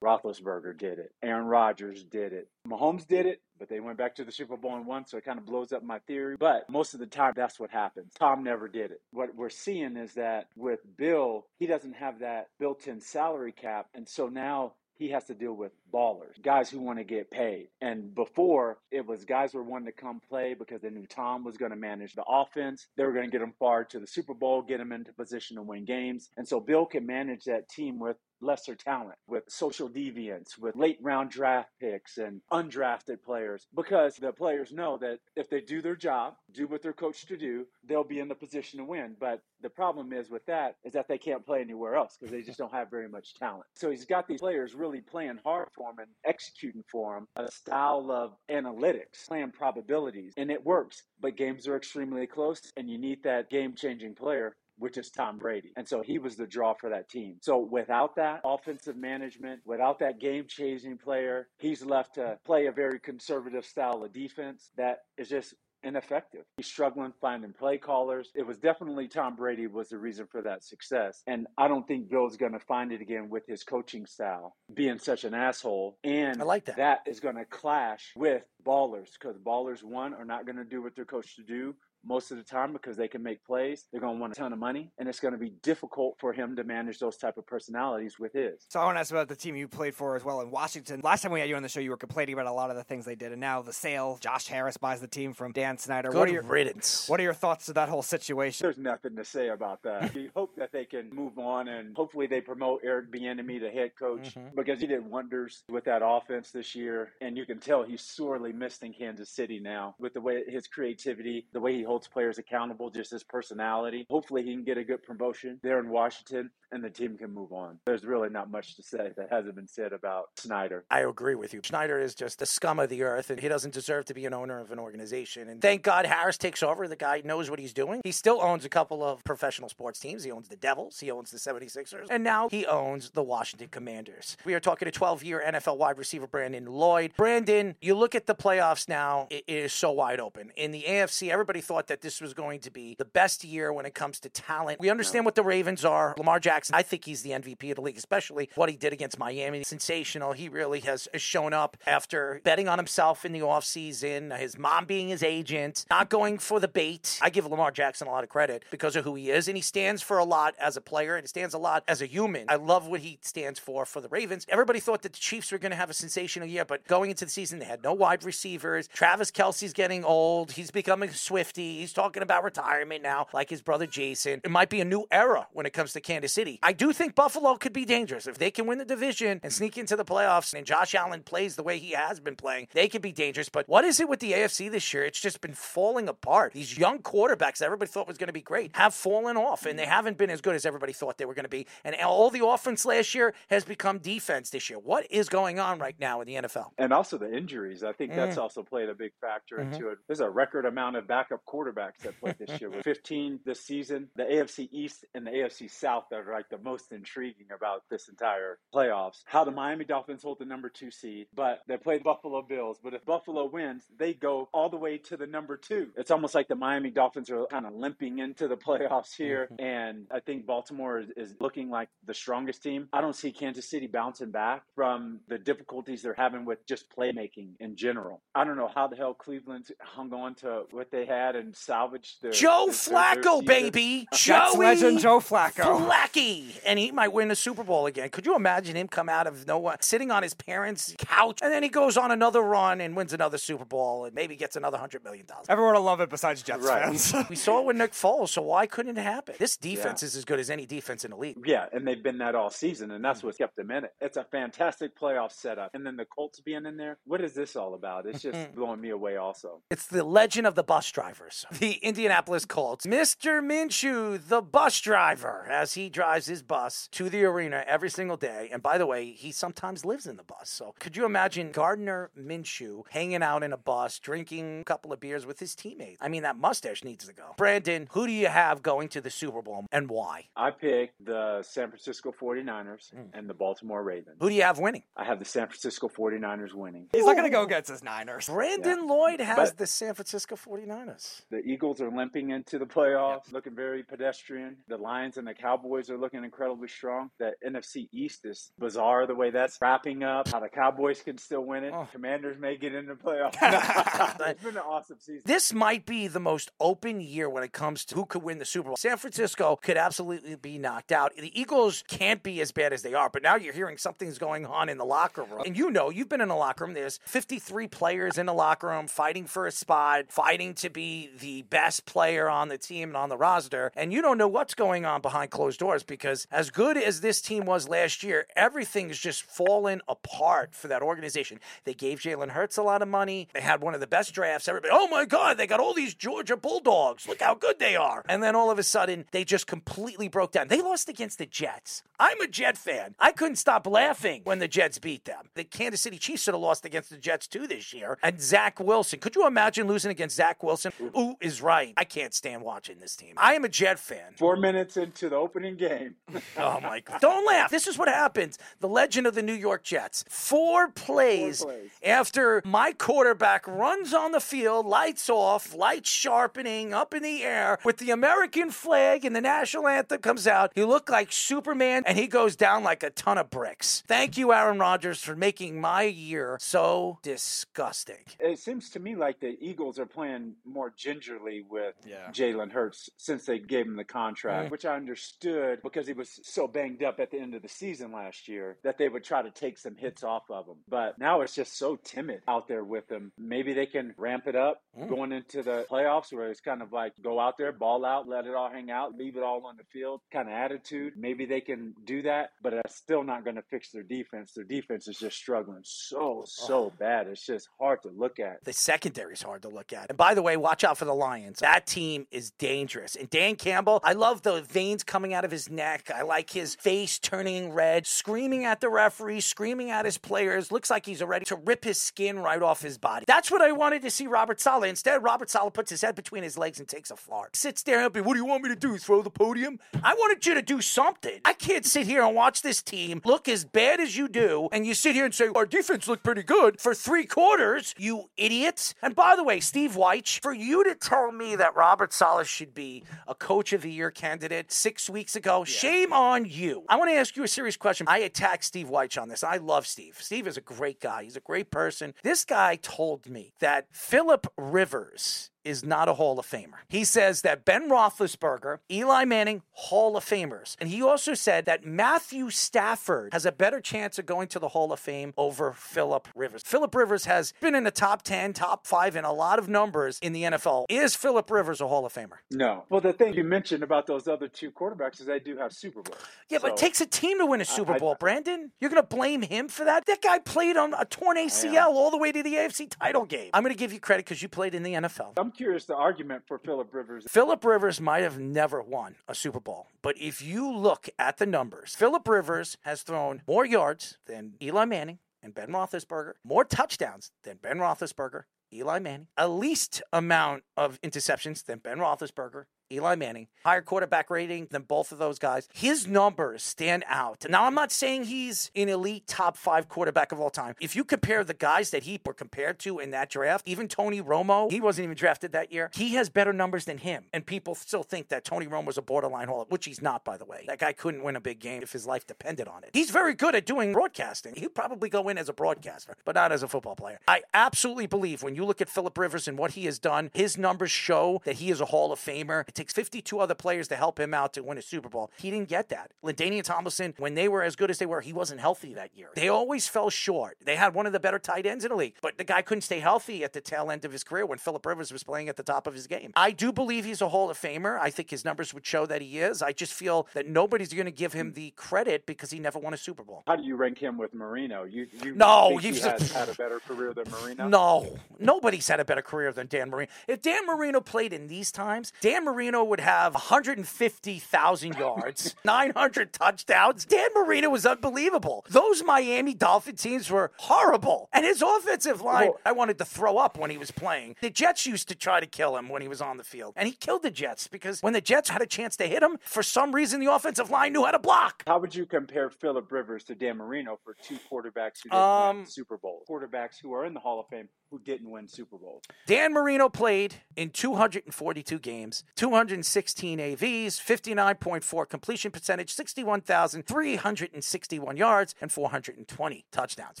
Roethlisberger 0.02 0.76
did 0.78 0.98
it. 0.98 1.12
Aaron 1.22 1.46
Rodgers 1.46 2.02
did 2.02 2.32
it. 2.32 2.48
Mahomes 2.66 3.06
did 3.06 3.26
it, 3.26 3.40
but 3.58 3.68
they 3.68 3.80
went 3.80 3.98
back 3.98 4.14
to 4.16 4.24
the 4.24 4.32
Super 4.32 4.56
Bowl 4.56 4.76
and 4.76 4.86
won, 4.86 5.06
so 5.06 5.18
it 5.18 5.24
kind 5.24 5.38
of 5.38 5.44
blows 5.44 5.72
up 5.72 5.82
my 5.82 5.98
theory. 6.00 6.36
But 6.38 6.68
most 6.70 6.94
of 6.94 7.00
the 7.00 7.06
time, 7.06 7.34
that's 7.36 7.60
what 7.60 7.70
happens. 7.70 8.12
Tom 8.18 8.42
never 8.42 8.68
did 8.68 8.90
it. 8.90 9.00
What 9.12 9.34
we're 9.34 9.50
seeing 9.50 9.96
is 9.96 10.14
that 10.14 10.46
with 10.56 10.80
Bill, 10.96 11.46
he 11.58 11.66
doesn't 11.66 11.94
have 11.94 12.20
that 12.20 12.48
built 12.58 12.86
in 12.86 13.00
salary 13.00 13.52
cap. 13.52 13.86
And 13.94 14.08
so 14.08 14.28
now 14.28 14.74
he 15.00 15.08
has 15.08 15.24
to 15.24 15.34
deal 15.34 15.54
with 15.54 15.72
ballers, 15.92 16.40
guys 16.42 16.68
who 16.68 16.78
want 16.78 16.98
to 16.98 17.04
get 17.04 17.30
paid. 17.30 17.68
And 17.80 18.14
before, 18.14 18.76
it 18.90 19.06
was 19.06 19.24
guys 19.24 19.54
were 19.54 19.62
wanting 19.62 19.86
to 19.86 19.92
come 19.92 20.20
play 20.28 20.54
because 20.54 20.82
they 20.82 20.90
knew 20.90 21.06
Tom 21.06 21.42
was 21.42 21.56
going 21.56 21.70
to 21.70 21.76
manage 21.76 22.14
the 22.14 22.24
offense. 22.28 22.86
They 22.98 23.04
were 23.04 23.12
going 23.12 23.24
to 23.24 23.30
get 23.30 23.40
them 23.40 23.54
far 23.58 23.84
to 23.84 23.98
the 23.98 24.06
Super 24.06 24.34
Bowl, 24.34 24.60
get 24.60 24.76
them 24.76 24.92
into 24.92 25.14
position 25.14 25.56
to 25.56 25.62
win 25.62 25.86
games. 25.86 26.28
And 26.36 26.46
so 26.46 26.60
Bill 26.60 26.84
can 26.84 27.06
manage 27.06 27.44
that 27.44 27.70
team 27.70 27.98
with 27.98 28.18
lesser 28.40 28.74
talent, 28.74 29.18
with 29.26 29.44
social 29.48 29.88
deviance, 29.88 30.58
with 30.58 30.76
late 30.76 30.98
round 31.02 31.30
draft 31.30 31.70
picks 31.80 32.18
and 32.18 32.40
undrafted 32.52 33.22
players, 33.22 33.66
because 33.74 34.16
the 34.16 34.32
players 34.32 34.72
know 34.72 34.96
that 34.98 35.18
if 35.36 35.48
they 35.50 35.60
do 35.60 35.82
their 35.82 35.96
job, 35.96 36.34
do 36.52 36.66
what 36.66 36.82
they're 36.82 36.92
coached 36.92 37.28
to 37.28 37.36
do, 37.36 37.66
they'll 37.84 38.04
be 38.04 38.20
in 38.20 38.28
the 38.28 38.34
position 38.34 38.78
to 38.78 38.84
win. 38.84 39.16
But 39.18 39.42
the 39.62 39.70
problem 39.70 40.12
is 40.12 40.30
with 40.30 40.44
that 40.46 40.76
is 40.84 40.92
that 40.92 41.08
they 41.08 41.18
can't 41.18 41.44
play 41.44 41.60
anywhere 41.60 41.94
else 41.94 42.16
because 42.18 42.32
they 42.32 42.42
just 42.42 42.58
don't 42.58 42.72
have 42.72 42.90
very 42.90 43.08
much 43.08 43.34
talent. 43.34 43.66
So 43.74 43.90
he's 43.90 44.04
got 44.04 44.26
these 44.26 44.40
players 44.40 44.74
really 44.74 45.00
playing 45.00 45.40
hard 45.44 45.68
for 45.74 45.90
him 45.90 45.98
and 45.98 46.08
executing 46.24 46.84
for 46.90 47.18
him 47.18 47.26
a 47.36 47.50
style 47.50 48.10
of 48.10 48.34
analytics, 48.50 49.26
playing 49.28 49.52
probabilities, 49.52 50.32
and 50.36 50.50
it 50.50 50.64
works. 50.64 51.02
But 51.20 51.36
games 51.36 51.68
are 51.68 51.76
extremely 51.76 52.26
close, 52.26 52.60
and 52.76 52.88
you 52.88 52.98
need 52.98 53.22
that 53.24 53.50
game 53.50 53.74
changing 53.74 54.14
player 54.14 54.56
which 54.80 54.98
is 54.98 55.10
Tom 55.10 55.38
Brady. 55.38 55.72
And 55.76 55.88
so 55.88 56.02
he 56.02 56.18
was 56.18 56.36
the 56.36 56.46
draw 56.46 56.74
for 56.74 56.90
that 56.90 57.08
team. 57.08 57.36
So 57.40 57.58
without 57.58 58.16
that 58.16 58.40
offensive 58.44 58.96
management, 58.96 59.60
without 59.64 60.00
that 60.00 60.18
game 60.18 60.46
changing 60.48 60.98
player, 60.98 61.48
he's 61.58 61.84
left 61.84 62.14
to 62.14 62.38
play 62.44 62.66
a 62.66 62.72
very 62.72 62.98
conservative 62.98 63.64
style 63.64 64.02
of 64.02 64.12
defense 64.12 64.70
that 64.76 65.00
is 65.16 65.28
just 65.28 65.54
ineffective. 65.82 66.44
He's 66.56 66.66
struggling 66.66 67.12
finding 67.20 67.52
play 67.52 67.78
callers. 67.78 68.30
It 68.34 68.46
was 68.46 68.58
definitely 68.58 69.08
Tom 69.08 69.36
Brady 69.36 69.66
was 69.66 69.88
the 69.88 69.98
reason 69.98 70.26
for 70.30 70.42
that 70.42 70.64
success. 70.64 71.22
And 71.26 71.46
I 71.56 71.68
don't 71.68 71.86
think 71.86 72.10
Bill's 72.10 72.36
going 72.36 72.52
to 72.52 72.60
find 72.60 72.92
it 72.92 73.00
again 73.00 73.28
with 73.30 73.46
his 73.46 73.64
coaching 73.64 74.06
style 74.06 74.56
being 74.72 74.98
such 74.98 75.24
an 75.24 75.34
asshole. 75.34 75.98
And 76.04 76.40
I 76.40 76.44
like 76.44 76.66
that. 76.66 76.76
That 76.76 77.00
is 77.06 77.20
going 77.20 77.36
to 77.36 77.44
clash 77.44 78.12
with 78.16 78.42
ballers 78.64 79.08
because 79.18 79.38
ballers 79.38 79.82
one 79.82 80.14
are 80.14 80.24
not 80.24 80.44
going 80.46 80.56
to 80.56 80.64
do 80.64 80.82
what 80.82 80.94
they're 80.94 81.04
coached 81.04 81.36
to 81.36 81.42
do 81.42 81.74
most 82.04 82.30
of 82.30 82.36
the 82.38 82.42
time 82.44 82.72
because 82.72 82.96
they 82.96 83.08
can 83.08 83.22
make 83.22 83.44
plays. 83.44 83.86
They're 83.92 84.00
going 84.00 84.16
to 84.16 84.20
want 84.20 84.32
a 84.32 84.36
ton 84.36 84.52
of 84.52 84.58
money, 84.58 84.90
and 84.98 85.08
it's 85.08 85.20
going 85.20 85.32
to 85.32 85.38
be 85.38 85.50
difficult 85.62 86.16
for 86.18 86.32
him 86.32 86.56
to 86.56 86.64
manage 86.64 86.98
those 86.98 87.16
type 87.16 87.36
of 87.36 87.46
personalities 87.46 88.18
with 88.18 88.32
his. 88.32 88.64
So 88.68 88.80
I 88.80 88.84
want 88.84 88.96
to 88.96 89.00
ask 89.00 89.10
about 89.10 89.28
the 89.28 89.36
team 89.36 89.56
you 89.56 89.68
played 89.68 89.94
for 89.94 90.16
as 90.16 90.24
well 90.24 90.40
in 90.40 90.50
Washington. 90.50 91.00
Last 91.02 91.22
time 91.22 91.32
we 91.32 91.40
had 91.40 91.48
you 91.48 91.56
on 91.56 91.62
the 91.62 91.68
show, 91.68 91.80
you 91.80 91.90
were 91.90 91.96
complaining 91.96 92.34
about 92.34 92.46
a 92.46 92.52
lot 92.52 92.70
of 92.70 92.76
the 92.76 92.84
things 92.84 93.04
they 93.04 93.14
did, 93.14 93.32
and 93.32 93.40
now 93.40 93.62
the 93.62 93.72
sale. 93.72 94.18
Josh 94.20 94.46
Harris 94.48 94.76
buys 94.76 95.00
the 95.00 95.06
team 95.08 95.32
from 95.32 95.52
Dan 95.52 95.78
Snyder. 95.78 96.10
Good 96.10 96.18
what 96.18 96.28
are 96.28 96.32
your 96.32 96.42
riddance. 96.42 97.08
What 97.08 97.20
are 97.20 97.22
your 97.22 97.34
thoughts 97.34 97.66
to 97.66 97.72
that 97.74 97.88
whole 97.88 98.02
situation? 98.02 98.64
There's 98.64 98.78
nothing 98.78 99.16
to 99.16 99.24
say 99.24 99.48
about 99.48 99.82
that. 99.82 100.14
we 100.14 100.30
hope 100.34 100.56
that 100.56 100.72
they 100.72 100.84
can 100.84 101.10
move 101.12 101.38
on, 101.38 101.68
and 101.68 101.94
hopefully 101.96 102.26
they 102.26 102.40
promote 102.40 102.80
Eric 102.84 103.10
Bieniemy 103.12 103.60
to 103.60 103.70
head 103.70 103.92
coach 103.98 104.34
Mhm. 104.34 104.54
because 104.54 104.80
he 104.80 104.86
did 104.86 105.04
wonders 105.04 105.62
with 105.68 105.84
that 105.84 106.02
offense 106.04 106.50
this 106.50 106.74
year, 106.74 107.12
and 107.20 107.36
you 107.36 107.46
can 107.46 107.58
tell 107.58 107.82
he's 107.82 108.02
sorely 108.02 108.52
missed 108.52 108.82
in 108.82 108.92
Kansas 108.92 109.30
City 109.30 109.58
now 109.60 109.94
with 109.98 110.14
the 110.14 110.20
way 110.20 110.42
his 110.48 110.66
creativity, 110.66 111.46
the 111.52 111.60
way 111.60 111.74
he 111.74 111.82
holds 111.90 112.06
players 112.06 112.38
accountable, 112.38 112.88
just 112.88 113.10
his 113.10 113.24
personality. 113.24 114.06
Hopefully 114.08 114.44
he 114.44 114.52
can 114.52 114.62
get 114.62 114.78
a 114.78 114.84
good 114.84 115.02
promotion 115.02 115.58
there 115.64 115.80
in 115.80 115.88
Washington, 115.88 116.48
and 116.70 116.84
the 116.84 116.88
team 116.88 117.18
can 117.18 117.34
move 117.34 117.52
on. 117.52 117.80
There's 117.84 118.04
really 118.04 118.28
not 118.28 118.48
much 118.48 118.76
to 118.76 118.82
say 118.84 119.10
that 119.16 119.26
hasn't 119.28 119.56
been 119.56 119.66
said 119.66 119.92
about 119.92 120.26
Snyder. 120.36 120.84
I 120.88 121.00
agree 121.00 121.34
with 121.34 121.52
you. 121.52 121.62
Schneider 121.64 121.98
is 121.98 122.14
just 122.14 122.38
the 122.38 122.46
scum 122.46 122.78
of 122.78 122.90
the 122.90 123.02
earth, 123.02 123.28
and 123.28 123.40
he 123.40 123.48
doesn't 123.48 123.74
deserve 123.74 124.04
to 124.04 124.14
be 124.14 124.24
an 124.24 124.32
owner 124.32 124.60
of 124.60 124.70
an 124.70 124.78
organization. 124.78 125.48
And 125.48 125.60
thank 125.60 125.82
God 125.82 126.06
Harris 126.06 126.38
takes 126.38 126.62
over. 126.62 126.86
The 126.86 126.94
guy 126.94 127.22
knows 127.24 127.50
what 127.50 127.58
he's 127.58 127.72
doing. 127.72 128.02
He 128.04 128.12
still 128.12 128.40
owns 128.40 128.64
a 128.64 128.68
couple 128.68 129.02
of 129.02 129.24
professional 129.24 129.68
sports 129.68 129.98
teams. 129.98 130.22
He 130.22 130.30
owns 130.30 130.46
the 130.46 130.54
Devils, 130.54 131.00
he 131.00 131.10
owns 131.10 131.32
the 131.32 131.38
76ers, 131.38 132.06
and 132.08 132.22
now 132.22 132.48
he 132.50 132.66
owns 132.66 133.10
the 133.10 133.24
Washington 133.24 133.66
Commanders. 133.68 134.36
We 134.44 134.54
are 134.54 134.60
talking 134.60 134.86
a 134.86 134.92
12 134.92 135.24
year 135.24 135.42
NFL 135.44 135.76
wide 135.76 135.98
receiver, 135.98 136.28
Brandon 136.28 136.66
Lloyd. 136.66 137.14
Brandon, 137.16 137.74
you 137.80 137.96
look 137.96 138.14
at 138.14 138.26
the 138.26 138.36
playoffs 138.36 138.88
now, 138.88 139.26
it 139.28 139.42
is 139.48 139.72
so 139.72 139.90
wide 139.90 140.20
open. 140.20 140.52
In 140.56 140.70
the 140.70 140.84
AFC, 140.84 141.30
everybody 141.30 141.60
thought 141.60 141.79
thought 141.80 141.86
that 141.86 142.02
this 142.02 142.20
was 142.20 142.34
going 142.34 142.60
to 142.60 142.70
be 142.70 142.94
the 142.98 143.06
best 143.06 143.42
year 143.42 143.72
when 143.72 143.86
it 143.86 143.94
comes 143.94 144.20
to 144.20 144.28
talent. 144.28 144.78
We 144.80 144.90
understand 144.90 145.24
what 145.24 145.34
the 145.34 145.42
Ravens 145.42 145.82
are. 145.82 146.14
Lamar 146.18 146.38
Jackson, 146.38 146.74
I 146.74 146.82
think 146.82 147.06
he's 147.06 147.22
the 147.22 147.30
MVP 147.30 147.70
of 147.70 147.76
the 147.76 147.80
league, 147.80 147.96
especially 147.96 148.50
what 148.54 148.68
he 148.68 148.76
did 148.76 148.92
against 148.92 149.18
Miami. 149.18 149.64
Sensational. 149.64 150.32
He 150.32 150.50
really 150.50 150.80
has 150.80 151.08
shown 151.16 151.54
up 151.54 151.78
after 151.86 152.42
betting 152.44 152.68
on 152.68 152.76
himself 152.78 153.24
in 153.24 153.32
the 153.32 153.40
offseason, 153.40 154.38
his 154.38 154.58
mom 154.58 154.84
being 154.84 155.08
his 155.08 155.22
agent, 155.22 155.86
not 155.88 156.10
going 156.10 156.36
for 156.36 156.60
the 156.60 156.68
bait. 156.68 157.18
I 157.22 157.30
give 157.30 157.46
Lamar 157.46 157.70
Jackson 157.70 158.06
a 158.08 158.10
lot 158.10 158.24
of 158.24 158.28
credit 158.28 158.66
because 158.70 158.94
of 158.94 159.04
who 159.04 159.14
he 159.14 159.30
is, 159.30 159.48
and 159.48 159.56
he 159.56 159.62
stands 159.62 160.02
for 160.02 160.18
a 160.18 160.24
lot 160.24 160.54
as 160.58 160.76
a 160.76 160.82
player 160.82 161.16
and 161.16 161.24
he 161.24 161.28
stands 161.28 161.54
a 161.54 161.58
lot 161.58 161.82
as 161.88 162.02
a 162.02 162.06
human. 162.06 162.44
I 162.50 162.56
love 162.56 162.88
what 162.88 163.00
he 163.00 163.18
stands 163.22 163.58
for 163.58 163.86
for 163.86 164.02
the 164.02 164.08
Ravens. 164.08 164.44
Everybody 164.50 164.80
thought 164.80 165.00
that 165.00 165.14
the 165.14 165.18
Chiefs 165.18 165.50
were 165.50 165.58
going 165.58 165.70
to 165.70 165.76
have 165.76 165.88
a 165.88 165.94
sensational 165.94 166.46
year, 166.46 166.66
but 166.66 166.86
going 166.86 167.08
into 167.08 167.24
the 167.24 167.30
season, 167.30 167.58
they 167.58 167.64
had 167.64 167.82
no 167.82 167.94
wide 167.94 168.22
receivers. 168.22 168.86
Travis 168.88 169.30
Kelce's 169.30 169.72
getting 169.72 170.04
old. 170.04 170.52
He's 170.52 170.70
becoming 170.70 171.10
Swifty. 171.10 171.69
He's 171.78 171.92
talking 171.92 172.22
about 172.22 172.44
retirement 172.44 173.02
now, 173.02 173.26
like 173.32 173.50
his 173.50 173.62
brother 173.62 173.86
Jason. 173.86 174.40
It 174.44 174.50
might 174.50 174.68
be 174.70 174.80
a 174.80 174.84
new 174.84 175.06
era 175.10 175.46
when 175.52 175.66
it 175.66 175.72
comes 175.72 175.92
to 175.94 176.00
Kansas 176.00 176.32
City. 176.32 176.58
I 176.62 176.72
do 176.72 176.92
think 176.92 177.14
Buffalo 177.14 177.54
could 177.56 177.72
be 177.72 177.84
dangerous. 177.84 178.26
If 178.26 178.38
they 178.38 178.50
can 178.50 178.66
win 178.66 178.78
the 178.78 178.84
division 178.84 179.40
and 179.42 179.52
sneak 179.52 179.78
into 179.78 179.96
the 179.96 180.04
playoffs 180.04 180.54
and 180.54 180.66
Josh 180.66 180.94
Allen 180.94 181.22
plays 181.22 181.56
the 181.56 181.62
way 181.62 181.78
he 181.78 181.92
has 181.92 182.20
been 182.20 182.36
playing, 182.36 182.68
they 182.72 182.88
could 182.88 183.02
be 183.02 183.12
dangerous. 183.12 183.48
But 183.48 183.68
what 183.68 183.84
is 183.84 184.00
it 184.00 184.08
with 184.08 184.20
the 184.20 184.32
AFC 184.32 184.70
this 184.70 184.92
year? 184.92 185.04
It's 185.04 185.20
just 185.20 185.40
been 185.40 185.54
falling 185.54 186.08
apart. 186.08 186.52
These 186.52 186.76
young 186.78 186.98
quarterbacks 187.00 187.58
that 187.58 187.64
everybody 187.66 187.90
thought 187.90 188.08
was 188.08 188.18
going 188.18 188.28
to 188.28 188.32
be 188.32 188.40
great 188.42 188.70
have 188.76 188.94
fallen 188.94 189.36
off, 189.36 189.66
and 189.66 189.78
they 189.78 189.86
haven't 189.86 190.18
been 190.18 190.30
as 190.30 190.40
good 190.40 190.54
as 190.54 190.66
everybody 190.66 190.92
thought 190.92 191.18
they 191.18 191.24
were 191.24 191.34
going 191.34 191.44
to 191.44 191.48
be. 191.48 191.66
And 191.84 191.94
all 191.96 192.30
the 192.30 192.44
offense 192.46 192.84
last 192.84 193.14
year 193.14 193.34
has 193.48 193.64
become 193.64 193.98
defense 193.98 194.50
this 194.50 194.68
year. 194.70 194.78
What 194.78 195.06
is 195.10 195.28
going 195.28 195.58
on 195.58 195.78
right 195.78 195.96
now 195.98 196.20
in 196.20 196.26
the 196.26 196.34
NFL? 196.34 196.72
And 196.78 196.92
also 196.92 197.18
the 197.18 197.34
injuries. 197.34 197.82
I 197.82 197.92
think 197.92 198.14
that's 198.14 198.36
Mm. 198.36 198.42
also 198.42 198.62
played 198.62 198.88
a 198.88 198.94
big 198.94 199.12
factor 199.20 199.56
Mhm. 199.58 199.72
into 199.72 199.88
it. 199.88 199.98
There's 200.06 200.20
a 200.20 200.30
record 200.30 200.64
amount 200.66 200.96
of 200.96 201.06
backup 201.06 201.44
quarterbacks 201.46 201.59
that 201.64 202.20
played 202.20 202.36
this 202.38 202.50
year. 202.60 202.70
With 202.70 202.84
15 202.84 203.40
this 203.44 203.60
season, 203.60 204.08
the 204.16 204.24
AFC 204.24 204.68
East 204.72 205.04
and 205.14 205.26
the 205.26 205.30
AFC 205.30 205.70
South 205.70 206.04
that 206.10 206.20
are 206.20 206.32
like 206.32 206.48
the 206.48 206.58
most 206.58 206.92
intriguing 206.92 207.46
about 207.54 207.82
this 207.90 208.08
entire 208.08 208.58
playoffs. 208.74 209.22
How 209.24 209.44
the 209.44 209.50
Miami 209.50 209.84
Dolphins 209.84 210.22
hold 210.22 210.38
the 210.38 210.44
number 210.44 210.68
two 210.68 210.90
seed, 210.90 211.26
but 211.34 211.60
they 211.66 211.76
play 211.76 211.98
the 211.98 212.04
Buffalo 212.04 212.42
Bills. 212.42 212.78
But 212.82 212.94
if 212.94 213.04
Buffalo 213.04 213.46
wins, 213.46 213.84
they 213.98 214.14
go 214.14 214.48
all 214.52 214.68
the 214.68 214.76
way 214.76 214.98
to 214.98 215.16
the 215.16 215.26
number 215.26 215.56
two. 215.56 215.88
It's 215.96 216.10
almost 216.10 216.34
like 216.34 216.48
the 216.48 216.54
Miami 216.54 216.90
Dolphins 216.90 217.30
are 217.30 217.46
kind 217.46 217.66
of 217.66 217.74
limping 217.74 218.18
into 218.18 218.48
the 218.48 218.56
playoffs 218.56 219.14
here. 219.14 219.48
Mm-hmm. 219.52 219.64
And 219.64 220.06
I 220.10 220.20
think 220.20 220.46
Baltimore 220.46 221.00
is, 221.00 221.10
is 221.16 221.34
looking 221.40 221.70
like 221.70 221.88
the 222.06 222.14
strongest 222.14 222.62
team. 222.62 222.88
I 222.92 223.00
don't 223.00 223.16
see 223.16 223.32
Kansas 223.32 223.68
City 223.68 223.86
bouncing 223.86 224.30
back 224.30 224.62
from 224.74 225.20
the 225.28 225.38
difficulties 225.38 226.02
they're 226.02 226.14
having 226.14 226.44
with 226.44 226.66
just 226.66 226.90
playmaking 226.90 227.50
in 227.60 227.76
general. 227.76 228.22
I 228.34 228.44
don't 228.44 228.56
know 228.56 228.70
how 228.74 228.86
the 228.86 228.96
hell 228.96 229.14
Cleveland 229.14 229.70
hung 229.80 230.12
on 230.12 230.34
to 230.36 230.64
what 230.70 230.90
they 230.90 231.06
had 231.06 231.36
and 231.36 231.49
salvaged 231.56 232.22
their 232.22 232.32
Joe 232.32 232.66
their- 232.66 232.74
their- 232.74 233.22
their 233.22 233.22
Flacco, 233.22 233.44
baby. 233.44 234.08
Jets 234.12 234.54
Joey 234.54 234.64
legend 234.64 235.00
Joe 235.00 235.18
Flacco. 235.20 235.88
Flacky. 235.88 236.58
And 236.64 236.78
he 236.78 236.90
might 236.90 237.12
win 237.12 237.28
the 237.28 237.36
Super 237.36 237.64
Bowl 237.64 237.86
again. 237.86 238.08
Could 238.10 238.26
you 238.26 238.34
imagine 238.36 238.76
him 238.76 238.88
come 238.88 239.08
out 239.08 239.26
of 239.26 239.46
nowhere, 239.46 239.76
sitting 239.80 240.10
on 240.10 240.22
his 240.22 240.34
parents' 240.34 240.94
couch, 240.98 241.40
and 241.42 241.52
then 241.52 241.62
he 241.62 241.68
goes 241.68 241.96
on 241.96 242.10
another 242.10 242.42
run 242.42 242.80
and 242.80 242.96
wins 242.96 243.12
another 243.12 243.38
Super 243.38 243.64
Bowl 243.64 244.04
and 244.04 244.14
maybe 244.14 244.36
gets 244.36 244.56
another 244.56 244.78
$100 244.78 245.04
million? 245.04 245.26
Everyone 245.48 245.74
will 245.74 245.82
love 245.82 246.00
it 246.00 246.10
besides 246.10 246.42
Jets 246.42 246.64
Right. 246.64 246.84
fans. 246.84 247.14
We 247.30 247.36
saw 247.36 247.60
it 247.60 247.66
with 247.66 247.76
Nick 247.76 247.92
Foles, 247.92 248.30
so 248.30 248.42
why 248.42 248.66
couldn't 248.66 248.96
it 248.96 249.02
happen? 249.02 249.36
This 249.38 249.56
defense 249.56 250.02
is 250.02 250.16
as 250.16 250.24
good 250.24 250.40
as 250.40 250.50
any 250.50 250.66
defense 250.66 251.04
in 251.04 251.12
the 251.12 251.16
league. 251.16 251.36
Yeah, 251.44 251.66
and 251.72 251.86
they've 251.86 252.02
been 252.02 252.18
that 252.18 252.34
all 252.34 252.50
season, 252.50 252.90
and 252.90 253.04
that's 253.04 253.20
hmm. 253.20 253.28
what's 253.28 253.38
kept 253.38 253.56
them 253.56 253.70
in 253.70 253.84
it. 253.84 253.94
It's 254.00 254.16
a 254.16 254.24
fantastic 254.24 254.98
playoff 254.98 255.32
setup. 255.32 255.70
And 255.74 255.86
then 255.86 255.96
the 255.96 256.04
Colts 256.04 256.40
being 256.40 256.66
in 256.66 256.76
there, 256.76 256.98
what 257.06 257.20
is 257.20 257.34
this 257.34 257.56
all 257.56 257.74
about? 257.74 258.06
It's 258.06 258.22
just 258.22 258.36
hmm. 258.36 258.54
blowing 258.54 258.80
me 258.80 258.90
away, 258.90 259.16
also. 259.16 259.60
It's 259.70 259.86
the 259.86 260.04
legend 260.04 260.46
of 260.46 260.54
the 260.54 260.62
bus 260.62 260.90
drivers, 260.90 261.39
the 261.58 261.72
Indianapolis 261.82 262.44
Colts. 262.44 262.86
Mr. 262.86 263.42
Minshew, 263.42 264.26
the 264.28 264.40
bus 264.40 264.80
driver, 264.80 265.46
as 265.50 265.74
he 265.74 265.88
drives 265.88 266.26
his 266.26 266.42
bus 266.42 266.88
to 266.92 267.08
the 267.08 267.24
arena 267.24 267.64
every 267.66 267.90
single 267.90 268.16
day. 268.16 268.48
And 268.52 268.62
by 268.62 268.78
the 268.78 268.86
way, 268.86 269.12
he 269.12 269.32
sometimes 269.32 269.84
lives 269.84 270.06
in 270.06 270.16
the 270.16 270.22
bus. 270.22 270.50
So 270.50 270.74
could 270.78 270.96
you 270.96 271.04
imagine 271.04 271.52
Gardner 271.52 272.10
Minshew 272.18 272.84
hanging 272.90 273.22
out 273.22 273.42
in 273.42 273.52
a 273.52 273.56
bus, 273.56 273.98
drinking 273.98 274.60
a 274.60 274.64
couple 274.64 274.92
of 274.92 275.00
beers 275.00 275.26
with 275.26 275.38
his 275.38 275.54
teammates? 275.54 275.98
I 276.00 276.08
mean, 276.08 276.22
that 276.22 276.36
mustache 276.36 276.84
needs 276.84 277.06
to 277.06 277.12
go. 277.12 277.34
Brandon, 277.36 277.88
who 277.92 278.06
do 278.06 278.12
you 278.12 278.28
have 278.28 278.62
going 278.62 278.88
to 278.88 279.00
the 279.00 279.10
Super 279.10 279.42
Bowl 279.42 279.66
and 279.72 279.88
why? 279.88 280.28
I 280.36 280.50
picked 280.50 281.04
the 281.04 281.42
San 281.42 281.68
Francisco 281.68 282.14
49ers 282.18 282.90
hmm. 282.90 283.02
and 283.12 283.28
the 283.28 283.34
Baltimore 283.34 283.82
Ravens. 283.82 284.16
Who 284.20 284.28
do 284.28 284.34
you 284.34 284.42
have 284.42 284.58
winning? 284.58 284.82
I 284.96 285.04
have 285.04 285.18
the 285.18 285.24
San 285.24 285.46
Francisco 285.46 285.88
49ers 285.88 286.54
winning. 286.54 286.88
He's 286.92 287.04
not 287.04 287.16
going 287.16 287.30
to 287.30 287.30
go 287.30 287.44
against 287.44 287.70
his 287.70 287.82
Niners. 287.82 288.26
Brandon 288.26 288.86
Lloyd 288.86 289.20
has 289.20 289.50
But- 289.50 289.58
the 289.58 289.66
San 289.66 289.94
Francisco 289.94 290.36
49ers. 290.36 291.22
The 291.30 291.38
Eagles 291.38 291.80
are 291.80 291.90
limping 291.90 292.30
into 292.30 292.58
the 292.58 292.64
playoffs, 292.66 293.32
looking 293.32 293.54
very 293.54 293.84
pedestrian. 293.84 294.56
The 294.68 294.76
Lions 294.76 295.16
and 295.16 295.26
the 295.26 295.34
Cowboys 295.34 295.88
are 295.88 295.96
looking 295.96 296.24
incredibly 296.24 296.66
strong. 296.66 297.10
The 297.18 297.32
NFC 297.46 297.88
East 297.92 298.24
is 298.24 298.50
bizarre 298.58 299.06
the 299.06 299.14
way 299.14 299.30
that's 299.30 299.56
wrapping 299.60 300.02
up. 300.02 300.28
How 300.28 300.40
the 300.40 300.48
Cowboys 300.48 301.02
can 301.02 301.18
still 301.18 301.42
win 301.42 301.62
it. 301.64 301.72
Oh. 301.72 301.86
Commanders 301.92 302.36
may 302.40 302.56
get 302.56 302.74
into 302.74 302.94
the 302.94 303.00
playoffs. 303.00 303.36
it's 304.28 304.42
been 304.42 304.56
an 304.56 304.62
awesome 304.62 304.98
season. 304.98 305.22
This 305.24 305.52
might 305.52 305.86
be 305.86 306.08
the 306.08 306.18
most 306.18 306.50
open 306.58 307.00
year 307.00 307.30
when 307.30 307.44
it 307.44 307.52
comes 307.52 307.84
to 307.86 307.94
who 307.94 308.06
could 308.06 308.24
win 308.24 308.38
the 308.38 308.44
Super 308.44 308.68
Bowl. 308.68 308.76
San 308.76 308.96
Francisco 308.96 309.56
could 309.62 309.76
absolutely 309.76 310.34
be 310.34 310.58
knocked 310.58 310.90
out. 310.90 311.12
The 311.16 311.38
Eagles 311.38 311.84
can't 311.86 312.24
be 312.24 312.40
as 312.40 312.50
bad 312.50 312.72
as 312.72 312.82
they 312.82 312.94
are, 312.94 313.08
but 313.08 313.22
now 313.22 313.36
you're 313.36 313.54
hearing 313.54 313.78
something's 313.78 314.18
going 314.18 314.46
on 314.46 314.68
in 314.68 314.78
the 314.78 314.84
locker 314.84 315.22
room. 315.22 315.42
And 315.46 315.56
you 315.56 315.70
know, 315.70 315.90
you've 315.90 316.08
been 316.08 316.20
in 316.20 316.30
a 316.30 316.36
locker 316.36 316.64
room. 316.64 316.74
There's 316.74 316.98
53 317.04 317.68
players 317.68 318.18
in 318.18 318.26
the 318.26 318.34
locker 318.34 318.66
room 318.66 318.88
fighting 318.88 319.26
for 319.26 319.46
a 319.46 319.52
spot, 319.52 320.10
fighting 320.10 320.54
to 320.54 320.70
be 320.70 321.08
the 321.20 321.42
best 321.42 321.86
player 321.86 322.28
on 322.28 322.48
the 322.48 322.58
team 322.58 322.90
and 322.90 322.96
on 322.96 323.08
the 323.08 323.16
roster. 323.16 323.70
And 323.76 323.92
you 323.92 324.02
don't 324.02 324.18
know 324.18 324.28
what's 324.28 324.54
going 324.54 324.84
on 324.84 325.00
behind 325.00 325.30
closed 325.30 325.60
doors 325.60 325.82
because 325.82 326.26
as 326.30 326.50
good 326.50 326.76
as 326.76 327.00
this 327.00 327.20
team 327.20 327.44
was 327.44 327.68
last 327.68 328.02
year, 328.02 328.26
everything's 328.34 328.98
just 328.98 329.22
fallen 329.22 329.82
apart 329.88 330.54
for 330.54 330.68
that 330.68 330.82
organization. 330.82 331.38
They 331.64 331.74
gave 331.74 332.00
Jalen 332.00 332.30
Hurts 332.30 332.56
a 332.56 332.62
lot 332.62 332.82
of 332.82 332.88
money. 332.88 333.28
They 333.32 333.40
had 333.40 333.60
one 333.60 333.74
of 333.74 333.80
the 333.80 333.86
best 333.86 334.12
drafts. 334.14 334.48
Everybody, 334.48 334.72
oh 334.74 334.88
my 334.88 335.04
God, 335.04 335.36
they 335.36 335.46
got 335.46 335.60
all 335.60 335.74
these 335.74 335.94
Georgia 335.94 336.36
Bulldogs. 336.36 337.06
Look 337.06 337.20
how 337.20 337.34
good 337.34 337.58
they 337.58 337.76
are. 337.76 338.04
And 338.08 338.22
then 338.22 338.34
all 338.34 338.50
of 338.50 338.58
a 338.58 338.62
sudden, 338.62 339.04
they 339.12 339.24
just 339.24 339.46
completely 339.46 340.08
broke 340.08 340.32
down. 340.32 340.48
They 340.48 340.62
lost 340.62 340.88
against 340.88 341.18
the 341.18 341.26
Jets. 341.26 341.82
I'm 341.98 342.20
a 342.20 342.26
Jet 342.26 342.56
fan. 342.56 342.94
I 342.98 343.12
couldn't 343.12 343.36
stop 343.36 343.66
laughing 343.66 344.22
when 344.24 344.38
the 344.38 344.48
Jets 344.48 344.78
beat 344.78 345.04
them. 345.04 345.26
The 345.34 345.44
Kansas 345.44 345.82
City 345.82 345.98
Chiefs 345.98 346.22
should 346.22 346.34
have 346.34 346.40
lost 346.40 346.64
against 346.64 346.90
the 346.90 346.96
Jets 346.96 347.26
too 347.26 347.46
this 347.46 347.74
year. 347.74 347.98
And 348.02 348.20
Zach 348.20 348.58
Wilson. 348.58 349.00
Could 349.00 349.16
you 349.16 349.26
imagine 349.26 349.66
losing 349.66 349.90
against 349.90 350.16
Zach 350.16 350.42
Wilson? 350.42 350.72
Ooh 350.96 351.09
is 351.20 351.42
right. 351.42 351.74
I 351.76 351.84
can't 351.84 352.14
stand 352.14 352.42
watching 352.42 352.78
this 352.78 352.96
team. 352.96 353.14
I 353.16 353.34
am 353.34 353.44
a 353.44 353.48
Jet 353.48 353.78
fan. 353.78 354.14
Four 354.16 354.36
minutes 354.36 354.76
into 354.76 355.08
the 355.08 355.16
opening 355.16 355.56
game. 355.56 355.96
Oh 356.36 356.60
my 356.60 356.80
God. 356.80 357.00
Don't 357.00 357.26
laugh. 357.26 357.50
This 357.50 357.66
is 357.66 357.76
what 357.76 357.88
happens. 357.88 358.38
The 358.60 358.68
legend 358.68 359.06
of 359.06 359.14
the 359.14 359.22
New 359.22 359.32
York 359.34 359.62
Jets. 359.62 360.04
Four 360.08 360.68
plays, 360.68 361.40
Four 361.42 361.52
plays. 361.52 361.70
after 361.84 362.40
my 362.44 362.72
quarterback 362.72 363.46
runs 363.46 363.92
on 363.92 364.12
the 364.12 364.20
field, 364.20 364.64
lights 364.66 365.10
off, 365.10 365.54
lights 365.54 365.90
sharpening 365.90 366.72
up 366.72 366.94
in 366.94 367.02
the 367.02 367.22
air 367.22 367.58
with 367.64 367.78
the 367.78 367.90
American 367.90 368.50
flag 368.50 369.04
and 369.04 369.14
the 369.14 369.20
national 369.20 369.68
anthem 369.68 370.00
comes 370.00 370.26
out. 370.26 370.52
He 370.54 370.64
looked 370.64 370.88
like 370.90 371.12
Superman 371.12 371.82
and 371.86 371.98
he 371.98 372.06
goes 372.06 372.36
down 372.36 372.62
like 372.64 372.82
a 372.82 372.90
ton 372.90 373.18
of 373.18 373.28
bricks. 373.30 373.82
Thank 373.86 374.16
you, 374.16 374.32
Aaron 374.32 374.58
Rodgers, 374.58 375.02
for 375.02 375.14
making 375.16 375.60
my 375.60 375.82
year 375.82 376.38
so 376.40 376.98
disgusting. 377.02 378.04
It 378.18 378.38
seems 378.38 378.70
to 378.70 378.80
me 378.80 378.94
like 378.96 379.20
the 379.20 379.36
Eagles 379.40 379.78
are 379.78 379.86
playing 379.86 380.34
more 380.44 380.70
gingerly 381.00 381.42
with 381.48 381.74
Yeah. 381.84 382.10
Jalen 382.10 382.52
Hurts 382.52 382.90
since 382.96 383.24
they 383.24 383.38
gave 383.38 383.66
him 383.66 383.76
the 383.76 383.84
contract, 383.84 384.50
which 384.50 384.64
I 384.64 384.76
understood 384.76 385.60
because 385.62 385.86
he 385.86 385.92
was 385.92 386.20
so 386.22 386.46
banged 386.46 386.82
up 386.82 387.00
at 387.00 387.10
the 387.10 387.18
end 387.18 387.34
of 387.34 387.42
the 387.42 387.48
season 387.48 387.92
last 387.92 388.28
year 388.28 388.58
that 388.62 388.78
they 388.78 388.88
would 388.88 389.04
try 389.04 389.22
to 389.22 389.30
take 389.30 389.58
some 389.58 389.76
hits 389.76 390.04
off 390.04 390.30
of 390.30 390.46
him. 390.46 390.56
But 390.68 390.98
now 390.98 391.20
it's 391.22 391.34
just 391.34 391.56
so 391.56 391.76
timid 391.76 392.22
out 392.28 392.48
there 392.48 392.64
with 392.64 392.90
him. 392.90 393.12
Maybe 393.18 393.52
they 393.54 393.66
can 393.66 393.94
ramp 393.96 394.26
it 394.26 394.36
up 394.36 394.62
hmm. 394.74 394.88
going 394.88 395.12
into 395.12 395.42
the 395.42 395.66
playoffs 395.70 396.12
where 396.12 396.30
it's 396.30 396.40
kind 396.40 396.62
of 396.62 396.72
like 396.72 396.92
go 397.02 397.18
out 397.18 397.38
there, 397.38 397.52
ball 397.52 397.84
out, 397.84 398.08
let 398.08 398.26
it 398.26 398.34
all 398.34 398.50
hang 398.50 398.70
out, 398.70 398.96
leave 398.96 399.16
it 399.16 399.22
all 399.22 399.46
on 399.46 399.56
the 399.56 399.64
field 399.64 400.00
kind 400.12 400.28
of 400.28 400.34
attitude. 400.34 400.94
Maybe 400.96 401.24
they 401.24 401.40
can 401.40 401.74
do 401.84 402.02
that, 402.02 402.32
but 402.42 402.52
that's 402.52 402.76
still 402.76 403.02
not 403.02 403.24
going 403.24 403.36
to 403.36 403.42
fix 403.42 403.70
their 403.70 403.82
defense. 403.82 404.32
Their 404.32 404.44
defense 404.44 404.88
is 404.88 404.98
just 404.98 405.16
struggling 405.16 405.62
so, 405.62 406.24
so 406.26 406.64
oh. 406.64 406.72
bad. 406.78 407.06
It's 407.06 407.24
just 407.24 407.48
hard 407.58 407.82
to 407.82 407.88
look 407.88 408.18
at. 408.18 408.44
The 408.44 408.52
secondary 408.52 409.14
is 409.14 409.22
hard 409.22 409.42
to 409.42 409.48
look 409.48 409.72
at. 409.72 409.86
And 409.88 409.98
by 409.98 410.14
the 410.14 410.22
way, 410.22 410.36
watch 410.36 410.64
out 410.64 410.78
for 410.80 410.86
the 410.86 410.94
Lions. 410.94 411.40
That 411.40 411.66
team 411.66 412.06
is 412.10 412.30
dangerous. 412.30 412.96
And 412.96 413.10
Dan 413.10 413.36
Campbell, 413.36 413.80
I 413.84 413.92
love 413.92 414.22
the 414.22 414.40
veins 414.40 414.82
coming 414.82 415.12
out 415.12 415.26
of 415.26 415.30
his 415.30 415.50
neck. 415.50 415.90
I 415.94 416.00
like 416.00 416.30
his 416.30 416.54
face 416.54 416.98
turning 416.98 417.52
red, 417.52 417.86
screaming 417.86 418.46
at 418.46 418.62
the 418.62 418.70
referee, 418.70 419.20
screaming 419.20 419.70
at 419.70 419.84
his 419.84 419.98
players. 419.98 420.50
Looks 420.50 420.70
like 420.70 420.86
he's 420.86 421.02
ready 421.02 421.26
to 421.26 421.36
rip 421.36 421.64
his 421.64 421.78
skin 421.78 422.18
right 422.18 422.40
off 422.40 422.62
his 422.62 422.78
body. 422.78 423.04
That's 423.06 423.30
what 423.30 423.42
I 423.42 423.52
wanted 423.52 423.82
to 423.82 423.90
see 423.90 424.06
Robert 424.06 424.40
Saleh. 424.40 424.70
Instead, 424.70 425.02
Robert 425.02 425.28
Saleh 425.28 425.52
puts 425.52 425.68
his 425.68 425.82
head 425.82 425.94
between 425.94 426.22
his 426.22 426.38
legs 426.38 426.58
and 426.58 426.66
takes 426.66 426.90
a 426.90 426.96
fart. 426.96 427.36
Sits 427.36 427.62
there 427.62 427.84
and 427.84 427.92
be, 427.92 428.00
what 428.00 428.14
do 428.14 428.18
you 428.18 428.24
want 428.24 428.42
me 428.42 428.48
to 428.48 428.56
do? 428.56 428.78
Throw 428.78 429.02
the 429.02 429.10
podium? 429.10 429.58
I 429.84 429.92
wanted 429.92 430.24
you 430.24 430.32
to 430.32 430.42
do 430.42 430.62
something. 430.62 431.20
I 431.26 431.34
can't 431.34 431.66
sit 431.66 431.86
here 431.86 432.02
and 432.02 432.14
watch 432.14 432.40
this 432.40 432.62
team 432.62 433.02
look 433.04 433.28
as 433.28 433.44
bad 433.44 433.80
as 433.80 433.98
you 433.98 434.08
do, 434.08 434.48
and 434.50 434.66
you 434.66 434.72
sit 434.72 434.94
here 434.94 435.04
and 435.04 435.14
say, 435.14 435.28
our 435.34 435.44
defense 435.44 435.86
looked 435.86 436.04
pretty 436.04 436.22
good 436.22 436.58
for 436.58 436.74
three 436.74 437.04
quarters, 437.04 437.74
you 437.76 438.08
idiots. 438.16 438.74
And 438.80 438.96
by 438.96 439.14
the 439.14 439.24
way, 439.24 439.40
Steve 439.40 439.72
Weich, 439.72 440.22
for 440.22 440.32
you 440.32 440.64
to 440.64 440.69
tell 440.74 441.12
me 441.12 441.36
that 441.36 441.56
Robert 441.56 441.92
Saleh 441.92 442.26
should 442.26 442.54
be 442.54 442.84
a 443.08 443.14
coach 443.14 443.52
of 443.52 443.62
the 443.62 443.70
year 443.70 443.90
candidate 443.90 444.52
six 444.52 444.88
weeks 444.90 445.16
ago, 445.16 445.44
shame 445.44 445.92
on 445.92 446.24
you. 446.24 446.64
I 446.68 446.76
want 446.76 446.90
to 446.90 446.94
ask 446.94 447.16
you 447.16 447.22
a 447.22 447.28
serious 447.28 447.56
question. 447.56 447.86
I 447.88 447.98
attacked 447.98 448.44
Steve 448.44 448.68
Weich 448.68 449.00
on 449.00 449.08
this. 449.08 449.24
I 449.24 449.36
love 449.36 449.66
Steve. 449.66 449.98
Steve 450.00 450.26
is 450.26 450.36
a 450.36 450.40
great 450.40 450.80
guy. 450.80 451.04
He's 451.04 451.16
a 451.16 451.20
great 451.20 451.50
person. 451.50 451.94
This 452.02 452.24
guy 452.24 452.56
told 452.56 453.08
me 453.08 453.32
that 453.40 453.66
Philip 453.72 454.26
Rivers 454.36 455.29
is 455.44 455.64
not 455.64 455.88
a 455.88 455.94
Hall 455.94 456.18
of 456.18 456.26
Famer. 456.26 456.60
He 456.68 456.84
says 456.84 457.22
that 457.22 457.44
Ben 457.44 457.68
Roethlisberger, 457.70 458.58
Eli 458.70 459.04
Manning, 459.04 459.42
Hall 459.52 459.96
of 459.96 460.04
Famers. 460.04 460.56
And 460.60 460.68
he 460.68 460.82
also 460.82 461.14
said 461.14 461.44
that 461.46 461.64
Matthew 461.64 462.30
Stafford 462.30 463.12
has 463.12 463.26
a 463.26 463.32
better 463.32 463.60
chance 463.60 463.98
of 463.98 464.06
going 464.06 464.28
to 464.28 464.38
the 464.38 464.48
Hall 464.48 464.72
of 464.72 464.80
Fame 464.80 465.12
over 465.16 465.52
Philip 465.52 466.08
Rivers. 466.14 466.42
Philip 466.44 466.74
Rivers 466.74 467.04
has 467.04 467.32
been 467.40 467.54
in 467.54 467.64
the 467.64 467.70
top 467.70 468.02
10, 468.02 468.32
top 468.32 468.66
five 468.66 468.96
in 468.96 469.04
a 469.04 469.12
lot 469.12 469.38
of 469.38 469.48
numbers 469.48 469.98
in 470.02 470.12
the 470.12 470.22
NFL. 470.24 470.66
Is 470.68 470.94
Philip 470.94 471.30
Rivers 471.30 471.60
a 471.60 471.68
Hall 471.68 471.86
of 471.86 471.92
Famer? 471.92 472.18
No. 472.30 472.64
Well, 472.68 472.80
the 472.80 472.92
thing 472.92 473.14
you 473.14 473.24
mentioned 473.24 473.62
about 473.62 473.86
those 473.86 474.08
other 474.08 474.28
two 474.28 474.50
quarterbacks 474.50 475.00
is 475.00 475.06
they 475.06 475.20
do 475.20 475.36
have 475.38 475.52
Super 475.52 475.82
Bowls. 475.82 475.98
Yeah, 476.28 476.38
but 476.40 476.52
it 476.52 476.56
takes 476.56 476.80
a 476.80 476.86
team 476.86 477.18
to 477.18 477.26
win 477.26 477.40
a 477.40 477.44
Super 477.44 477.74
I- 477.74 477.78
Bowl, 477.78 477.96
Brandon. 477.98 478.50
You're 478.60 478.70
going 478.70 478.82
to 478.82 478.86
blame 478.96 479.22
him 479.22 479.48
for 479.48 479.64
that? 479.64 479.86
That 479.86 480.02
guy 480.02 480.18
played 480.18 480.56
on 480.56 480.74
a 480.74 480.84
torn 480.84 481.16
ACL 481.16 481.68
all 481.68 481.90
the 481.90 481.98
way 481.98 482.12
to 482.12 482.22
the 482.22 482.34
AFC 482.34 482.68
title 482.70 483.04
game. 483.04 483.30
I'm 483.34 483.42
going 483.42 483.54
to 483.54 483.58
give 483.58 483.72
you 483.72 483.80
credit 483.80 484.04
because 484.04 484.22
you 484.22 484.28
played 484.28 484.54
in 484.54 484.62
the 484.62 484.74
NFL. 484.74 485.12
I'm 485.16 485.29
curious 485.30 485.64
the 485.64 485.76
argument 485.76 486.24
for 486.26 486.38
Philip 486.38 486.72
Rivers. 486.72 487.04
Philip 487.08 487.44
Rivers 487.44 487.80
might 487.80 488.02
have 488.02 488.18
never 488.18 488.62
won 488.62 488.96
a 489.08 489.14
Super 489.14 489.40
Bowl, 489.40 489.68
but 489.82 489.96
if 489.98 490.22
you 490.22 490.50
look 490.50 490.88
at 490.98 491.18
the 491.18 491.26
numbers, 491.26 491.74
Philip 491.74 492.06
Rivers 492.06 492.56
has 492.62 492.82
thrown 492.82 493.22
more 493.26 493.44
yards 493.44 493.98
than 494.06 494.34
Eli 494.42 494.64
Manning 494.64 494.98
and 495.22 495.34
Ben 495.34 495.48
Roethlisberger, 495.48 496.14
more 496.24 496.44
touchdowns 496.44 497.10
than 497.24 497.36
Ben 497.36 497.58
Roethlisberger, 497.58 498.22
Eli 498.52 498.78
Manning, 498.78 499.06
a 499.16 499.28
least 499.28 499.82
amount 499.92 500.42
of 500.56 500.80
interceptions 500.82 501.44
than 501.44 501.58
Ben 501.58 501.78
Roethlisberger. 501.78 502.44
Eli 502.72 502.94
Manning, 502.94 503.26
higher 503.44 503.62
quarterback 503.62 504.10
rating 504.10 504.46
than 504.52 504.62
both 504.62 504.92
of 504.92 504.98
those 504.98 505.18
guys. 505.18 505.48
His 505.52 505.88
numbers 505.88 506.44
stand 506.44 506.84
out. 506.86 507.26
Now, 507.28 507.46
I'm 507.46 507.54
not 507.54 507.72
saying 507.72 508.04
he's 508.04 508.50
an 508.54 508.68
elite 508.68 509.08
top 509.08 509.36
five 509.36 509.68
quarterback 509.68 510.12
of 510.12 510.20
all 510.20 510.30
time. 510.30 510.54
If 510.60 510.76
you 510.76 510.84
compare 510.84 511.24
the 511.24 511.34
guys 511.34 511.70
that 511.70 511.82
he 511.82 512.00
were 512.06 512.14
compared 512.14 512.60
to 512.60 512.78
in 512.78 512.92
that 512.92 513.10
draft, 513.10 513.48
even 513.48 513.66
Tony 513.66 514.00
Romo, 514.00 514.48
he 514.52 514.60
wasn't 514.60 514.84
even 514.84 514.96
drafted 514.96 515.32
that 515.32 515.52
year. 515.52 515.70
He 515.74 515.94
has 515.94 516.08
better 516.10 516.32
numbers 516.32 516.64
than 516.64 516.78
him. 516.78 517.06
And 517.12 517.26
people 517.26 517.56
still 517.56 517.82
think 517.82 518.08
that 518.10 518.24
Tony 518.24 518.46
Romo 518.46 518.66
was 518.66 518.78
a 518.78 518.82
borderline 518.82 519.26
Hall, 519.26 519.46
which 519.48 519.64
he's 519.64 519.82
not, 519.82 520.04
by 520.04 520.16
the 520.16 520.24
way. 520.24 520.44
That 520.46 520.60
guy 520.60 520.72
couldn't 520.72 521.02
win 521.02 521.16
a 521.16 521.20
big 521.20 521.40
game 521.40 521.62
if 521.64 521.72
his 521.72 521.86
life 521.86 522.06
depended 522.06 522.46
on 522.46 522.62
it. 522.62 522.70
He's 522.72 522.90
very 522.90 523.14
good 523.14 523.34
at 523.34 523.46
doing 523.46 523.72
broadcasting. 523.72 524.34
He'd 524.36 524.54
probably 524.54 524.88
go 524.88 525.08
in 525.08 525.18
as 525.18 525.28
a 525.28 525.32
broadcaster, 525.32 525.96
but 526.04 526.14
not 526.14 526.30
as 526.30 526.44
a 526.44 526.48
football 526.48 526.76
player. 526.76 527.00
I 527.08 527.22
absolutely 527.34 527.88
believe 527.88 528.22
when 528.22 528.36
you 528.36 528.39
look 528.44 528.60
at 528.60 528.68
Philip 528.68 528.96
Rivers 528.96 529.26
and 529.28 529.36
what 529.38 529.52
he 529.52 529.64
has 529.66 529.78
done, 529.78 530.10
his 530.14 530.36
numbers 530.38 530.70
show 530.70 531.20
that 531.24 531.36
he 531.36 531.50
is 531.50 531.60
a 531.60 531.66
Hall 531.66 531.92
of 531.92 531.98
Famer. 531.98 532.46
It 532.48 532.54
takes 532.54 532.72
52 532.72 533.18
other 533.18 533.34
players 533.34 533.68
to 533.68 533.76
help 533.76 533.98
him 533.98 534.14
out 534.14 534.32
to 534.34 534.42
win 534.42 534.58
a 534.58 534.62
Super 534.62 534.88
Bowl. 534.88 535.10
He 535.18 535.30
didn't 535.30 535.48
get 535.48 535.68
that. 535.70 535.92
LaDainian 536.04 536.42
Tomlinson, 536.44 536.94
when 536.98 537.14
they 537.14 537.28
were 537.28 537.42
as 537.42 537.56
good 537.56 537.70
as 537.70 537.78
they 537.78 537.86
were, 537.86 538.00
he 538.00 538.12
wasn't 538.12 538.40
healthy 538.40 538.74
that 538.74 538.90
year. 538.96 539.08
They 539.14 539.28
always 539.28 539.66
fell 539.68 539.90
short. 539.90 540.38
They 540.44 540.56
had 540.56 540.74
one 540.74 540.86
of 540.86 540.92
the 540.92 541.00
better 541.00 541.18
tight 541.18 541.46
ends 541.46 541.64
in 541.64 541.70
the 541.70 541.76
league, 541.76 541.94
but 542.02 542.18
the 542.18 542.24
guy 542.24 542.42
couldn't 542.42 542.62
stay 542.62 542.80
healthy 542.80 543.24
at 543.24 543.32
the 543.32 543.40
tail 543.40 543.70
end 543.70 543.84
of 543.84 543.92
his 543.92 544.04
career 544.04 544.26
when 544.26 544.38
Philip 544.38 544.64
Rivers 544.64 544.92
was 544.92 545.02
playing 545.02 545.28
at 545.28 545.36
the 545.36 545.42
top 545.42 545.66
of 545.66 545.74
his 545.74 545.86
game. 545.86 546.12
I 546.16 546.30
do 546.30 546.52
believe 546.52 546.84
he's 546.84 547.00
a 547.02 547.08
Hall 547.08 547.30
of 547.30 547.38
Famer. 547.38 547.78
I 547.78 547.90
think 547.90 548.10
his 548.10 548.24
numbers 548.24 548.54
would 548.54 548.66
show 548.66 548.86
that 548.86 549.02
he 549.02 549.18
is. 549.18 549.42
I 549.42 549.52
just 549.52 549.72
feel 549.72 550.06
that 550.14 550.26
nobody's 550.28 550.72
going 550.72 550.86
to 550.86 550.90
give 550.92 551.12
him 551.12 551.32
the 551.34 551.52
credit 551.56 552.06
because 552.06 552.30
he 552.30 552.38
never 552.38 552.58
won 552.58 552.74
a 552.74 552.76
Super 552.76 553.02
Bowl. 553.02 553.22
How 553.26 553.36
do 553.36 553.42
you 553.42 553.56
rank 553.56 553.78
him 553.78 553.98
with 553.98 554.14
Marino? 554.14 554.64
You, 554.64 554.86
you 555.04 555.14
No, 555.14 555.56
he 555.58 555.68
he's 555.68 555.84
has 555.84 556.00
just- 556.00 556.12
had 556.14 556.28
a 556.28 556.34
better 556.34 556.60
career 556.60 556.92
than 556.92 557.10
Marino? 557.10 557.48
No, 557.48 557.98
nobody's 558.30 558.68
had 558.68 558.78
a 558.80 558.84
better 558.84 559.02
career 559.02 559.32
than 559.32 559.46
Dan 559.48 559.70
Marino. 559.70 559.90
If 560.06 560.22
Dan 560.22 560.46
Marino 560.46 560.80
played 560.80 561.12
in 561.12 561.26
these 561.26 561.50
times, 561.50 561.92
Dan 562.00 562.24
Marino 562.24 562.62
would 562.62 562.78
have 562.80 563.14
150,000 563.14 564.74
yards, 564.78 565.34
900 565.44 566.12
touchdowns. 566.12 566.84
Dan 566.84 567.08
Marino 567.14 567.50
was 567.50 567.66
unbelievable. 567.66 568.44
Those 568.48 568.84
Miami 568.84 569.34
Dolphin 569.34 569.74
teams 569.76 570.10
were 570.10 570.30
horrible. 570.36 571.08
And 571.12 571.24
his 571.24 571.42
offensive 571.42 572.00
line, 572.00 572.28
Well- 572.28 572.40
I 572.44 572.52
wanted 572.52 572.78
to 572.78 572.84
throw 572.84 573.18
up 573.18 573.36
when 573.38 573.50
he 573.50 573.58
was 573.58 573.70
playing. 573.70 574.16
The 574.20 574.30
Jets 574.30 574.64
used 574.66 574.88
to 574.88 574.94
try 574.94 575.18
to 575.20 575.26
kill 575.26 575.56
him 575.56 575.68
when 575.68 575.82
he 575.82 575.88
was 575.88 576.00
on 576.00 576.16
the 576.16 576.24
field. 576.24 576.54
And 576.56 576.66
he 576.68 576.74
killed 576.74 577.02
the 577.02 577.10
Jets 577.10 577.48
because 577.48 577.80
when 577.82 577.92
the 577.92 578.00
Jets 578.00 578.30
had 578.30 578.42
a 578.42 578.46
chance 578.46 578.76
to 578.76 578.86
hit 578.86 579.02
him, 579.02 579.18
for 579.22 579.42
some 579.42 579.74
reason 579.74 580.00
the 580.00 580.12
offensive 580.12 580.50
line 580.50 580.72
knew 580.72 580.84
how 580.84 580.92
to 580.92 580.98
block. 580.98 581.42
How 581.46 581.58
would 581.58 581.74
you 581.74 581.84
compare 581.86 582.30
Philip 582.30 582.70
Rivers 582.70 583.04
to 583.04 583.14
Dan 583.14 583.36
Marino 583.38 583.78
for 583.84 583.96
two 584.02 584.18
quarterbacks 584.30 584.82
who 584.84 584.90
didn't 584.90 585.02
Um, 585.02 585.46
Super 585.46 585.76
Bowls? 585.78 586.06
Quarterbacks 586.08 586.60
who 586.62 586.72
are 586.72 586.84
in 586.84 586.94
the 586.94 587.00
Hall 587.00 587.18
of 587.20 587.26
Fame 587.28 587.48
who 587.70 587.78
didn't 587.78 588.10
win 588.10 588.26
Super 588.26 588.56
Bowls. 588.56 588.82
Dan 589.06 589.32
Marino 589.32 589.68
played 589.68 590.16
in 590.36 590.50
242 590.50 591.60
games, 591.60 592.02
216 592.16 593.18
AVs, 593.18 593.80
59.4 593.80 594.88
completion 594.88 595.30
percentage, 595.30 595.72
61,361 595.72 597.96
yards, 597.96 598.34
and 598.40 598.50
420 598.50 599.44
touchdowns. 599.52 600.00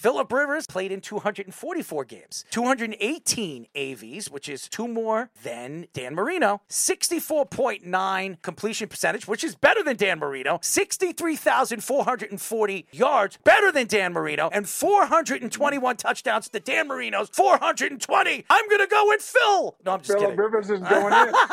Philip 0.00 0.32
Rivers 0.32 0.66
played 0.66 0.90
in 0.90 1.00
244 1.00 2.04
games, 2.04 2.44
218 2.50 3.68
AVs, 3.74 4.30
which 4.30 4.48
is 4.48 4.66
two 4.68 4.88
more 4.88 5.30
than 5.42 5.86
Dan 5.92 6.14
Marino, 6.14 6.62
64.9 6.68 8.42
completion 8.42 8.88
percentage, 8.88 9.28
which 9.28 9.44
is 9.44 9.54
better 9.54 9.84
than 9.84 9.96
Dan 9.96 10.18
Marino, 10.18 10.58
63,440 10.62 12.86
yards, 12.90 13.38
better 13.44 13.70
than 13.70 13.86
Dan 13.86 14.12
Marino, 14.12 14.48
and 14.52 14.68
421 14.68 15.96
touchdowns 15.96 16.48
to 16.48 16.58
Dan 16.58 16.88
Marino's 16.88 17.30
420. 17.60 18.44
I'm 18.48 18.68
going 18.68 18.80
to 18.80 18.86
go 18.86 19.04
with 19.08 19.20
Phil. 19.22 19.76
No, 19.84 19.92
I'm 19.92 19.98
just 20.00 20.08
Philip 20.10 20.22
kidding. 20.30 20.36
Rivers 20.38 20.70
is 20.70 20.80
going 20.80 21.12
in. 21.12 21.34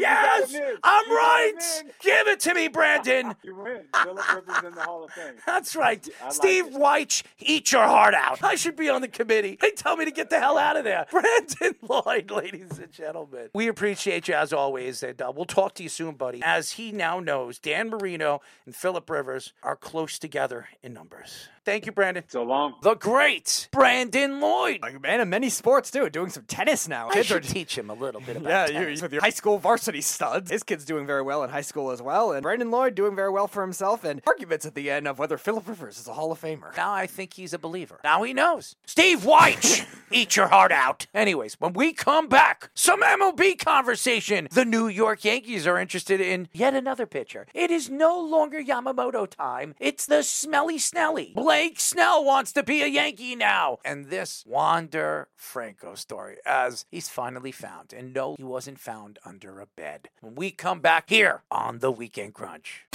Yes, 0.00 0.52
You 0.52 0.58
got 0.60 0.64
him 0.64 0.70
in. 0.70 0.76
I'm 0.84 1.04
You 1.08 1.16
right. 1.16 1.82
Give 2.00 2.28
it 2.28 2.40
to 2.40 2.54
me, 2.54 2.68
Brandon. 2.68 3.34
You 3.42 3.56
win. 3.56 3.82
Philip 4.02 4.34
Rivers 4.34 4.64
in 4.64 4.74
the 4.74 4.80
Hall 4.82 5.04
of 5.04 5.10
Fame. 5.12 5.34
That's 5.46 5.74
right. 5.76 6.06
Like 6.22 6.32
Steve 6.32 6.66
it. 6.66 6.74
Weich, 6.74 7.22
eat 7.40 7.72
your 7.72 7.82
heart 7.84 8.14
out. 8.14 8.42
I 8.42 8.54
should 8.54 8.76
be 8.76 8.88
on 8.88 9.00
the 9.02 9.08
committee. 9.08 9.58
They 9.60 9.70
tell 9.70 9.96
me 9.96 10.04
to 10.04 10.10
get 10.10 10.30
the 10.30 10.38
hell 10.38 10.56
out 10.58 10.76
of 10.76 10.84
there. 10.84 11.06
Brandon 11.10 11.74
Lloyd, 11.82 12.30
ladies 12.30 12.78
and 12.78 12.92
gentlemen. 12.92 13.48
We 13.54 13.68
appreciate 13.68 14.28
you 14.28 14.34
as 14.34 14.52
always, 14.52 15.02
and 15.02 15.20
uh, 15.20 15.32
we'll 15.34 15.44
talk 15.44 15.74
to 15.74 15.82
you 15.82 15.88
soon, 15.88 16.14
buddy. 16.14 16.40
As 16.44 16.72
he 16.72 16.92
now 16.92 17.20
knows, 17.20 17.58
Dan 17.58 17.90
Marino 17.90 18.40
and 18.64 18.74
Philip 18.74 19.08
Rivers 19.10 19.52
are 19.62 19.76
close 19.76 20.18
together 20.18 20.68
in 20.82 20.92
numbers. 20.92 21.48
Thank 21.66 21.84
you, 21.84 21.90
Brandon. 21.90 22.22
So 22.28 22.44
long. 22.44 22.76
The 22.82 22.94
great 22.94 23.68
Brandon 23.72 24.38
Lloyd. 24.40 24.82
Like, 24.82 24.94
a 24.94 25.00
man, 25.00 25.20
in 25.20 25.28
many 25.28 25.50
sports 25.50 25.90
too, 25.90 26.08
doing 26.08 26.30
some 26.30 26.44
tennis 26.44 26.86
now. 26.86 27.08
I 27.08 27.14
Kids 27.14 27.26
should 27.26 27.44
are 27.44 27.48
teach 27.54 27.76
him 27.76 27.90
a 27.90 27.94
little 27.94 28.20
bit 28.20 28.36
about 28.36 28.48
yeah, 28.48 28.66
tennis. 28.66 29.00
you 29.00 29.02
with 29.02 29.12
your 29.12 29.20
high 29.20 29.30
school 29.30 29.58
varsity 29.58 30.00
studs. 30.00 30.48
His 30.48 30.62
kid's 30.62 30.84
doing 30.84 31.06
very 31.08 31.22
well 31.22 31.42
in 31.42 31.50
high 31.50 31.62
school 31.62 31.90
as 31.90 32.00
well, 32.00 32.30
and 32.30 32.44
Brandon 32.44 32.70
Lloyd 32.70 32.94
doing 32.94 33.16
very 33.16 33.30
well 33.30 33.48
for 33.48 33.62
himself. 33.62 34.04
And 34.04 34.22
arguments 34.28 34.64
at 34.64 34.76
the 34.76 34.88
end 34.92 35.08
of 35.08 35.18
whether 35.18 35.36
Philip 35.36 35.66
Rivers 35.66 35.98
is 35.98 36.06
a 36.06 36.12
Hall 36.12 36.30
of 36.30 36.40
Famer. 36.40 36.74
Now 36.76 36.92
I 36.92 37.08
think 37.08 37.34
he's 37.34 37.52
a 37.52 37.58
believer. 37.58 37.98
Now 38.04 38.22
he 38.22 38.32
knows. 38.32 38.76
Steve 38.86 39.22
Weich, 39.22 39.84
eat 40.12 40.36
your 40.36 40.46
heart 40.46 40.70
out. 40.70 41.08
Anyways, 41.12 41.54
when 41.58 41.72
we 41.72 41.92
come 41.92 42.28
back, 42.28 42.70
some 42.74 43.02
MLB 43.02 43.58
conversation. 43.58 44.46
The 44.52 44.64
New 44.64 44.86
York 44.86 45.24
Yankees 45.24 45.66
are 45.66 45.80
interested 45.80 46.20
in 46.20 46.46
yet 46.52 46.74
another 46.74 47.06
pitcher. 47.06 47.48
It 47.52 47.72
is 47.72 47.90
no 47.90 48.20
longer 48.20 48.62
Yamamoto 48.62 49.28
time. 49.28 49.74
It's 49.80 50.06
the 50.06 50.22
smelly 50.22 50.78
Snelly. 50.78 51.34
Blake 51.34 51.55
Snell 51.76 52.24
wants 52.24 52.52
to 52.52 52.62
be 52.62 52.82
a 52.82 52.86
Yankee 52.86 53.34
now. 53.34 53.78
And 53.84 54.06
this 54.06 54.44
Wander 54.46 55.28
Franco 55.34 55.94
story, 55.94 56.36
as 56.44 56.84
he's 56.90 57.08
finally 57.08 57.52
found. 57.52 57.92
And 57.92 58.12
no, 58.12 58.34
he 58.36 58.44
wasn't 58.44 58.78
found 58.78 59.18
under 59.24 59.60
a 59.60 59.66
bed. 59.66 60.10
When 60.20 60.34
we 60.34 60.50
come 60.50 60.80
back 60.80 61.08
here 61.08 61.42
on 61.50 61.78
the 61.78 61.90
Weekend 61.90 62.34
Crunch. 62.34 62.86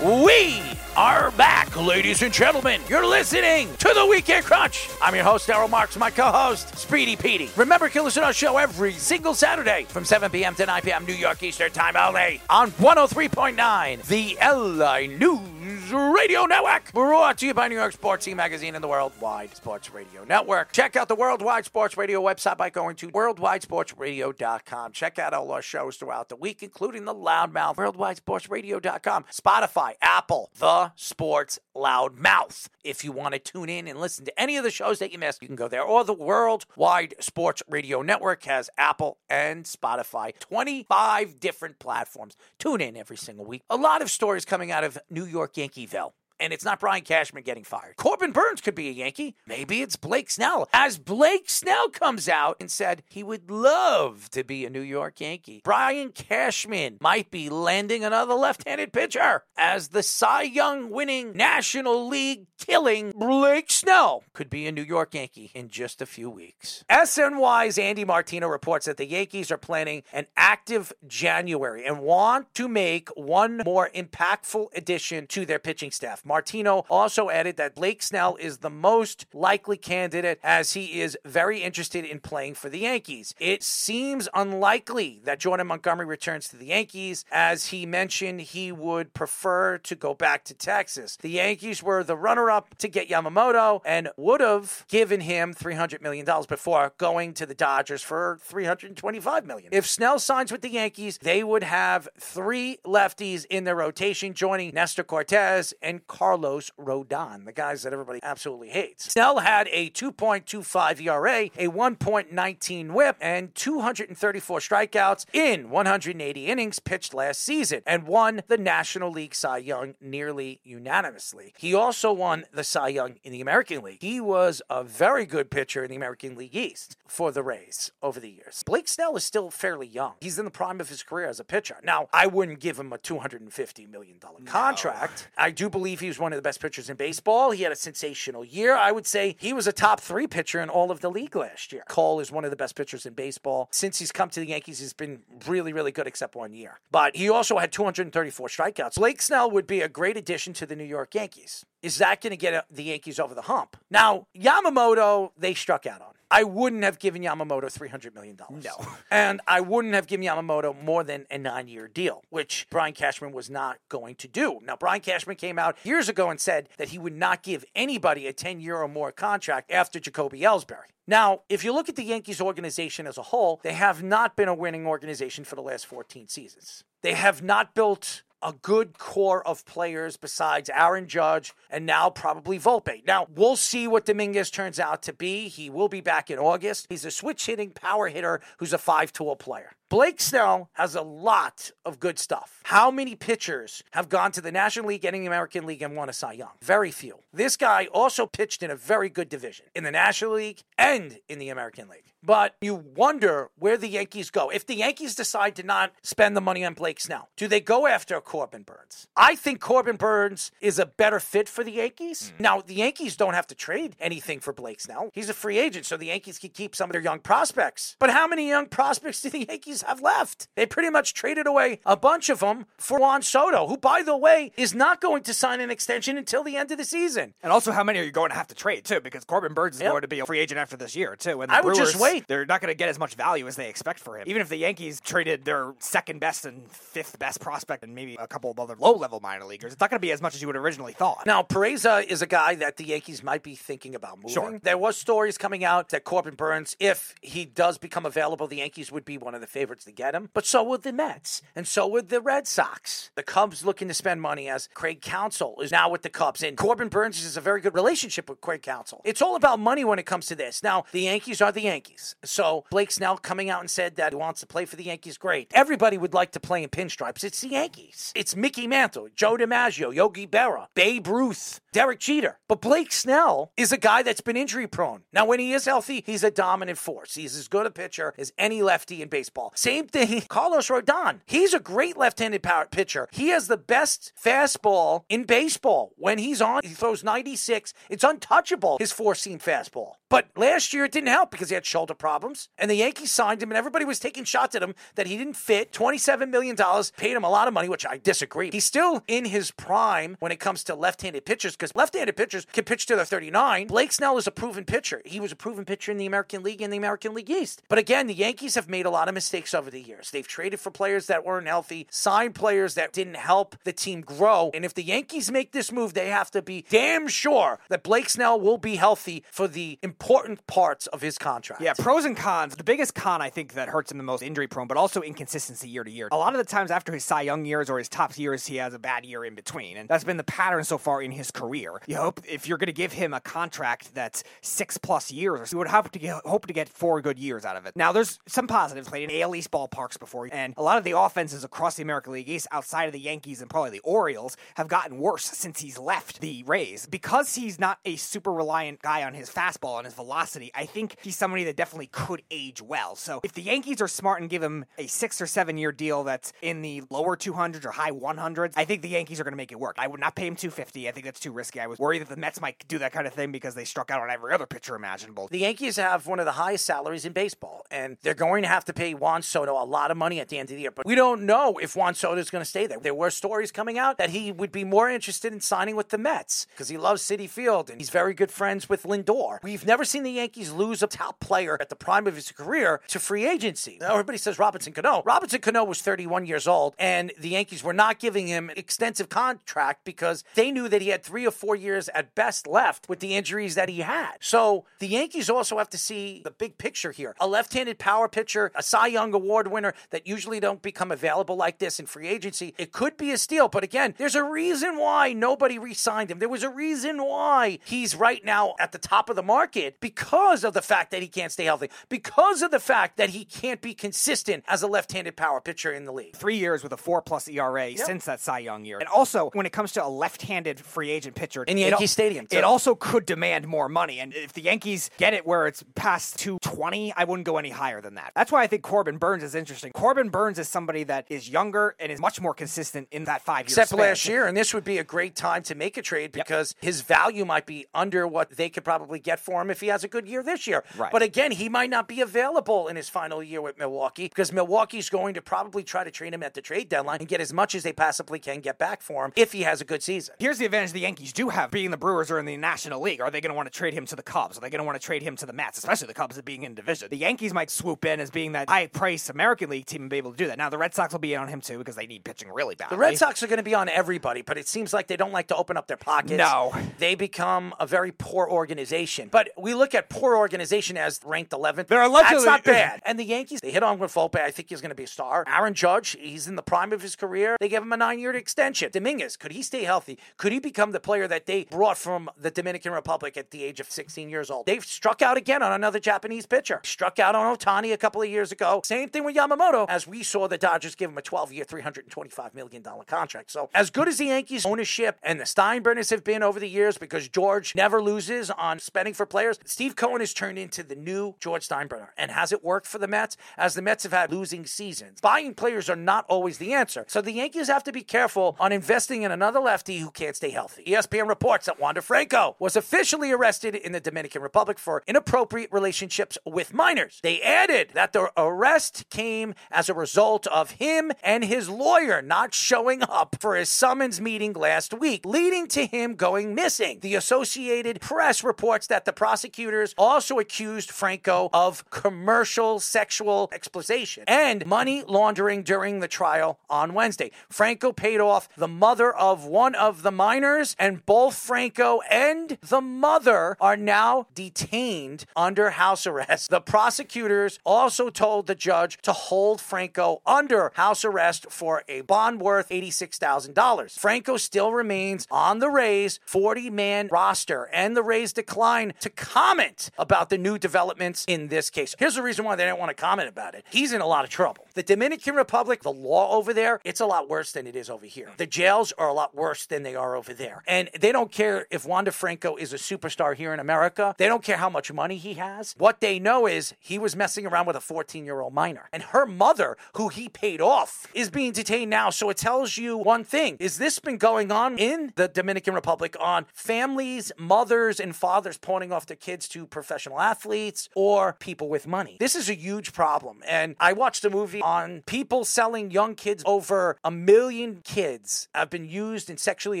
We 0.00 0.62
are 0.96 1.32
back, 1.32 1.76
ladies 1.76 2.22
and 2.22 2.32
gentlemen. 2.32 2.80
You're 2.88 3.04
listening 3.04 3.68
to 3.78 3.92
the 3.92 4.06
Weekend 4.06 4.44
Crunch. 4.44 4.88
I'm 5.02 5.12
your 5.12 5.24
host, 5.24 5.48
Daryl 5.48 5.68
Marks, 5.68 5.96
my 5.96 6.08
co-host, 6.08 6.78
Speedy 6.78 7.16
Petey. 7.16 7.50
Remember, 7.56 7.90
you 7.92 8.02
listen 8.02 8.22
to 8.22 8.28
our 8.28 8.32
show 8.32 8.58
every 8.58 8.92
single 8.92 9.34
Saturday 9.34 9.86
from 9.88 10.04
7 10.04 10.30
p.m. 10.30 10.54
to 10.54 10.66
9 10.66 10.82
p.m. 10.82 11.04
New 11.04 11.14
York 11.14 11.42
Eastern 11.42 11.72
Time 11.72 11.96
only 11.96 12.40
on 12.48 12.70
103.9, 12.72 14.06
the 14.06 14.38
LI 14.40 15.08
News 15.18 15.57
Radio 15.72 16.46
Network. 16.46 16.92
Brought 16.94 17.38
to 17.38 17.46
you 17.46 17.52
by 17.52 17.68
New 17.68 17.74
York 17.74 17.92
Sports 17.92 18.24
Team 18.24 18.38
Magazine 18.38 18.74
and 18.74 18.82
the 18.82 18.88
Worldwide 18.88 19.54
Sports 19.54 19.92
Radio 19.92 20.24
Network. 20.24 20.72
Check 20.72 20.96
out 20.96 21.08
the 21.08 21.14
Worldwide 21.14 21.66
Sports 21.66 21.98
Radio 21.98 22.22
website 22.22 22.56
by 22.56 22.70
going 22.70 22.96
to 22.96 23.08
worldwidesportsradio.com. 23.08 24.92
Check 24.92 25.18
out 25.18 25.34
all 25.34 25.50
our 25.50 25.60
shows 25.60 25.96
throughout 25.96 26.30
the 26.30 26.36
week, 26.36 26.62
including 26.62 27.04
the 27.04 27.14
Loudmouth, 27.14 27.76
worldwidesportsradio.com, 27.76 29.26
Spotify, 29.30 29.92
Apple, 30.00 30.50
The 30.58 30.92
Sports 30.96 31.58
Loudmouth. 31.76 32.68
If 32.82 33.04
you 33.04 33.12
want 33.12 33.34
to 33.34 33.38
tune 33.38 33.68
in 33.68 33.86
and 33.88 34.00
listen 34.00 34.24
to 34.24 34.40
any 34.40 34.56
of 34.56 34.64
the 34.64 34.70
shows 34.70 34.98
that 35.00 35.12
you 35.12 35.18
missed, 35.18 35.42
you 35.42 35.48
can 35.48 35.56
go 35.56 35.68
there. 35.68 35.82
Or 35.82 36.02
the 36.04 36.14
Worldwide 36.14 37.14
Sports 37.20 37.62
Radio 37.68 38.00
Network 38.00 38.44
has 38.44 38.70
Apple 38.78 39.18
and 39.28 39.64
Spotify, 39.64 40.32
25 40.38 41.38
different 41.38 41.78
platforms. 41.78 42.36
Tune 42.58 42.80
in 42.80 42.96
every 42.96 43.18
single 43.18 43.44
week. 43.44 43.62
A 43.68 43.76
lot 43.76 44.00
of 44.00 44.10
stories 44.10 44.46
coming 44.46 44.72
out 44.72 44.84
of 44.84 44.96
New 45.10 45.26
York 45.26 45.57
Yankeeville 45.58 46.12
and 46.40 46.52
it's 46.52 46.64
not 46.64 46.80
Brian 46.80 47.02
Cashman 47.02 47.42
getting 47.42 47.64
fired. 47.64 47.96
Corbin 47.96 48.32
Burnes 48.32 48.60
could 48.60 48.74
be 48.74 48.88
a 48.88 48.92
Yankee. 48.92 49.36
Maybe 49.46 49.82
it's 49.82 49.96
Blake 49.96 50.30
Snell. 50.30 50.68
As 50.72 50.98
Blake 50.98 51.50
Snell 51.50 51.88
comes 51.88 52.28
out 52.28 52.56
and 52.60 52.70
said 52.70 53.02
he 53.08 53.22
would 53.22 53.50
love 53.50 54.30
to 54.30 54.44
be 54.44 54.64
a 54.64 54.70
New 54.70 54.80
York 54.80 55.20
Yankee, 55.20 55.60
Brian 55.64 56.10
Cashman 56.10 56.98
might 57.00 57.30
be 57.30 57.48
landing 57.48 58.04
another 58.04 58.34
left 58.34 58.66
handed 58.66 58.92
pitcher 58.92 59.44
as 59.56 59.88
the 59.88 60.02
Cy 60.02 60.42
Young 60.42 60.90
winning 60.90 61.32
National 61.32 62.06
League 62.06 62.46
killing 62.58 63.12
Blake 63.14 63.70
Snell 63.70 64.24
could 64.32 64.50
be 64.50 64.66
a 64.66 64.72
New 64.72 64.82
York 64.82 65.14
Yankee 65.14 65.50
in 65.54 65.68
just 65.68 66.02
a 66.02 66.06
few 66.06 66.30
weeks. 66.30 66.84
SNY's 66.90 67.78
Andy 67.78 68.04
Martino 68.04 68.48
reports 68.48 68.86
that 68.86 68.96
the 68.96 69.06
Yankees 69.06 69.50
are 69.50 69.58
planning 69.58 70.02
an 70.12 70.26
active 70.36 70.92
January 71.06 71.84
and 71.84 72.00
want 72.00 72.52
to 72.54 72.68
make 72.68 73.08
one 73.10 73.62
more 73.64 73.90
impactful 73.94 74.68
addition 74.74 75.26
to 75.28 75.44
their 75.44 75.58
pitching 75.58 75.90
staff. 75.90 76.24
Martino 76.28 76.84
also 76.90 77.30
added 77.30 77.56
that 77.56 77.74
Blake 77.74 78.02
Snell 78.02 78.36
is 78.36 78.58
the 78.58 78.70
most 78.70 79.26
likely 79.32 79.76
candidate 79.76 80.38
as 80.44 80.74
he 80.74 81.00
is 81.00 81.16
very 81.24 81.62
interested 81.62 82.04
in 82.04 82.20
playing 82.20 82.54
for 82.54 82.68
the 82.68 82.80
Yankees. 82.80 83.34
It 83.40 83.62
seems 83.62 84.28
unlikely 84.34 85.20
that 85.24 85.40
Jordan 85.40 85.66
Montgomery 85.66 86.06
returns 86.06 86.48
to 86.50 86.56
the 86.56 86.66
Yankees 86.66 87.24
as 87.32 87.66
he 87.66 87.86
mentioned 87.86 88.42
he 88.42 88.70
would 88.70 89.14
prefer 89.14 89.78
to 89.78 89.94
go 89.94 90.14
back 90.14 90.44
to 90.44 90.54
Texas. 90.54 91.16
The 91.16 91.30
Yankees 91.30 91.82
were 91.82 92.04
the 92.04 92.16
runner 92.16 92.50
up 92.50 92.76
to 92.78 92.88
get 92.88 93.08
Yamamoto 93.08 93.80
and 93.86 94.10
would 94.16 94.42
have 94.42 94.84
given 94.88 95.22
him 95.22 95.54
$300 95.54 96.02
million 96.02 96.26
before 96.48 96.92
going 96.98 97.32
to 97.34 97.46
the 97.46 97.54
Dodgers 97.54 98.02
for 98.02 98.38
325 98.42 99.46
million. 99.46 99.70
If 99.72 99.86
Snell 99.86 100.18
signs 100.18 100.52
with 100.52 100.60
the 100.60 100.70
Yankees, 100.70 101.18
they 101.22 101.42
would 101.42 101.62
have 101.62 102.08
three 102.20 102.78
lefties 102.84 103.46
in 103.48 103.64
their 103.64 103.76
rotation, 103.76 104.34
joining 104.34 104.74
Nestor 104.74 105.04
Cortes 105.04 105.72
and 105.80 106.06
Carlos 106.18 106.72
Rodon, 106.76 107.44
the 107.44 107.52
guys 107.52 107.84
that 107.84 107.92
everybody 107.92 108.18
absolutely 108.24 108.70
hates. 108.70 109.12
Snell 109.12 109.38
had 109.38 109.68
a 109.70 109.88
2.25 109.90 111.00
ERA, 111.00 111.42
a 111.56 111.68
1.19 111.68 112.90
whip, 112.90 113.16
and 113.20 113.54
234 113.54 114.58
strikeouts 114.58 115.26
in 115.32 115.70
180 115.70 116.46
innings 116.46 116.80
pitched 116.80 117.14
last 117.14 117.40
season 117.40 117.82
and 117.86 118.08
won 118.08 118.42
the 118.48 118.58
National 118.58 119.12
League 119.12 119.32
Cy 119.32 119.58
Young 119.58 119.94
nearly 120.00 120.58
unanimously. 120.64 121.54
He 121.56 121.72
also 121.72 122.12
won 122.12 122.46
the 122.52 122.64
Cy 122.64 122.88
Young 122.88 123.14
in 123.22 123.30
the 123.30 123.40
American 123.40 123.80
League. 123.84 123.98
He 124.00 124.20
was 124.20 124.60
a 124.68 124.82
very 124.82 125.24
good 125.24 125.52
pitcher 125.52 125.84
in 125.84 125.90
the 125.90 125.96
American 125.96 126.34
League 126.34 126.56
East 126.56 126.96
for 127.06 127.30
the 127.30 127.44
Rays 127.44 127.92
over 128.02 128.18
the 128.18 128.30
years. 128.30 128.64
Blake 128.66 128.88
Snell 128.88 129.14
is 129.14 129.22
still 129.22 129.52
fairly 129.52 129.86
young. 129.86 130.14
He's 130.20 130.36
in 130.36 130.44
the 130.44 130.50
prime 130.50 130.80
of 130.80 130.88
his 130.88 131.04
career 131.04 131.28
as 131.28 131.38
a 131.38 131.44
pitcher. 131.44 131.76
Now, 131.84 132.08
I 132.12 132.26
wouldn't 132.26 132.58
give 132.58 132.76
him 132.76 132.92
a 132.92 132.98
$250 132.98 133.88
million 133.88 134.16
contract. 134.46 135.28
I 135.38 135.52
do 135.52 135.70
believe 135.70 136.00
he 136.00 136.07
was 136.08 136.18
one 136.18 136.32
of 136.32 136.36
the 136.36 136.42
best 136.42 136.60
pitchers 136.60 136.90
in 136.90 136.96
baseball. 136.96 137.50
He 137.50 137.62
had 137.62 137.72
a 137.72 137.76
sensational 137.76 138.44
year. 138.44 138.76
I 138.76 138.92
would 138.92 139.06
say 139.06 139.36
he 139.38 139.52
was 139.52 139.66
a 139.66 139.72
top 139.72 140.00
three 140.00 140.26
pitcher 140.26 140.60
in 140.60 140.68
all 140.68 140.90
of 140.90 141.00
the 141.00 141.10
league 141.10 141.36
last 141.36 141.72
year. 141.72 141.84
Cole 141.88 142.20
is 142.20 142.32
one 142.32 142.44
of 142.44 142.50
the 142.50 142.56
best 142.56 142.74
pitchers 142.74 143.06
in 143.06 143.14
baseball. 143.14 143.68
Since 143.70 143.98
he's 143.98 144.12
come 144.12 144.30
to 144.30 144.40
the 144.40 144.46
Yankees, 144.46 144.78
he's 144.78 144.92
been 144.92 145.22
really, 145.46 145.72
really 145.72 145.92
good 145.92 146.06
except 146.06 146.34
one 146.34 146.52
year. 146.52 146.80
But 146.90 147.16
he 147.16 147.28
also 147.28 147.58
had 147.58 147.72
234 147.72 148.48
strikeouts. 148.48 148.96
Blake 148.96 149.22
Snell 149.22 149.50
would 149.50 149.66
be 149.66 149.80
a 149.80 149.88
great 149.88 150.16
addition 150.16 150.52
to 150.54 150.66
the 150.66 150.76
New 150.76 150.84
York 150.84 151.14
Yankees. 151.14 151.64
Is 151.82 151.98
that 151.98 152.20
going 152.20 152.32
to 152.32 152.36
get 152.36 152.54
uh, 152.54 152.62
the 152.70 152.84
Yankees 152.84 153.20
over 153.20 153.34
the 153.34 153.42
hump? 153.42 153.76
Now, 153.90 154.26
Yamamoto, 154.36 155.30
they 155.38 155.54
struck 155.54 155.86
out 155.86 156.00
on. 156.00 156.14
I 156.30 156.44
wouldn't 156.44 156.84
have 156.84 156.98
given 156.98 157.22
Yamamoto 157.22 157.64
$300 157.64 158.14
million. 158.14 158.36
No. 158.50 158.72
And 159.10 159.40
I 159.46 159.60
wouldn't 159.60 159.94
have 159.94 160.06
given 160.06 160.26
Yamamoto 160.26 160.82
more 160.82 161.02
than 161.02 161.26
a 161.30 161.38
nine 161.38 161.66
year 161.68 161.88
deal, 161.88 162.22
which 162.28 162.66
Brian 162.70 162.92
Cashman 162.92 163.32
was 163.32 163.48
not 163.48 163.78
going 163.88 164.16
to 164.16 164.28
do. 164.28 164.60
Now, 164.62 164.76
Brian 164.76 165.00
Cashman 165.00 165.36
came 165.36 165.58
out 165.58 165.76
years 165.82 166.08
ago 166.08 166.28
and 166.28 166.38
said 166.38 166.68
that 166.76 166.90
he 166.90 166.98
would 166.98 167.16
not 167.16 167.42
give 167.42 167.64
anybody 167.74 168.26
a 168.26 168.32
10 168.32 168.60
year 168.60 168.76
or 168.76 168.88
more 168.88 169.12
contract 169.12 169.70
after 169.70 169.98
Jacoby 169.98 170.40
Ellsbury. 170.40 170.90
Now, 171.06 171.40
if 171.48 171.64
you 171.64 171.72
look 171.72 171.88
at 171.88 171.96
the 171.96 172.04
Yankees 172.04 172.38
organization 172.38 173.06
as 173.06 173.16
a 173.16 173.22
whole, 173.22 173.60
they 173.62 173.72
have 173.72 174.02
not 174.02 174.36
been 174.36 174.48
a 174.48 174.54
winning 174.54 174.86
organization 174.86 175.42
for 175.42 175.56
the 175.56 175.62
last 175.62 175.86
14 175.86 176.28
seasons. 176.28 176.84
They 177.00 177.14
have 177.14 177.42
not 177.42 177.74
built 177.74 178.22
a 178.42 178.52
good 178.52 178.98
core 178.98 179.46
of 179.46 179.64
players 179.64 180.16
besides 180.16 180.70
Aaron 180.74 181.06
Judge 181.06 181.52
and 181.70 181.86
now 181.86 182.10
probably 182.10 182.58
Volpe. 182.58 183.06
Now, 183.06 183.26
we'll 183.34 183.56
see 183.56 183.88
what 183.88 184.06
Dominguez 184.06 184.50
turns 184.50 184.78
out 184.78 185.02
to 185.02 185.12
be. 185.12 185.48
He 185.48 185.70
will 185.70 185.88
be 185.88 186.00
back 186.00 186.30
in 186.30 186.38
August. 186.38 186.86
He's 186.88 187.04
a 187.04 187.10
switch 187.10 187.46
hitting 187.46 187.70
power 187.70 188.08
hitter 188.08 188.40
who's 188.58 188.72
a 188.72 188.78
five 188.78 189.12
tool 189.12 189.36
player. 189.36 189.72
Blake 189.88 190.20
Snell 190.20 190.68
has 190.74 190.94
a 190.94 191.02
lot 191.02 191.70
of 191.84 191.98
good 191.98 192.18
stuff. 192.18 192.60
How 192.64 192.90
many 192.90 193.14
pitchers 193.14 193.82
have 193.92 194.10
gone 194.10 194.32
to 194.32 194.42
the 194.42 194.52
National 194.52 194.88
League 194.88 195.04
and 195.04 195.14
the 195.14 195.26
American 195.26 195.64
League 195.64 195.80
and 195.80 195.96
won 195.96 196.10
a 196.10 196.12
Cy 196.12 196.32
Young? 196.32 196.52
Very 196.62 196.90
few. 196.90 197.20
This 197.32 197.56
guy 197.56 197.86
also 197.86 198.26
pitched 198.26 198.62
in 198.62 198.70
a 198.70 198.76
very 198.76 199.08
good 199.08 199.30
division 199.30 199.66
in 199.74 199.84
the 199.84 199.90
National 199.90 200.32
League 200.32 200.62
and 200.76 201.18
in 201.28 201.38
the 201.38 201.48
American 201.48 201.88
League. 201.88 202.07
But 202.28 202.56
you 202.60 202.74
wonder 202.74 203.48
where 203.58 203.78
the 203.78 203.88
Yankees 203.88 204.28
go. 204.30 204.50
If 204.50 204.66
the 204.66 204.74
Yankees 204.74 205.14
decide 205.14 205.56
to 205.56 205.62
not 205.62 205.92
spend 206.02 206.36
the 206.36 206.42
money 206.42 206.62
on 206.62 206.74
Blake 206.74 207.00
Snell, 207.00 207.30
do 207.38 207.48
they 207.48 207.58
go 207.58 207.86
after 207.86 208.20
Corbin 208.20 208.64
Burnes? 208.64 209.08
I 209.16 209.34
think 209.34 209.60
Corbin 209.60 209.96
Burnes 209.96 210.52
is 210.60 210.78
a 210.78 210.84
better 210.84 211.20
fit 211.20 211.48
for 211.48 211.64
the 211.64 211.70
Yankees. 211.70 212.34
Hmm. 212.36 212.42
Now, 212.42 212.60
the 212.60 212.74
Yankees 212.74 213.16
don't 213.16 213.32
have 213.32 213.46
to 213.46 213.54
trade 213.54 213.96
anything 213.98 214.40
for 214.40 214.52
Blake 214.52 214.80
Snell. 214.80 215.08
He's 215.14 215.30
a 215.30 215.32
free 215.32 215.56
agent, 215.58 215.86
so 215.86 215.96
the 215.96 216.08
Yankees 216.08 216.38
can 216.38 216.50
keep 216.50 216.76
some 216.76 216.90
of 216.90 216.92
their 216.92 217.00
young 217.00 217.20
prospects. 217.20 217.96
But 217.98 218.10
how 218.10 218.28
many 218.28 218.46
young 218.46 218.66
prospects 218.66 219.22
do 219.22 219.30
the 219.30 219.46
Yankees 219.48 219.80
have 219.80 220.02
left? 220.02 220.48
They 220.54 220.66
pretty 220.66 220.90
much 220.90 221.14
traded 221.14 221.46
away 221.46 221.80
a 221.86 221.96
bunch 221.96 222.28
of 222.28 222.40
them 222.40 222.66
for 222.76 223.00
Juan 223.00 223.22
Soto, 223.22 223.68
who, 223.68 223.78
by 223.78 224.02
the 224.02 224.18
way, 224.18 224.52
is 224.58 224.74
not 224.74 225.00
going 225.00 225.22
to 225.22 225.32
sign 225.32 225.60
an 225.62 225.70
extension 225.70 226.18
until 226.18 226.44
the 226.44 226.56
end 226.58 226.70
of 226.72 226.76
the 226.76 226.84
season. 226.84 227.32
And 227.42 227.50
also, 227.54 227.72
how 227.72 227.84
many 227.84 228.00
are 228.00 228.04
you 228.04 228.12
going 228.12 228.28
to 228.28 228.36
have 228.36 228.48
to 228.48 228.54
trade 228.54 228.84
too? 228.84 229.00
Because 229.00 229.24
Corbin 229.24 229.54
Burnes 229.54 229.76
is 229.76 229.80
Yep. 229.80 229.92
going 229.92 230.02
to 230.02 230.08
be 230.08 230.20
a 230.20 230.26
free 230.26 230.40
agent 230.40 230.58
after 230.58 230.76
this 230.76 230.94
year 230.94 231.16
too. 231.16 231.40
And 231.40 231.50
the 231.50 231.54
I 231.56 231.62
would 231.62 231.74
just 231.74 231.94
Brewers, 231.94 232.17
They're 232.26 232.46
not 232.46 232.60
going 232.60 232.70
to 232.70 232.76
get 232.76 232.88
as 232.88 232.98
much 232.98 233.14
value 233.14 233.46
as 233.46 233.56
they 233.56 233.68
expect 233.68 234.00
for 234.00 234.18
him. 234.18 234.24
Even 234.26 234.42
if 234.42 234.48
the 234.48 234.56
Yankees 234.56 235.00
traded 235.00 235.44
their 235.44 235.74
second 235.78 236.20
best 236.20 236.44
and 236.44 236.70
fifth 236.70 237.18
best 237.18 237.40
prospect 237.40 237.82
and 237.82 237.94
maybe 237.94 238.16
a 238.18 238.26
couple 238.26 238.50
of 238.50 238.58
other 238.58 238.76
low 238.78 238.92
level 238.92 239.20
minor 239.20 239.44
leaguers, 239.44 239.72
it's 239.72 239.80
not 239.80 239.90
going 239.90 239.98
to 239.98 240.06
be 240.06 240.12
as 240.12 240.22
much 240.22 240.34
as 240.34 240.40
you 240.40 240.46
would 240.46 240.56
originally 240.56 240.92
thought. 240.92 241.24
Now, 241.26 241.42
Peraza 241.42 242.04
is 242.04 242.22
a 242.22 242.26
guy 242.26 242.54
that 242.56 242.76
the 242.76 242.84
Yankees 242.84 243.22
might 243.22 243.42
be 243.42 243.54
thinking 243.54 243.94
about 243.94 244.18
moving. 244.18 244.30
Sure. 244.30 244.58
There 244.62 244.78
was 244.78 244.96
stories 244.96 245.38
coming 245.38 245.64
out 245.64 245.90
that 245.90 246.04
Corbin 246.04 246.34
Burnes, 246.34 246.76
if 246.80 247.14
he 247.22 247.44
does 247.44 247.78
become 247.78 248.06
available, 248.06 248.46
the 248.46 248.56
Yankees 248.56 248.90
would 248.92 249.04
be 249.04 249.18
one 249.18 249.34
of 249.34 249.40
the 249.40 249.46
favorites 249.46 249.84
to 249.84 249.92
get 249.92 250.14
him. 250.14 250.30
But 250.34 250.46
so 250.46 250.62
would 250.64 250.82
the 250.82 250.92
Mets, 250.92 251.42
and 251.54 251.66
so 251.66 251.86
would 251.86 252.08
the 252.08 252.20
Red 252.20 252.46
Sox. 252.46 253.10
The 253.14 253.22
Cubs 253.22 253.64
looking 253.64 253.88
to 253.88 253.94
spend 253.94 254.20
money 254.20 254.48
as 254.48 254.68
Craig 254.74 255.00
Counsell 255.00 255.56
is 255.60 255.72
now 255.72 255.88
with 255.88 256.02
the 256.02 256.10
Cubs, 256.10 256.42
and 256.42 256.56
Corbin 256.56 256.88
Burnes 256.88 257.22
has 257.22 257.36
a 257.36 257.40
very 257.40 257.60
good 257.60 257.74
relationship 257.74 258.28
with 258.28 258.40
Craig 258.40 258.62
Counsell. 258.62 259.00
It's 259.04 259.22
all 259.22 259.36
about 259.36 259.58
money 259.58 259.84
when 259.84 259.98
it 259.98 260.06
comes 260.06 260.26
to 260.26 260.34
this. 260.34 260.62
Now, 260.62 260.84
the 260.92 261.02
Yankees 261.02 261.40
are 261.40 261.52
the 261.52 261.62
Yankees. 261.62 261.97
So 262.24 262.64
Blake 262.70 262.90
Snell 262.90 263.16
coming 263.16 263.50
out 263.50 263.60
and 263.60 263.70
said 263.70 263.96
that 263.96 264.12
he 264.12 264.16
wants 264.16 264.40
to 264.40 264.46
play 264.46 264.64
for 264.64 264.76
the 264.76 264.84
Yankees, 264.84 265.18
great. 265.18 265.50
Everybody 265.54 265.98
would 265.98 266.14
like 266.14 266.32
to 266.32 266.40
play 266.40 266.62
in 266.62 266.70
pinstripes. 266.70 267.24
It's 267.24 267.40
the 267.40 267.48
Yankees. 267.48 268.12
It's 268.14 268.36
Mickey 268.36 268.66
Mantle, 268.66 269.08
Joe 269.14 269.36
DiMaggio, 269.36 269.94
Yogi 269.94 270.26
Berra, 270.26 270.66
Babe 270.74 271.06
Ruth, 271.06 271.60
Derek 271.72 272.00
Jeter. 272.00 272.38
But 272.48 272.60
Blake 272.60 272.92
Snell 272.92 273.52
is 273.56 273.72
a 273.72 273.76
guy 273.76 274.02
that's 274.02 274.20
been 274.20 274.36
injury 274.36 274.66
prone. 274.66 275.02
Now, 275.12 275.26
when 275.26 275.40
he 275.40 275.52
is 275.52 275.64
healthy, 275.64 276.02
he's 276.06 276.24
a 276.24 276.30
dominant 276.30 276.78
force. 276.78 277.14
He's 277.14 277.36
as 277.36 277.48
good 277.48 277.66
a 277.66 277.70
pitcher 277.70 278.14
as 278.18 278.32
any 278.38 278.62
lefty 278.62 279.02
in 279.02 279.08
baseball. 279.08 279.52
Same 279.54 279.86
thing, 279.86 280.22
Carlos 280.28 280.68
Rodon. 280.68 281.20
He's 281.26 281.54
a 281.54 281.60
great 281.60 281.96
left-handed 281.96 282.42
power 282.42 282.66
pitcher. 282.70 283.08
He 283.12 283.28
has 283.28 283.48
the 283.48 283.56
best 283.56 284.12
fastball 284.22 285.02
in 285.08 285.24
baseball. 285.24 285.92
When 285.96 286.18
he's 286.18 286.40
on, 286.40 286.60
he 286.62 286.70
throws 286.70 287.04
96. 287.04 287.72
It's 287.90 288.04
untouchable, 288.04 288.78
his 288.78 288.92
four-seam 288.92 289.38
fastball. 289.38 289.92
But 290.08 290.28
last 290.36 290.72
year 290.72 290.84
it 290.84 290.92
didn't 290.92 291.08
help 291.08 291.30
because 291.30 291.50
he 291.50 291.54
had 291.54 291.66
shoulder 291.66 291.94
problems. 291.94 292.48
And 292.58 292.70
the 292.70 292.76
Yankees 292.76 293.12
signed 293.12 293.42
him, 293.42 293.50
and 293.50 293.58
everybody 293.58 293.84
was 293.84 293.98
taking 293.98 294.24
shots 294.24 294.54
at 294.54 294.62
him 294.62 294.74
that 294.94 295.06
he 295.06 295.16
didn't 295.16 295.36
fit. 295.36 295.72
$27 295.72 296.30
million, 296.30 296.56
paid 296.96 297.16
him 297.16 297.24
a 297.24 297.30
lot 297.30 297.48
of 297.48 297.54
money, 297.54 297.68
which 297.68 297.86
I 297.86 297.98
disagree. 297.98 298.50
He's 298.50 298.64
still 298.64 299.02
in 299.06 299.26
his 299.26 299.50
prime 299.50 300.16
when 300.20 300.32
it 300.32 300.40
comes 300.40 300.64
to 300.64 300.74
left-handed 300.74 301.24
pitchers 301.24 301.52
because 301.56 301.74
left-handed 301.74 302.16
pitchers 302.16 302.46
can 302.52 302.64
pitch 302.64 302.86
to 302.86 302.96
their 302.96 303.04
39. 303.04 303.66
Blake 303.66 303.92
Snell 303.92 304.16
is 304.16 304.26
a 304.26 304.30
proven 304.30 304.64
pitcher. 304.64 305.02
He 305.04 305.20
was 305.20 305.32
a 305.32 305.36
proven 305.36 305.64
pitcher 305.64 305.92
in 305.92 305.98
the 305.98 306.06
American 306.06 306.42
League 306.42 306.62
and 306.62 306.72
the 306.72 306.76
American 306.76 307.14
League 307.14 307.30
East. 307.30 307.62
But 307.68 307.78
again, 307.78 308.06
the 308.06 308.14
Yankees 308.14 308.54
have 308.54 308.68
made 308.68 308.86
a 308.86 308.90
lot 308.90 309.08
of 309.08 309.14
mistakes 309.14 309.52
over 309.54 309.70
the 309.70 309.80
years. 309.80 310.10
They've 310.10 310.26
traded 310.26 310.60
for 310.60 310.70
players 310.70 311.06
that 311.06 311.24
weren't 311.24 311.46
healthy, 311.46 311.86
signed 311.90 312.34
players 312.34 312.74
that 312.74 312.92
didn't 312.92 313.16
help 313.16 313.56
the 313.64 313.72
team 313.72 314.00
grow. 314.00 314.50
And 314.54 314.64
if 314.64 314.74
the 314.74 314.82
Yankees 314.82 315.30
make 315.30 315.52
this 315.52 315.70
move, 315.70 315.94
they 315.94 316.08
have 316.08 316.30
to 316.30 316.42
be 316.42 316.64
damn 316.68 317.08
sure 317.08 317.58
that 317.68 317.82
Blake 317.82 318.08
Snell 318.08 318.40
will 318.40 318.58
be 318.58 318.76
healthy 318.76 319.24
for 319.30 319.48
the 319.48 319.78
important 320.00 320.46
parts 320.46 320.86
of 320.88 321.00
his 321.00 321.18
contract. 321.18 321.60
Yeah, 321.60 321.74
pros 321.74 322.04
and 322.04 322.16
cons. 322.16 322.54
The 322.54 322.62
biggest 322.62 322.94
con 322.94 323.20
I 323.20 323.30
think 323.30 323.54
that 323.54 323.68
hurts 323.68 323.90
him 323.90 323.98
the 323.98 324.04
most 324.04 324.22
injury 324.22 324.46
prone, 324.46 324.68
but 324.68 324.76
also 324.76 325.02
inconsistency 325.02 325.68
year 325.68 325.82
to 325.82 325.90
year. 325.90 326.08
A 326.12 326.16
lot 326.16 326.34
of 326.34 326.38
the 326.38 326.44
times 326.44 326.70
after 326.70 326.92
his 326.92 327.04
Cy 327.04 327.22
Young 327.22 327.44
years 327.44 327.68
or 327.68 327.78
his 327.78 327.88
top 327.88 328.16
years, 328.16 328.46
he 328.46 328.56
has 328.56 328.74
a 328.74 328.78
bad 328.78 329.04
year 329.04 329.24
in 329.24 329.34
between. 329.34 329.76
And 329.76 329.88
that's 329.88 330.04
been 330.04 330.16
the 330.16 330.24
pattern 330.24 330.62
so 330.62 330.78
far 330.78 331.02
in 331.02 331.10
his 331.10 331.30
career. 331.30 331.80
You 331.86 331.96
hope 331.96 332.20
if 332.28 332.46
you're 332.46 332.58
going 332.58 332.68
to 332.68 332.72
give 332.72 332.92
him 332.92 333.12
a 333.12 333.20
contract 333.20 333.94
that's 333.94 334.22
six 334.40 334.78
plus 334.78 335.10
years, 335.10 335.52
you 335.52 335.58
would 335.58 335.68
hope 335.68 335.90
to 335.90 335.98
get, 335.98 336.24
hope 336.24 336.46
to 336.46 336.52
get 336.52 336.68
four 336.68 337.02
good 337.02 337.18
years 337.18 337.44
out 337.44 337.56
of 337.56 337.66
it. 337.66 337.74
Now, 337.74 337.90
there's 337.90 338.20
some 338.26 338.46
positives. 338.46 338.88
Played 338.88 339.10
in 339.10 339.20
AL 339.20 339.34
East 339.34 339.50
ballparks 339.50 339.98
before, 339.98 340.28
and 340.30 340.54
a 340.56 340.62
lot 340.62 340.78
of 340.78 340.84
the 340.84 340.96
offenses 340.96 341.42
across 341.42 341.74
the 341.74 341.82
American 341.82 342.12
League 342.12 342.28
East, 342.28 342.46
outside 342.52 342.84
of 342.84 342.92
the 342.92 343.00
Yankees 343.00 343.40
and 343.40 343.50
probably 343.50 343.70
the 343.70 343.80
Orioles, 343.80 344.36
have 344.54 344.68
gotten 344.68 344.98
worse 344.98 345.24
since 345.24 345.60
he's 345.60 345.78
left 345.78 346.20
the 346.20 346.44
Rays. 346.44 346.86
Because 346.86 347.34
he's 347.34 347.58
not 347.58 347.78
a 347.84 347.96
super 347.96 348.32
reliant 348.32 348.80
guy 348.80 349.02
on 349.02 349.14
his 349.14 349.28
fastball 349.28 349.78
and 349.78 349.87
his 349.88 349.94
velocity, 349.94 350.50
I 350.54 350.66
think 350.66 350.96
he's 351.02 351.16
somebody 351.16 351.44
that 351.44 351.56
definitely 351.56 351.88
could 351.88 352.22
age 352.30 352.62
well. 352.62 352.94
So 352.94 353.20
if 353.22 353.32
the 353.32 353.42
Yankees 353.42 353.80
are 353.80 353.88
smart 353.88 354.20
and 354.20 354.30
give 354.30 354.42
him 354.42 354.64
a 354.76 354.86
six 354.86 355.20
or 355.20 355.26
seven 355.26 355.58
year 355.58 355.72
deal 355.72 356.04
that's 356.04 356.32
in 356.42 356.62
the 356.62 356.82
lower 356.90 357.16
200s 357.16 357.64
or 357.64 357.70
high 357.70 357.90
100s, 357.90 358.52
I 358.56 358.64
think 358.64 358.82
the 358.82 358.88
Yankees 358.88 359.20
are 359.20 359.24
going 359.24 359.32
to 359.32 359.36
make 359.36 359.52
it 359.52 359.58
work. 359.58 359.76
I 359.78 359.86
would 359.86 360.00
not 360.00 360.14
pay 360.14 360.26
him 360.26 360.36
250. 360.36 360.88
I 360.88 360.92
think 360.92 361.04
that's 361.04 361.20
too 361.20 361.32
risky. 361.32 361.60
I 361.60 361.66
was 361.66 361.78
worried 361.78 362.00
that 362.00 362.08
the 362.08 362.16
Mets 362.16 362.40
might 362.40 362.66
do 362.68 362.78
that 362.78 362.92
kind 362.92 363.06
of 363.06 363.14
thing 363.14 363.32
because 363.32 363.54
they 363.54 363.64
struck 363.64 363.90
out 363.90 364.00
on 364.00 364.10
every 364.10 364.32
other 364.32 364.46
pitcher 364.46 364.74
imaginable. 364.74 365.28
The 365.28 365.38
Yankees 365.38 365.76
have 365.76 366.06
one 366.06 366.18
of 366.18 366.26
the 366.26 366.32
highest 366.32 366.66
salaries 366.66 367.04
in 367.04 367.12
baseball, 367.12 367.64
and 367.70 367.96
they're 368.02 368.14
going 368.14 368.42
to 368.42 368.48
have 368.48 368.64
to 368.66 368.72
pay 368.72 368.94
Juan 368.94 369.22
Soto 369.22 369.52
a 369.52 369.64
lot 369.64 369.90
of 369.90 369.96
money 369.96 370.20
at 370.20 370.28
the 370.28 370.38
end 370.38 370.50
of 370.50 370.56
the 370.56 370.62
year. 370.62 370.70
But 370.70 370.86
we 370.86 370.94
don't 370.94 371.22
know 371.22 371.58
if 371.58 371.74
Juan 371.74 371.94
Soto 371.94 372.20
is 372.20 372.30
going 372.30 372.42
to 372.42 372.48
stay 372.48 372.66
there. 372.66 372.78
There 372.78 372.94
were 372.94 373.10
stories 373.10 373.50
coming 373.50 373.78
out 373.78 373.98
that 373.98 374.10
he 374.10 374.32
would 374.32 374.52
be 374.52 374.64
more 374.64 374.90
interested 374.90 375.32
in 375.32 375.40
signing 375.40 375.76
with 375.76 375.88
the 375.88 375.98
Mets 375.98 376.46
because 376.52 376.68
he 376.68 376.76
loves 376.76 377.02
Citi 377.02 377.28
Field 377.28 377.70
and 377.70 377.80
he's 377.80 377.90
very 377.90 378.14
good 378.14 378.30
friends 378.30 378.68
with 378.68 378.82
Lindor. 378.82 379.38
We've 379.42 379.66
never 379.66 379.77
seen 379.84 380.02
the 380.02 380.10
Yankees 380.10 380.52
lose 380.52 380.82
a 380.82 380.86
top 380.86 381.20
player 381.20 381.56
at 381.60 381.68
the 381.68 381.76
prime 381.76 382.06
of 382.06 382.14
his 382.14 382.32
career 382.32 382.80
to 382.88 382.98
free 382.98 383.26
agency. 383.26 383.78
Now, 383.80 383.92
everybody 383.92 384.18
says 384.18 384.38
Robinson 384.38 384.72
Cano. 384.72 385.02
Robinson 385.04 385.40
Cano 385.40 385.64
was 385.64 385.80
31 385.82 386.26
years 386.26 386.46
old, 386.46 386.74
and 386.78 387.12
the 387.18 387.30
Yankees 387.30 387.62
were 387.62 387.72
not 387.72 387.98
giving 387.98 388.26
him 388.26 388.50
an 388.50 388.58
extensive 388.58 389.08
contract 389.08 389.84
because 389.84 390.24
they 390.34 390.50
knew 390.50 390.68
that 390.68 390.82
he 390.82 390.88
had 390.88 391.02
three 391.02 391.26
or 391.26 391.30
four 391.30 391.56
years 391.56 391.88
at 391.94 392.14
best 392.14 392.46
left 392.46 392.88
with 392.88 393.00
the 393.00 393.14
injuries 393.14 393.54
that 393.54 393.68
he 393.68 393.80
had. 393.80 394.16
So 394.20 394.64
the 394.78 394.88
Yankees 394.88 395.30
also 395.30 395.58
have 395.58 395.70
to 395.70 395.78
see 395.78 396.22
the 396.24 396.30
big 396.30 396.58
picture 396.58 396.92
here. 396.92 397.14
A 397.20 397.26
left-handed 397.26 397.78
power 397.78 398.08
pitcher, 398.08 398.52
a 398.54 398.62
Cy 398.62 398.88
Young 398.88 399.14
Award 399.14 399.48
winner 399.48 399.74
that 399.90 400.06
usually 400.06 400.40
don't 400.40 400.62
become 400.62 400.90
available 400.90 401.36
like 401.36 401.58
this 401.58 401.78
in 401.80 401.86
free 401.86 402.08
agency. 402.08 402.54
It 402.58 402.72
could 402.72 402.96
be 402.96 403.10
a 403.10 403.18
steal, 403.18 403.48
but 403.48 403.64
again, 403.64 403.94
there's 403.98 404.14
a 404.14 404.22
reason 404.24 404.76
why 404.76 405.12
nobody 405.12 405.58
re-signed 405.58 406.10
him. 406.10 406.18
There 406.18 406.28
was 406.28 406.42
a 406.42 406.50
reason 406.50 407.02
why 407.02 407.58
he's 407.64 407.94
right 407.94 408.24
now 408.24 408.54
at 408.58 408.72
the 408.72 408.78
top 408.78 409.10
of 409.10 409.16
the 409.16 409.22
market 409.22 409.67
because 409.80 410.44
of 410.44 410.54
the 410.54 410.62
fact 410.62 410.90
that 410.90 411.02
he 411.02 411.08
can't 411.08 411.32
stay 411.32 411.44
healthy, 411.44 411.70
because 411.88 412.42
of 412.42 412.50
the 412.50 412.60
fact 412.60 412.96
that 412.96 413.10
he 413.10 413.24
can't 413.24 413.60
be 413.60 413.74
consistent 413.74 414.44
as 414.48 414.62
a 414.62 414.66
left-handed 414.66 415.16
power 415.16 415.40
pitcher 415.40 415.72
in 415.72 415.84
the 415.84 415.92
league. 415.92 416.14
Three 416.16 416.36
years 416.36 416.62
with 416.62 416.72
a 416.72 416.76
four 416.76 417.02
plus 417.02 417.28
ERA 417.28 417.76
since 417.76 418.04
that 418.06 418.20
Cy 418.20 418.38
Young 418.40 418.64
year. 418.64 418.78
And 418.78 418.88
also, 418.88 419.30
when 419.34 419.46
it 419.46 419.52
comes 419.52 419.72
to 419.72 419.84
a 419.84 419.88
left 419.88 420.22
handed 420.22 420.60
free 420.60 420.90
agent 420.90 421.14
pitcher 421.14 421.44
In 421.44 421.58
Yankee 421.58 421.84
al- 421.84 421.88
Stadium, 421.88 422.26
too. 422.26 422.36
it 422.36 422.44
also 422.44 422.74
could 422.74 423.06
demand 423.06 423.46
more 423.46 423.68
money. 423.68 424.00
And 424.00 424.14
if 424.14 424.32
the 424.32 424.42
Yankees 424.42 424.90
get 424.98 425.14
it 425.14 425.26
where 425.26 425.46
it's 425.46 425.64
past 425.74 426.18
220, 426.18 426.92
I 426.96 427.04
wouldn't 427.04 427.26
go 427.26 427.36
any 427.38 427.50
higher 427.50 427.80
than 427.80 427.94
that. 427.94 428.12
That's 428.14 428.32
why 428.32 428.42
I 428.42 428.46
think 428.46 428.62
Corbin 428.62 428.98
Burnes 428.98 429.22
is 429.22 429.34
interesting. 429.34 429.72
Corbin 429.72 430.08
Burnes 430.08 430.38
is 430.38 430.48
somebody 430.48 430.84
that 430.84 431.06
is 431.08 431.28
younger 431.28 431.74
and 431.78 431.90
is 431.92 432.00
much 432.00 432.20
more 432.20 432.34
consistent 432.34 432.88
in 432.90 433.04
that 433.04 433.22
five 433.22 433.40
year 433.40 433.44
Except 433.46 433.68
span. 433.70 433.80
last 433.80 434.08
year, 434.08 434.26
and 434.26 434.36
this 434.36 434.54
would 434.54 434.64
be 434.64 434.78
a 434.78 434.84
great 434.84 435.14
time 435.16 435.42
to 435.44 435.54
make 435.54 435.76
a 435.76 435.82
trade 435.82 436.12
because 436.12 436.54
his 436.60 436.80
value 436.82 437.24
might 437.24 437.46
be 437.46 437.66
under 437.74 438.06
what 438.06 438.30
they 438.30 438.48
could 438.48 438.64
probably 438.64 438.98
get 438.98 439.18
for 439.20 439.40
him 439.42 439.50
if 439.50 439.57
he 439.60 439.68
has 439.68 439.84
a 439.84 439.88
good 439.88 440.06
year 440.08 440.22
this 440.22 440.46
year. 440.46 440.64
Right. 440.76 440.92
But 440.92 441.02
again, 441.02 441.32
he 441.32 441.48
might 441.48 441.70
not 441.70 441.88
be 441.88 442.00
available 442.00 442.68
in 442.68 442.76
his 442.76 442.88
final 442.88 443.22
year 443.22 443.40
with 443.40 443.58
Milwaukee 443.58 444.04
because 444.04 444.32
Milwaukee's 444.32 444.88
going 444.88 445.14
to 445.14 445.22
probably 445.22 445.62
try 445.62 445.84
to 445.84 445.90
trade 445.90 446.14
him 446.14 446.22
at 446.22 446.34
the 446.34 446.42
trade 446.42 446.68
deadline 446.68 447.00
and 447.00 447.08
get 447.08 447.20
as 447.20 447.32
much 447.32 447.54
as 447.54 447.62
they 447.62 447.72
possibly 447.72 448.18
can 448.18 448.40
get 448.40 448.58
back 448.58 448.82
for 448.82 449.04
him 449.04 449.12
if 449.16 449.32
he 449.32 449.42
has 449.42 449.60
a 449.60 449.64
good 449.64 449.82
season. 449.82 450.14
Here's 450.18 450.38
the 450.38 450.44
advantage 450.44 450.72
the 450.72 450.80
Yankees 450.80 451.12
do 451.12 451.28
have 451.28 451.50
being 451.50 451.70
the 451.70 451.76
Brewers 451.76 452.10
are 452.10 452.18
in 452.18 452.26
the 452.26 452.36
National 452.36 452.80
League. 452.80 453.00
Are 453.00 453.10
they 453.10 453.20
going 453.20 453.30
to 453.30 453.36
want 453.36 453.50
to 453.50 453.56
trade 453.56 453.74
him 453.74 453.86
to 453.86 453.96
the 453.96 454.02
Cubs? 454.02 454.38
Are 454.38 454.40
they 454.40 454.50
going 454.50 454.60
to 454.60 454.64
want 454.64 454.80
to 454.80 454.84
trade 454.84 455.02
him 455.02 455.16
to 455.16 455.26
the 455.26 455.32
Mets, 455.32 455.58
especially 455.58 455.86
the 455.86 455.94
Cubs 455.94 456.20
being 456.22 456.42
in 456.42 456.54
division? 456.54 456.88
The 456.90 456.96
Yankees 456.96 457.32
might 457.32 457.50
swoop 457.50 457.84
in 457.84 458.00
as 458.00 458.10
being 458.10 458.32
that 458.32 458.48
high 458.48 458.66
price 458.66 459.08
American 459.10 459.50
League 459.50 459.66
team 459.66 459.82
and 459.82 459.90
be 459.90 459.96
able 459.96 460.12
to 460.12 460.16
do 460.16 460.26
that. 460.26 460.38
Now, 460.38 460.48
the 460.50 460.58
Red 460.58 460.74
Sox 460.74 460.92
will 460.92 461.00
be 461.00 461.16
on 461.16 461.28
him 461.28 461.40
too 461.40 461.58
because 461.58 461.76
they 461.76 461.86
need 461.86 462.04
pitching 462.04 462.30
really 462.30 462.54
badly. 462.54 462.76
The 462.76 462.80
Red 462.80 462.98
Sox 462.98 463.22
are 463.22 463.26
going 463.26 463.38
to 463.38 463.42
be 463.42 463.54
on 463.54 463.68
everybody, 463.68 464.22
but 464.22 464.38
it 464.38 464.48
seems 464.48 464.72
like 464.72 464.86
they 464.86 464.96
don't 464.96 465.12
like 465.12 465.28
to 465.28 465.36
open 465.36 465.56
up 465.56 465.66
their 465.66 465.76
pockets. 465.76 466.12
No. 466.12 466.52
They 466.78 466.94
become 466.94 467.54
a 467.58 467.66
very 467.66 467.92
poor 467.92 468.28
organization. 468.28 469.08
But 469.10 469.30
we 469.36 469.47
look 469.54 469.74
at 469.74 469.88
poor 469.88 470.16
organization 470.16 470.76
as 470.76 471.00
ranked 471.04 471.32
11th. 471.32 471.66
They're 471.68 471.82
allegedly- 471.82 472.16
That's 472.16 472.26
not 472.26 472.44
bad. 472.44 472.80
And 472.88 472.98
the 472.98 473.04
Yankees, 473.04 473.40
they 473.42 473.50
hit 473.50 473.62
on 473.62 473.78
with 473.78 473.96
I 473.98 474.30
think 474.30 474.48
he's 474.48 474.60
going 474.60 474.70
to 474.70 474.74
be 474.74 474.84
a 474.84 474.86
star. 474.86 475.24
Aaron 475.26 475.54
Judge, 475.54 475.96
he's 476.00 476.26
in 476.26 476.36
the 476.36 476.42
prime 476.42 476.72
of 476.72 476.82
his 476.82 476.94
career. 476.96 477.36
They 477.40 477.48
gave 477.48 477.62
him 477.62 477.72
a 477.72 477.76
nine 477.76 477.98
year 477.98 478.14
extension. 478.14 478.70
Dominguez, 478.72 479.16
could 479.16 479.32
he 479.32 479.42
stay 479.42 479.64
healthy? 479.64 479.98
Could 480.16 480.32
he 480.32 480.38
become 480.38 480.72
the 480.72 480.80
player 480.80 481.06
that 481.08 481.26
they 481.26 481.44
brought 481.44 481.76
from 481.78 482.08
the 482.16 482.30
Dominican 482.30 482.72
Republic 482.72 483.16
at 483.16 483.30
the 483.30 483.44
age 483.44 483.60
of 483.60 483.70
16 483.70 484.08
years 484.08 484.30
old? 484.30 484.46
They've 484.46 484.64
struck 484.64 485.02
out 485.02 485.16
again 485.16 485.42
on 485.42 485.52
another 485.52 485.80
Japanese 485.80 486.26
pitcher. 486.26 486.60
Struck 486.64 486.98
out 486.98 487.14
on 487.14 487.36
Ohtani 487.36 487.72
a 487.72 487.76
couple 487.76 488.00
of 488.00 488.08
years 488.08 488.30
ago. 488.32 488.60
Same 488.64 488.88
thing 488.88 489.04
with 489.04 489.16
Yamamoto, 489.16 489.66
as 489.68 489.86
we 489.86 490.02
saw 490.02 490.28
the 490.28 490.38
Dodgers 490.38 490.74
give 490.74 490.90
him 490.90 490.98
a 490.98 491.02
12 491.02 491.32
year, 491.32 491.44
$325 491.44 492.34
million 492.34 492.62
contract. 492.86 493.30
So, 493.30 493.50
as 493.54 493.70
good 493.70 493.88
as 493.88 493.98
the 493.98 494.06
Yankees 494.06 494.46
ownership 494.46 494.98
and 495.02 495.18
the 495.20 495.24
Steinbrenners 495.24 495.90
have 495.90 496.04
been 496.04 496.22
over 496.22 496.38
the 496.40 496.48
years, 496.48 496.78
because 496.78 497.08
George 497.08 497.54
never 497.54 497.82
loses 497.82 498.30
on 498.30 498.58
spending 498.58 498.94
for 498.94 499.06
players, 499.06 499.37
Steve 499.44 499.76
Cohen 499.76 500.00
has 500.00 500.14
turned 500.14 500.38
into 500.38 500.62
the 500.62 500.74
new 500.74 501.14
George 501.20 501.48
Steinbrenner. 501.48 501.88
And 501.96 502.10
has 502.10 502.32
it 502.32 502.44
worked 502.44 502.66
for 502.66 502.78
the 502.78 502.88
Mets? 502.88 503.16
As 503.36 503.54
the 503.54 503.62
Mets 503.62 503.84
have 503.84 503.92
had 503.92 504.12
losing 504.12 504.46
seasons. 504.46 505.00
Buying 505.00 505.34
players 505.34 505.70
are 505.70 505.76
not 505.76 506.04
always 506.08 506.38
the 506.38 506.52
answer. 506.52 506.84
So, 506.88 507.00
the 507.00 507.12
Yankees 507.12 507.48
have 507.48 507.64
to 507.64 507.72
be 507.72 507.82
careful 507.82 508.36
on 508.38 508.52
investing 508.52 509.02
in 509.02 509.10
another 509.10 509.40
lefty 509.40 509.78
who 509.78 509.90
can't 509.90 510.16
stay 510.16 510.30
healthy. 510.30 510.64
ESPN 510.64 511.08
reports 511.08 511.46
that 511.46 511.60
Wander 511.60 511.82
Franco 511.82 512.36
was 512.38 512.56
officially 512.56 513.10
arrested 513.12 513.54
in 513.54 513.72
the 513.72 513.80
Dominican 513.80 514.22
Republic 514.22 514.58
for 514.58 514.82
inappropriate 514.86 515.52
relationships 515.52 516.18
with 516.24 516.54
minors. 516.54 517.00
They 517.02 517.20
added 517.22 517.70
that 517.74 517.92
the 517.92 518.10
arrest 518.16 518.88
came 518.90 519.34
as 519.50 519.68
a 519.68 519.74
result 519.74 520.26
of 520.26 520.52
him 520.52 520.92
and 521.02 521.24
his 521.24 521.48
lawyer 521.48 522.02
not 522.02 522.34
showing 522.34 522.82
up 522.82 523.16
for 523.20 523.36
his 523.36 523.48
summons 523.48 524.00
meeting 524.00 524.32
last 524.32 524.74
week, 524.74 525.04
leading 525.04 525.46
to 525.48 525.66
him 525.66 525.94
going 525.94 526.34
missing. 526.34 526.80
The 526.80 526.94
Associated 526.94 527.80
Press 527.80 528.22
reports 528.22 528.66
that 528.68 528.84
the 528.84 528.92
prosecutors 529.18 529.74
also 529.76 530.20
accused 530.20 530.70
Franco 530.70 531.28
of 531.32 531.68
commercial 531.70 532.60
sexual 532.60 533.28
exploitation 533.32 534.04
and 534.06 534.46
money 534.46 534.84
laundering 534.86 535.42
during 535.42 535.80
the 535.80 535.88
trial 535.88 536.38
on 536.48 536.72
Wednesday. 536.72 537.10
Franco 537.28 537.72
paid 537.72 538.00
off 538.00 538.28
the 538.36 538.46
mother 538.46 538.94
of 538.94 539.24
one 539.24 539.56
of 539.56 539.82
the 539.82 539.90
minors, 539.90 540.54
and 540.56 540.86
both 540.86 541.16
Franco 541.16 541.80
and 541.90 542.38
the 542.42 542.60
mother 542.60 543.36
are 543.40 543.56
now 543.56 544.06
detained 544.14 545.04
under 545.16 545.50
house 545.50 545.84
arrest. 545.84 546.30
The 546.30 546.40
prosecutors 546.40 547.40
also 547.44 547.90
told 547.90 548.28
the 548.28 548.36
judge 548.36 548.78
to 548.82 548.92
hold 548.92 549.40
Franco 549.40 550.00
under 550.06 550.52
house 550.54 550.84
arrest 550.84 551.26
for 551.28 551.64
a 551.66 551.80
bond 551.80 552.20
worth 552.20 552.50
$86,000. 552.50 553.76
Franco 553.76 554.16
still 554.16 554.52
remains 554.52 555.08
on 555.10 555.40
the 555.40 555.50
Rays 555.50 555.98
40 556.06 556.50
man 556.50 556.88
roster, 556.92 557.48
and 557.52 557.76
the 557.76 557.82
Rays 557.82 558.12
decline 558.12 558.74
to 558.80 558.90
comment 559.08 559.70
about 559.78 560.10
the 560.10 560.18
new 560.18 560.38
developments 560.38 561.04
in 561.08 561.28
this 561.28 561.48
case. 561.48 561.74
Here's 561.78 561.94
the 561.94 562.02
reason 562.02 562.26
why 562.26 562.36
they 562.36 562.44
didn't 562.44 562.58
want 562.58 562.68
to 562.68 562.74
comment 562.74 563.08
about 563.08 563.34
it. 563.34 563.44
He's 563.50 563.72
in 563.72 563.80
a 563.80 563.86
lot 563.86 564.04
of 564.04 564.10
trouble. 564.10 564.46
The 564.52 564.62
Dominican 564.62 565.14
Republic, 565.14 565.62
the 565.62 565.72
law 565.72 566.12
over 566.12 566.34
there, 566.34 566.60
it's 566.62 566.80
a 566.80 566.86
lot 566.86 567.08
worse 567.08 567.32
than 567.32 567.46
it 567.46 567.56
is 567.56 567.70
over 567.70 567.86
here. 567.86 568.10
The 568.18 568.26
jails 568.26 568.72
are 568.76 568.88
a 568.88 568.92
lot 568.92 569.14
worse 569.14 569.46
than 569.46 569.62
they 569.62 569.74
are 569.74 569.96
over 569.96 570.12
there. 570.12 570.42
And 570.46 570.68
they 570.78 570.92
don't 570.92 571.10
care 571.10 571.46
if 571.50 571.64
Wander 571.64 571.90
Franco 571.90 572.36
is 572.36 572.52
a 572.52 572.56
superstar 572.56 573.14
here 573.14 573.32
in 573.32 573.40
America. 573.40 573.94
They 573.96 574.08
don't 574.08 574.22
care 574.22 574.36
how 574.36 574.50
much 574.50 574.70
money 574.72 574.98
he 574.98 575.14
has. 575.14 575.54
What 575.56 575.80
they 575.80 575.98
know 575.98 576.26
is 576.26 576.54
he 576.60 576.78
was 576.78 576.94
messing 576.94 577.24
around 577.24 577.46
with 577.46 577.56
a 577.56 577.60
14 577.60 578.04
year 578.04 578.20
old 578.20 578.34
minor. 578.34 578.68
And 578.74 578.82
her 578.82 579.06
mother, 579.06 579.56
who 579.74 579.88
he 579.88 580.10
paid 580.10 580.42
off, 580.42 580.86
is 580.92 581.08
being 581.08 581.32
detained 581.32 581.70
now. 581.70 581.88
So 581.88 582.10
it 582.10 582.18
tells 582.18 582.58
you 582.58 582.76
one 582.76 583.04
thing. 583.04 583.38
Is 583.40 583.56
this 583.56 583.78
been 583.78 583.96
going 583.96 584.30
on 584.30 584.58
in 584.58 584.92
the 584.96 585.08
Dominican 585.08 585.54
Republic 585.54 585.96
on 585.98 586.26
families, 586.34 587.10
mothers, 587.16 587.80
and 587.80 587.96
fathers 587.96 588.36
pawning 588.36 588.70
off 588.70 588.84
their 588.84 588.97
kids 589.00 589.28
to 589.28 589.46
professional 589.46 590.00
athletes 590.00 590.68
or 590.74 591.14
people 591.14 591.48
with 591.48 591.66
money? 591.66 591.96
This 592.00 592.16
is 592.16 592.28
a 592.28 592.34
huge 592.34 592.72
problem. 592.72 593.20
And 593.26 593.56
I 593.60 593.72
watched 593.72 594.04
a 594.04 594.10
movie 594.10 594.42
on 594.42 594.82
people 594.86 595.24
selling 595.24 595.70
young 595.70 595.94
kids. 595.94 596.22
Over 596.26 596.76
a 596.84 596.90
million 596.90 597.60
kids 597.64 598.28
have 598.34 598.50
been 598.50 598.68
used 598.68 599.08
and 599.10 599.18
sexually 599.18 599.60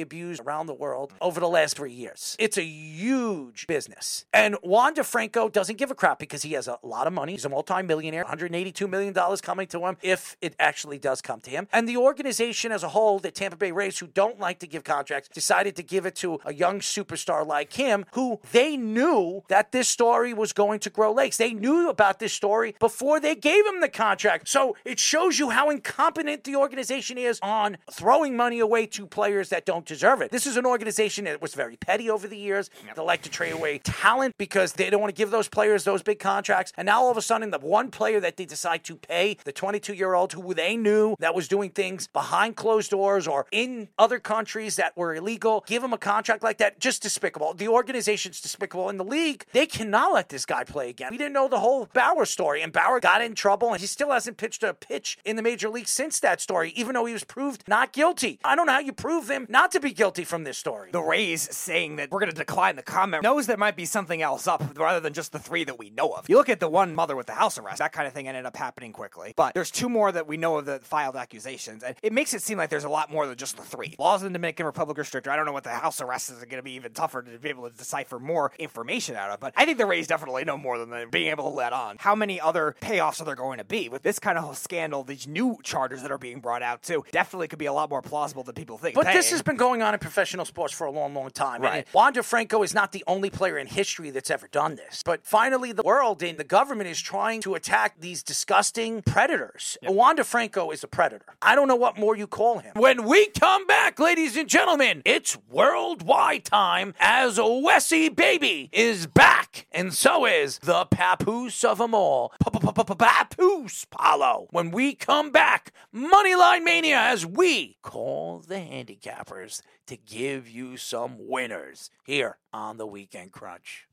abused 0.00 0.42
around 0.42 0.66
the 0.66 0.74
world 0.74 1.12
over 1.20 1.40
the 1.40 1.48
last 1.48 1.76
three 1.76 1.92
years. 1.92 2.36
It's 2.38 2.56
a 2.56 2.64
huge 2.64 3.66
business. 3.66 4.26
And 4.32 4.56
Wander 4.62 5.04
Franco 5.04 5.48
doesn't 5.48 5.76
give 5.76 5.90
a 5.90 5.94
crap 5.94 6.18
because 6.18 6.42
he 6.42 6.52
has 6.52 6.68
a 6.68 6.78
lot 6.82 7.06
of 7.06 7.12
money. 7.12 7.32
He's 7.32 7.44
a 7.44 7.48
multimillionaire, 7.48 8.24
$182 8.24 8.88
million 8.88 9.14
coming 9.42 9.66
to 9.68 9.86
him 9.86 9.96
if 10.02 10.36
it 10.40 10.54
actually 10.58 10.98
does 10.98 11.20
come 11.20 11.40
to 11.40 11.50
him. 11.50 11.68
And 11.72 11.88
the 11.88 11.96
organization 11.96 12.72
as 12.72 12.82
a 12.82 12.88
whole, 12.88 13.18
the 13.18 13.30
Tampa 13.30 13.56
Bay 13.56 13.72
Rays, 13.72 13.98
who 13.98 14.06
don't 14.06 14.38
like 14.38 14.58
to 14.60 14.66
give 14.66 14.84
contracts, 14.84 15.28
decided 15.28 15.76
to 15.76 15.82
give 15.82 16.06
it 16.06 16.14
to 16.16 16.40
a 16.44 16.54
young 16.54 16.80
superstar 16.80 17.46
like 17.46 17.72
him 17.72 18.04
who 18.12 18.40
they 18.52 18.76
knew 18.76 19.20
knew 19.28 19.42
that 19.48 19.72
this 19.72 19.88
story 19.88 20.34
was 20.34 20.52
going 20.52 20.80
to 20.80 20.90
grow 20.90 21.12
legs. 21.12 21.36
They 21.36 21.52
knew 21.52 21.88
about 21.88 22.18
this 22.18 22.32
story 22.32 22.74
before 22.78 23.20
they 23.20 23.34
gave 23.34 23.66
him 23.66 23.80
the 23.80 23.88
contract. 23.88 24.48
So 24.48 24.76
it 24.84 24.98
shows 24.98 25.38
you 25.38 25.50
how 25.50 25.70
incompetent 25.70 26.44
the 26.44 26.56
organization 26.56 27.18
is 27.18 27.38
on 27.42 27.78
throwing 27.90 28.36
money 28.36 28.58
away 28.60 28.86
to 28.86 29.06
players 29.06 29.48
that 29.50 29.64
don't 29.64 29.86
deserve 29.86 30.20
it. 30.20 30.30
This 30.30 30.46
is 30.46 30.56
an 30.56 30.66
organization 30.66 31.24
that 31.24 31.40
was 31.42 31.54
very 31.54 31.76
petty 31.76 32.10
over 32.10 32.26
the 32.26 32.36
years. 32.36 32.70
They 32.94 33.02
like 33.02 33.22
to 33.22 33.30
trade 33.30 33.52
away 33.52 33.78
talent 33.78 34.34
because 34.38 34.72
they 34.72 34.90
don't 34.90 35.00
want 35.00 35.14
to 35.14 35.18
give 35.18 35.30
those 35.30 35.48
players 35.48 35.84
those 35.84 36.02
big 36.02 36.18
contracts. 36.18 36.72
And 36.76 36.86
now 36.86 37.02
all 37.02 37.10
of 37.10 37.16
a 37.16 37.22
sudden, 37.22 37.50
the 37.50 37.58
one 37.58 37.90
player 37.90 38.20
that 38.20 38.36
they 38.36 38.44
decide 38.44 38.84
to 38.84 38.96
pay, 38.96 39.36
the 39.44 39.52
22 39.52 39.94
year 39.94 40.14
old 40.14 40.32
who 40.32 40.54
they 40.54 40.76
knew 40.76 41.14
that 41.18 41.34
was 41.34 41.48
doing 41.48 41.70
things 41.70 42.06
behind 42.08 42.56
closed 42.56 42.90
doors 42.90 43.26
or 43.26 43.46
in 43.52 43.88
other 43.98 44.18
countries 44.18 44.76
that 44.76 44.96
were 44.96 45.14
illegal, 45.14 45.64
give 45.66 45.82
him 45.82 45.92
a 45.92 45.98
contract 45.98 46.42
like 46.42 46.58
that, 46.58 46.80
just 46.80 47.02
despicable. 47.02 47.54
The 47.54 47.68
organization's 47.68 48.40
despicable. 48.40 48.88
In 48.88 48.96
the 48.96 49.04
league, 49.04 49.17
they 49.52 49.66
cannot 49.66 50.12
let 50.12 50.28
this 50.28 50.46
guy 50.46 50.64
play 50.64 50.90
again. 50.90 51.08
We 51.10 51.18
didn't 51.18 51.32
know 51.32 51.48
the 51.48 51.58
whole 51.58 51.88
Bauer 51.92 52.24
story, 52.24 52.62
and 52.62 52.72
Bauer 52.72 53.00
got 53.00 53.22
in 53.22 53.34
trouble, 53.34 53.72
and 53.72 53.80
he 53.80 53.86
still 53.86 54.10
hasn't 54.10 54.36
pitched 54.36 54.62
a 54.62 54.74
pitch 54.74 55.18
in 55.24 55.36
the 55.36 55.42
major 55.42 55.68
league 55.68 55.88
since 55.88 56.20
that 56.20 56.40
story, 56.40 56.72
even 56.76 56.94
though 56.94 57.04
he 57.04 57.12
was 57.12 57.24
proved 57.24 57.64
not 57.66 57.92
guilty. 57.92 58.38
I 58.44 58.54
don't 58.54 58.66
know 58.66 58.72
how 58.72 58.78
you 58.78 58.92
prove 58.92 59.26
them 59.26 59.46
not 59.48 59.72
to 59.72 59.80
be 59.80 59.92
guilty 59.92 60.24
from 60.24 60.44
this 60.44 60.58
story. 60.58 60.90
The 60.92 61.02
Rays 61.02 61.54
saying 61.54 61.96
that 61.96 62.10
we're 62.10 62.20
going 62.20 62.30
to 62.30 62.36
decline 62.36 62.76
the 62.76 62.82
comment 62.82 63.22
knows 63.22 63.46
there 63.46 63.56
might 63.56 63.76
be 63.76 63.84
something 63.84 64.22
else 64.22 64.46
up 64.46 64.62
rather 64.78 65.00
than 65.00 65.12
just 65.12 65.32
the 65.32 65.38
three 65.38 65.64
that 65.64 65.78
we 65.78 65.90
know 65.90 66.12
of. 66.12 66.28
You 66.28 66.36
look 66.36 66.48
at 66.48 66.60
the 66.60 66.68
one 66.68 66.94
mother 66.94 67.16
with 67.16 67.26
the 67.26 67.32
house 67.32 67.58
arrest, 67.58 67.78
that 67.78 67.92
kind 67.92 68.06
of 68.06 68.12
thing 68.12 68.28
ended 68.28 68.46
up 68.46 68.56
happening 68.56 68.92
quickly. 68.92 69.32
But 69.36 69.54
there's 69.54 69.70
two 69.70 69.88
more 69.88 70.12
that 70.12 70.26
we 70.26 70.36
know 70.36 70.58
of 70.58 70.66
that 70.66 70.84
filed 70.84 71.16
accusations, 71.16 71.82
and 71.82 71.96
it 72.02 72.12
makes 72.12 72.34
it 72.34 72.42
seem 72.42 72.58
like 72.58 72.70
there's 72.70 72.84
a 72.84 72.88
lot 72.88 73.10
more 73.10 73.26
than 73.26 73.36
just 73.36 73.56
the 73.56 73.62
three. 73.62 73.96
Laws 73.98 74.22
in 74.22 74.32
the 74.32 74.38
Dominican 74.38 74.66
Republic 74.66 74.98
are 74.98 75.04
stricter. 75.04 75.30
I 75.30 75.36
don't 75.36 75.46
know 75.46 75.52
what 75.52 75.64
the 75.64 75.70
house 75.70 76.00
arrest 76.00 76.30
is 76.30 76.38
going 76.38 76.56
to 76.56 76.62
be 76.62 76.72
even 76.72 76.92
tougher 76.92 77.22
to 77.22 77.38
be 77.38 77.48
able 77.48 77.68
to 77.68 77.76
decipher 77.76 78.18
more 78.18 78.52
information 78.58 79.07
out 79.16 79.30
of, 79.30 79.40
but 79.40 79.52
I 79.56 79.64
think 79.64 79.78
the 79.78 79.86
Rays 79.86 80.06
definitely 80.06 80.44
know 80.44 80.56
more 80.56 80.78
than 80.78 80.90
they're 80.90 81.06
being 81.08 81.28
able 81.28 81.50
to 81.50 81.56
let 81.56 81.72
on. 81.72 81.96
How 81.98 82.14
many 82.14 82.40
other 82.40 82.76
payoffs 82.80 83.20
are 83.20 83.24
there 83.24 83.34
going 83.34 83.58
to 83.58 83.64
be 83.64 83.88
with 83.88 84.02
this 84.02 84.18
kind 84.18 84.38
of 84.38 84.56
scandal? 84.56 85.04
These 85.04 85.26
new 85.26 85.58
charges 85.62 86.02
that 86.02 86.10
are 86.10 86.18
being 86.18 86.40
brought 86.40 86.62
out 86.62 86.82
too 86.82 87.04
definitely 87.12 87.48
could 87.48 87.58
be 87.58 87.66
a 87.66 87.72
lot 87.72 87.90
more 87.90 88.02
plausible 88.02 88.42
than 88.42 88.54
people 88.54 88.78
think. 88.78 88.94
But 88.94 89.06
this 89.06 89.30
has 89.30 89.42
been 89.42 89.56
going 89.56 89.82
on 89.82 89.94
in 89.94 90.00
professional 90.00 90.44
sports 90.44 90.74
for 90.74 90.86
a 90.86 90.90
long, 90.90 91.14
long 91.14 91.30
time. 91.30 91.62
Right. 91.62 91.78
And 91.78 91.86
Wander 91.92 92.22
Franco 92.22 92.62
is 92.62 92.74
not 92.74 92.92
the 92.92 93.04
only 93.06 93.30
player 93.30 93.58
in 93.58 93.66
history 93.66 94.10
that's 94.10 94.30
ever 94.30 94.48
done 94.48 94.76
this. 94.76 95.02
But 95.04 95.24
finally, 95.24 95.72
the 95.72 95.82
world 95.82 96.22
and 96.22 96.38
the 96.38 96.44
government 96.44 96.88
is 96.88 97.00
trying 97.00 97.40
to 97.42 97.54
attack 97.54 98.00
these 98.00 98.22
disgusting 98.22 99.02
predators. 99.02 99.78
Wander 99.82 100.24
Franco 100.24 100.70
is 100.70 100.82
a 100.82 100.88
predator. 100.88 101.24
I 101.42 101.54
don't 101.54 101.68
know 101.68 101.76
what 101.76 101.98
more 101.98 102.16
you 102.16 102.26
call 102.26 102.58
him. 102.58 102.72
When 102.76 103.04
we 103.04 103.26
come 103.26 103.66
back, 103.66 103.98
ladies 103.98 104.36
and 104.36 104.48
gentlemen, 104.48 105.02
it's 105.04 105.36
worldwide 105.50 106.44
time 106.44 106.94
as 106.98 107.38
Wessie 107.38 108.14
Baby 108.14 108.68
is 108.72 108.97
back. 109.06 109.66
And 109.72 109.92
so 109.94 110.26
is 110.26 110.58
the 110.58 110.84
papoose 110.86 111.64
of 111.64 111.78
them 111.78 111.94
all, 111.94 112.32
Papoose 112.40 113.84
Paulo. 113.86 114.48
When 114.50 114.70
we 114.70 114.94
come 114.94 115.30
back, 115.30 115.72
Moneyline 115.94 116.64
Mania 116.64 116.98
as 116.98 117.24
we 117.24 117.76
call 117.82 118.40
the 118.40 118.56
handicappers 118.56 119.62
to 119.86 119.96
give 119.96 120.48
you 120.48 120.76
some 120.76 121.16
winners 121.18 121.90
here 122.04 122.38
on 122.52 122.76
the 122.76 122.86
Weekend 122.86 123.32
Crunch. 123.32 123.87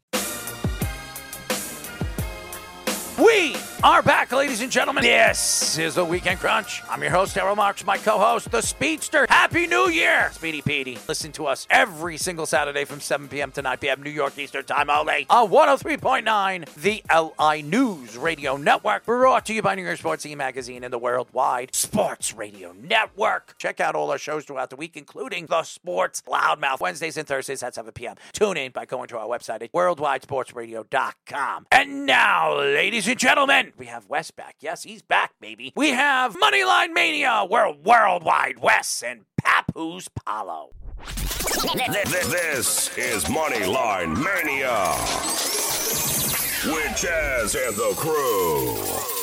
We 3.18 3.56
are 3.82 4.02
back, 4.02 4.34
ladies 4.34 4.60
and 4.60 4.70
gentlemen. 4.70 5.02
This 5.02 5.78
is 5.78 5.96
the 5.96 6.04
Weekend 6.04 6.38
Crunch. 6.38 6.84
I'm 6.90 7.02
your 7.02 7.12
host, 7.12 7.38
Errol 7.38 7.56
Marks, 7.56 7.86
my 7.86 7.98
co 7.98 8.18
host, 8.18 8.52
the 8.52 8.60
Speedster. 8.62 9.26
Happy 9.30 9.68
New 9.68 9.88
Year, 9.88 10.30
Speedy 10.34 10.62
Petey. 10.62 10.98
Listen 11.08 11.32
to 11.34 11.46
us 11.46 11.66
every 11.70 12.18
single 12.18 12.46
Saturday 12.46 12.84
from 12.84 13.00
7 13.00 13.30
p.m. 13.30 13.52
to 13.54 13.62
9 13.62 13.78
p.m. 13.78 14.04
New 14.04 14.10
York 14.10 14.38
Eastern 14.38 14.66
Time 14.66 14.90
only 14.90 15.26
on 15.30 15.48
uh, 15.48 15.78
103.9, 15.78 16.74
the 16.76 17.02
LI 17.40 17.62
News 17.62 18.18
Radio 18.18 18.58
Network. 18.58 19.06
Brought 19.06 19.46
to 19.46 19.54
you 19.54 19.62
by 19.62 19.76
New 19.76 19.86
York 19.86 19.98
Sports 19.98 20.26
E 20.26 20.36
Magazine 20.36 20.84
and 20.84 20.92
the 20.92 21.00
Worldwide 21.00 21.74
Sports 21.74 22.34
Radio 22.36 22.74
Network. 22.74 23.58
Check 23.58 23.80
out 23.80 23.96
all 23.96 24.12
our 24.12 24.18
shows 24.18 24.44
throughout 24.44 24.72
the 24.72 24.76
week, 24.76 24.98
including 24.98 25.46
the 25.46 25.64
Sports 25.64 26.22
Loudmouth, 26.28 26.82
Wednesdays 26.82 27.16
and 27.16 27.26
Thursdays 27.26 27.64
at 27.64 27.76
7 27.76 27.94
p.m. 27.94 28.16
Tune 28.34 28.58
in 28.58 28.74
by 28.74 28.84
going 28.84 29.08
to 29.08 29.18
our 29.18 29.28
website 29.28 29.62
at 29.62 29.72
worldwidesportsradio.com. 29.72 31.68
And 31.72 32.06
now, 32.06 32.58
ladies 32.58 33.05
and 33.08 33.20
gentlemen, 33.20 33.74
we 33.78 33.88
have 33.88 34.08
Wes 34.10 34.32
back. 34.32 34.56
Yes, 34.60 34.84
he's 34.84 35.02
back, 35.02 35.34
baby. 35.40 35.74
We 35.76 35.90
have 35.90 36.36
Moneyline 36.36 36.94
Mania, 36.94 37.46
World 37.50 37.84
Worldwide 37.84 38.60
Wes 38.60 39.04
and 39.06 39.22
Papoose 39.38 40.08
Paulo. 40.08 40.72
This 41.76 42.98
is 42.98 43.26
Moneyline 43.26 44.16
Mania 44.16 44.96
with 46.72 46.96
Chaz 46.96 47.56
and 47.68 47.76
the 47.76 47.94
crew. 47.96 49.15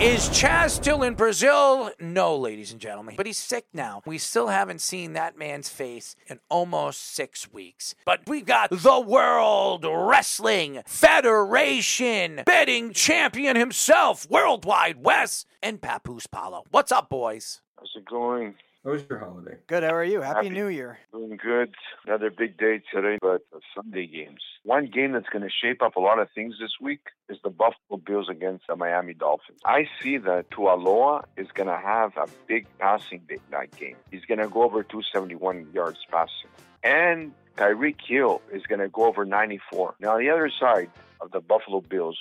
Is 0.00 0.28
Chaz 0.28 0.70
still 0.70 1.02
in 1.02 1.14
Brazil? 1.14 1.90
No, 1.98 2.36
ladies 2.36 2.70
and 2.70 2.80
gentlemen. 2.80 3.16
But 3.16 3.26
he's 3.26 3.36
sick 3.36 3.66
now. 3.72 4.00
We 4.06 4.18
still 4.18 4.46
haven't 4.46 4.80
seen 4.80 5.14
that 5.14 5.36
man's 5.36 5.68
face 5.68 6.14
in 6.28 6.38
almost 6.48 7.00
six 7.16 7.52
weeks. 7.52 7.96
But 8.04 8.20
we've 8.28 8.46
got 8.46 8.70
the 8.70 9.00
World 9.00 9.84
Wrestling 9.84 10.82
Federation 10.86 12.42
betting 12.46 12.92
champion 12.92 13.56
himself, 13.56 14.30
Worldwide 14.30 15.02
Wes, 15.02 15.46
and 15.64 15.82
Papoose 15.82 16.28
Paulo. 16.28 16.62
What's 16.70 16.92
up, 16.92 17.08
boys? 17.08 17.60
How's 17.76 17.90
it 17.96 18.04
going? 18.04 18.54
How 18.84 18.92
was 18.92 19.04
your 19.10 19.18
holiday? 19.18 19.56
Good. 19.66 19.82
How 19.82 19.94
are 19.94 20.04
you? 20.04 20.20
Happy, 20.20 20.46
Happy- 20.46 20.48
New 20.50 20.68
Year. 20.68 20.98
Doing 21.12 21.36
good. 21.36 21.74
Another 22.06 22.30
big 22.30 22.56
day 22.56 22.80
today, 22.92 23.18
but 23.20 23.42
uh, 23.54 23.58
Sunday 23.74 24.06
games. 24.06 24.40
One 24.62 24.86
game 24.86 25.12
that's 25.12 25.28
going 25.28 25.42
to 25.42 25.50
shape 25.50 25.82
up 25.82 25.96
a 25.96 26.00
lot 26.00 26.20
of 26.20 26.28
things 26.34 26.54
this 26.60 26.70
week 26.80 27.00
is 27.28 27.38
the 27.42 27.50
Buffalo 27.50 27.98
Bills 28.04 28.28
against 28.28 28.66
the 28.68 28.76
Miami 28.76 29.14
Dolphins. 29.14 29.60
I 29.64 29.88
see 30.00 30.16
that 30.18 30.50
Tualoa 30.50 31.24
is 31.36 31.48
going 31.54 31.66
to 31.66 31.76
have 31.76 32.16
a 32.16 32.26
big 32.46 32.66
passing 32.78 33.22
day 33.28 33.38
that 33.50 33.76
game. 33.76 33.96
He's 34.12 34.24
going 34.24 34.38
to 34.38 34.48
go 34.48 34.62
over 34.62 34.82
271 34.84 35.68
yards 35.74 35.98
passing. 36.10 36.50
And 36.84 37.32
Tyreek 37.56 37.96
Hill 38.06 38.40
is 38.52 38.62
going 38.62 38.80
to 38.80 38.88
go 38.88 39.06
over 39.06 39.24
94. 39.24 39.96
Now, 39.98 40.14
on 40.14 40.20
the 40.20 40.30
other 40.30 40.50
side 40.50 40.90
of 41.20 41.30
the 41.30 41.40
Buffalo 41.40 41.80
Bills, 41.80 42.20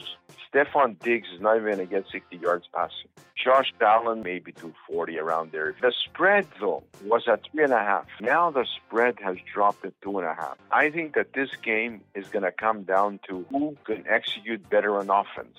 Stefon 0.51 0.99
Diggs 0.99 1.27
is 1.33 1.41
not 1.41 1.57
even 1.57 1.65
going 1.67 1.77
to 1.79 1.85
get 1.85 2.05
60 2.11 2.37
yards 2.37 2.67
passing. 2.73 3.09
Josh 3.35 3.73
Allen 3.79 4.23
maybe 4.23 4.51
240 4.51 5.19
around 5.19 5.51
there. 5.51 5.75
The 5.81 5.93
spread 6.05 6.47
though 6.59 6.83
was 7.03 7.27
at 7.27 7.41
three 7.51 7.63
and 7.63 7.73
a 7.73 7.79
half. 7.79 8.05
Now 8.19 8.49
the 8.51 8.65
spread 8.65 9.15
has 9.23 9.37
dropped 9.53 9.83
to 9.83 9.93
two 10.01 10.17
and 10.17 10.27
a 10.27 10.33
half. 10.33 10.57
I 10.71 10.89
think 10.89 11.13
that 11.15 11.33
this 11.33 11.49
game 11.61 12.01
is 12.15 12.27
going 12.27 12.43
to 12.43 12.51
come 12.51 12.83
down 12.83 13.19
to 13.29 13.45
who 13.49 13.77
can 13.83 14.03
execute 14.07 14.67
better 14.69 14.97
on 14.97 15.09
offense. 15.09 15.57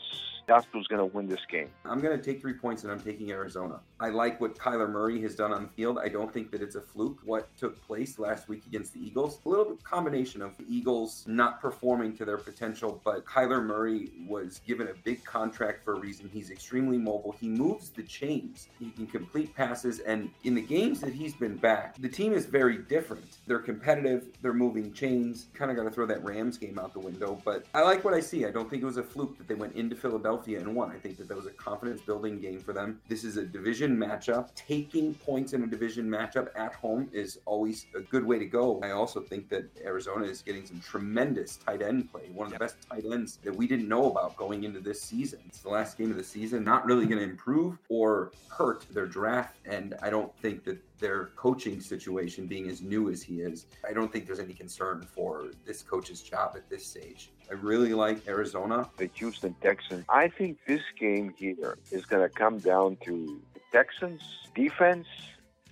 Who's 0.73 0.87
going 0.87 0.99
to 0.99 1.15
win 1.15 1.29
this 1.29 1.45
game. 1.51 1.69
I'm 1.85 2.01
going 2.01 2.19
to 2.19 2.25
take 2.25 2.41
three 2.41 2.55
points 2.55 2.83
and 2.83 2.91
I'm 2.91 3.01
taking 3.01 3.31
Arizona. 3.31 3.81
I 4.01 4.09
like 4.09 4.41
what 4.41 4.57
Kyler 4.57 4.91
Murray 4.91 5.20
has 5.20 5.35
done 5.35 5.53
on 5.53 5.65
the 5.65 5.69
field. 5.69 5.99
I 6.03 6.09
don't 6.09 6.33
think 6.33 6.51
that 6.53 6.62
it's 6.62 6.75
a 6.75 6.81
fluke 6.81 7.19
what 7.25 7.55
took 7.59 7.81
place 7.87 8.19
last 8.19 8.49
week 8.49 8.65
against 8.66 8.95
the 8.95 9.07
Eagles. 9.07 9.41
A 9.45 9.49
little 9.49 9.77
combination 9.85 10.41
of 10.41 10.57
the 10.57 10.65
Eagles 10.66 11.25
not 11.27 11.61
performing 11.61 12.16
to 12.16 12.25
their 12.25 12.39
potential, 12.39 13.01
but 13.05 13.27
Kyler 13.27 13.62
Murray 13.62 14.11
was 14.27 14.62
given 14.66 14.89
a 14.89 14.95
big 15.05 15.23
contract 15.23 15.85
for 15.85 15.95
a 15.95 16.01
reason. 16.01 16.31
He's 16.33 16.51
extremely 16.51 16.97
mobile. 16.97 17.37
He 17.39 17.49
moves 17.49 17.91
the 17.91 18.03
chains. 18.05 18.69
He 18.79 18.91
can 18.91 19.07
complete 19.07 19.55
passes. 19.55 19.99
And 20.01 20.31
in 20.45 20.55
the 20.55 20.62
games 20.62 21.01
that 21.01 21.12
he's 21.12 21.35
been 21.35 21.57
back, 21.57 21.97
the 21.99 22.09
team 22.09 22.33
is 22.33 22.47
very 22.47 22.79
different. 22.79 23.37
They're 23.47 23.59
competitive. 23.59 24.29
They're 24.41 24.55
moving 24.55 24.95
chains. 24.95 25.49
Kind 25.53 25.70
of 25.70 25.77
got 25.77 25.85
to 25.85 25.91
throw 25.91 26.07
that 26.07 26.25
Rams 26.25 26.57
game 26.57 26.79
out 26.79 26.95
the 26.95 27.01
window. 27.01 27.39
But 27.45 27.66
I 27.75 27.83
like 27.83 28.03
what 28.03 28.15
I 28.15 28.20
see. 28.20 28.47
I 28.47 28.51
don't 28.51 28.70
think 28.70 28.83
it 28.83 28.87
was 28.87 28.97
a 28.97 29.03
fluke 29.03 29.37
that 29.37 29.47
they 29.47 29.55
went 29.55 29.75
into 29.77 29.95
Philadelphia 29.95 30.38
and 30.47 30.74
won. 30.74 30.90
I 30.90 30.98
think 30.98 31.19
that 31.19 31.28
that 31.28 31.36
was 31.36 31.47
a 31.47 31.51
confidence 31.51 32.01
building 32.01 32.40
game 32.40 32.60
for 32.60 32.73
them. 32.73 33.01
This 33.09 33.24
is 33.24 33.36
a 33.36 33.44
division 33.44 33.97
matchup. 33.97 34.55
Taking 34.55 35.15
points 35.15 35.52
in 35.52 35.62
a 35.62 35.66
division 35.66 36.09
matchup 36.09 36.48
at 36.55 36.74
home 36.74 37.09
is 37.12 37.39
always 37.44 37.86
a 37.94 38.01
good 38.01 38.24
way 38.24 38.39
to 38.39 38.47
go. 38.47 38.81
I 38.82 38.90
also 38.90 39.20
think 39.20 39.48
that 39.51 39.65
Arizona 39.85 40.24
is 40.24 40.43
getting 40.43 40.65
some 40.65 40.81
tremendous 40.81 41.56
tight 41.56 41.82
end 41.82 42.10
play. 42.10 42.31
One 42.32 42.47
of 42.47 42.52
the 42.52 42.59
best 42.59 42.77
tight 42.89 43.05
ends 43.10 43.39
that 43.43 43.55
we 43.55 43.66
didn't 43.66 43.89
know 43.89 44.10
about 44.10 44.36
going 44.36 44.65
into 44.65 44.81
this 44.81 45.02
season. 45.02 45.40
It's 45.47 45.60
the 45.60 45.70
last 45.70 45.98
game 45.98 46.10
of 46.10 46.16
the 46.16 46.24
season. 46.24 46.65
Not 46.65 46.86
really 46.86 47.06
going 47.06 47.19
to 47.19 47.24
improve 47.24 47.78
or 47.89 48.32
hurt 48.48 48.86
their 48.93 49.06
draft. 49.06 49.56
And 49.66 49.94
I 50.02 50.10
don't 50.10 50.35
think 50.39 50.65
that 50.65 50.78
their 50.98 51.27
coaching 51.36 51.81
situation 51.81 52.47
being 52.47 52.69
as 52.69 52.82
new 52.82 53.10
as 53.10 53.23
he 53.23 53.40
is, 53.40 53.66
I 53.89 53.93
don't 53.93 54.12
think 54.12 54.27
there's 54.27 54.40
any 54.40 54.55
concern 54.55 55.06
for 55.15 55.51
this 55.65 55.82
coach's 55.82 56.23
job 56.23 56.52
at 56.56 56.69
this 56.69 56.86
stage. 56.86 57.31
I 57.51 57.55
really 57.55 57.95
like 57.95 58.27
Arizona. 58.29 58.89
The 58.97 59.11
Houston 59.15 59.55
Texans. 59.62 60.05
I 60.09 60.29
think 60.29 60.59
this 60.66 60.83
game 60.99 61.35
here 61.37 61.79
is 61.91 62.05
going 62.05 62.23
to 62.23 62.35
come 62.35 62.59
down 62.59 62.99
to 63.05 63.41
the 63.55 63.61
Texans 63.73 64.23
defense 64.55 65.07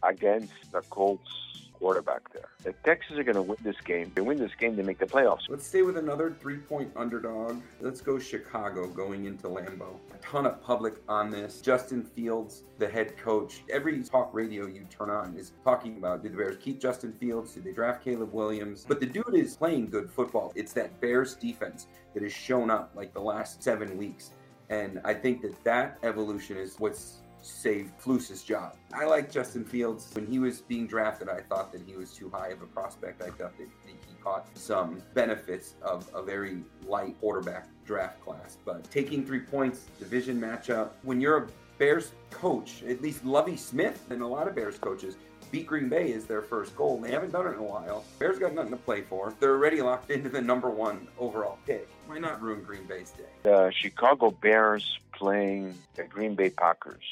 against 0.03 0.55
the 0.73 0.81
Colts 0.83 1.66
quarterback 1.79 2.33
there. 2.33 2.49
The 2.63 2.73
Texans 2.85 3.19
are 3.19 3.25
going 3.25 3.37
to 3.37 3.43
win 3.43 3.59
this 3.63 3.81
game. 3.85 4.13
They 4.15 4.23
win 4.23 4.39
this 4.39 4.53
game, 4.59 4.77
they 4.77 4.83
make 4.83 4.99
the 4.99 5.07
playoffs. 5.07 5.49
Let's 5.49 5.67
stay 5.67 5.83
with 5.83 5.97
another 5.97 6.35
three 6.41 6.59
point 6.59 6.91
underdog. 6.97 7.61
Let's 7.81 8.01
go 8.01 8.19
Chicago 8.19 8.87
going 8.87 9.27
into 9.27 9.49
Lambeau. 9.49 9.97
A 10.15 10.19
ton 10.23 10.47
of 10.47 10.63
public 10.63 10.95
on 11.09 11.31
this. 11.31 11.61
Justin 11.61 12.03
Fields, 12.03 12.63
the 12.79 12.89
head 12.89 13.17
coach. 13.17 13.63
Every 13.71 14.03
talk 14.03 14.31
radio 14.33 14.67
you 14.67 14.87
turn 14.91 15.11
on 15.11 15.37
is 15.37 15.53
talking 15.65 15.97
about 15.97 16.23
did 16.23 16.33
the 16.33 16.37
Bears 16.37 16.57
keep 16.61 16.81
Justin 16.81 17.13
Fields? 17.13 17.55
Did 17.55 17.65
they 17.65 17.73
draft 17.73 18.05
Caleb 18.05 18.33
Williams? 18.33 18.85
But 18.87 19.01
the 19.01 19.07
dude 19.07 19.35
is 19.35 19.57
playing 19.57 19.91
good 19.91 20.11
football. 20.11 20.53
It's 20.55 20.73
that 20.75 21.01
Bears 21.01 21.35
defense 21.35 21.87
that 22.15 22.23
has 22.23 22.33
shown 22.33 22.71
up 22.71 22.93
like 22.95 23.13
the 23.13 23.21
last 23.21 23.63
seven 23.63 23.97
weeks. 23.97 24.31
And 24.69 25.01
I 25.05 25.15
think 25.15 25.43
that 25.43 25.63
that 25.65 25.99
evolution 26.03 26.57
is 26.57 26.77
what's 26.79 27.19
saved 27.47 27.93
Flus's 27.99 28.43
job. 28.43 28.77
I 28.93 29.05
like 29.07 29.31
Justin 29.31 29.65
Fields. 29.65 30.11
When 30.13 30.27
he 30.27 30.39
was 30.39 30.61
being 30.61 30.87
drafted, 30.87 31.29
I 31.29 31.41
thought 31.41 31.73
that 31.73 31.83
he 31.87 31.97
was 31.97 32.13
too 32.13 32.29
high 32.29 32.49
of 32.49 32.63
a 32.63 32.67
prospect. 32.67 33.23
I 33.23 33.27
thought 33.27 33.57
that 33.59 33.69
he 33.87 33.95
caught 34.23 34.49
some 34.57 35.03
benefits 35.15 35.75
of 35.83 36.11
a 36.15 36.23
very 36.23 36.59
light 36.87 37.19
quarterback 37.21 37.69
draft 37.85 38.21
class. 38.21 38.59
But 38.65 38.91
taking 38.91 39.25
three 39.25 39.41
points, 39.41 39.87
division 39.99 40.41
matchup, 40.41 40.91
when 41.03 41.21
you're 41.21 41.37
a 41.37 41.49
Bears 41.79 42.13
coach, 42.31 42.83
at 42.89 43.03
least 43.03 43.25
Lovie 43.25 43.57
Smith 43.57 44.03
and 44.11 44.23
a 44.23 44.27
lot 44.27 44.49
of 44.49 44.55
Bears 44.55 44.79
coaches, 44.79 45.17
beat 45.51 45.67
Green 45.67 45.89
Bay 45.89 46.11
is 46.11 46.25
their 46.25 46.43
first 46.43 46.75
goal. 46.75 46.99
They 46.99 47.11
haven't 47.11 47.33
done 47.33 47.47
it 47.47 47.51
in 47.51 47.59
a 47.59 47.63
while. 47.63 48.05
Bears 48.19 48.39
got 48.39 48.55
nothing 48.55 48.73
to 48.73 48.79
play 48.79 49.03
for. 49.03 49.35
They're 49.39 49.55
already 49.55 49.83
locked 49.83 50.11
into 50.11 50.29
the 50.29 50.41
number 50.41 50.71
one 50.71 51.07
overall 51.19 51.59
pick. 51.67 51.89
Why 52.07 52.19
not 52.19 52.43
ruin 52.43 52.63
Green 52.63 52.85
Bay's 52.85 53.11
day? 53.11 53.25
The 53.43 53.71
Chicago 53.77 54.31
Bears 54.31 54.99
playing 55.13 55.75
the 55.95 56.05
Green 56.05 56.35
Bay 56.35 56.51
Packers. 56.51 57.05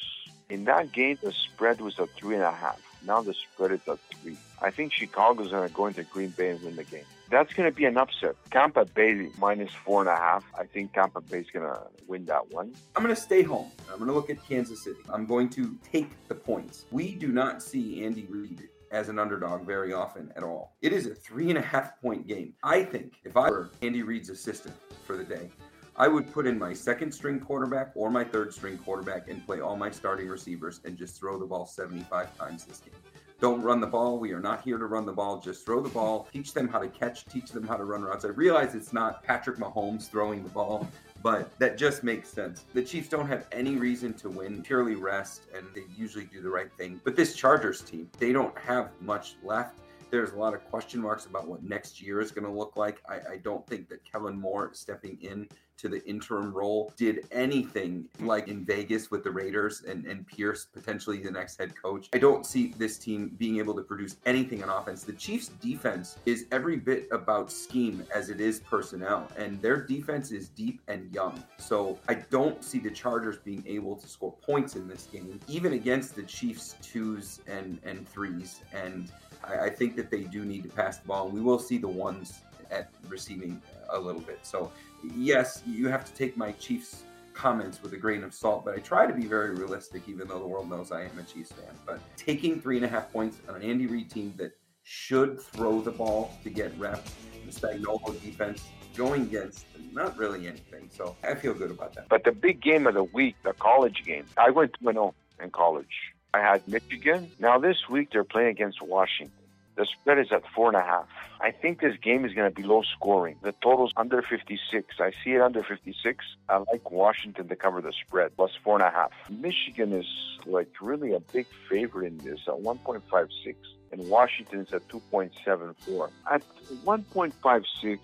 In 0.54 0.66
that 0.66 0.92
game, 0.92 1.18
the 1.20 1.32
spread 1.32 1.80
was 1.80 1.98
a 1.98 2.06
three 2.06 2.36
and 2.36 2.44
a 2.44 2.52
half. 2.52 2.80
Now 3.04 3.22
the 3.22 3.34
spread 3.34 3.72
is 3.72 3.80
a 3.88 3.98
three. 4.14 4.36
I 4.62 4.70
think 4.70 4.92
Chicago's 4.92 5.50
going 5.50 5.68
to 5.68 5.74
go 5.74 5.86
into 5.86 6.04
Green 6.04 6.30
Bay 6.30 6.50
and 6.50 6.62
win 6.62 6.76
the 6.76 6.84
game. 6.84 7.02
That's 7.28 7.52
going 7.54 7.68
to 7.68 7.74
be 7.74 7.86
an 7.86 7.96
upset. 7.96 8.36
Tampa 8.52 8.84
Bay 8.84 9.30
minus 9.36 9.72
four 9.84 10.02
and 10.02 10.08
a 10.08 10.14
half. 10.14 10.44
I 10.56 10.66
think 10.66 10.92
Tampa 10.92 11.22
Bay's 11.22 11.50
going 11.52 11.66
to 11.66 11.80
win 12.06 12.24
that 12.26 12.52
one. 12.52 12.72
I'm 12.94 13.02
going 13.02 13.12
to 13.12 13.20
stay 13.20 13.42
home. 13.42 13.72
I'm 13.90 13.98
going 13.98 14.06
to 14.06 14.14
look 14.14 14.30
at 14.30 14.46
Kansas 14.48 14.84
City. 14.84 15.00
I'm 15.12 15.26
going 15.26 15.48
to 15.50 15.76
take 15.92 16.12
the 16.28 16.36
points. 16.36 16.84
We 16.92 17.16
do 17.16 17.32
not 17.32 17.60
see 17.60 18.04
Andy 18.04 18.26
Reid 18.30 18.68
as 18.92 19.08
an 19.08 19.18
underdog 19.18 19.66
very 19.66 19.92
often 19.92 20.32
at 20.36 20.44
all. 20.44 20.76
It 20.82 20.92
is 20.92 21.06
a 21.06 21.16
three 21.16 21.48
and 21.48 21.58
a 21.58 21.62
half 21.62 22.00
point 22.00 22.28
game. 22.28 22.54
I 22.62 22.84
think 22.84 23.14
if 23.24 23.36
I 23.36 23.50
were 23.50 23.72
Andy 23.82 24.04
Reid's 24.04 24.30
assistant 24.30 24.76
for 25.04 25.16
the 25.16 25.24
day, 25.24 25.50
I 25.96 26.08
would 26.08 26.32
put 26.32 26.48
in 26.48 26.58
my 26.58 26.72
second 26.72 27.12
string 27.12 27.38
quarterback 27.38 27.92
or 27.94 28.10
my 28.10 28.24
third 28.24 28.52
string 28.52 28.78
quarterback 28.78 29.28
and 29.28 29.46
play 29.46 29.60
all 29.60 29.76
my 29.76 29.90
starting 29.90 30.28
receivers 30.28 30.80
and 30.84 30.96
just 30.96 31.20
throw 31.20 31.38
the 31.38 31.46
ball 31.46 31.66
75 31.66 32.36
times 32.36 32.64
this 32.64 32.80
game. 32.80 32.94
Don't 33.40 33.62
run 33.62 33.80
the 33.80 33.86
ball. 33.86 34.18
We 34.18 34.32
are 34.32 34.40
not 34.40 34.62
here 34.62 34.76
to 34.76 34.86
run 34.86 35.06
the 35.06 35.12
ball. 35.12 35.40
Just 35.40 35.64
throw 35.64 35.80
the 35.80 35.88
ball. 35.88 36.26
Teach 36.32 36.52
them 36.52 36.66
how 36.66 36.80
to 36.80 36.88
catch. 36.88 37.26
Teach 37.26 37.50
them 37.50 37.64
how 37.64 37.76
to 37.76 37.84
run 37.84 38.02
routes. 38.02 38.24
I 38.24 38.28
realize 38.28 38.74
it's 38.74 38.92
not 38.92 39.22
Patrick 39.22 39.58
Mahomes 39.58 40.08
throwing 40.08 40.42
the 40.42 40.48
ball, 40.48 40.88
but 41.22 41.56
that 41.60 41.78
just 41.78 42.02
makes 42.02 42.28
sense. 42.28 42.64
The 42.74 42.82
Chiefs 42.82 43.08
don't 43.08 43.28
have 43.28 43.46
any 43.52 43.76
reason 43.76 44.14
to 44.14 44.28
win, 44.28 44.62
purely 44.62 44.96
rest, 44.96 45.42
and 45.54 45.64
they 45.76 45.84
usually 45.96 46.24
do 46.24 46.40
the 46.40 46.50
right 46.50 46.72
thing. 46.76 47.00
But 47.04 47.14
this 47.14 47.36
Chargers 47.36 47.82
team, 47.82 48.10
they 48.18 48.32
don't 48.32 48.56
have 48.58 48.90
much 49.00 49.36
left. 49.44 49.78
There's 50.10 50.32
a 50.32 50.36
lot 50.36 50.54
of 50.54 50.64
question 50.70 51.00
marks 51.00 51.26
about 51.26 51.48
what 51.48 51.62
next 51.62 52.00
year 52.00 52.20
is 52.20 52.30
going 52.30 52.44
to 52.44 52.52
look 52.52 52.76
like. 52.76 53.00
I, 53.08 53.14
I 53.32 53.36
don't 53.42 53.66
think 53.66 53.88
that 53.88 54.04
Kellen 54.04 54.38
Moore 54.38 54.70
stepping 54.72 55.18
in 55.20 55.48
to 55.76 55.88
the 55.88 56.04
interim 56.08 56.52
role 56.52 56.92
did 56.96 57.26
anything 57.32 58.06
like 58.20 58.48
in 58.48 58.64
Vegas 58.64 59.10
with 59.10 59.24
the 59.24 59.30
Raiders 59.30 59.82
and, 59.82 60.06
and 60.06 60.26
Pierce 60.26 60.66
potentially 60.66 61.18
the 61.18 61.30
next 61.30 61.58
head 61.58 61.74
coach. 61.80 62.08
I 62.12 62.18
don't 62.18 62.46
see 62.46 62.74
this 62.78 62.98
team 62.98 63.34
being 63.38 63.58
able 63.58 63.74
to 63.74 63.82
produce 63.82 64.16
anything 64.24 64.62
on 64.62 64.68
offense. 64.68 65.02
The 65.04 65.12
Chiefs' 65.12 65.48
defense 65.48 66.16
is 66.26 66.46
every 66.52 66.76
bit 66.76 67.08
about 67.10 67.50
scheme 67.50 68.06
as 68.14 68.30
it 68.30 68.40
is 68.40 68.60
personnel, 68.60 69.28
and 69.36 69.60
their 69.60 69.84
defense 69.84 70.30
is 70.30 70.48
deep 70.48 70.80
and 70.88 71.12
young. 71.12 71.42
So 71.58 71.98
I 72.08 72.14
don't 72.14 72.62
see 72.62 72.78
the 72.78 72.90
Chargers 72.90 73.38
being 73.38 73.64
able 73.66 73.96
to 73.96 74.08
score 74.08 74.32
points 74.32 74.76
in 74.76 74.86
this 74.86 75.08
game, 75.10 75.40
even 75.48 75.72
against 75.72 76.14
the 76.14 76.22
Chiefs' 76.22 76.76
twos 76.82 77.40
and, 77.46 77.80
and 77.84 78.08
threes. 78.08 78.60
And 78.72 79.10
I, 79.48 79.66
I 79.66 79.70
think 79.70 79.96
that 79.96 80.10
they 80.10 80.22
do 80.22 80.44
need 80.44 80.62
to 80.64 80.68
pass 80.68 80.98
the 80.98 81.08
ball. 81.08 81.26
And 81.26 81.34
we 81.34 81.40
will 81.40 81.58
see 81.58 81.78
the 81.78 81.88
ones 81.88 82.40
at 82.70 82.90
receiving 83.08 83.60
a 83.90 83.98
little 83.98 84.20
bit. 84.20 84.40
So 84.42 84.72
yes, 85.16 85.62
you 85.66 85.88
have 85.88 86.04
to 86.04 86.12
take 86.14 86.36
my 86.36 86.52
Chiefs 86.52 87.04
comments 87.32 87.82
with 87.82 87.92
a 87.92 87.96
grain 87.96 88.22
of 88.22 88.32
salt, 88.32 88.64
but 88.64 88.74
I 88.74 88.78
try 88.78 89.06
to 89.06 89.12
be 89.12 89.26
very 89.26 89.54
realistic, 89.54 90.08
even 90.08 90.28
though 90.28 90.38
the 90.38 90.46
world 90.46 90.70
knows 90.70 90.92
I 90.92 91.02
am 91.02 91.18
a 91.18 91.22
Chiefs 91.22 91.52
fan. 91.52 91.74
But 91.84 92.00
taking 92.16 92.60
three 92.60 92.76
and 92.76 92.84
a 92.84 92.88
half 92.88 93.12
points 93.12 93.38
on 93.48 93.56
an 93.56 93.62
Andy 93.62 93.86
Reid 93.86 94.10
team 94.10 94.34
that 94.36 94.52
should 94.84 95.40
throw 95.40 95.80
the 95.80 95.90
ball 95.90 96.32
to 96.44 96.50
get 96.50 96.78
reps, 96.78 97.14
the 97.44 97.52
Spagnuolo 97.52 98.20
defense 98.22 98.62
going 98.94 99.22
against 99.22 99.66
not 99.92 100.16
really 100.16 100.46
anything. 100.46 100.88
So 100.92 101.16
I 101.24 101.34
feel 101.34 101.54
good 101.54 101.70
about 101.70 101.94
that. 101.94 102.08
But 102.08 102.24
the 102.24 102.32
big 102.32 102.62
game 102.62 102.86
of 102.86 102.94
the 102.94 103.04
week, 103.04 103.34
the 103.42 103.52
college 103.54 104.04
game, 104.04 104.26
I 104.36 104.50
went 104.50 104.74
2 104.80 104.92
0 104.92 105.14
in 105.42 105.50
college. 105.50 106.13
I 106.34 106.40
had 106.40 106.66
Michigan. 106.66 107.30
Now 107.38 107.58
this 107.58 107.88
week 107.88 108.08
they're 108.10 108.24
playing 108.24 108.48
against 108.48 108.82
Washington. 108.82 109.38
The 109.76 109.86
spread 109.86 110.18
is 110.18 110.32
at 110.32 110.42
four 110.52 110.66
and 110.66 110.76
a 110.76 110.82
half. 110.82 111.06
I 111.40 111.52
think 111.52 111.80
this 111.80 111.96
game 111.96 112.24
is 112.24 112.32
going 112.32 112.50
to 112.50 112.54
be 112.54 112.66
low 112.66 112.82
scoring. 112.82 113.36
The 113.42 113.52
total's 113.62 113.92
under 113.96 114.20
56. 114.20 114.96
I 114.98 115.12
see 115.22 115.32
it 115.34 115.40
under 115.40 115.62
56. 115.62 116.24
I 116.48 116.56
like 116.56 116.90
Washington 116.90 117.46
to 117.48 117.56
cover 117.56 117.80
the 117.80 117.92
spread, 117.92 118.36
plus 118.36 118.50
four 118.64 118.74
and 118.74 118.82
a 118.82 118.90
half. 118.90 119.12
Michigan 119.30 119.92
is 119.92 120.06
like 120.44 120.68
really 120.80 121.12
a 121.12 121.20
big 121.20 121.46
favorite 121.68 122.06
in 122.06 122.18
this 122.18 122.40
at 122.48 122.54
1.56, 122.54 123.54
and 123.92 124.08
Washington 124.08 124.60
is 124.60 124.72
at 124.72 124.86
2.74. 124.88 126.10
At 126.32 126.42
1.56, 126.84 127.98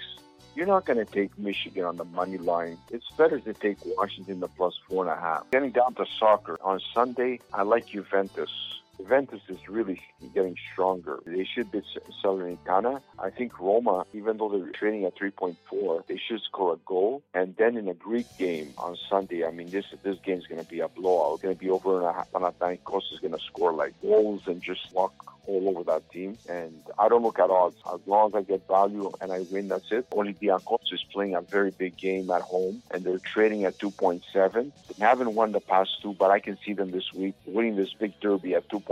you're 0.55 0.66
not 0.66 0.85
going 0.85 0.98
to 0.98 1.05
take 1.05 1.39
Michigan 1.39 1.85
on 1.85 1.97
the 1.97 2.05
money 2.05 2.39
line. 2.39 2.78
It's 2.90 3.10
better 3.10 3.39
to 3.40 3.52
take 3.52 3.78
Washington 3.97 4.40
the 4.40 4.48
plus 4.48 4.78
four 4.89 5.06
and 5.09 5.12
a 5.12 5.20
half. 5.20 5.51
Getting 5.51 5.70
down 5.70 5.94
to 5.94 6.06
soccer 6.18 6.59
on 6.62 6.81
Sunday, 6.93 7.40
I 7.52 7.62
like 7.62 7.86
Juventus. 7.86 8.51
Juventus 9.01 9.40
is 9.48 9.68
really 9.68 10.01
getting 10.35 10.56
stronger. 10.72 11.20
They 11.24 11.44
should 11.44 11.70
beat 11.72 11.85
Salernitana. 12.22 13.01
I 13.18 13.31
think 13.31 13.59
Roma, 13.59 14.05
even 14.12 14.36
though 14.36 14.51
they're 14.51 14.70
trading 14.72 15.05
at 15.05 15.16
3.4, 15.16 16.06
they 16.06 16.18
should 16.18 16.40
score 16.43 16.74
a 16.74 16.77
goal. 16.86 17.22
And 17.32 17.56
then 17.56 17.77
in 17.77 17.89
a 17.89 17.94
Greek 17.94 18.27
game 18.39 18.72
on 18.77 18.97
Sunday, 19.09 19.44
I 19.47 19.52
mean, 19.52 19.70
this 19.70 19.86
this 20.02 20.18
game 20.24 20.39
is 20.39 20.47
going 20.47 20.62
to 20.62 20.68
be 20.68 20.81
a 20.81 20.89
blowout. 20.89 21.35
It's 21.35 21.43
going 21.43 21.55
to 21.55 21.60
be 21.60 21.70
over 21.70 21.98
and 21.98 22.06
a 22.06 22.12
half. 22.12 22.31
Panathinaikos 22.31 23.12
is 23.14 23.20
going 23.20 23.32
to 23.32 23.40
score 23.40 23.72
like 23.72 23.94
goals 24.02 24.43
and 24.47 24.62
just 24.62 24.93
walk 24.93 25.14
all 25.47 25.68
over 25.70 25.82
that 25.85 26.10
team. 26.10 26.36
And 26.48 26.81
I 26.98 27.09
don't 27.09 27.22
look 27.22 27.39
at 27.39 27.51
odds. 27.51 27.77
As 27.93 28.01
long 28.06 28.28
as 28.28 28.35
I 28.35 28.43
get 28.43 28.68
value 28.68 29.10
and 29.20 29.32
I 29.32 29.40
win, 29.51 29.68
that's 29.68 29.90
it. 29.90 30.09
Olympiacos 30.10 30.93
is 30.93 31.02
playing 31.12 31.35
a 31.35 31.40
very 31.40 31.70
big 31.70 31.97
game 31.97 32.31
at 32.31 32.43
home, 32.43 32.82
and 32.90 33.02
they're 33.02 33.18
trading 33.18 33.64
at 33.64 33.78
2.7. 33.78 34.70
They 34.98 35.05
haven't 35.05 35.35
won 35.35 35.52
the 35.52 35.60
past 35.60 36.02
two, 36.02 36.14
but 36.18 36.31
I 36.31 36.39
can 36.39 36.59
see 36.64 36.74
them 36.74 36.90
this 36.90 37.12
week 37.14 37.35
winning 37.47 37.77
this 37.77 37.93
big 37.94 38.18
derby 38.20 38.55
at 38.55 38.68
2.7 38.68 38.90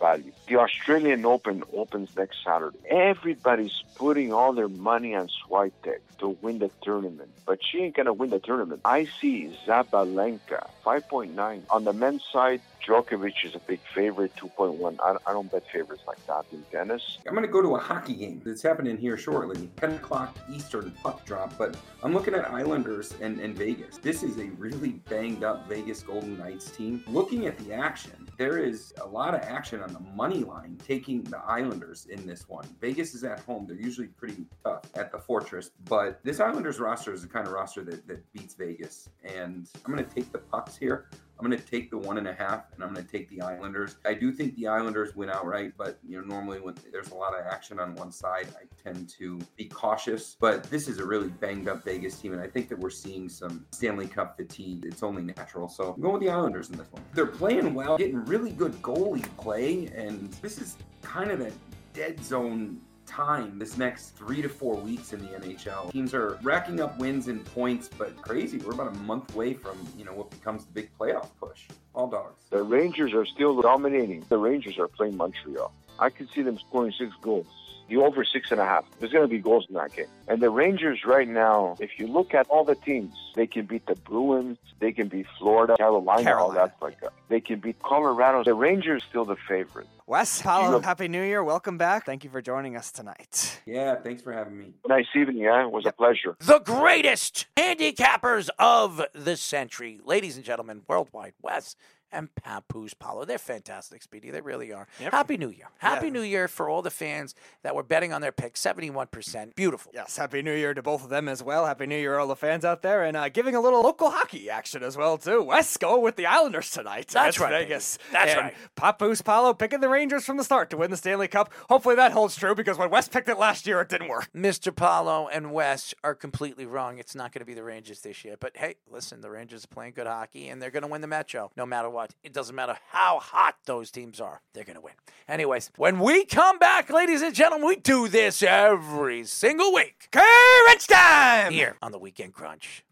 value. 0.00 0.32
The 0.48 0.56
Australian 0.56 1.24
Open 1.24 1.62
opens 1.76 2.08
next 2.16 2.36
Saturday. 2.44 2.78
Everybody's 2.90 3.72
putting 3.96 4.32
all 4.32 4.54
their 4.54 4.68
money 4.68 5.14
on 5.14 5.28
Swiatek 5.28 6.00
to 6.20 6.36
win 6.42 6.58
the 6.58 6.70
tournament, 6.82 7.30
but 7.46 7.58
she 7.62 7.78
ain't 7.78 7.96
gonna 7.96 8.12
win 8.12 8.30
the 8.30 8.40
tournament. 8.40 8.80
I 8.84 9.06
see 9.20 9.56
Sabalenka 9.66 10.66
5.9 10.84 11.64
on 11.70 11.84
the 11.84 11.92
men's 11.92 12.22
side. 12.32 12.62
Djokovic 12.88 13.44
is 13.44 13.54
a 13.54 13.58
big 13.58 13.80
favorite, 13.94 14.34
2.1. 14.36 14.96
I, 15.02 15.14
I 15.26 15.32
don't 15.34 15.52
bet 15.52 15.62
favorites 15.70 16.04
like 16.06 16.24
that 16.26 16.46
in 16.52 16.62
tennis. 16.72 17.18
I'm 17.26 17.34
going 17.34 17.44
to 17.44 17.52
go 17.52 17.60
to 17.60 17.76
a 17.76 17.78
hockey 17.78 18.14
game 18.14 18.40
that's 18.42 18.62
happening 18.62 18.96
here 18.96 19.18
shortly. 19.18 19.68
10 19.76 19.96
o'clock 19.96 20.34
Eastern 20.50 20.90
puck 21.02 21.22
drop, 21.26 21.52
but 21.58 21.76
I'm 22.02 22.14
looking 22.14 22.32
at 22.32 22.50
Islanders 22.50 23.14
and, 23.20 23.40
and 23.40 23.54
Vegas. 23.54 23.98
This 23.98 24.22
is 24.22 24.38
a 24.38 24.46
really 24.56 24.92
banged 25.10 25.44
up 25.44 25.68
Vegas 25.68 26.02
Golden 26.02 26.38
Knights 26.38 26.70
team. 26.70 27.04
Looking 27.08 27.46
at 27.46 27.58
the 27.58 27.74
action, 27.74 28.26
there 28.38 28.56
is 28.56 28.94
a 29.02 29.06
lot 29.06 29.34
of 29.34 29.42
action 29.42 29.82
on 29.82 29.92
the 29.92 30.00
money 30.14 30.42
line 30.42 30.78
taking 30.82 31.24
the 31.24 31.40
Islanders 31.40 32.06
in 32.06 32.26
this 32.26 32.48
one. 32.48 32.66
Vegas 32.80 33.14
is 33.14 33.22
at 33.22 33.40
home. 33.40 33.66
They're 33.66 33.76
usually 33.76 34.06
pretty 34.06 34.46
tough 34.64 34.84
at 34.94 35.12
the 35.12 35.18
Fortress, 35.18 35.72
but 35.90 36.20
this 36.24 36.40
Islanders 36.40 36.80
roster 36.80 37.12
is 37.12 37.20
the 37.20 37.28
kind 37.28 37.46
of 37.46 37.52
roster 37.52 37.84
that, 37.84 38.06
that 38.06 38.32
beats 38.32 38.54
Vegas. 38.54 39.10
And 39.22 39.68
I'm 39.84 39.92
going 39.92 40.02
to 40.02 40.14
take 40.14 40.32
the 40.32 40.38
pucks 40.38 40.74
here. 40.74 41.10
I'm 41.38 41.46
going 41.46 41.58
to 41.58 41.64
take 41.64 41.90
the 41.90 41.98
one 41.98 42.18
and 42.18 42.26
a 42.26 42.32
half, 42.32 42.64
and 42.74 42.82
I'm 42.82 42.92
going 42.92 43.04
to 43.04 43.10
take 43.10 43.28
the 43.30 43.40
Islanders. 43.40 43.96
I 44.04 44.14
do 44.14 44.32
think 44.32 44.56
the 44.56 44.66
Islanders 44.66 45.14
win 45.14 45.30
outright, 45.30 45.72
but 45.76 45.98
you 46.06 46.20
know 46.20 46.26
normally 46.26 46.58
when 46.58 46.74
there's 46.90 47.10
a 47.10 47.14
lot 47.14 47.38
of 47.38 47.46
action 47.46 47.78
on 47.78 47.94
one 47.94 48.10
side, 48.10 48.48
I 48.60 48.64
tend 48.82 49.08
to 49.18 49.38
be 49.56 49.66
cautious. 49.66 50.36
But 50.40 50.64
this 50.64 50.88
is 50.88 50.98
a 50.98 51.06
really 51.06 51.28
banged 51.28 51.68
up 51.68 51.84
Vegas 51.84 52.18
team, 52.18 52.32
and 52.32 52.42
I 52.42 52.48
think 52.48 52.68
that 52.70 52.78
we're 52.78 52.90
seeing 52.90 53.28
some 53.28 53.64
Stanley 53.70 54.08
Cup 54.08 54.36
fatigue. 54.36 54.84
It's 54.84 55.04
only 55.04 55.22
natural, 55.22 55.68
so 55.68 55.94
I'm 55.94 56.02
going 56.02 56.14
with 56.14 56.22
the 56.22 56.30
Islanders 56.30 56.70
in 56.70 56.76
this 56.76 56.90
one. 56.90 57.02
They're 57.14 57.26
playing 57.26 57.72
well, 57.72 57.96
getting 57.98 58.24
really 58.24 58.50
good 58.50 58.72
goalie 58.82 59.24
play, 59.36 59.86
and 59.94 60.32
this 60.42 60.58
is 60.58 60.76
kind 61.02 61.30
of 61.30 61.40
a 61.40 61.52
dead 61.92 62.22
zone 62.24 62.80
time 63.08 63.58
this 63.58 63.78
next 63.78 64.10
three 64.10 64.42
to 64.42 64.48
four 64.48 64.76
weeks 64.76 65.12
in 65.12 65.20
the 65.20 65.28
NHL. 65.28 65.90
Teams 65.90 66.14
are 66.14 66.38
racking 66.42 66.80
up 66.80 66.98
wins 66.98 67.28
and 67.28 67.44
points, 67.46 67.88
but 67.96 68.20
crazy. 68.22 68.58
We're 68.58 68.72
about 68.72 68.94
a 68.94 68.98
month 69.00 69.34
away 69.34 69.54
from, 69.54 69.78
you 69.96 70.04
know, 70.04 70.12
what 70.12 70.30
becomes 70.30 70.64
the 70.66 70.72
big 70.72 70.90
playoff 70.98 71.28
push. 71.40 71.62
All 71.94 72.06
dogs. 72.06 72.44
The 72.50 72.62
Rangers 72.62 73.14
are 73.14 73.26
still 73.26 73.60
dominating. 73.60 74.24
The 74.28 74.38
Rangers 74.38 74.78
are 74.78 74.88
playing 74.88 75.16
Montreal. 75.16 75.72
I 75.98 76.10
can 76.10 76.28
see 76.34 76.42
them 76.42 76.58
scoring 76.58 76.92
six 76.96 77.12
goals. 77.22 77.46
The 77.88 77.96
over 77.96 78.24
six 78.24 78.50
and 78.52 78.60
a 78.60 78.64
half. 78.64 78.84
There's 78.98 79.12
going 79.12 79.24
to 79.24 79.28
be 79.28 79.38
goals 79.38 79.66
in 79.68 79.74
that 79.76 79.94
game. 79.94 80.06
And 80.28 80.42
the 80.42 80.50
Rangers 80.50 81.00
right 81.06 81.26
now, 81.28 81.76
if 81.80 81.98
you 81.98 82.06
look 82.06 82.34
at 82.34 82.46
all 82.48 82.64
the 82.64 82.74
teams, 82.74 83.14
they 83.34 83.46
can 83.46 83.64
beat 83.64 83.86
the 83.86 83.94
Bruins, 83.94 84.58
they 84.78 84.92
can 84.92 85.08
beat 85.08 85.26
Florida, 85.38 85.76
Carolina, 85.76 86.36
all 86.36 86.50
that 86.52 86.76
like 86.82 87.00
that. 87.00 87.12
They 87.28 87.40
can 87.40 87.60
beat 87.60 87.80
Colorado. 87.82 88.44
The 88.44 88.52
Rangers 88.54 89.02
still 89.08 89.24
the 89.24 89.36
favorite. 89.48 89.86
Wes, 90.06 90.40
Paolo, 90.42 90.70
know- 90.72 90.80
Happy 90.80 91.08
New 91.08 91.22
Year. 91.22 91.42
Welcome 91.44 91.78
back. 91.78 92.04
Thank 92.06 92.24
you 92.24 92.30
for 92.30 92.40
joining 92.42 92.76
us 92.76 92.90
tonight. 92.92 93.60
Yeah, 93.66 93.96
thanks 93.96 94.22
for 94.22 94.32
having 94.32 94.58
me. 94.58 94.72
Nice 94.86 95.06
evening, 95.14 95.38
yeah. 95.38 95.64
It 95.64 95.70
was 95.72 95.84
a 95.86 95.92
pleasure. 95.92 96.36
the 96.40 96.58
greatest 96.60 97.46
handicappers 97.56 98.48
of 98.58 99.02
the 99.14 99.36
century. 99.36 100.00
Ladies 100.04 100.36
and 100.36 100.44
gentlemen, 100.44 100.82
worldwide, 100.88 101.34
Wes 101.42 101.74
and 102.12 102.34
Papoose 102.34 102.94
Paulo. 102.94 103.24
They're 103.24 103.38
fantastic, 103.38 104.02
Speedy. 104.02 104.30
They 104.30 104.40
really 104.40 104.72
are. 104.72 104.86
Yep. 105.00 105.12
Happy 105.12 105.36
New 105.36 105.50
Year. 105.50 105.68
Happy 105.78 106.06
Yeah. 106.06 106.12
New 106.12 106.22
Year 106.22 106.48
for 106.48 106.68
all 106.68 106.82
the 106.82 106.90
fans 106.90 107.34
that 107.62 107.74
were 107.74 107.82
betting 107.82 108.12
on 108.12 108.20
their 108.20 108.32
pick. 108.32 108.56
71%. 108.56 109.54
Beautiful. 109.54 109.92
Yes, 109.94 110.16
Happy 110.16 110.42
New 110.42 110.54
Year 110.54 110.74
to 110.74 110.82
both 110.82 111.04
of 111.04 111.10
them 111.10 111.28
as 111.28 111.42
well. 111.42 111.66
Happy 111.66 111.86
New 111.86 111.96
Year, 111.98 112.18
all 112.18 112.26
the 112.26 112.36
fans 112.36 112.64
out 112.64 112.82
there, 112.82 113.04
and 113.04 113.16
uh, 113.16 113.28
giving 113.28 113.54
a 113.54 113.60
little 113.60 113.82
local 113.82 114.10
hockey 114.10 114.48
action 114.50 114.82
as 114.82 114.96
well 114.96 115.18
too. 115.18 115.42
Wes 115.42 115.76
go 115.76 115.98
with 116.00 116.16
the 116.16 116.26
Islanders 116.26 116.70
tonight. 116.70 117.08
That's 117.08 117.38
right, 117.38 117.50
baby. 117.50 117.64
Vegas. 117.64 117.98
That's 118.12 118.32
and 118.32 118.40
right. 118.40 118.54
Papoose 118.76 119.22
Paulo 119.22 119.52
picking 119.54 119.80
the 119.80 119.88
Rangers 119.88 120.24
from 120.24 120.36
the 120.36 120.44
start 120.44 120.70
to 120.70 120.76
win 120.76 120.90
the 120.90 120.96
Stanley 120.96 121.28
Cup. 121.28 121.52
Hopefully 121.68 121.96
that 121.96 122.12
holds 122.12 122.36
true 122.36 122.54
because 122.54 122.78
when 122.78 122.90
Wes 122.90 123.08
picked 123.08 123.28
it 123.28 123.38
last 123.38 123.66
year, 123.66 123.80
it 123.80 123.88
didn't 123.88 124.08
work. 124.08 124.28
Mr. 124.34 124.74
Paulo 124.74 125.28
and 125.28 125.52
Wes 125.52 125.94
are 126.04 126.14
completely 126.14 126.66
wrong. 126.66 126.98
It's 126.98 127.14
not 127.14 127.32
going 127.32 127.40
to 127.40 127.46
be 127.46 127.54
the 127.54 127.64
Rangers 127.64 128.00
this 128.00 128.24
year. 128.24 128.36
But 128.38 128.56
hey, 128.56 128.76
listen, 128.90 129.20
the 129.20 129.30
Rangers 129.30 129.64
are 129.64 129.68
playing 129.68 129.92
good 129.92 130.06
hockey 130.06 130.48
and 130.48 130.60
they're 130.62 130.70
going 130.70 130.82
to 130.82 130.88
win 130.88 131.00
the 131.00 131.06
Metro 131.06 131.50
no 131.56 131.66
matter 131.66 131.90
what. 131.90 131.97
But 131.98 132.14
it 132.22 132.32
doesn't 132.32 132.54
matter 132.54 132.78
how 132.92 133.18
hot 133.18 133.56
those 133.64 133.90
teams 133.90 134.20
are, 134.20 134.40
they're 134.54 134.62
going 134.62 134.76
to 134.76 134.80
win. 134.80 134.92
Anyways, 135.26 135.72
when 135.76 135.98
we 135.98 136.24
come 136.26 136.60
back, 136.60 136.90
ladies 136.90 137.22
and 137.22 137.34
gentlemen, 137.34 137.66
we 137.66 137.74
do 137.74 138.06
this 138.06 138.40
every 138.40 139.24
single 139.24 139.74
week 139.74 140.06
Courage 140.12 140.86
time! 140.86 141.52
here 141.52 141.76
on 141.82 141.90
the 141.90 141.98
Weekend 141.98 142.34
Crunch. 142.34 142.84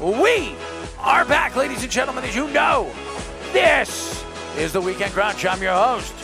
We 0.00 0.54
are 1.00 1.24
back, 1.24 1.56
ladies 1.56 1.82
and 1.82 1.90
gentlemen, 1.90 2.22
as 2.22 2.36
you 2.36 2.46
know. 2.50 2.88
This 3.52 4.24
is 4.56 4.72
the 4.74 4.80
Weekend 4.80 5.12
Crunch. 5.12 5.44
I'm 5.44 5.60
your 5.60 5.74
host, 5.74 6.14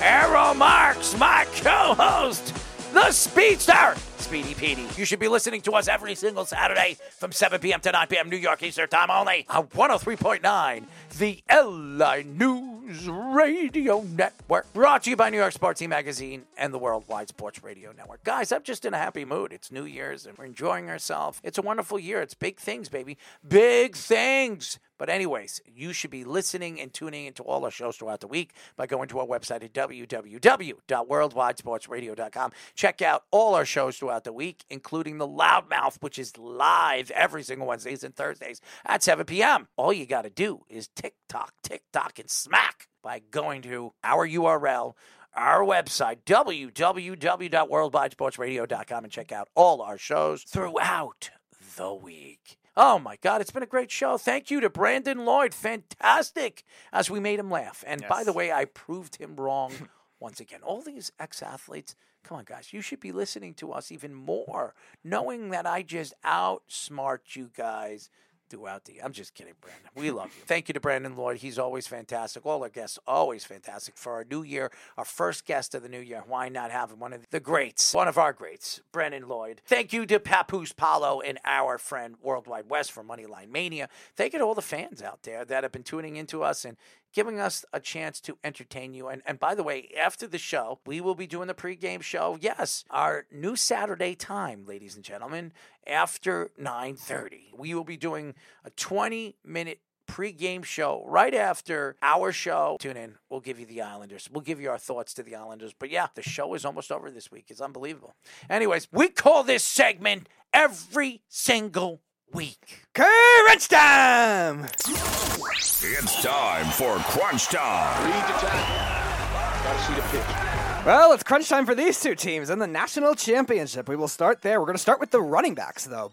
Arrow 0.00 0.54
Marks, 0.54 1.18
my 1.18 1.44
co-host, 1.56 2.54
the 2.92 3.10
Speedster, 3.10 3.96
Speedy 4.32 4.54
Petey. 4.54 4.88
You 4.96 5.04
should 5.04 5.18
be 5.18 5.28
listening 5.28 5.60
to 5.60 5.72
us 5.72 5.88
every 5.88 6.14
single 6.14 6.46
Saturday 6.46 6.96
from 7.18 7.32
7 7.32 7.60
p.m. 7.60 7.80
to 7.80 7.92
9 7.92 8.06
p.m. 8.06 8.30
New 8.30 8.38
York 8.38 8.62
Eastern 8.62 8.88
Time 8.88 9.10
only 9.10 9.44
on 9.50 9.66
103.9, 9.66 10.84
the 11.18 11.42
LI 11.50 12.24
News 12.24 13.08
Radio 13.08 14.02
Network. 14.02 14.72
Brought 14.72 15.04
to 15.04 15.10
you 15.10 15.16
by 15.16 15.30
New 15.30 15.36
York 15.36 15.52
Sports 15.52 15.80
Team 15.80 15.90
Magazine 15.90 16.44
and 16.56 16.72
the 16.72 16.78
Worldwide 16.78 17.28
Sports 17.28 17.62
Radio 17.62 17.92
Network. 17.92 18.24
Guys, 18.24 18.50
I'm 18.50 18.62
just 18.62 18.84
in 18.84 18.94
a 18.94 18.98
happy 18.98 19.24
mood. 19.24 19.52
It's 19.52 19.70
New 19.70 19.84
Year's 19.84 20.26
and 20.26 20.36
we're 20.38 20.46
enjoying 20.46 20.88
ourselves. 20.88 21.40
It's 21.44 21.58
a 21.58 21.62
wonderful 21.62 21.98
year. 21.98 22.22
It's 22.22 22.34
big 22.34 22.58
things, 22.58 22.88
baby. 22.88 23.18
Big 23.46 23.94
things. 23.94 24.78
But, 25.02 25.10
anyways, 25.10 25.60
you 25.66 25.92
should 25.92 26.12
be 26.12 26.22
listening 26.22 26.80
and 26.80 26.94
tuning 26.94 27.26
into 27.26 27.42
all 27.42 27.64
our 27.64 27.72
shows 27.72 27.96
throughout 27.96 28.20
the 28.20 28.28
week 28.28 28.52
by 28.76 28.86
going 28.86 29.08
to 29.08 29.18
our 29.18 29.26
website 29.26 29.64
at 29.64 29.72
www.worldwidesportsradio.com. 29.72 32.52
Check 32.76 33.02
out 33.02 33.24
all 33.32 33.56
our 33.56 33.64
shows 33.64 33.98
throughout 33.98 34.22
the 34.22 34.32
week, 34.32 34.64
including 34.70 35.18
The 35.18 35.26
Loudmouth, 35.26 36.00
which 36.02 36.20
is 36.20 36.38
live 36.38 37.10
every 37.10 37.42
single 37.42 37.66
Wednesdays 37.66 38.04
and 38.04 38.14
Thursdays 38.14 38.60
at 38.86 39.02
7 39.02 39.26
p.m. 39.26 39.66
All 39.76 39.92
you 39.92 40.06
got 40.06 40.22
to 40.22 40.30
do 40.30 40.60
is 40.68 40.86
TikTok, 41.02 41.52
TikTok, 41.64 42.20
and 42.20 42.30
smack 42.30 42.86
by 43.02 43.18
going 43.18 43.62
to 43.62 43.92
our 44.04 44.28
URL 44.28 44.94
our 45.34 45.64
website, 45.64 46.18
www.worldwidesportsradio.com, 46.26 49.04
and 49.04 49.12
check 49.12 49.32
out 49.32 49.48
all 49.56 49.82
our 49.82 49.98
shows 49.98 50.44
throughout 50.44 51.30
the 51.76 51.92
week. 51.92 52.56
Oh 52.76 53.00
my 53.00 53.16
God, 53.20 53.40
it's 53.40 53.50
been 53.50 53.64
a 53.64 53.66
great 53.66 53.90
show. 53.90 54.16
Thank 54.16 54.48
you 54.50 54.60
to 54.60 54.70
Brandon 54.70 55.24
Lloyd. 55.24 55.54
Fantastic 55.54 56.62
as 56.92 57.10
we 57.10 57.18
made 57.18 57.40
him 57.40 57.50
laugh. 57.50 57.82
And 57.84 58.04
by 58.08 58.22
the 58.22 58.32
way, 58.32 58.52
I 58.52 58.66
proved 58.66 59.16
him 59.16 59.34
wrong 59.34 59.72
once 60.20 60.38
again. 60.38 60.60
All 60.62 60.82
these 60.82 61.10
ex 61.18 61.42
athletes, 61.42 61.96
come 62.22 62.38
on, 62.38 62.44
guys, 62.44 62.72
you 62.72 62.80
should 62.80 63.00
be 63.00 63.10
listening 63.10 63.54
to 63.54 63.72
us 63.72 63.90
even 63.90 64.14
more, 64.14 64.76
knowing 65.02 65.50
that 65.50 65.66
I 65.66 65.82
just 65.82 66.14
outsmart 66.24 67.34
you 67.34 67.50
guys 67.56 68.08
throughout 68.52 68.84
the. 68.84 69.02
I'm 69.02 69.12
just 69.12 69.34
kidding, 69.34 69.54
Brandon. 69.62 69.88
We 69.96 70.10
love 70.10 70.30
you. 70.36 70.44
Thank 70.44 70.68
you 70.68 70.74
to 70.74 70.80
Brandon 70.80 71.16
Lloyd. 71.16 71.38
He's 71.38 71.58
always 71.58 71.86
fantastic. 71.86 72.44
All 72.44 72.62
our 72.62 72.68
guests 72.68 72.98
always 73.06 73.44
fantastic 73.44 73.96
for 73.96 74.12
our 74.12 74.24
new 74.24 74.42
year, 74.42 74.70
our 74.98 75.06
first 75.06 75.46
guest 75.46 75.74
of 75.74 75.82
the 75.82 75.88
new 75.88 75.98
year. 75.98 76.22
Why 76.26 76.50
not 76.50 76.70
have? 76.70 76.92
One 76.92 77.14
of 77.14 77.30
the 77.30 77.40
greats, 77.40 77.94
one 77.94 78.08
of 78.08 78.18
our 78.18 78.34
greats, 78.34 78.82
Brandon 78.92 79.26
Lloyd. 79.26 79.62
Thank 79.64 79.94
you 79.94 80.04
to 80.04 80.20
Papoose 80.20 80.72
Paulo 80.72 81.22
and 81.22 81.38
our 81.46 81.78
friend 81.78 82.16
Worldwide 82.22 82.68
West 82.68 82.92
for 82.92 83.02
Moneyline 83.02 83.48
Mania. 83.48 83.88
Thank 84.14 84.34
you 84.34 84.38
to 84.40 84.44
all 84.44 84.54
the 84.54 84.60
fans 84.60 85.00
out 85.00 85.22
there 85.22 85.46
that 85.46 85.62
have 85.62 85.72
been 85.72 85.82
tuning 85.82 86.16
into 86.16 86.42
us 86.42 86.66
and 86.66 86.76
giving 87.12 87.40
us 87.40 87.64
a 87.72 87.80
chance 87.80 88.20
to 88.22 88.38
entertain 88.42 88.94
you. 88.94 89.08
And, 89.08 89.22
and 89.26 89.38
by 89.38 89.54
the 89.54 89.62
way, 89.62 89.90
after 89.98 90.26
the 90.26 90.38
show, 90.38 90.80
we 90.86 91.00
will 91.00 91.14
be 91.14 91.26
doing 91.26 91.48
the 91.48 91.54
pregame 91.54 92.02
show. 92.02 92.38
Yes, 92.40 92.84
our 92.90 93.26
new 93.30 93.56
Saturday 93.56 94.14
time, 94.14 94.64
ladies 94.66 94.96
and 94.96 95.04
gentlemen, 95.04 95.52
after 95.86 96.50
9.30. 96.60 97.56
We 97.56 97.74
will 97.74 97.84
be 97.84 97.96
doing 97.96 98.34
a 98.64 98.70
20-minute 98.70 99.80
pregame 100.06 100.64
show 100.64 101.04
right 101.06 101.34
after 101.34 101.96
our 102.02 102.32
show. 102.32 102.76
Tune 102.80 102.96
in. 102.96 103.14
We'll 103.30 103.40
give 103.40 103.58
you 103.58 103.66
the 103.66 103.82
Islanders. 103.82 104.28
We'll 104.30 104.42
give 104.42 104.60
you 104.60 104.70
our 104.70 104.78
thoughts 104.78 105.14
to 105.14 105.22
the 105.22 105.34
Islanders. 105.34 105.74
But 105.78 105.90
yeah, 105.90 106.08
the 106.14 106.22
show 106.22 106.54
is 106.54 106.64
almost 106.64 106.92
over 106.92 107.10
this 107.10 107.30
week. 107.30 107.46
It's 107.48 107.60
unbelievable. 107.60 108.14
Anyways, 108.50 108.88
we 108.92 109.08
call 109.08 109.42
this 109.42 109.64
segment 109.64 110.28
every 110.52 111.22
single 111.28 112.00
week. 112.32 112.86
Courage 112.94 113.68
time! 113.68 114.64
It's 114.64 116.22
time 116.22 116.66
for 116.72 116.96
Crunch 117.10 117.46
Time. 117.46 118.04
Read 118.04 118.14
the 118.14 118.46
time. 118.46 119.64
Gotta 119.64 119.82
see 119.82 119.94
the 119.94 120.02
pitch. 120.02 120.41
Well, 120.84 121.12
it's 121.12 121.22
crunch 121.22 121.48
time 121.48 121.64
for 121.64 121.76
these 121.76 122.00
two 122.00 122.16
teams 122.16 122.50
in 122.50 122.58
the 122.58 122.66
national 122.66 123.14
championship. 123.14 123.88
We 123.88 123.94
will 123.94 124.08
start 124.08 124.42
there. 124.42 124.58
We're 124.58 124.66
going 124.66 124.74
to 124.74 124.82
start 124.82 124.98
with 124.98 125.12
the 125.12 125.22
running 125.22 125.54
backs, 125.54 125.84
though. 125.84 126.10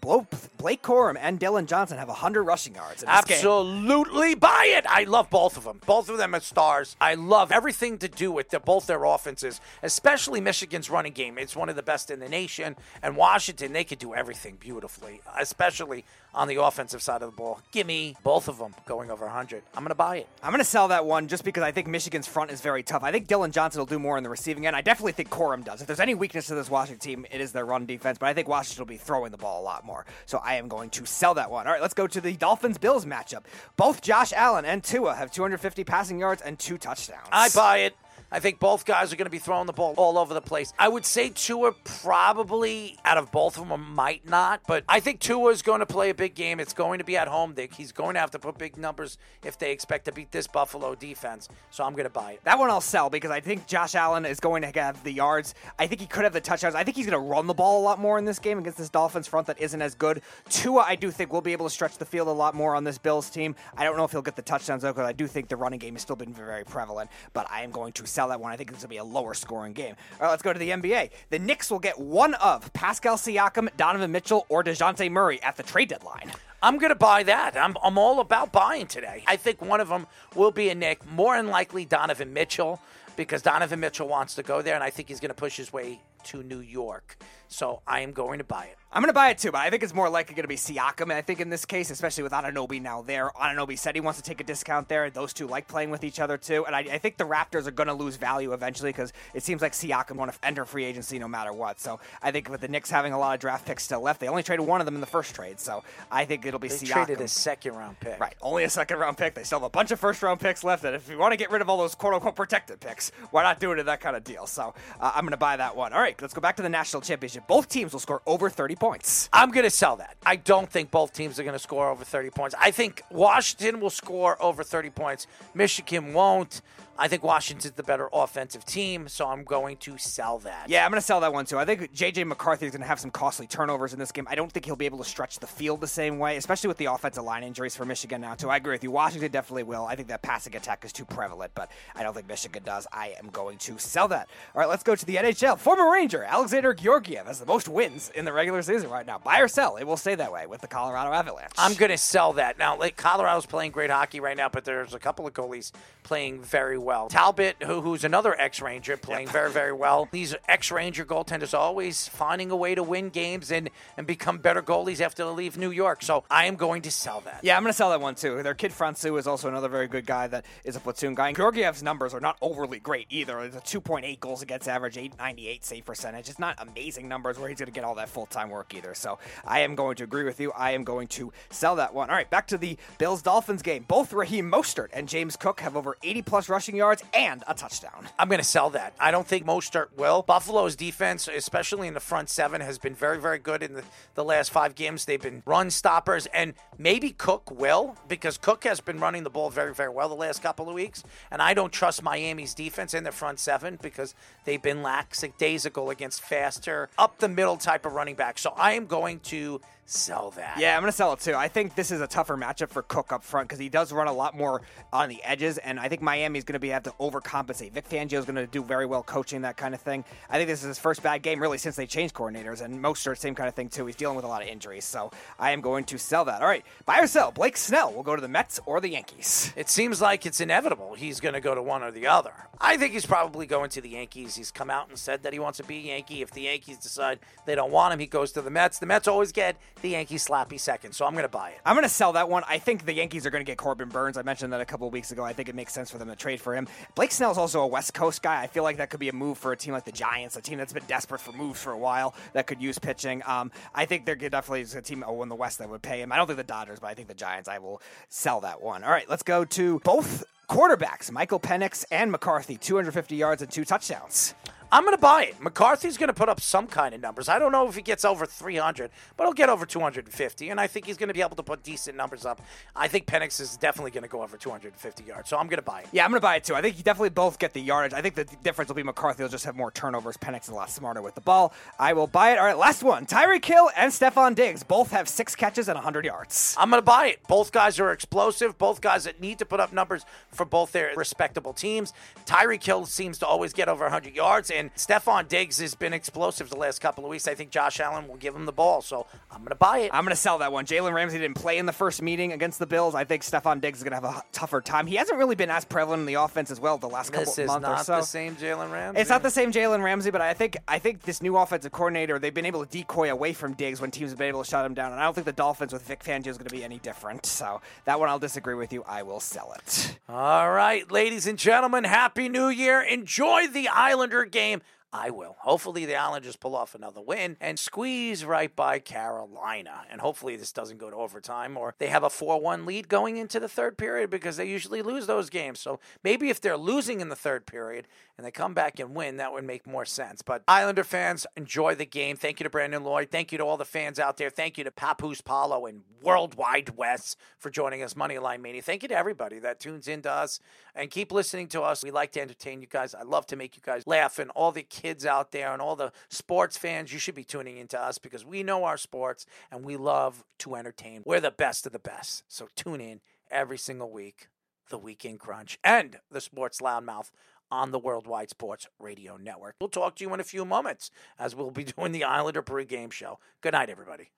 Blake 0.58 0.80
Corum 0.80 1.16
and 1.20 1.40
Dillon 1.40 1.66
Johnson 1.66 1.98
have 1.98 2.06
100 2.06 2.44
rushing 2.44 2.76
yards 2.76 3.00
this 3.00 3.24
game. 3.24 3.36
Absolutely 3.36 4.36
buy 4.36 4.72
it. 4.76 4.86
I 4.88 5.04
love 5.04 5.28
both 5.28 5.56
of 5.56 5.64
them. 5.64 5.80
Both 5.86 6.08
of 6.08 6.18
them 6.18 6.36
are 6.36 6.40
stars. 6.40 6.94
I 7.00 7.14
love 7.14 7.50
everything 7.50 7.98
to 7.98 8.06
do 8.06 8.30
with 8.30 8.50
the, 8.50 8.60
both 8.60 8.86
their 8.86 9.02
offenses, 9.02 9.60
especially 9.82 10.40
Michigan's 10.40 10.88
running 10.88 11.14
game. 11.14 11.36
It's 11.36 11.56
one 11.56 11.68
of 11.68 11.74
the 11.74 11.82
best 11.82 12.08
in 12.08 12.20
the 12.20 12.28
nation. 12.28 12.76
And 13.02 13.16
Washington, 13.16 13.72
they 13.72 13.82
could 13.82 13.98
do 13.98 14.14
everything 14.14 14.54
beautifully, 14.54 15.20
especially 15.36 16.04
on 16.34 16.48
the 16.48 16.62
offensive 16.62 17.02
side 17.02 17.22
of 17.22 17.30
the 17.30 17.36
ball. 17.36 17.60
Give 17.72 17.86
me 17.86 18.16
both 18.22 18.48
of 18.48 18.58
them 18.58 18.74
going 18.86 19.10
over 19.10 19.24
100. 19.24 19.62
I'm 19.74 19.82
going 19.82 19.88
to 19.88 19.94
buy 19.94 20.18
it. 20.18 20.28
I'm 20.42 20.50
going 20.50 20.60
to 20.60 20.64
sell 20.64 20.88
that 20.88 21.04
one 21.04 21.28
just 21.28 21.44
because 21.44 21.62
I 21.62 21.72
think 21.72 21.86
Michigan's 21.86 22.26
front 22.26 22.50
is 22.50 22.60
very 22.60 22.82
tough. 22.82 23.02
I 23.02 23.12
think 23.12 23.26
Dillon 23.26 23.52
Johnson 23.52 23.80
will 23.80 23.86
do 23.86 23.98
more 23.98 24.16
in 24.16 24.22
the 24.24 24.30
receiving 24.30 24.66
end. 24.66 24.76
I 24.76 24.80
definitely 24.80 25.12
think 25.12 25.30
Corum 25.30 25.64
does. 25.64 25.80
If 25.80 25.86
there's 25.86 26.00
any 26.00 26.14
weakness 26.14 26.46
to 26.46 26.54
this 26.54 26.70
Washington 26.70 27.00
team, 27.00 27.26
it 27.30 27.40
is 27.40 27.52
their 27.52 27.64
run 27.64 27.86
defense, 27.86 28.18
but 28.18 28.26
I 28.26 28.34
think 28.34 28.48
Washington 28.48 28.82
will 28.82 28.88
be 28.88 28.96
throwing 28.96 29.32
the 29.32 29.38
ball 29.38 29.60
a 29.60 29.64
lot 29.64 29.84
more. 29.84 30.06
So 30.26 30.38
I 30.38 30.54
am 30.54 30.68
going 30.68 30.90
to 30.90 31.06
sell 31.06 31.34
that 31.34 31.50
one. 31.50 31.66
All 31.66 31.72
right, 31.72 31.82
let's 31.82 31.94
go 31.94 32.06
to 32.06 32.20
the 32.20 32.32
Dolphins 32.32 32.78
Bills 32.78 33.04
matchup. 33.04 33.44
Both 33.76 34.02
Josh 34.02 34.32
Allen 34.32 34.64
and 34.64 34.82
Tua 34.84 35.14
have 35.14 35.30
250 35.30 35.84
passing 35.84 36.18
yards 36.18 36.42
and 36.42 36.58
two 36.58 36.78
touchdowns. 36.78 37.28
I 37.32 37.48
buy 37.50 37.78
it. 37.78 37.96
I 38.32 38.38
think 38.38 38.60
both 38.60 38.84
guys 38.84 39.12
are 39.12 39.16
going 39.16 39.26
to 39.26 39.30
be 39.30 39.38
throwing 39.38 39.66
the 39.66 39.72
ball 39.72 39.94
all 39.96 40.16
over 40.16 40.34
the 40.34 40.40
place. 40.40 40.72
I 40.78 40.88
would 40.88 41.04
say 41.04 41.30
Tua 41.30 41.72
probably 41.84 42.96
out 43.04 43.18
of 43.18 43.32
both 43.32 43.58
of 43.58 43.68
them 43.68 43.94
might 43.94 44.28
not, 44.28 44.60
but 44.66 44.84
I 44.88 45.00
think 45.00 45.20
Tua 45.20 45.50
is 45.50 45.62
going 45.62 45.80
to 45.80 45.86
play 45.86 46.10
a 46.10 46.14
big 46.14 46.34
game. 46.34 46.60
It's 46.60 46.72
going 46.72 46.98
to 46.98 47.04
be 47.04 47.16
at 47.16 47.26
home. 47.26 47.54
He's 47.76 47.92
going 47.92 48.14
to 48.14 48.20
have 48.20 48.30
to 48.30 48.38
put 48.38 48.56
big 48.56 48.76
numbers 48.76 49.18
if 49.42 49.58
they 49.58 49.72
expect 49.72 50.04
to 50.04 50.12
beat 50.12 50.30
this 50.30 50.46
Buffalo 50.46 50.94
defense. 50.94 51.48
So 51.70 51.84
I'm 51.84 51.92
going 51.92 52.04
to 52.04 52.10
buy 52.10 52.32
it. 52.32 52.40
That 52.44 52.58
one 52.58 52.70
I'll 52.70 52.80
sell 52.80 53.10
because 53.10 53.30
I 53.30 53.40
think 53.40 53.66
Josh 53.66 53.94
Allen 53.94 54.24
is 54.24 54.38
going 54.38 54.62
to 54.62 54.70
have 54.80 55.02
the 55.02 55.12
yards. 55.12 55.54
I 55.78 55.88
think 55.88 56.00
he 56.00 56.06
could 56.06 56.22
have 56.24 56.32
the 56.32 56.40
touchdowns. 56.40 56.74
I 56.76 56.84
think 56.84 56.96
he's 56.96 57.06
going 57.06 57.20
to 57.20 57.28
run 57.28 57.48
the 57.48 57.54
ball 57.54 57.80
a 57.80 57.82
lot 57.82 57.98
more 57.98 58.18
in 58.18 58.24
this 58.24 58.38
game 58.38 58.58
against 58.58 58.78
this 58.78 58.90
Dolphins 58.90 59.26
front 59.26 59.48
that 59.48 59.60
isn't 59.60 59.82
as 59.82 59.94
good. 59.96 60.22
Tua, 60.48 60.82
I 60.86 60.94
do 60.94 61.10
think 61.10 61.32
will 61.32 61.40
be 61.40 61.52
able 61.52 61.66
to 61.66 61.70
stretch 61.70 61.98
the 61.98 62.04
field 62.04 62.28
a 62.28 62.32
lot 62.32 62.54
more 62.54 62.76
on 62.76 62.84
this 62.84 62.98
Bills 62.98 63.28
team. 63.28 63.56
I 63.76 63.82
don't 63.82 63.96
know 63.96 64.04
if 64.04 64.12
he'll 64.12 64.22
get 64.22 64.36
the 64.36 64.42
touchdowns 64.42 64.82
though 64.82 64.92
because 64.92 65.08
I 65.08 65.12
do 65.12 65.26
think 65.26 65.48
the 65.48 65.56
running 65.56 65.80
game 65.80 65.94
has 65.94 66.02
still 66.02 66.16
been 66.16 66.32
very 66.32 66.64
prevalent. 66.64 67.10
But 67.32 67.50
I 67.50 67.62
am 67.62 67.70
going 67.72 67.92
to 67.94 68.06
sell 68.06 68.19
that 68.28 68.40
one. 68.40 68.52
I 68.52 68.56
think 68.56 68.72
this 68.72 68.82
will 68.82 68.88
be 68.88 68.98
a 68.98 69.04
lower 69.04 69.34
scoring 69.34 69.72
game. 69.72 69.94
All 70.14 70.26
right, 70.26 70.30
let's 70.30 70.42
go 70.42 70.52
to 70.52 70.58
the 70.58 70.70
NBA. 70.70 71.10
The 71.30 71.38
Knicks 71.38 71.70
will 71.70 71.78
get 71.78 71.98
one 71.98 72.34
of 72.34 72.72
Pascal 72.72 73.16
Siakam, 73.16 73.68
Donovan 73.76 74.12
Mitchell, 74.12 74.46
or 74.48 74.62
Dejounte 74.62 75.10
Murray 75.10 75.42
at 75.42 75.56
the 75.56 75.62
trade 75.62 75.88
deadline. 75.88 76.30
I'm 76.62 76.78
going 76.78 76.90
to 76.90 76.98
buy 76.98 77.22
that. 77.22 77.56
I'm, 77.56 77.76
I'm 77.82 77.96
all 77.96 78.20
about 78.20 78.52
buying 78.52 78.86
today. 78.86 79.24
I 79.26 79.36
think 79.36 79.62
one 79.62 79.80
of 79.80 79.88
them 79.88 80.06
will 80.34 80.50
be 80.50 80.68
a 80.68 80.74
Knick, 80.74 81.06
more 81.10 81.36
than 81.36 81.48
likely 81.48 81.84
Donovan 81.84 82.32
Mitchell, 82.34 82.80
because 83.16 83.42
Donovan 83.42 83.80
Mitchell 83.80 84.08
wants 84.08 84.34
to 84.34 84.42
go 84.42 84.60
there, 84.60 84.74
and 84.74 84.84
I 84.84 84.90
think 84.90 85.08
he's 85.08 85.20
going 85.20 85.30
to 85.30 85.34
push 85.34 85.56
his 85.56 85.72
way 85.72 86.00
to 86.24 86.42
New 86.42 86.60
York. 86.60 87.16
So 87.48 87.80
I 87.86 88.00
am 88.00 88.12
going 88.12 88.38
to 88.38 88.44
buy 88.44 88.64
it. 88.64 88.76
I'm 88.92 89.02
going 89.02 89.08
to 89.08 89.12
buy 89.14 89.30
it 89.30 89.38
too, 89.38 89.52
but 89.52 89.58
I 89.60 89.70
think 89.70 89.84
it's 89.84 89.94
more 89.94 90.08
likely 90.10 90.34
going 90.34 90.42
to 90.42 90.48
be 90.48 90.56
Siakam. 90.56 91.02
And 91.02 91.12
I 91.12 91.22
think 91.22 91.38
in 91.38 91.48
this 91.48 91.64
case, 91.64 91.92
especially 91.92 92.24
with 92.24 92.32
Anunoby 92.32 92.82
now 92.82 93.02
there, 93.02 93.30
Anunoby 93.40 93.78
said 93.78 93.94
he 93.94 94.00
wants 94.00 94.18
to 94.20 94.24
take 94.28 94.40
a 94.40 94.44
discount 94.44 94.88
there. 94.88 95.08
Those 95.10 95.32
two 95.32 95.46
like 95.46 95.68
playing 95.68 95.90
with 95.90 96.02
each 96.02 96.18
other 96.18 96.36
too. 96.36 96.66
And 96.66 96.74
I, 96.74 96.80
I 96.80 96.98
think 96.98 97.16
the 97.16 97.22
Raptors 97.24 97.68
are 97.68 97.70
going 97.70 97.86
to 97.86 97.92
lose 97.94 98.16
value 98.16 98.52
eventually 98.52 98.88
because 98.90 99.12
it 99.32 99.44
seems 99.44 99.62
like 99.62 99.74
Siakam 99.74 100.16
want 100.16 100.32
to 100.32 100.38
enter 100.44 100.64
free 100.64 100.84
agency 100.84 101.20
no 101.20 101.28
matter 101.28 101.52
what. 101.52 101.78
So 101.78 102.00
I 102.20 102.32
think 102.32 102.48
with 102.48 102.62
the 102.62 102.66
Knicks 102.68 102.90
having 102.90 103.12
a 103.12 103.18
lot 103.18 103.32
of 103.34 103.38
draft 103.40 103.64
picks 103.64 103.84
still 103.84 104.00
left, 104.00 104.18
they 104.18 104.26
only 104.26 104.42
traded 104.42 104.66
one 104.66 104.80
of 104.80 104.86
them 104.86 104.96
in 104.96 105.00
the 105.00 105.06
first 105.06 105.36
trade. 105.36 105.60
So 105.60 105.84
I 106.10 106.24
think 106.24 106.44
it'll 106.44 106.58
be 106.58 106.66
They 106.66 106.74
Siakam. 106.74 106.90
traded 107.04 107.20
a 107.20 107.28
second 107.28 107.76
round 107.76 108.00
pick. 108.00 108.18
Right, 108.18 108.34
only 108.42 108.64
a 108.64 108.70
second 108.70 108.98
round 108.98 109.16
pick. 109.18 109.34
They 109.34 109.44
still 109.44 109.60
have 109.60 109.66
a 109.66 109.70
bunch 109.70 109.92
of 109.92 110.00
first 110.00 110.20
round 110.20 110.40
picks 110.40 110.64
left. 110.64 110.82
And 110.82 110.96
if 110.96 111.08
you 111.08 111.16
want 111.16 111.30
to 111.30 111.36
get 111.36 111.52
rid 111.52 111.62
of 111.62 111.68
all 111.70 111.78
those 111.78 111.94
quote 111.94 112.14
unquote 112.14 112.34
protected 112.34 112.80
picks, 112.80 113.12
why 113.30 113.44
not 113.44 113.60
do 113.60 113.70
it 113.70 113.78
in 113.78 113.86
that 113.86 114.00
kind 114.00 114.16
of 114.16 114.24
deal? 114.24 114.48
So 114.48 114.74
uh, 115.00 115.12
I'm 115.14 115.22
going 115.22 115.30
to 115.30 115.36
buy 115.36 115.56
that 115.58 115.76
one. 115.76 115.92
All 115.92 116.00
right, 116.00 116.20
let's 116.20 116.34
go 116.34 116.40
back 116.40 116.56
to 116.56 116.62
the 116.62 116.68
national 116.68 117.02
championship. 117.02 117.46
Both 117.46 117.68
teams 117.68 117.92
will 117.92 118.00
score 118.00 118.20
over 118.26 118.50
30 118.50 118.74
points. 118.80 119.28
I'm 119.32 119.50
going 119.52 119.64
to 119.64 119.70
sell 119.70 119.96
that. 119.96 120.16
I 120.26 120.34
don't 120.34 120.68
think 120.68 120.90
both 120.90 121.12
teams 121.12 121.38
are 121.38 121.44
going 121.44 121.54
to 121.54 121.60
score 121.60 121.88
over 121.88 122.04
30 122.04 122.30
points. 122.30 122.56
I 122.58 122.72
think 122.72 123.02
Washington 123.10 123.78
will 123.80 123.90
score 123.90 124.42
over 124.42 124.64
30 124.64 124.90
points. 124.90 125.28
Michigan 125.54 126.12
won't. 126.12 126.62
I 127.00 127.08
think 127.08 127.24
Washington's 127.24 127.72
the 127.72 127.82
better 127.82 128.10
offensive 128.12 128.66
team, 128.66 129.08
so 129.08 129.26
I'm 129.26 129.42
going 129.42 129.78
to 129.78 129.96
sell 129.96 130.38
that. 130.40 130.68
Yeah, 130.68 130.84
I'm 130.84 130.90
going 130.90 131.00
to 131.00 131.06
sell 131.06 131.20
that 131.20 131.32
one 131.32 131.46
too. 131.46 131.58
I 131.58 131.64
think 131.64 131.94
JJ 131.94 132.26
McCarthy 132.26 132.66
is 132.66 132.72
going 132.72 132.82
to 132.82 132.86
have 132.86 133.00
some 133.00 133.10
costly 133.10 133.46
turnovers 133.46 133.94
in 133.94 133.98
this 133.98 134.12
game. 134.12 134.26
I 134.28 134.34
don't 134.34 134.52
think 134.52 134.66
he'll 134.66 134.76
be 134.76 134.84
able 134.84 134.98
to 134.98 135.04
stretch 135.04 135.38
the 135.38 135.46
field 135.46 135.80
the 135.80 135.86
same 135.86 136.18
way, 136.18 136.36
especially 136.36 136.68
with 136.68 136.76
the 136.76 136.84
offensive 136.84 137.24
line 137.24 137.42
injuries 137.42 137.74
for 137.74 137.86
Michigan 137.86 138.20
now 138.20 138.34
too. 138.34 138.50
I 138.50 138.58
agree 138.58 138.72
with 138.72 138.84
you. 138.84 138.90
Washington 138.90 139.32
definitely 139.32 139.62
will. 139.62 139.86
I 139.86 139.96
think 139.96 140.08
that 140.08 140.20
passing 140.20 140.54
attack 140.54 140.84
is 140.84 140.92
too 140.92 141.06
prevalent, 141.06 141.52
but 141.54 141.70
I 141.94 142.02
don't 142.02 142.12
think 142.12 142.28
Michigan 142.28 142.64
does. 142.64 142.86
I 142.92 143.14
am 143.18 143.30
going 143.30 143.56
to 143.56 143.78
sell 143.78 144.08
that. 144.08 144.28
All 144.54 144.60
right, 144.60 144.68
let's 144.68 144.82
go 144.82 144.94
to 144.94 145.06
the 145.06 145.16
NHL. 145.16 145.58
Former 145.58 145.90
Ranger 145.90 146.22
Alexander 146.24 146.74
Georgiev 146.74 147.26
has 147.26 147.40
the 147.40 147.46
most 147.46 147.66
wins 147.66 148.10
in 148.14 148.26
the 148.26 148.32
regular 148.34 148.60
season 148.60 148.90
right 148.90 149.06
now. 149.06 149.16
Buy 149.16 149.40
or 149.40 149.48
sell? 149.48 149.76
It 149.76 149.84
will 149.84 149.96
stay 149.96 150.16
that 150.16 150.32
way 150.32 150.46
with 150.46 150.60
the 150.60 150.68
Colorado 150.68 151.14
Avalanche. 151.14 151.52
I'm 151.56 151.72
going 151.72 151.92
to 151.92 151.98
sell 151.98 152.34
that. 152.34 152.58
Now, 152.58 152.76
like, 152.76 152.98
Colorado's 152.98 153.46
playing 153.46 153.70
great 153.70 153.88
hockey 153.88 154.20
right 154.20 154.36
now, 154.36 154.50
but 154.50 154.66
there's 154.66 154.92
a 154.92 154.98
couple 154.98 155.26
of 155.26 155.32
goalies 155.32 155.72
playing 156.02 156.42
very 156.42 156.76
well. 156.76 156.89
Talbot, 157.08 157.56
who, 157.62 157.80
who's 157.80 158.04
another 158.04 158.38
ex-Ranger, 158.38 158.96
playing 158.96 159.28
very, 159.28 159.50
very 159.50 159.72
well. 159.72 160.08
These 160.10 160.34
ex-Ranger 160.48 161.04
goaltenders 161.04 161.54
always 161.54 162.08
finding 162.08 162.50
a 162.50 162.56
way 162.56 162.74
to 162.74 162.82
win 162.82 163.10
games 163.10 163.50
and, 163.50 163.70
and 163.96 164.06
become 164.06 164.38
better 164.38 164.62
goalies 164.62 165.00
after 165.00 165.24
they 165.24 165.30
leave 165.30 165.56
New 165.56 165.70
York. 165.70 166.02
So 166.02 166.24
I 166.30 166.46
am 166.46 166.56
going 166.56 166.82
to 166.82 166.90
sell 166.90 167.20
that. 167.22 167.40
Yeah, 167.42 167.56
I'm 167.56 167.62
going 167.62 167.72
to 167.72 167.76
sell 167.76 167.90
that 167.90 168.00
one 168.00 168.14
too. 168.14 168.42
Their 168.42 168.54
kid 168.54 168.72
Francouz 168.72 169.18
is 169.18 169.26
also 169.26 169.48
another 169.48 169.68
very 169.68 169.88
good 169.88 170.06
guy 170.06 170.26
that 170.26 170.44
is 170.64 170.76
a 170.76 170.80
platoon 170.80 171.14
guy. 171.14 171.28
And 171.28 171.36
Georgiev's 171.36 171.82
numbers 171.82 172.14
are 172.14 172.20
not 172.20 172.36
overly 172.40 172.78
great 172.78 173.06
either. 173.10 173.40
It's 173.40 173.56
a 173.56 173.60
2.8 173.60 174.18
goals 174.20 174.42
against 174.42 174.68
average, 174.68 174.96
898 174.96 175.64
save 175.64 175.84
percentage. 175.84 176.28
It's 176.28 176.38
not 176.38 176.56
amazing 176.58 177.08
numbers 177.08 177.38
where 177.38 177.48
he's 177.48 177.58
going 177.58 177.66
to 177.66 177.72
get 177.72 177.84
all 177.84 177.94
that 177.96 178.08
full 178.08 178.26
time 178.26 178.50
work 178.50 178.74
either. 178.74 178.94
So 178.94 179.18
I 179.44 179.60
am 179.60 179.74
going 179.74 179.96
to 179.96 180.04
agree 180.04 180.24
with 180.24 180.40
you. 180.40 180.52
I 180.52 180.72
am 180.72 180.84
going 180.84 181.08
to 181.08 181.32
sell 181.50 181.76
that 181.76 181.94
one. 181.94 182.10
All 182.10 182.16
right, 182.16 182.28
back 182.28 182.46
to 182.48 182.58
the 182.58 182.76
Bills 182.98 183.22
Dolphins 183.22 183.62
game. 183.62 183.84
Both 183.86 184.12
Raheem 184.12 184.50
Mostert 184.50 184.88
and 184.92 185.08
James 185.08 185.36
Cook 185.36 185.60
have 185.60 185.76
over 185.76 185.96
80 186.02 186.22
plus 186.22 186.48
rushing 186.48 186.79
yards 186.80 187.04
and 187.14 187.44
a 187.46 187.54
touchdown. 187.54 188.08
I'm 188.18 188.28
going 188.28 188.40
to 188.40 188.44
sell 188.44 188.70
that. 188.70 188.94
I 188.98 189.10
don't 189.10 189.26
think 189.26 189.46
Mostert 189.46 189.96
will. 189.96 190.22
Buffalo's 190.22 190.74
defense, 190.74 191.28
especially 191.28 191.86
in 191.86 191.94
the 191.94 192.00
front 192.00 192.28
seven, 192.28 192.60
has 192.60 192.78
been 192.78 192.94
very, 192.94 193.20
very 193.20 193.38
good 193.38 193.62
in 193.62 193.74
the, 193.74 193.84
the 194.14 194.24
last 194.24 194.50
five 194.50 194.74
games. 194.74 195.04
They've 195.04 195.20
been 195.20 195.42
run 195.46 195.70
stoppers, 195.70 196.26
and 196.26 196.54
maybe 196.78 197.10
Cook 197.10 197.50
will 197.50 197.96
because 198.08 198.38
Cook 198.38 198.64
has 198.64 198.80
been 198.80 198.98
running 198.98 199.22
the 199.22 199.30
ball 199.30 199.50
very, 199.50 199.74
very 199.74 199.90
well 199.90 200.08
the 200.08 200.14
last 200.14 200.42
couple 200.42 200.68
of 200.68 200.74
weeks. 200.74 201.04
And 201.30 201.40
I 201.40 201.54
don't 201.54 201.72
trust 201.72 202.02
Miami's 202.02 202.54
defense 202.54 202.94
in 202.94 203.04
the 203.04 203.12
front 203.12 203.38
seven 203.38 203.78
because 203.80 204.14
they've 204.44 204.62
been 204.62 204.82
lackadaisical 204.82 205.90
against 205.90 206.22
faster, 206.22 206.88
up 206.98 207.18
the 207.18 207.28
middle 207.28 207.56
type 207.56 207.86
of 207.86 207.92
running 207.92 208.14
back. 208.16 208.38
So 208.38 208.54
I 208.56 208.72
am 208.72 208.86
going 208.86 209.20
to 209.20 209.60
sell 209.90 210.30
that. 210.36 210.56
Yeah, 210.58 210.76
I'm 210.76 210.82
going 210.82 210.92
to 210.92 210.96
sell 210.96 211.12
it 211.12 211.20
too. 211.20 211.34
I 211.34 211.48
think 211.48 211.74
this 211.74 211.90
is 211.90 212.00
a 212.00 212.06
tougher 212.06 212.36
matchup 212.36 212.70
for 212.70 212.82
Cook 212.82 213.12
up 213.12 213.24
front 213.24 213.48
because 213.48 213.58
he 213.58 213.68
does 213.68 213.92
run 213.92 214.06
a 214.06 214.12
lot 214.12 214.36
more 214.36 214.62
on 214.92 215.08
the 215.08 215.22
edges, 215.24 215.58
and 215.58 215.80
I 215.80 215.88
think 215.88 216.00
Miami's 216.00 216.44
going 216.44 216.54
to 216.54 216.59
be 216.60 216.68
have 216.68 216.84
to 216.84 216.94
overcompensate. 217.00 217.72
Vic 217.72 217.88
Fangio 217.88 218.18
is 218.18 218.24
going 218.24 218.36
to 218.36 218.46
do 218.46 218.62
very 218.62 218.86
well 218.86 219.02
coaching 219.02 219.42
that 219.42 219.56
kind 219.56 219.74
of 219.74 219.80
thing. 219.80 220.04
I 220.28 220.36
think 220.36 220.48
this 220.48 220.60
is 220.60 220.68
his 220.68 220.78
first 220.78 221.02
bad 221.02 221.22
game 221.22 221.40
really 221.40 221.58
since 221.58 221.76
they 221.76 221.86
changed 221.86 222.14
coordinators, 222.14 222.62
and 222.62 222.80
most 222.80 223.00
Mostert 223.00 223.18
same 223.18 223.34
kind 223.34 223.48
of 223.48 223.54
thing 223.54 223.68
too. 223.68 223.86
He's 223.86 223.96
dealing 223.96 224.16
with 224.16 224.24
a 224.24 224.28
lot 224.28 224.42
of 224.42 224.48
injuries, 224.48 224.84
so 224.84 225.10
I 225.38 225.52
am 225.52 225.60
going 225.60 225.84
to 225.84 225.98
sell 225.98 226.24
that. 226.26 226.42
All 226.42 226.48
right, 226.48 226.64
buy 226.84 227.00
or 227.00 227.06
sell. 227.06 227.30
Blake 227.30 227.56
Snell 227.56 227.92
will 227.92 228.02
go 228.02 228.14
to 228.14 228.22
the 228.22 228.28
Mets 228.28 228.60
or 228.66 228.80
the 228.80 228.90
Yankees. 228.90 229.52
It 229.56 229.68
seems 229.68 230.00
like 230.00 230.26
it's 230.26 230.40
inevitable 230.40 230.94
he's 230.94 231.20
going 231.20 231.34
to 231.34 231.40
go 231.40 231.54
to 231.54 231.62
one 231.62 231.82
or 231.82 231.90
the 231.90 232.06
other. 232.06 232.32
I 232.62 232.76
think 232.76 232.92
he's 232.92 233.06
probably 233.06 233.46
going 233.46 233.70
to 233.70 233.80
the 233.80 233.88
Yankees. 233.88 234.34
He's 234.34 234.50
come 234.50 234.68
out 234.68 234.88
and 234.88 234.98
said 234.98 235.22
that 235.22 235.32
he 235.32 235.38
wants 235.38 235.56
to 235.58 235.64
be 235.64 235.78
a 235.78 235.94
Yankee. 235.94 236.20
If 236.20 236.30
the 236.32 236.42
Yankees 236.42 236.76
decide 236.76 237.18
they 237.46 237.54
don't 237.54 237.70
want 237.70 237.94
him, 237.94 238.00
he 238.00 238.06
goes 238.06 238.32
to 238.32 238.42
the 238.42 238.50
Mets. 238.50 238.78
The 238.78 238.86
Mets 238.86 239.08
always 239.08 239.32
get 239.32 239.56
the 239.80 239.90
Yankees 239.90 240.26
slappy 240.26 240.60
second, 240.60 240.92
so 240.92 241.06
I'm 241.06 241.12
going 241.12 241.24
to 241.24 241.28
buy 241.28 241.50
it. 241.50 241.58
I'm 241.64 241.74
going 241.74 241.84
to 241.84 241.88
sell 241.88 242.12
that 242.12 242.28
one. 242.28 242.42
I 242.46 242.58
think 242.58 242.84
the 242.84 242.92
Yankees 242.92 243.24
are 243.24 243.30
going 243.30 243.44
to 243.44 243.50
get 243.50 243.56
Corbin 243.56 243.88
Burnes. 243.88 244.18
I 244.18 244.22
mentioned 244.22 244.52
that 244.52 244.60
a 244.60 244.66
couple 244.66 244.86
of 244.86 244.92
weeks 244.92 245.10
ago. 245.10 245.24
I 245.24 245.32
think 245.32 245.48
it 245.48 245.54
makes 245.54 245.72
sense 245.72 245.90
for 245.90 245.96
them 245.96 246.08
to 246.08 246.16
trade 246.16 246.40
for 246.40 246.49
him. 246.54 246.68
Blake 246.94 247.12
Snell's 247.12 247.38
also 247.38 247.60
a 247.60 247.66
West 247.66 247.94
Coast 247.94 248.22
guy. 248.22 248.42
I 248.42 248.46
feel 248.46 248.62
like 248.62 248.78
that 248.78 248.90
could 248.90 249.00
be 249.00 249.08
a 249.08 249.12
move 249.12 249.38
for 249.38 249.52
a 249.52 249.56
team 249.56 249.72
like 249.72 249.84
the 249.84 249.92
Giants, 249.92 250.36
a 250.36 250.40
team 250.40 250.58
that's 250.58 250.72
been 250.72 250.84
desperate 250.86 251.20
for 251.20 251.32
moves 251.32 251.60
for 251.60 251.72
a 251.72 251.78
while 251.78 252.14
that 252.32 252.46
could 252.46 252.60
use 252.60 252.78
pitching. 252.78 253.22
Um, 253.26 253.50
I 253.74 253.84
think 253.84 254.06
they're 254.06 254.16
definitely 254.16 254.62
a 254.78 254.82
team 254.82 255.04
oh, 255.06 255.22
in 255.22 255.28
the 255.28 255.34
West 255.34 255.58
that 255.58 255.68
would 255.68 255.82
pay 255.82 256.00
him. 256.00 256.12
I 256.12 256.16
don't 256.16 256.26
think 256.26 256.36
the 256.36 256.44
Dodgers, 256.44 256.80
but 256.80 256.88
I 256.88 256.94
think 256.94 257.08
the 257.08 257.14
Giants. 257.14 257.48
I 257.48 257.58
will 257.58 257.80
sell 258.08 258.40
that 258.40 258.62
one. 258.62 258.84
All 258.84 258.90
right, 258.90 259.08
let's 259.08 259.22
go 259.22 259.44
to 259.44 259.80
both 259.80 260.24
quarterbacks, 260.48 261.12
Michael 261.12 261.38
Penix 261.38 261.84
and 261.90 262.10
McCarthy, 262.10 262.56
250 262.56 263.14
yards 263.14 263.40
and 263.42 263.50
two 263.50 263.64
touchdowns. 263.64 264.34
I'm 264.72 264.84
going 264.84 264.94
to 264.94 265.00
buy 265.00 265.24
it. 265.24 265.42
McCarthy's 265.42 265.96
going 265.96 266.08
to 266.08 266.14
put 266.14 266.28
up 266.28 266.40
some 266.40 266.68
kind 266.68 266.94
of 266.94 267.00
numbers. 267.00 267.28
I 267.28 267.40
don't 267.40 267.50
know 267.50 267.68
if 267.68 267.74
he 267.74 267.82
gets 267.82 268.04
over 268.04 268.24
300, 268.24 268.90
but 269.16 269.24
he'll 269.24 269.32
get 269.32 269.48
over 269.48 269.66
250, 269.66 270.48
and 270.48 270.60
I 270.60 270.68
think 270.68 270.86
he's 270.86 270.96
going 270.96 271.08
to 271.08 271.14
be 271.14 271.22
able 271.22 271.34
to 271.36 271.42
put 271.42 271.64
decent 271.64 271.96
numbers 271.96 272.24
up. 272.24 272.40
I 272.76 272.86
think 272.86 273.06
Penix 273.06 273.40
is 273.40 273.56
definitely 273.56 273.90
going 273.90 274.04
to 274.04 274.08
go 274.08 274.22
over 274.22 274.36
250 274.36 275.02
yards, 275.04 275.28
so 275.28 275.36
I'm 275.38 275.48
going 275.48 275.58
to 275.58 275.62
buy 275.62 275.80
it. 275.80 275.88
Yeah, 275.90 276.04
I'm 276.04 276.10
going 276.10 276.20
to 276.20 276.24
buy 276.24 276.36
it 276.36 276.44
too. 276.44 276.54
I 276.54 276.62
think 276.62 276.78
you 276.78 276.84
definitely 276.84 277.10
both 277.10 277.40
get 277.40 277.52
the 277.52 277.60
yardage. 277.60 277.94
I 277.94 278.00
think 278.00 278.14
the 278.14 278.24
difference 278.44 278.68
will 278.68 278.76
be 278.76 278.84
McCarthy 278.84 279.24
will 279.24 279.30
just 279.30 279.44
have 279.44 279.56
more 279.56 279.72
turnovers. 279.72 280.16
Penix 280.16 280.42
is 280.42 280.50
a 280.50 280.54
lot 280.54 280.70
smarter 280.70 281.02
with 281.02 281.16
the 281.16 281.20
ball. 281.20 281.52
I 281.78 281.92
will 281.92 282.06
buy 282.06 282.32
it. 282.32 282.38
All 282.38 282.44
right, 282.44 282.56
last 282.56 282.84
one. 282.84 283.06
Tyreek 283.06 283.44
Hill 283.44 283.70
and 283.76 283.90
Stefon 283.90 284.36
Diggs 284.36 284.62
both 284.62 284.92
have 284.92 285.08
six 285.08 285.34
catches 285.34 285.68
and 285.68 285.76
100 285.76 286.04
yards. 286.04 286.54
I'm 286.56 286.70
going 286.70 286.80
to 286.80 286.86
buy 286.86 287.08
it. 287.08 287.20
Both 287.26 287.50
guys 287.50 287.80
are 287.80 287.90
explosive. 287.90 288.56
Both 288.56 288.80
guys 288.80 289.02
that 289.04 289.20
need 289.20 289.40
to 289.40 289.44
put 289.44 289.58
up 289.58 289.72
numbers 289.72 290.04
for 290.30 290.44
both 290.46 290.70
their 290.70 290.92
respectable 290.94 291.52
teams. 291.52 291.92
Tyreek 292.24 292.62
Hill 292.62 292.86
seems 292.86 293.18
to 293.18 293.26
always 293.26 293.52
get 293.52 293.68
over 293.68 293.84
100 293.84 294.14
yards, 294.14 294.50
and 294.50 294.59
Stefon 294.76 295.28
Diggs 295.28 295.58
has 295.60 295.74
been 295.74 295.92
explosive 295.92 296.50
the 296.50 296.56
last 296.56 296.80
couple 296.80 297.04
of 297.04 297.10
weeks. 297.10 297.26
I 297.26 297.34
think 297.34 297.50
Josh 297.50 297.80
Allen 297.80 298.06
will 298.08 298.16
give 298.16 298.34
him 298.34 298.44
the 298.46 298.52
ball, 298.52 298.82
so 298.82 299.06
I'm 299.30 299.38
going 299.38 299.48
to 299.48 299.54
buy 299.54 299.78
it. 299.78 299.90
I'm 299.94 300.04
going 300.04 300.14
to 300.14 300.20
sell 300.20 300.38
that 300.38 300.52
one. 300.52 300.66
Jalen 300.66 300.92
Ramsey 300.92 301.18
didn't 301.18 301.36
play 301.36 301.58
in 301.58 301.66
the 301.66 301.72
first 301.72 302.02
meeting 302.02 302.32
against 302.32 302.58
the 302.58 302.66
Bills. 302.66 302.94
I 302.94 303.04
think 303.04 303.22
Stefon 303.22 303.60
Diggs 303.60 303.78
is 303.78 303.84
going 303.84 303.98
to 303.98 304.06
have 304.06 304.16
a 304.16 304.22
tougher 304.32 304.60
time. 304.60 304.86
He 304.86 304.96
hasn't 304.96 305.18
really 305.18 305.36
been 305.36 305.50
as 305.50 305.64
prevalent 305.64 306.00
in 306.00 306.06
the 306.06 306.14
offense 306.14 306.50
as 306.50 306.60
well 306.60 306.76
the 306.78 306.88
last 306.88 307.10
couple 307.12 307.32
This 307.32 307.46
months 307.46 307.66
or 307.66 307.70
not 307.70 307.86
so. 307.86 307.96
the 307.96 308.02
same 308.02 308.36
Jalen 308.36 308.70
Ramsey. 308.70 309.00
It's 309.00 309.10
not 309.10 309.22
the 309.22 309.30
same 309.30 309.52
Jalen 309.52 309.82
Ramsey, 309.82 310.10
but 310.10 310.20
I 310.20 310.34
think 310.34 310.56
I 310.66 310.78
think 310.78 311.02
this 311.02 311.22
new 311.22 311.36
offensive 311.36 311.72
coordinator 311.72 312.18
they've 312.18 312.34
been 312.34 312.46
able 312.46 312.64
to 312.66 312.70
decoy 312.70 313.10
away 313.10 313.32
from 313.32 313.52
Diggs 313.54 313.80
when 313.80 313.90
teams 313.90 314.10
have 314.10 314.18
been 314.18 314.28
able 314.28 314.42
to 314.42 314.50
shut 314.50 314.66
him 314.66 314.74
down, 314.74 314.90
and 314.92 315.00
I 315.00 315.04
don't 315.04 315.14
think 315.14 315.26
the 315.26 315.32
Dolphins 315.32 315.72
with 315.72 315.82
Vic 315.82 316.02
Fangio 316.02 316.28
is 316.28 316.36
going 316.38 316.48
to 316.48 316.54
be 316.54 316.64
any 316.64 316.78
different. 316.78 317.24
So 317.26 317.60
that 317.84 318.00
one 318.00 318.08
I'll 318.08 318.18
disagree 318.18 318.54
with 318.54 318.72
you. 318.72 318.82
I 318.88 319.02
will 319.04 319.20
sell 319.20 319.52
it. 319.56 319.98
All 320.08 320.50
right, 320.50 320.90
ladies 320.90 321.26
and 321.28 321.38
gentlemen, 321.38 321.84
Happy 321.84 322.28
New 322.28 322.48
Year. 322.48 322.80
Enjoy 322.80 323.46
the 323.46 323.68
Islander 323.68 324.24
game 324.24 324.49
game 324.50 324.62
I 324.92 325.10
will. 325.10 325.36
Hopefully, 325.40 325.86
the 325.86 325.94
Islanders 325.94 326.34
pull 326.34 326.56
off 326.56 326.74
another 326.74 327.00
win 327.00 327.36
and 327.40 327.58
squeeze 327.58 328.24
right 328.24 328.54
by 328.54 328.80
Carolina. 328.80 329.82
And 329.88 330.00
hopefully, 330.00 330.34
this 330.34 330.52
doesn't 330.52 330.78
go 330.78 330.90
to 330.90 330.96
overtime 330.96 331.56
or 331.56 331.74
they 331.78 331.86
have 331.86 332.02
a 332.02 332.10
4 332.10 332.40
1 332.40 332.66
lead 332.66 332.88
going 332.88 333.16
into 333.16 333.38
the 333.38 333.48
third 333.48 333.78
period 333.78 334.10
because 334.10 334.36
they 334.36 334.46
usually 334.46 334.82
lose 334.82 335.06
those 335.06 335.30
games. 335.30 335.60
So 335.60 335.78
maybe 336.02 336.28
if 336.28 336.40
they're 336.40 336.56
losing 336.56 337.00
in 337.00 337.08
the 337.08 337.16
third 337.16 337.46
period 337.46 337.86
and 338.16 338.26
they 338.26 338.32
come 338.32 338.52
back 338.52 338.80
and 338.80 338.94
win, 338.94 339.18
that 339.18 339.32
would 339.32 339.44
make 339.44 339.66
more 339.66 339.84
sense. 339.84 340.22
But 340.22 340.42
Islander 340.48 340.84
fans, 340.84 341.26
enjoy 341.36 341.76
the 341.76 341.86
game. 341.86 342.16
Thank 342.16 342.40
you 342.40 342.44
to 342.44 342.50
Brandon 342.50 342.82
Lloyd. 342.82 343.10
Thank 343.10 343.30
you 343.30 343.38
to 343.38 343.44
all 343.44 343.56
the 343.56 343.64
fans 343.64 344.00
out 344.00 344.16
there. 344.16 344.28
Thank 344.28 344.58
you 344.58 344.64
to 344.64 344.72
Papoose 344.72 345.20
Paulo 345.20 345.66
and 345.66 345.82
Worldwide 346.02 346.76
West 346.76 347.16
for 347.38 347.50
joining 347.50 347.82
us, 347.82 347.94
Moneyline 347.94 348.40
Mania. 348.40 348.62
Thank 348.62 348.82
you 348.82 348.88
to 348.88 348.96
everybody 348.96 349.38
that 349.38 349.60
tunes 349.60 349.86
in 349.86 350.02
to 350.02 350.10
us 350.10 350.40
and 350.74 350.90
keep 350.90 351.12
listening 351.12 351.46
to 351.48 351.62
us. 351.62 351.84
We 351.84 351.90
like 351.90 352.12
to 352.12 352.20
entertain 352.20 352.60
you 352.60 352.66
guys. 352.66 352.94
I 352.94 353.02
love 353.02 353.26
to 353.26 353.36
make 353.36 353.56
you 353.56 353.62
guys 353.64 353.86
laugh 353.86 354.18
and 354.18 354.30
all 354.32 354.52
the 354.52 354.62
kids 354.80 355.04
out 355.04 355.32
there 355.32 355.52
and 355.52 355.60
all 355.60 355.76
the 355.76 355.92
sports 356.08 356.56
fans, 356.56 356.92
you 356.92 356.98
should 356.98 357.14
be 357.14 357.24
tuning 357.24 357.58
into 357.58 357.80
us 357.80 357.98
because 357.98 358.24
we 358.24 358.42
know 358.42 358.64
our 358.64 358.76
sports 358.76 359.26
and 359.50 359.64
we 359.64 359.76
love 359.76 360.24
to 360.38 360.54
entertain. 360.54 361.02
We're 361.04 361.20
the 361.20 361.30
best 361.30 361.66
of 361.66 361.72
the 361.72 361.78
best. 361.78 362.24
So 362.28 362.48
tune 362.56 362.80
in 362.80 363.00
every 363.30 363.58
single 363.58 363.90
week, 363.90 364.28
the 364.70 364.78
Weekend 364.78 365.20
Crunch 365.20 365.58
and 365.62 365.98
the 366.10 366.20
Sports 366.20 366.60
Loudmouth 366.60 367.10
on 367.50 367.72
the 367.72 367.78
Worldwide 367.78 368.30
Sports 368.30 368.66
Radio 368.78 369.16
Network. 369.16 369.56
We'll 369.60 369.68
talk 369.68 369.96
to 369.96 370.04
you 370.04 370.14
in 370.14 370.20
a 370.20 370.24
few 370.24 370.44
moments 370.44 370.90
as 371.18 371.34
we'll 371.34 371.50
be 371.50 371.64
doing 371.76 371.92
the 371.92 372.04
Islander 372.04 372.42
pregame 372.42 372.92
show. 372.92 373.18
Good 373.40 373.52
night, 373.52 373.70
everybody. 373.70 374.10